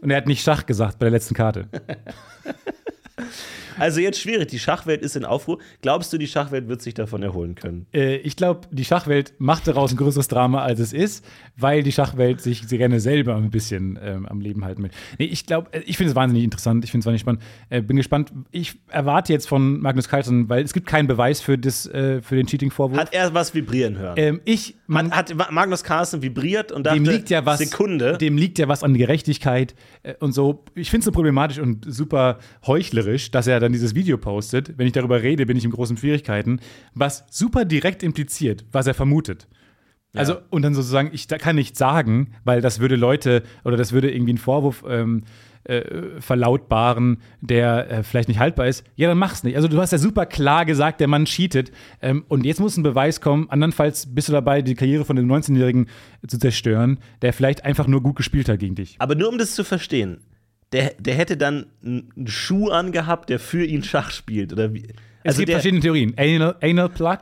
Und 0.00 0.10
er 0.10 0.16
hat 0.16 0.26
nicht 0.26 0.42
Schach 0.42 0.66
gesagt 0.66 0.98
bei 0.98 1.06
der 1.06 1.12
letzten 1.12 1.34
Karte. 1.34 1.68
Also 3.78 4.00
jetzt 4.00 4.20
schwierig. 4.20 4.48
Die 4.48 4.58
Schachwelt 4.58 5.02
ist 5.02 5.16
in 5.16 5.24
Aufruhr. 5.24 5.58
Glaubst 5.82 6.12
du, 6.12 6.18
die 6.18 6.26
Schachwelt 6.26 6.68
wird 6.68 6.82
sich 6.82 6.94
davon 6.94 7.22
erholen 7.22 7.54
können? 7.54 7.86
Äh, 7.92 8.16
ich 8.16 8.36
glaube, 8.36 8.62
die 8.70 8.84
Schachwelt 8.84 9.34
macht 9.38 9.66
daraus 9.68 9.92
ein 9.92 9.96
größeres 9.96 10.28
Drama, 10.28 10.62
als 10.62 10.80
es 10.80 10.92
ist, 10.92 11.24
weil 11.56 11.82
die 11.82 11.92
Schachwelt 11.92 12.40
sich 12.40 12.66
gerne 12.68 13.00
selber 13.00 13.36
ein 13.36 13.50
bisschen 13.50 13.98
ähm, 14.02 14.26
am 14.26 14.40
Leben 14.40 14.64
halten 14.64 14.82
will. 14.82 14.90
Nee, 15.18 15.26
ich 15.26 15.46
glaube, 15.46 15.70
ich 15.86 15.96
finde 15.96 16.10
es 16.10 16.16
wahnsinnig 16.16 16.44
interessant, 16.44 16.84
ich 16.84 16.90
finde 16.90 17.02
es 17.02 17.06
wahnsinnig 17.06 17.20
spannend. 17.20 17.42
Äh, 17.70 17.82
bin 17.82 17.96
gespannt. 17.96 18.32
Ich 18.50 18.78
erwarte 18.88 19.32
jetzt 19.32 19.48
von 19.48 19.80
Magnus 19.80 20.08
Carlsen, 20.08 20.48
weil 20.48 20.64
es 20.64 20.72
gibt 20.72 20.86
keinen 20.86 21.06
Beweis 21.06 21.40
für, 21.40 21.58
das, 21.58 21.86
äh, 21.86 22.22
für 22.22 22.36
den 22.36 22.46
Cheating-Vorwurf. 22.46 22.98
Hat 22.98 23.12
er 23.12 23.34
was 23.34 23.54
vibrieren 23.54 23.98
hören? 23.98 24.14
Ähm, 24.16 24.40
ich, 24.44 24.76
man, 24.86 25.10
hat, 25.10 25.34
hat 25.36 25.52
Magnus 25.52 25.84
Carlsen 25.84 26.22
vibriert 26.22 26.72
und 26.72 26.84
dachte, 26.84 26.98
dem 26.98 27.04
liegt 27.04 27.30
ja 27.30 27.44
was, 27.44 27.58
Sekunde. 27.58 28.18
Dem 28.18 28.36
liegt 28.36 28.58
ja 28.58 28.68
was 28.68 28.82
an 28.82 28.94
Gerechtigkeit 28.94 29.74
äh, 30.02 30.14
und 30.20 30.32
so. 30.32 30.64
Ich 30.74 30.90
finde 30.90 31.00
es 31.00 31.04
so 31.06 31.12
problematisch 31.12 31.58
und 31.58 31.84
super 31.86 32.38
heuchlerisch, 32.66 33.30
dass 33.30 33.46
er 33.46 33.60
dann 33.60 33.67
dieses 33.72 33.94
Video 33.94 34.18
postet. 34.18 34.78
Wenn 34.78 34.86
ich 34.86 34.92
darüber 34.92 35.22
rede, 35.22 35.46
bin 35.46 35.56
ich 35.56 35.64
in 35.64 35.70
großen 35.70 35.96
Schwierigkeiten, 35.96 36.60
was 36.94 37.24
super 37.30 37.64
direkt 37.64 38.02
impliziert, 38.02 38.64
was 38.72 38.86
er 38.86 38.94
vermutet. 38.94 39.48
Also, 40.14 40.36
und 40.50 40.62
dann 40.62 40.74
sozusagen, 40.74 41.10
ich 41.12 41.26
da 41.26 41.38
kann 41.38 41.56
nicht 41.56 41.76
sagen, 41.76 42.32
weil 42.44 42.60
das 42.60 42.80
würde 42.80 42.96
Leute 42.96 43.42
oder 43.64 43.76
das 43.76 43.92
würde 43.92 44.10
irgendwie 44.10 44.32
einen 44.32 44.38
Vorwurf 44.38 44.84
ähm, 44.88 45.24
äh, 45.64 46.20
verlautbaren, 46.20 47.18
der 47.42 47.90
äh, 47.90 48.02
vielleicht 48.02 48.28
nicht 48.28 48.40
haltbar 48.40 48.68
ist. 48.68 48.84
Ja, 48.96 49.08
dann 49.08 49.18
mach's 49.18 49.44
nicht. 49.44 49.56
Also, 49.56 49.68
du 49.68 49.78
hast 49.78 49.92
ja 49.92 49.98
super 49.98 50.24
klar 50.24 50.64
gesagt, 50.64 51.00
der 51.00 51.08
Mann 51.08 51.26
cheatet. 51.26 51.72
Ähm, 52.00 52.24
und 52.28 52.46
jetzt 52.46 52.58
muss 52.58 52.76
ein 52.76 52.82
Beweis 52.82 53.20
kommen. 53.20 53.50
Andernfalls 53.50 54.14
bist 54.14 54.28
du 54.28 54.32
dabei, 54.32 54.62
die 54.62 54.74
Karriere 54.74 55.04
von 55.04 55.14
dem 55.14 55.30
19-Jährigen 55.30 55.88
zu 56.26 56.38
zerstören, 56.38 56.98
der 57.20 57.34
vielleicht 57.34 57.64
einfach 57.64 57.86
nur 57.86 58.02
gut 58.02 58.16
gespielt 58.16 58.48
hat 58.48 58.60
gegen 58.60 58.76
dich. 58.76 58.96
Aber 58.98 59.14
nur 59.14 59.28
um 59.28 59.36
das 59.36 59.54
zu 59.54 59.62
verstehen, 59.62 60.20
der, 60.72 60.94
der 60.98 61.14
hätte 61.14 61.36
dann 61.36 61.66
einen 61.84 62.26
Schuh 62.26 62.68
angehabt, 62.68 63.30
der 63.30 63.38
für 63.38 63.64
ihn 63.64 63.82
Schach 63.82 64.10
spielt. 64.10 64.52
Oder 64.52 64.74
wie? 64.74 64.84
Es 65.22 65.34
Also 65.34 65.40
gibt 65.40 65.52
verschiedene 65.52 65.80
Theorien. 65.80 66.14
Anal, 66.16 66.56
Anal 66.60 66.88
Plug, 66.88 67.18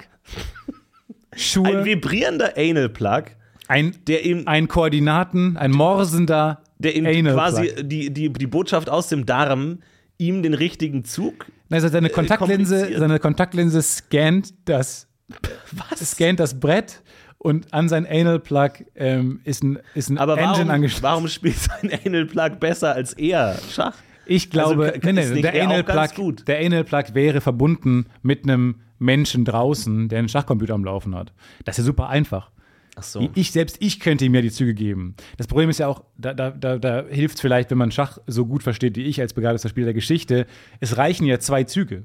Schuhe, 1.37 1.67
ein 1.69 1.77
ein, 1.79 1.85
vibrierender 1.85 2.55
Anal-Plug, 2.57 3.25
ein, 3.69 3.97
der 4.07 4.25
ihm, 4.25 4.69
Koordinaten, 4.69 5.57
ein 5.57 5.71
morsender 5.71 6.63
der 6.79 6.97
ihm 6.97 7.07
Anal 7.07 7.35
quasi 7.35 7.69
Plug. 7.69 7.89
die, 7.89 8.13
die, 8.13 8.33
die 8.33 8.47
Botschaft 8.47 8.91
aus 8.91 9.09
dem 9.09 9.27
Darm 9.27 9.81
ihm 10.19 10.43
den 10.43 10.55
richtigen 10.55 11.05
Zug. 11.05 11.47
Also 11.71 11.89
seine 11.89 12.11
Kontaktlinse, 12.11 12.75
kompliziert. 12.75 13.01
seine 13.01 13.19
Kontaktlinse 13.19 13.83
scannt 13.83 14.55
das, 14.65 15.09
scannt 15.97 16.41
das 16.41 16.59
Brett 16.59 17.03
und 17.39 17.73
an 17.73 17.89
sein 17.89 18.07
Anal 18.07 18.41
Plug 18.41 18.71
ähm, 18.95 19.41
ist 19.45 19.63
ein, 19.63 19.79
ist 19.95 20.11
ein 20.11 20.19
Aber 20.19 20.39
Engine 20.39 20.59
warum, 20.59 20.71
angeschlossen. 20.71 21.03
warum 21.03 21.29
spielt 21.29 21.57
sein 21.57 21.91
Anal 22.05 22.27
Plug 22.27 22.59
besser 22.61 22.95
als 22.95 23.13
er 23.15 23.57
Schach? 23.71 23.97
Ich 24.27 24.51
glaube, 24.51 24.95
Also, 24.95 25.09
ist 25.21 25.33
nicht 25.33 25.45
der, 25.45 25.55
er 25.55 25.65
Anal 25.65 25.85
Plug, 25.85 26.45
der 26.47 26.65
Anal 26.65 26.85
Plug 26.85 27.05
wäre 27.15 27.41
verbunden 27.41 28.07
mit 28.23 28.45
einem 28.45 28.81
Menschen 28.99 29.45
draußen, 29.45 30.09
der 30.09 30.19
einen 30.21 30.29
Schachcomputer 30.29 30.75
am 30.75 30.85
Laufen 30.85 31.15
hat. 31.15 31.33
Das 31.65 31.79
ist 31.79 31.85
ja 31.85 31.87
super 31.87 32.09
einfach. 32.09 32.51
Ach 32.99 33.03
so. 33.03 33.29
Ich 33.35 33.53
selbst, 33.53 33.77
ich 33.81 34.01
könnte 34.01 34.25
ihm 34.25 34.35
ja 34.35 34.41
die 34.41 34.51
Züge 34.51 34.73
geben. 34.75 35.15
Das 35.37 35.47
Problem 35.47 35.69
ist 35.69 35.79
ja 35.79 35.87
auch, 35.87 36.03
da, 36.17 36.33
da, 36.33 36.51
da, 36.51 36.79
da 36.79 37.05
hilft 37.09 37.35
es 37.37 37.41
vielleicht, 37.43 37.71
wenn 37.71 37.77
man 37.79 37.93
Schach 37.93 38.19
so 38.27 38.47
gut 38.47 38.63
versteht 38.63 38.97
wie 38.97 39.03
ich 39.03 39.21
als 39.21 39.35
begabter 39.35 39.69
Spieler 39.69 39.87
der 39.87 39.95
Geschichte. 39.95 40.47
Es 40.81 40.97
reichen 40.97 41.27
ja 41.27 41.39
zwei 41.39 41.65
Züge. 41.65 42.05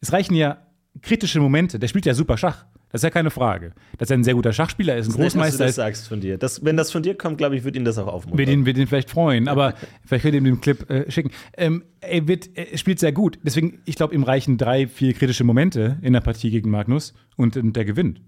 Es 0.00 0.10
reichen 0.12 0.34
ja 0.34 0.58
kritische 1.02 1.38
Momente. 1.38 1.78
Der 1.78 1.86
spielt 1.88 2.06
ja 2.06 2.14
super 2.14 2.38
Schach. 2.38 2.64
Das 2.92 3.00
ist 3.00 3.04
ja 3.04 3.10
keine 3.10 3.30
Frage. 3.30 3.72
Dass 3.96 4.10
er 4.10 4.18
ein 4.18 4.24
sehr 4.24 4.34
guter 4.34 4.52
Schachspieler 4.52 4.96
ist, 4.96 5.06
ein 5.06 5.12
Nett, 5.12 5.26
dass 5.26 5.32
du 5.32 5.38
Großmeister 5.38 5.64
das 5.64 5.70
ist, 5.70 5.76
sagst 5.76 6.08
von 6.08 6.20
dir. 6.20 6.36
Das, 6.36 6.62
wenn 6.62 6.76
das 6.76 6.92
von 6.92 7.02
dir 7.02 7.16
kommt, 7.16 7.38
glaube 7.38 7.56
ich, 7.56 7.64
wird 7.64 7.74
ihn 7.74 7.86
das 7.86 7.96
auch 7.96 8.06
aufmuntern. 8.06 8.38
wird 8.38 8.48
ihn, 8.50 8.66
wird 8.66 8.76
ihn 8.76 8.86
vielleicht 8.86 9.10
freuen. 9.10 9.48
Aber 9.48 9.74
vielleicht 10.06 10.22
könnt 10.22 10.34
ihr 10.34 10.40
ihm 10.40 10.44
den 10.44 10.60
Clip 10.60 10.88
äh, 10.90 11.10
schicken. 11.10 11.30
Ähm, 11.56 11.84
er, 12.00 12.28
wird, 12.28 12.50
er 12.54 12.76
spielt 12.76 13.00
sehr 13.00 13.12
gut. 13.12 13.38
Deswegen, 13.42 13.80
ich 13.86 13.96
glaube, 13.96 14.14
ihm 14.14 14.22
reichen 14.22 14.58
drei, 14.58 14.86
vier 14.86 15.14
kritische 15.14 15.42
Momente 15.42 15.98
in 16.02 16.12
der 16.12 16.20
Partie 16.20 16.50
gegen 16.50 16.70
Magnus 16.70 17.14
und, 17.36 17.56
und 17.56 17.74
der 17.74 17.86
gewinnt. 17.86 18.20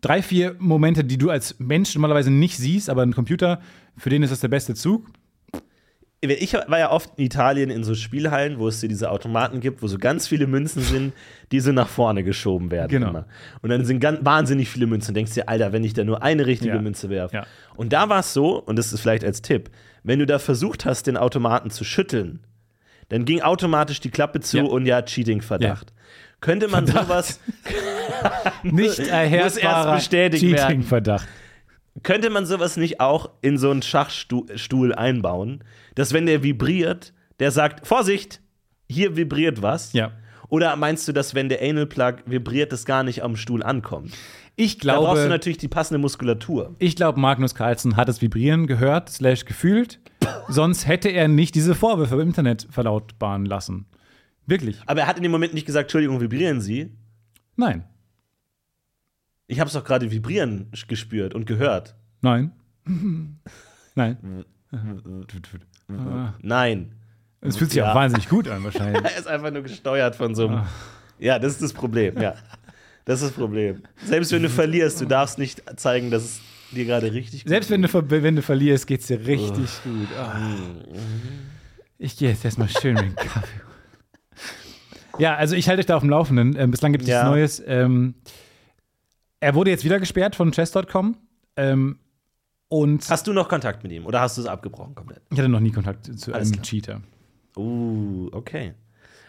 Drei, 0.00 0.22
vier 0.22 0.54
Momente, 0.58 1.04
die 1.04 1.18
du 1.18 1.28
als 1.28 1.58
Mensch 1.58 1.94
normalerweise 1.94 2.30
nicht 2.30 2.56
siehst, 2.56 2.88
aber 2.88 3.02
ein 3.02 3.12
Computer, 3.12 3.60
für 3.96 4.10
den 4.10 4.22
ist 4.22 4.30
das 4.30 4.40
der 4.40 4.48
beste 4.48 4.74
Zug. 4.74 5.06
Ich 6.20 6.52
war 6.54 6.78
ja 6.78 6.90
oft 6.90 7.10
in 7.16 7.24
Italien 7.26 7.70
in 7.70 7.84
so 7.84 7.94
Spielhallen, 7.94 8.58
wo 8.58 8.66
es 8.66 8.80
dir 8.80 8.88
diese 8.88 9.10
Automaten 9.10 9.60
gibt, 9.60 9.82
wo 9.82 9.86
so 9.86 9.98
ganz 9.98 10.26
viele 10.26 10.46
Münzen 10.48 10.82
sind, 10.82 11.12
die 11.52 11.60
so 11.60 11.70
nach 11.70 11.88
vorne 11.88 12.24
geschoben 12.24 12.70
werden. 12.72 12.88
Genau. 12.90 13.10
Immer. 13.10 13.26
Und 13.62 13.70
dann 13.70 13.84
sind 13.84 14.00
ganz, 14.00 14.18
wahnsinnig 14.24 14.68
viele 14.68 14.86
Münzen. 14.86 15.14
Du 15.14 15.18
denkst 15.20 15.34
dir, 15.34 15.48
Alter, 15.48 15.72
wenn 15.72 15.84
ich 15.84 15.92
da 15.94 16.02
nur 16.02 16.22
eine 16.22 16.46
richtige 16.46 16.74
Ja. 16.74 16.80
Münze 16.82 17.08
werfe. 17.08 17.36
Ja. 17.36 17.46
Und 17.76 17.92
da 17.92 18.08
war 18.08 18.20
es 18.20 18.32
so, 18.32 18.58
und 18.60 18.76
das 18.76 18.92
ist 18.92 19.00
vielleicht 19.00 19.22
als 19.24 19.42
Tipp, 19.42 19.70
wenn 20.02 20.18
du 20.18 20.26
da 20.26 20.38
versucht 20.40 20.84
hast, 20.84 21.06
den 21.06 21.16
Automaten 21.16 21.70
zu 21.70 21.84
schütteln, 21.84 22.40
dann 23.10 23.24
ging 23.24 23.40
automatisch 23.40 24.00
die 24.00 24.10
Klappe 24.10 24.40
zu 24.40 24.58
Ja. 24.58 24.64
und 24.64 24.86
ja, 24.86 25.02
Cheating-Verdacht. 25.02 25.92
Könnte 26.40 26.68
man 26.68 26.86
sowas, 26.86 27.40
Nicht 28.62 28.98
erhärtbarer 29.08 29.94
bestätigt 29.96 30.42
werden. 30.42 30.56
Cheating-Verdacht. 30.56 31.26
Könnte 32.02 32.30
man 32.30 32.46
sowas 32.46 32.76
nicht 32.76 33.00
auch 33.00 33.30
in 33.40 33.58
so 33.58 33.70
einen 33.70 33.82
Schachstuhl 33.82 34.94
einbauen, 34.94 35.64
dass 35.94 36.12
wenn 36.12 36.26
der 36.26 36.42
vibriert, 36.42 37.12
der 37.40 37.50
sagt, 37.50 37.86
Vorsicht, 37.86 38.40
hier 38.88 39.16
vibriert 39.16 39.62
was? 39.62 39.92
Ja. 39.92 40.12
Oder 40.48 40.76
meinst 40.76 41.06
du, 41.06 41.12
dass 41.12 41.34
wenn 41.34 41.48
der 41.48 41.62
Anal 41.62 41.86
Plug 41.86 42.14
vibriert, 42.26 42.72
das 42.72 42.84
gar 42.86 43.02
nicht 43.02 43.22
am 43.22 43.36
Stuhl 43.36 43.62
ankommt? 43.62 44.12
Ich 44.56 44.78
Da 44.78 44.94
brauchst 44.94 45.08
du 45.08 45.14
glaube, 45.14 45.28
natürlich 45.28 45.58
die 45.58 45.68
passende 45.68 45.98
Muskulatur. 45.98 46.74
ich 46.78 46.96
glaube, 46.96 47.20
Magnus 47.20 47.54
Carlsen 47.54 47.96
hat 47.96 48.08
das 48.08 48.20
Vibrieren 48.22 48.66
gehört, 48.66 49.08
slash 49.10 49.44
gefühlt. 49.44 50.00
Sonst 50.48 50.86
hätte 50.86 51.10
er 51.10 51.28
nicht 51.28 51.54
diese 51.54 51.74
Vorwürfe 51.74 52.14
im 52.14 52.22
Internet 52.22 52.66
verlautbaren 52.70 53.44
lassen. 53.44 53.86
Wirklich. 54.46 54.80
Aber 54.86 55.02
er 55.02 55.06
hat 55.06 55.18
in 55.18 55.22
dem 55.22 55.30
Moment 55.30 55.54
nicht 55.54 55.66
gesagt, 55.66 55.84
Entschuldigung, 55.84 56.20
vibrieren 56.20 56.60
Sie. 56.60 56.90
Nein. 57.56 57.84
Ich 59.48 59.58
habe 59.60 59.66
es 59.68 59.74
doch 59.74 59.82
gerade 59.82 60.10
vibrieren 60.10 60.70
gespürt 60.86 61.34
und 61.34 61.46
gehört. 61.46 61.96
Nein. 62.20 62.52
Nein. 63.94 64.44
Nein. 66.42 66.92
Es 67.40 67.56
fühlt 67.56 67.70
sich 67.70 67.78
Ja. 67.78 67.90
auch 67.90 67.94
wahnsinnig 67.94 68.28
gut 68.28 68.46
an, 68.48 68.62
wahrscheinlich. 68.64 69.02
Er 69.02 69.16
ist 69.18 69.26
einfach 69.26 69.50
nur 69.50 69.62
gesteuert 69.62 70.14
von 70.16 70.34
so 70.34 70.48
einem. 70.48 70.62
Ja, 71.18 71.38
das 71.38 71.54
ist 71.54 71.62
das 71.62 71.72
Problem, 71.72 72.20
ja. 72.20 72.34
Das 73.04 73.22
ist 73.22 73.30
das 73.30 73.36
Problem. 73.36 73.82
Selbst 74.04 74.30
wenn 74.32 74.42
du 74.42 74.50
verlierst, 74.50 75.00
du 75.00 75.06
darfst 75.06 75.38
nicht 75.38 75.62
zeigen, 75.80 76.10
dass 76.10 76.22
es 76.24 76.40
dir 76.72 76.84
gerade 76.84 77.10
richtig 77.12 77.44
gut 77.44 77.48
Selbst 77.48 77.70
wenn 77.70 77.80
du, 77.80 77.88
ver- 77.88 78.10
wenn 78.10 78.36
du 78.36 78.42
verlierst, 78.42 78.86
geht's 78.86 79.06
dir 79.06 79.26
richtig 79.26 79.70
gut. 79.82 80.08
Ah. 80.18 80.36
Ich 81.96 82.16
gehe 82.18 82.28
jetzt 82.28 82.44
erstmal 82.44 82.68
schön 82.68 82.94
mit 82.94 83.04
dem 83.04 83.16
Kaffee. 83.16 83.60
Ja, 85.18 85.34
also 85.36 85.56
ich 85.56 85.68
halte 85.68 85.80
euch 85.80 85.86
da 85.86 85.96
auf 85.96 86.02
dem 86.02 86.10
Laufenden. 86.10 86.54
Ähm, 86.56 86.70
bislang 86.70 86.92
gibt 86.92 87.02
es 87.04 87.08
Ja. 87.08 87.22
nichts 87.34 87.60
Neues. 87.60 87.62
Ähm, 87.66 88.14
er 89.40 89.54
wurde 89.54 89.70
jetzt 89.70 89.84
wieder 89.84 89.98
gesperrt 90.00 90.36
von 90.36 90.52
chess.com. 90.52 91.16
Ähm, 91.56 91.98
und 92.68 93.08
Hast 93.08 93.26
du 93.26 93.32
noch 93.32 93.48
Kontakt 93.48 93.82
mit 93.82 93.92
ihm 93.92 94.04
oder 94.06 94.20
hast 94.20 94.36
du 94.36 94.42
es 94.42 94.46
abgebrochen 94.46 94.94
komplett? 94.94 95.22
ich 95.32 95.38
hatte 95.38 95.48
noch 95.48 95.60
nie 95.60 95.72
Kontakt 95.72 96.04
zu 96.18 96.32
Alles 96.34 96.48
einem 96.48 96.52
klar. 96.62 96.64
Cheater. 96.64 97.00
Uh, 97.56 98.28
okay. 98.32 98.74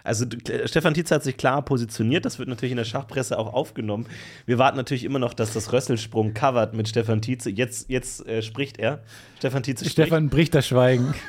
Also 0.03 0.25
Kle- 0.25 0.67
Stefan 0.67 0.93
Tietze 0.93 1.15
hat 1.15 1.23
sich 1.23 1.37
klar 1.37 1.61
positioniert. 1.63 2.25
Das 2.25 2.37
wird 2.39 2.49
natürlich 2.49 2.71
in 2.71 2.77
der 2.77 2.83
Schachpresse 2.85 3.37
auch 3.39 3.53
aufgenommen. 3.53 4.07
Wir 4.45 4.57
warten 4.57 4.77
natürlich 4.77 5.03
immer 5.03 5.19
noch, 5.19 5.33
dass 5.33 5.53
das 5.53 5.71
Rösselsprung 5.73 6.33
covert 6.33 6.73
mit 6.73 6.87
Stefan 6.89 7.21
Tietze. 7.21 7.49
Jetzt, 7.49 7.89
jetzt 7.89 8.25
äh, 8.27 8.41
spricht 8.41 8.77
er. 8.77 9.03
Stefan 9.37 9.63
Tietze 9.63 9.85
spricht. 9.85 9.93
Stefan 10.07 10.29
bricht 10.29 10.53
das 10.55 10.67
Schweigen. 10.67 11.13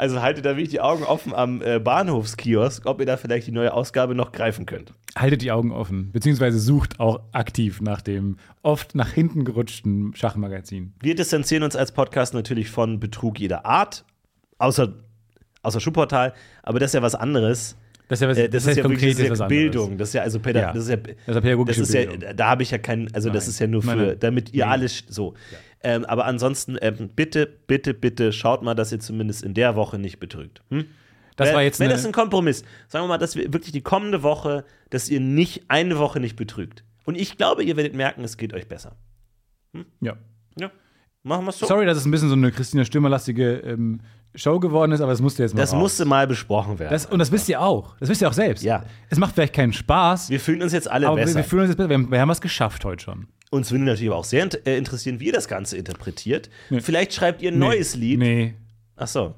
Also 0.00 0.22
haltet 0.22 0.46
da 0.46 0.50
wirklich 0.56 0.70
die 0.70 0.80
Augen 0.80 1.04
offen 1.04 1.34
am 1.34 1.60
äh, 1.60 1.78
Bahnhofskiosk, 1.78 2.86
ob 2.86 3.00
ihr 3.00 3.06
da 3.06 3.18
vielleicht 3.18 3.46
die 3.46 3.52
neue 3.52 3.74
Ausgabe 3.74 4.14
noch 4.14 4.32
greifen 4.32 4.64
könnt. 4.64 4.94
Haltet 5.14 5.42
die 5.42 5.52
Augen 5.52 5.72
offen, 5.72 6.10
beziehungsweise 6.10 6.58
sucht 6.58 7.00
auch 7.00 7.20
aktiv 7.32 7.82
nach 7.82 8.00
dem 8.00 8.38
oft 8.62 8.94
nach 8.94 9.10
hinten 9.10 9.44
gerutschten 9.44 10.14
Schachmagazin. 10.14 10.94
Wir 11.02 11.14
distanzieren 11.14 11.64
uns 11.64 11.76
als 11.76 11.92
Podcast 11.92 12.32
natürlich 12.32 12.70
von 12.70 12.98
Betrug 12.98 13.38
jeder 13.38 13.66
Art, 13.66 14.06
außer, 14.56 14.94
außer 15.62 15.80
Schuhportal, 15.80 16.32
aber 16.62 16.78
das 16.78 16.90
ist 16.90 16.94
ja 16.94 17.02
was 17.02 17.14
anderes. 17.14 17.76
Das 18.08 18.18
ist 18.18 18.22
ja, 18.22 18.28
was, 18.28 18.38
Äh, 18.38 18.48
das, 18.48 18.66
ist 18.66 18.76
ja 18.78 18.84
wirklich 18.84 19.00
das 19.02 19.20
ist 19.20 19.26
ja 19.26 19.32
anderes. 19.32 19.48
Bildung. 19.48 19.98
Das 19.98 20.08
ist 20.08 20.14
ja 20.14 20.22
also 20.22 20.40
Päda 20.40 20.60
Ja. 20.60 20.72
das 20.72 20.84
ist 20.84 20.88
ja, 20.90 20.96
Das 20.96 21.12
ist 21.28 21.34
ja 21.34 21.40
pädagogische 21.42 21.80
das 21.80 21.88
ist 21.90 21.94
ja, 21.94 22.10
Bildung. 22.10 22.36
da 22.36 22.48
habe 22.48 22.62
ich 22.62 22.70
ja 22.72 22.78
keinen, 22.78 23.14
also 23.14 23.28
das 23.30 23.44
Nein. 23.44 23.50
ist 23.50 23.58
ja 23.60 23.66
nur 23.68 23.82
für, 23.82 24.16
damit 24.16 24.52
ihr 24.52 24.64
Nee. 24.64 24.70
alles 24.72 25.04
so. 25.08 25.34
Ähm, 25.82 26.04
aber 26.04 26.26
ansonsten 26.26 26.76
ähm, 26.80 27.08
bitte, 27.14 27.46
bitte, 27.46 27.94
bitte 27.94 28.32
schaut 28.32 28.62
mal, 28.62 28.74
dass 28.74 28.92
ihr 28.92 29.00
zumindest 29.00 29.42
in 29.42 29.54
der 29.54 29.76
Woche 29.76 29.98
nicht 29.98 30.20
betrügt. 30.20 30.62
Hm? 30.70 30.86
Das 31.36 31.54
war 31.54 31.62
jetzt 31.62 31.80
Wenn 31.80 31.88
das 31.88 32.04
ein 32.04 32.12
Kompromiss, 32.12 32.64
sagen 32.88 33.04
wir 33.04 33.08
mal, 33.08 33.18
dass 33.18 33.34
wir 33.34 33.50
wirklich 33.52 33.72
die 33.72 33.80
kommende 33.80 34.22
Woche, 34.22 34.64
dass 34.90 35.08
ihr 35.08 35.20
nicht 35.20 35.64
eine 35.68 35.98
Woche 35.98 36.20
nicht 36.20 36.36
betrügt. 36.36 36.84
Und 37.06 37.14
ich 37.14 37.38
glaube, 37.38 37.64
ihr 37.64 37.76
werdet 37.76 37.94
merken, 37.94 38.22
es 38.24 38.36
geht 38.36 38.52
euch 38.52 38.68
besser. 38.68 38.96
ja. 40.00 40.16
Ja, 40.58 40.70
machen 41.22 41.44
wir 41.44 41.50
es 41.50 41.58
so. 41.58 41.66
Sorry, 41.66 41.86
dass 41.86 41.96
es 41.96 42.04
ein 42.04 42.10
bisschen 42.10 42.28
so 42.28 42.34
eine 42.34 42.50
Christina 42.50 42.84
Stürmer-lastige 42.84 43.60
ähm, 43.60 44.00
Show 44.34 44.60
geworden 44.60 44.92
ist, 44.92 45.00
aber 45.00 45.12
es 45.12 45.20
musste 45.20 45.42
jetzt 45.42 45.54
mal 45.54 45.60
Das 45.60 45.72
raus. 45.72 45.78
musste 45.78 46.04
mal 46.04 46.26
besprochen 46.26 46.78
werden. 46.78 46.92
Das, 46.92 47.06
und 47.06 47.18
das 47.18 47.32
wisst 47.32 47.48
ihr 47.48 47.60
auch. 47.60 47.96
Das 47.98 48.08
wisst 48.08 48.20
ihr 48.22 48.28
auch 48.28 48.32
selbst. 48.32 48.62
Ja. 48.62 48.84
Es 49.08 49.18
macht 49.18 49.34
vielleicht 49.34 49.54
keinen 49.54 49.72
Spaß, 49.72 50.30
wir 50.30 50.40
fühlen 50.40 50.62
uns 50.62 50.72
jetzt 50.72 50.90
alle 50.90 51.08
aber 51.08 51.16
wir, 51.16 51.24
besser. 51.24 51.36
wir 51.38 51.44
fühlen 51.44 51.62
uns 51.62 51.70
jetzt 51.70 51.76
besser. 51.76 51.88
Wir 51.88 51.94
haben, 51.94 52.10
wir 52.10 52.20
haben 52.20 52.28
was 52.28 52.40
geschafft 52.40 52.84
heute 52.84 53.02
schon. 53.02 53.26
Uns 53.50 53.72
würde 53.72 53.84
natürlich 53.84 54.10
aber 54.10 54.18
auch 54.18 54.24
sehr 54.24 54.48
äh, 54.66 54.76
interessieren, 54.76 55.18
wie 55.18 55.26
ihr 55.26 55.32
das 55.32 55.48
Ganze 55.48 55.76
interpretiert. 55.76 56.48
Vielleicht 56.80 57.12
schreibt 57.12 57.42
ihr 57.42 57.50
ein 57.50 57.58
neues 57.58 57.96
nee. 57.96 58.00
Lied. 58.00 58.18
Nee. 58.20 58.54
Ach 58.96 59.08
so. 59.08 59.34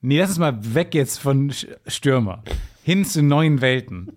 Nee, 0.00 0.18
lass 0.20 0.30
es 0.30 0.38
mal 0.38 0.56
weg 0.74 0.94
jetzt 0.94 1.18
von 1.18 1.52
Stürmer. 1.86 2.44
Hin 2.84 3.04
zu 3.04 3.22
neuen 3.22 3.60
Welten. 3.60 4.12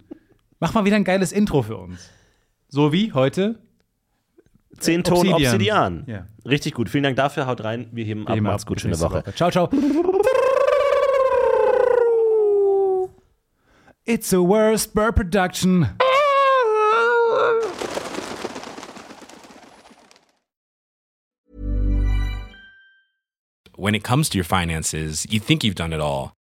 Mach 0.60 0.74
mal 0.74 0.86
wieder 0.86 0.96
ein 0.96 1.04
geiles 1.04 1.32
Intro 1.32 1.64
für 1.64 1.78
uns. 1.78 2.10
So 2.70 2.92
wie 2.92 3.14
heute. 3.14 3.60
Zehn 4.80 5.04
Ton 5.04 5.18
Obsidian. 5.18 5.42
Obsidian. 5.42 6.04
Ja. 6.08 6.28
Richtig 6.46 6.74
gut. 6.74 6.90
Vielen 6.90 7.04
Dank 7.04 7.16
dafür. 7.16 7.48
Haut 7.48 7.64
rein. 7.64 7.88
Wir 7.92 8.06
heben 8.06 8.28
ab. 8.28 8.36
Eben 8.36 8.46
Macht's 8.46 8.64
ab. 8.64 8.70
gut. 8.70 8.82
Schöne 8.82 8.92
nächste 8.92 9.10
Woche. 9.12 9.34
Ciao, 9.36 9.52
ciao. 9.52 9.70
It's 14.06 14.34
a 14.34 14.40
worst 14.40 14.94
bird 14.94 15.16
production. 15.16 15.88
when 23.78 23.94
it 23.96 24.04
comes 24.04 24.30
to 24.30 24.38
your 24.38 24.46
finances, 24.46 25.26
you 25.30 25.40
think 25.40 25.64
you've 25.64 25.76
done 25.76 25.94
it 25.94 26.00
all. 26.00 26.34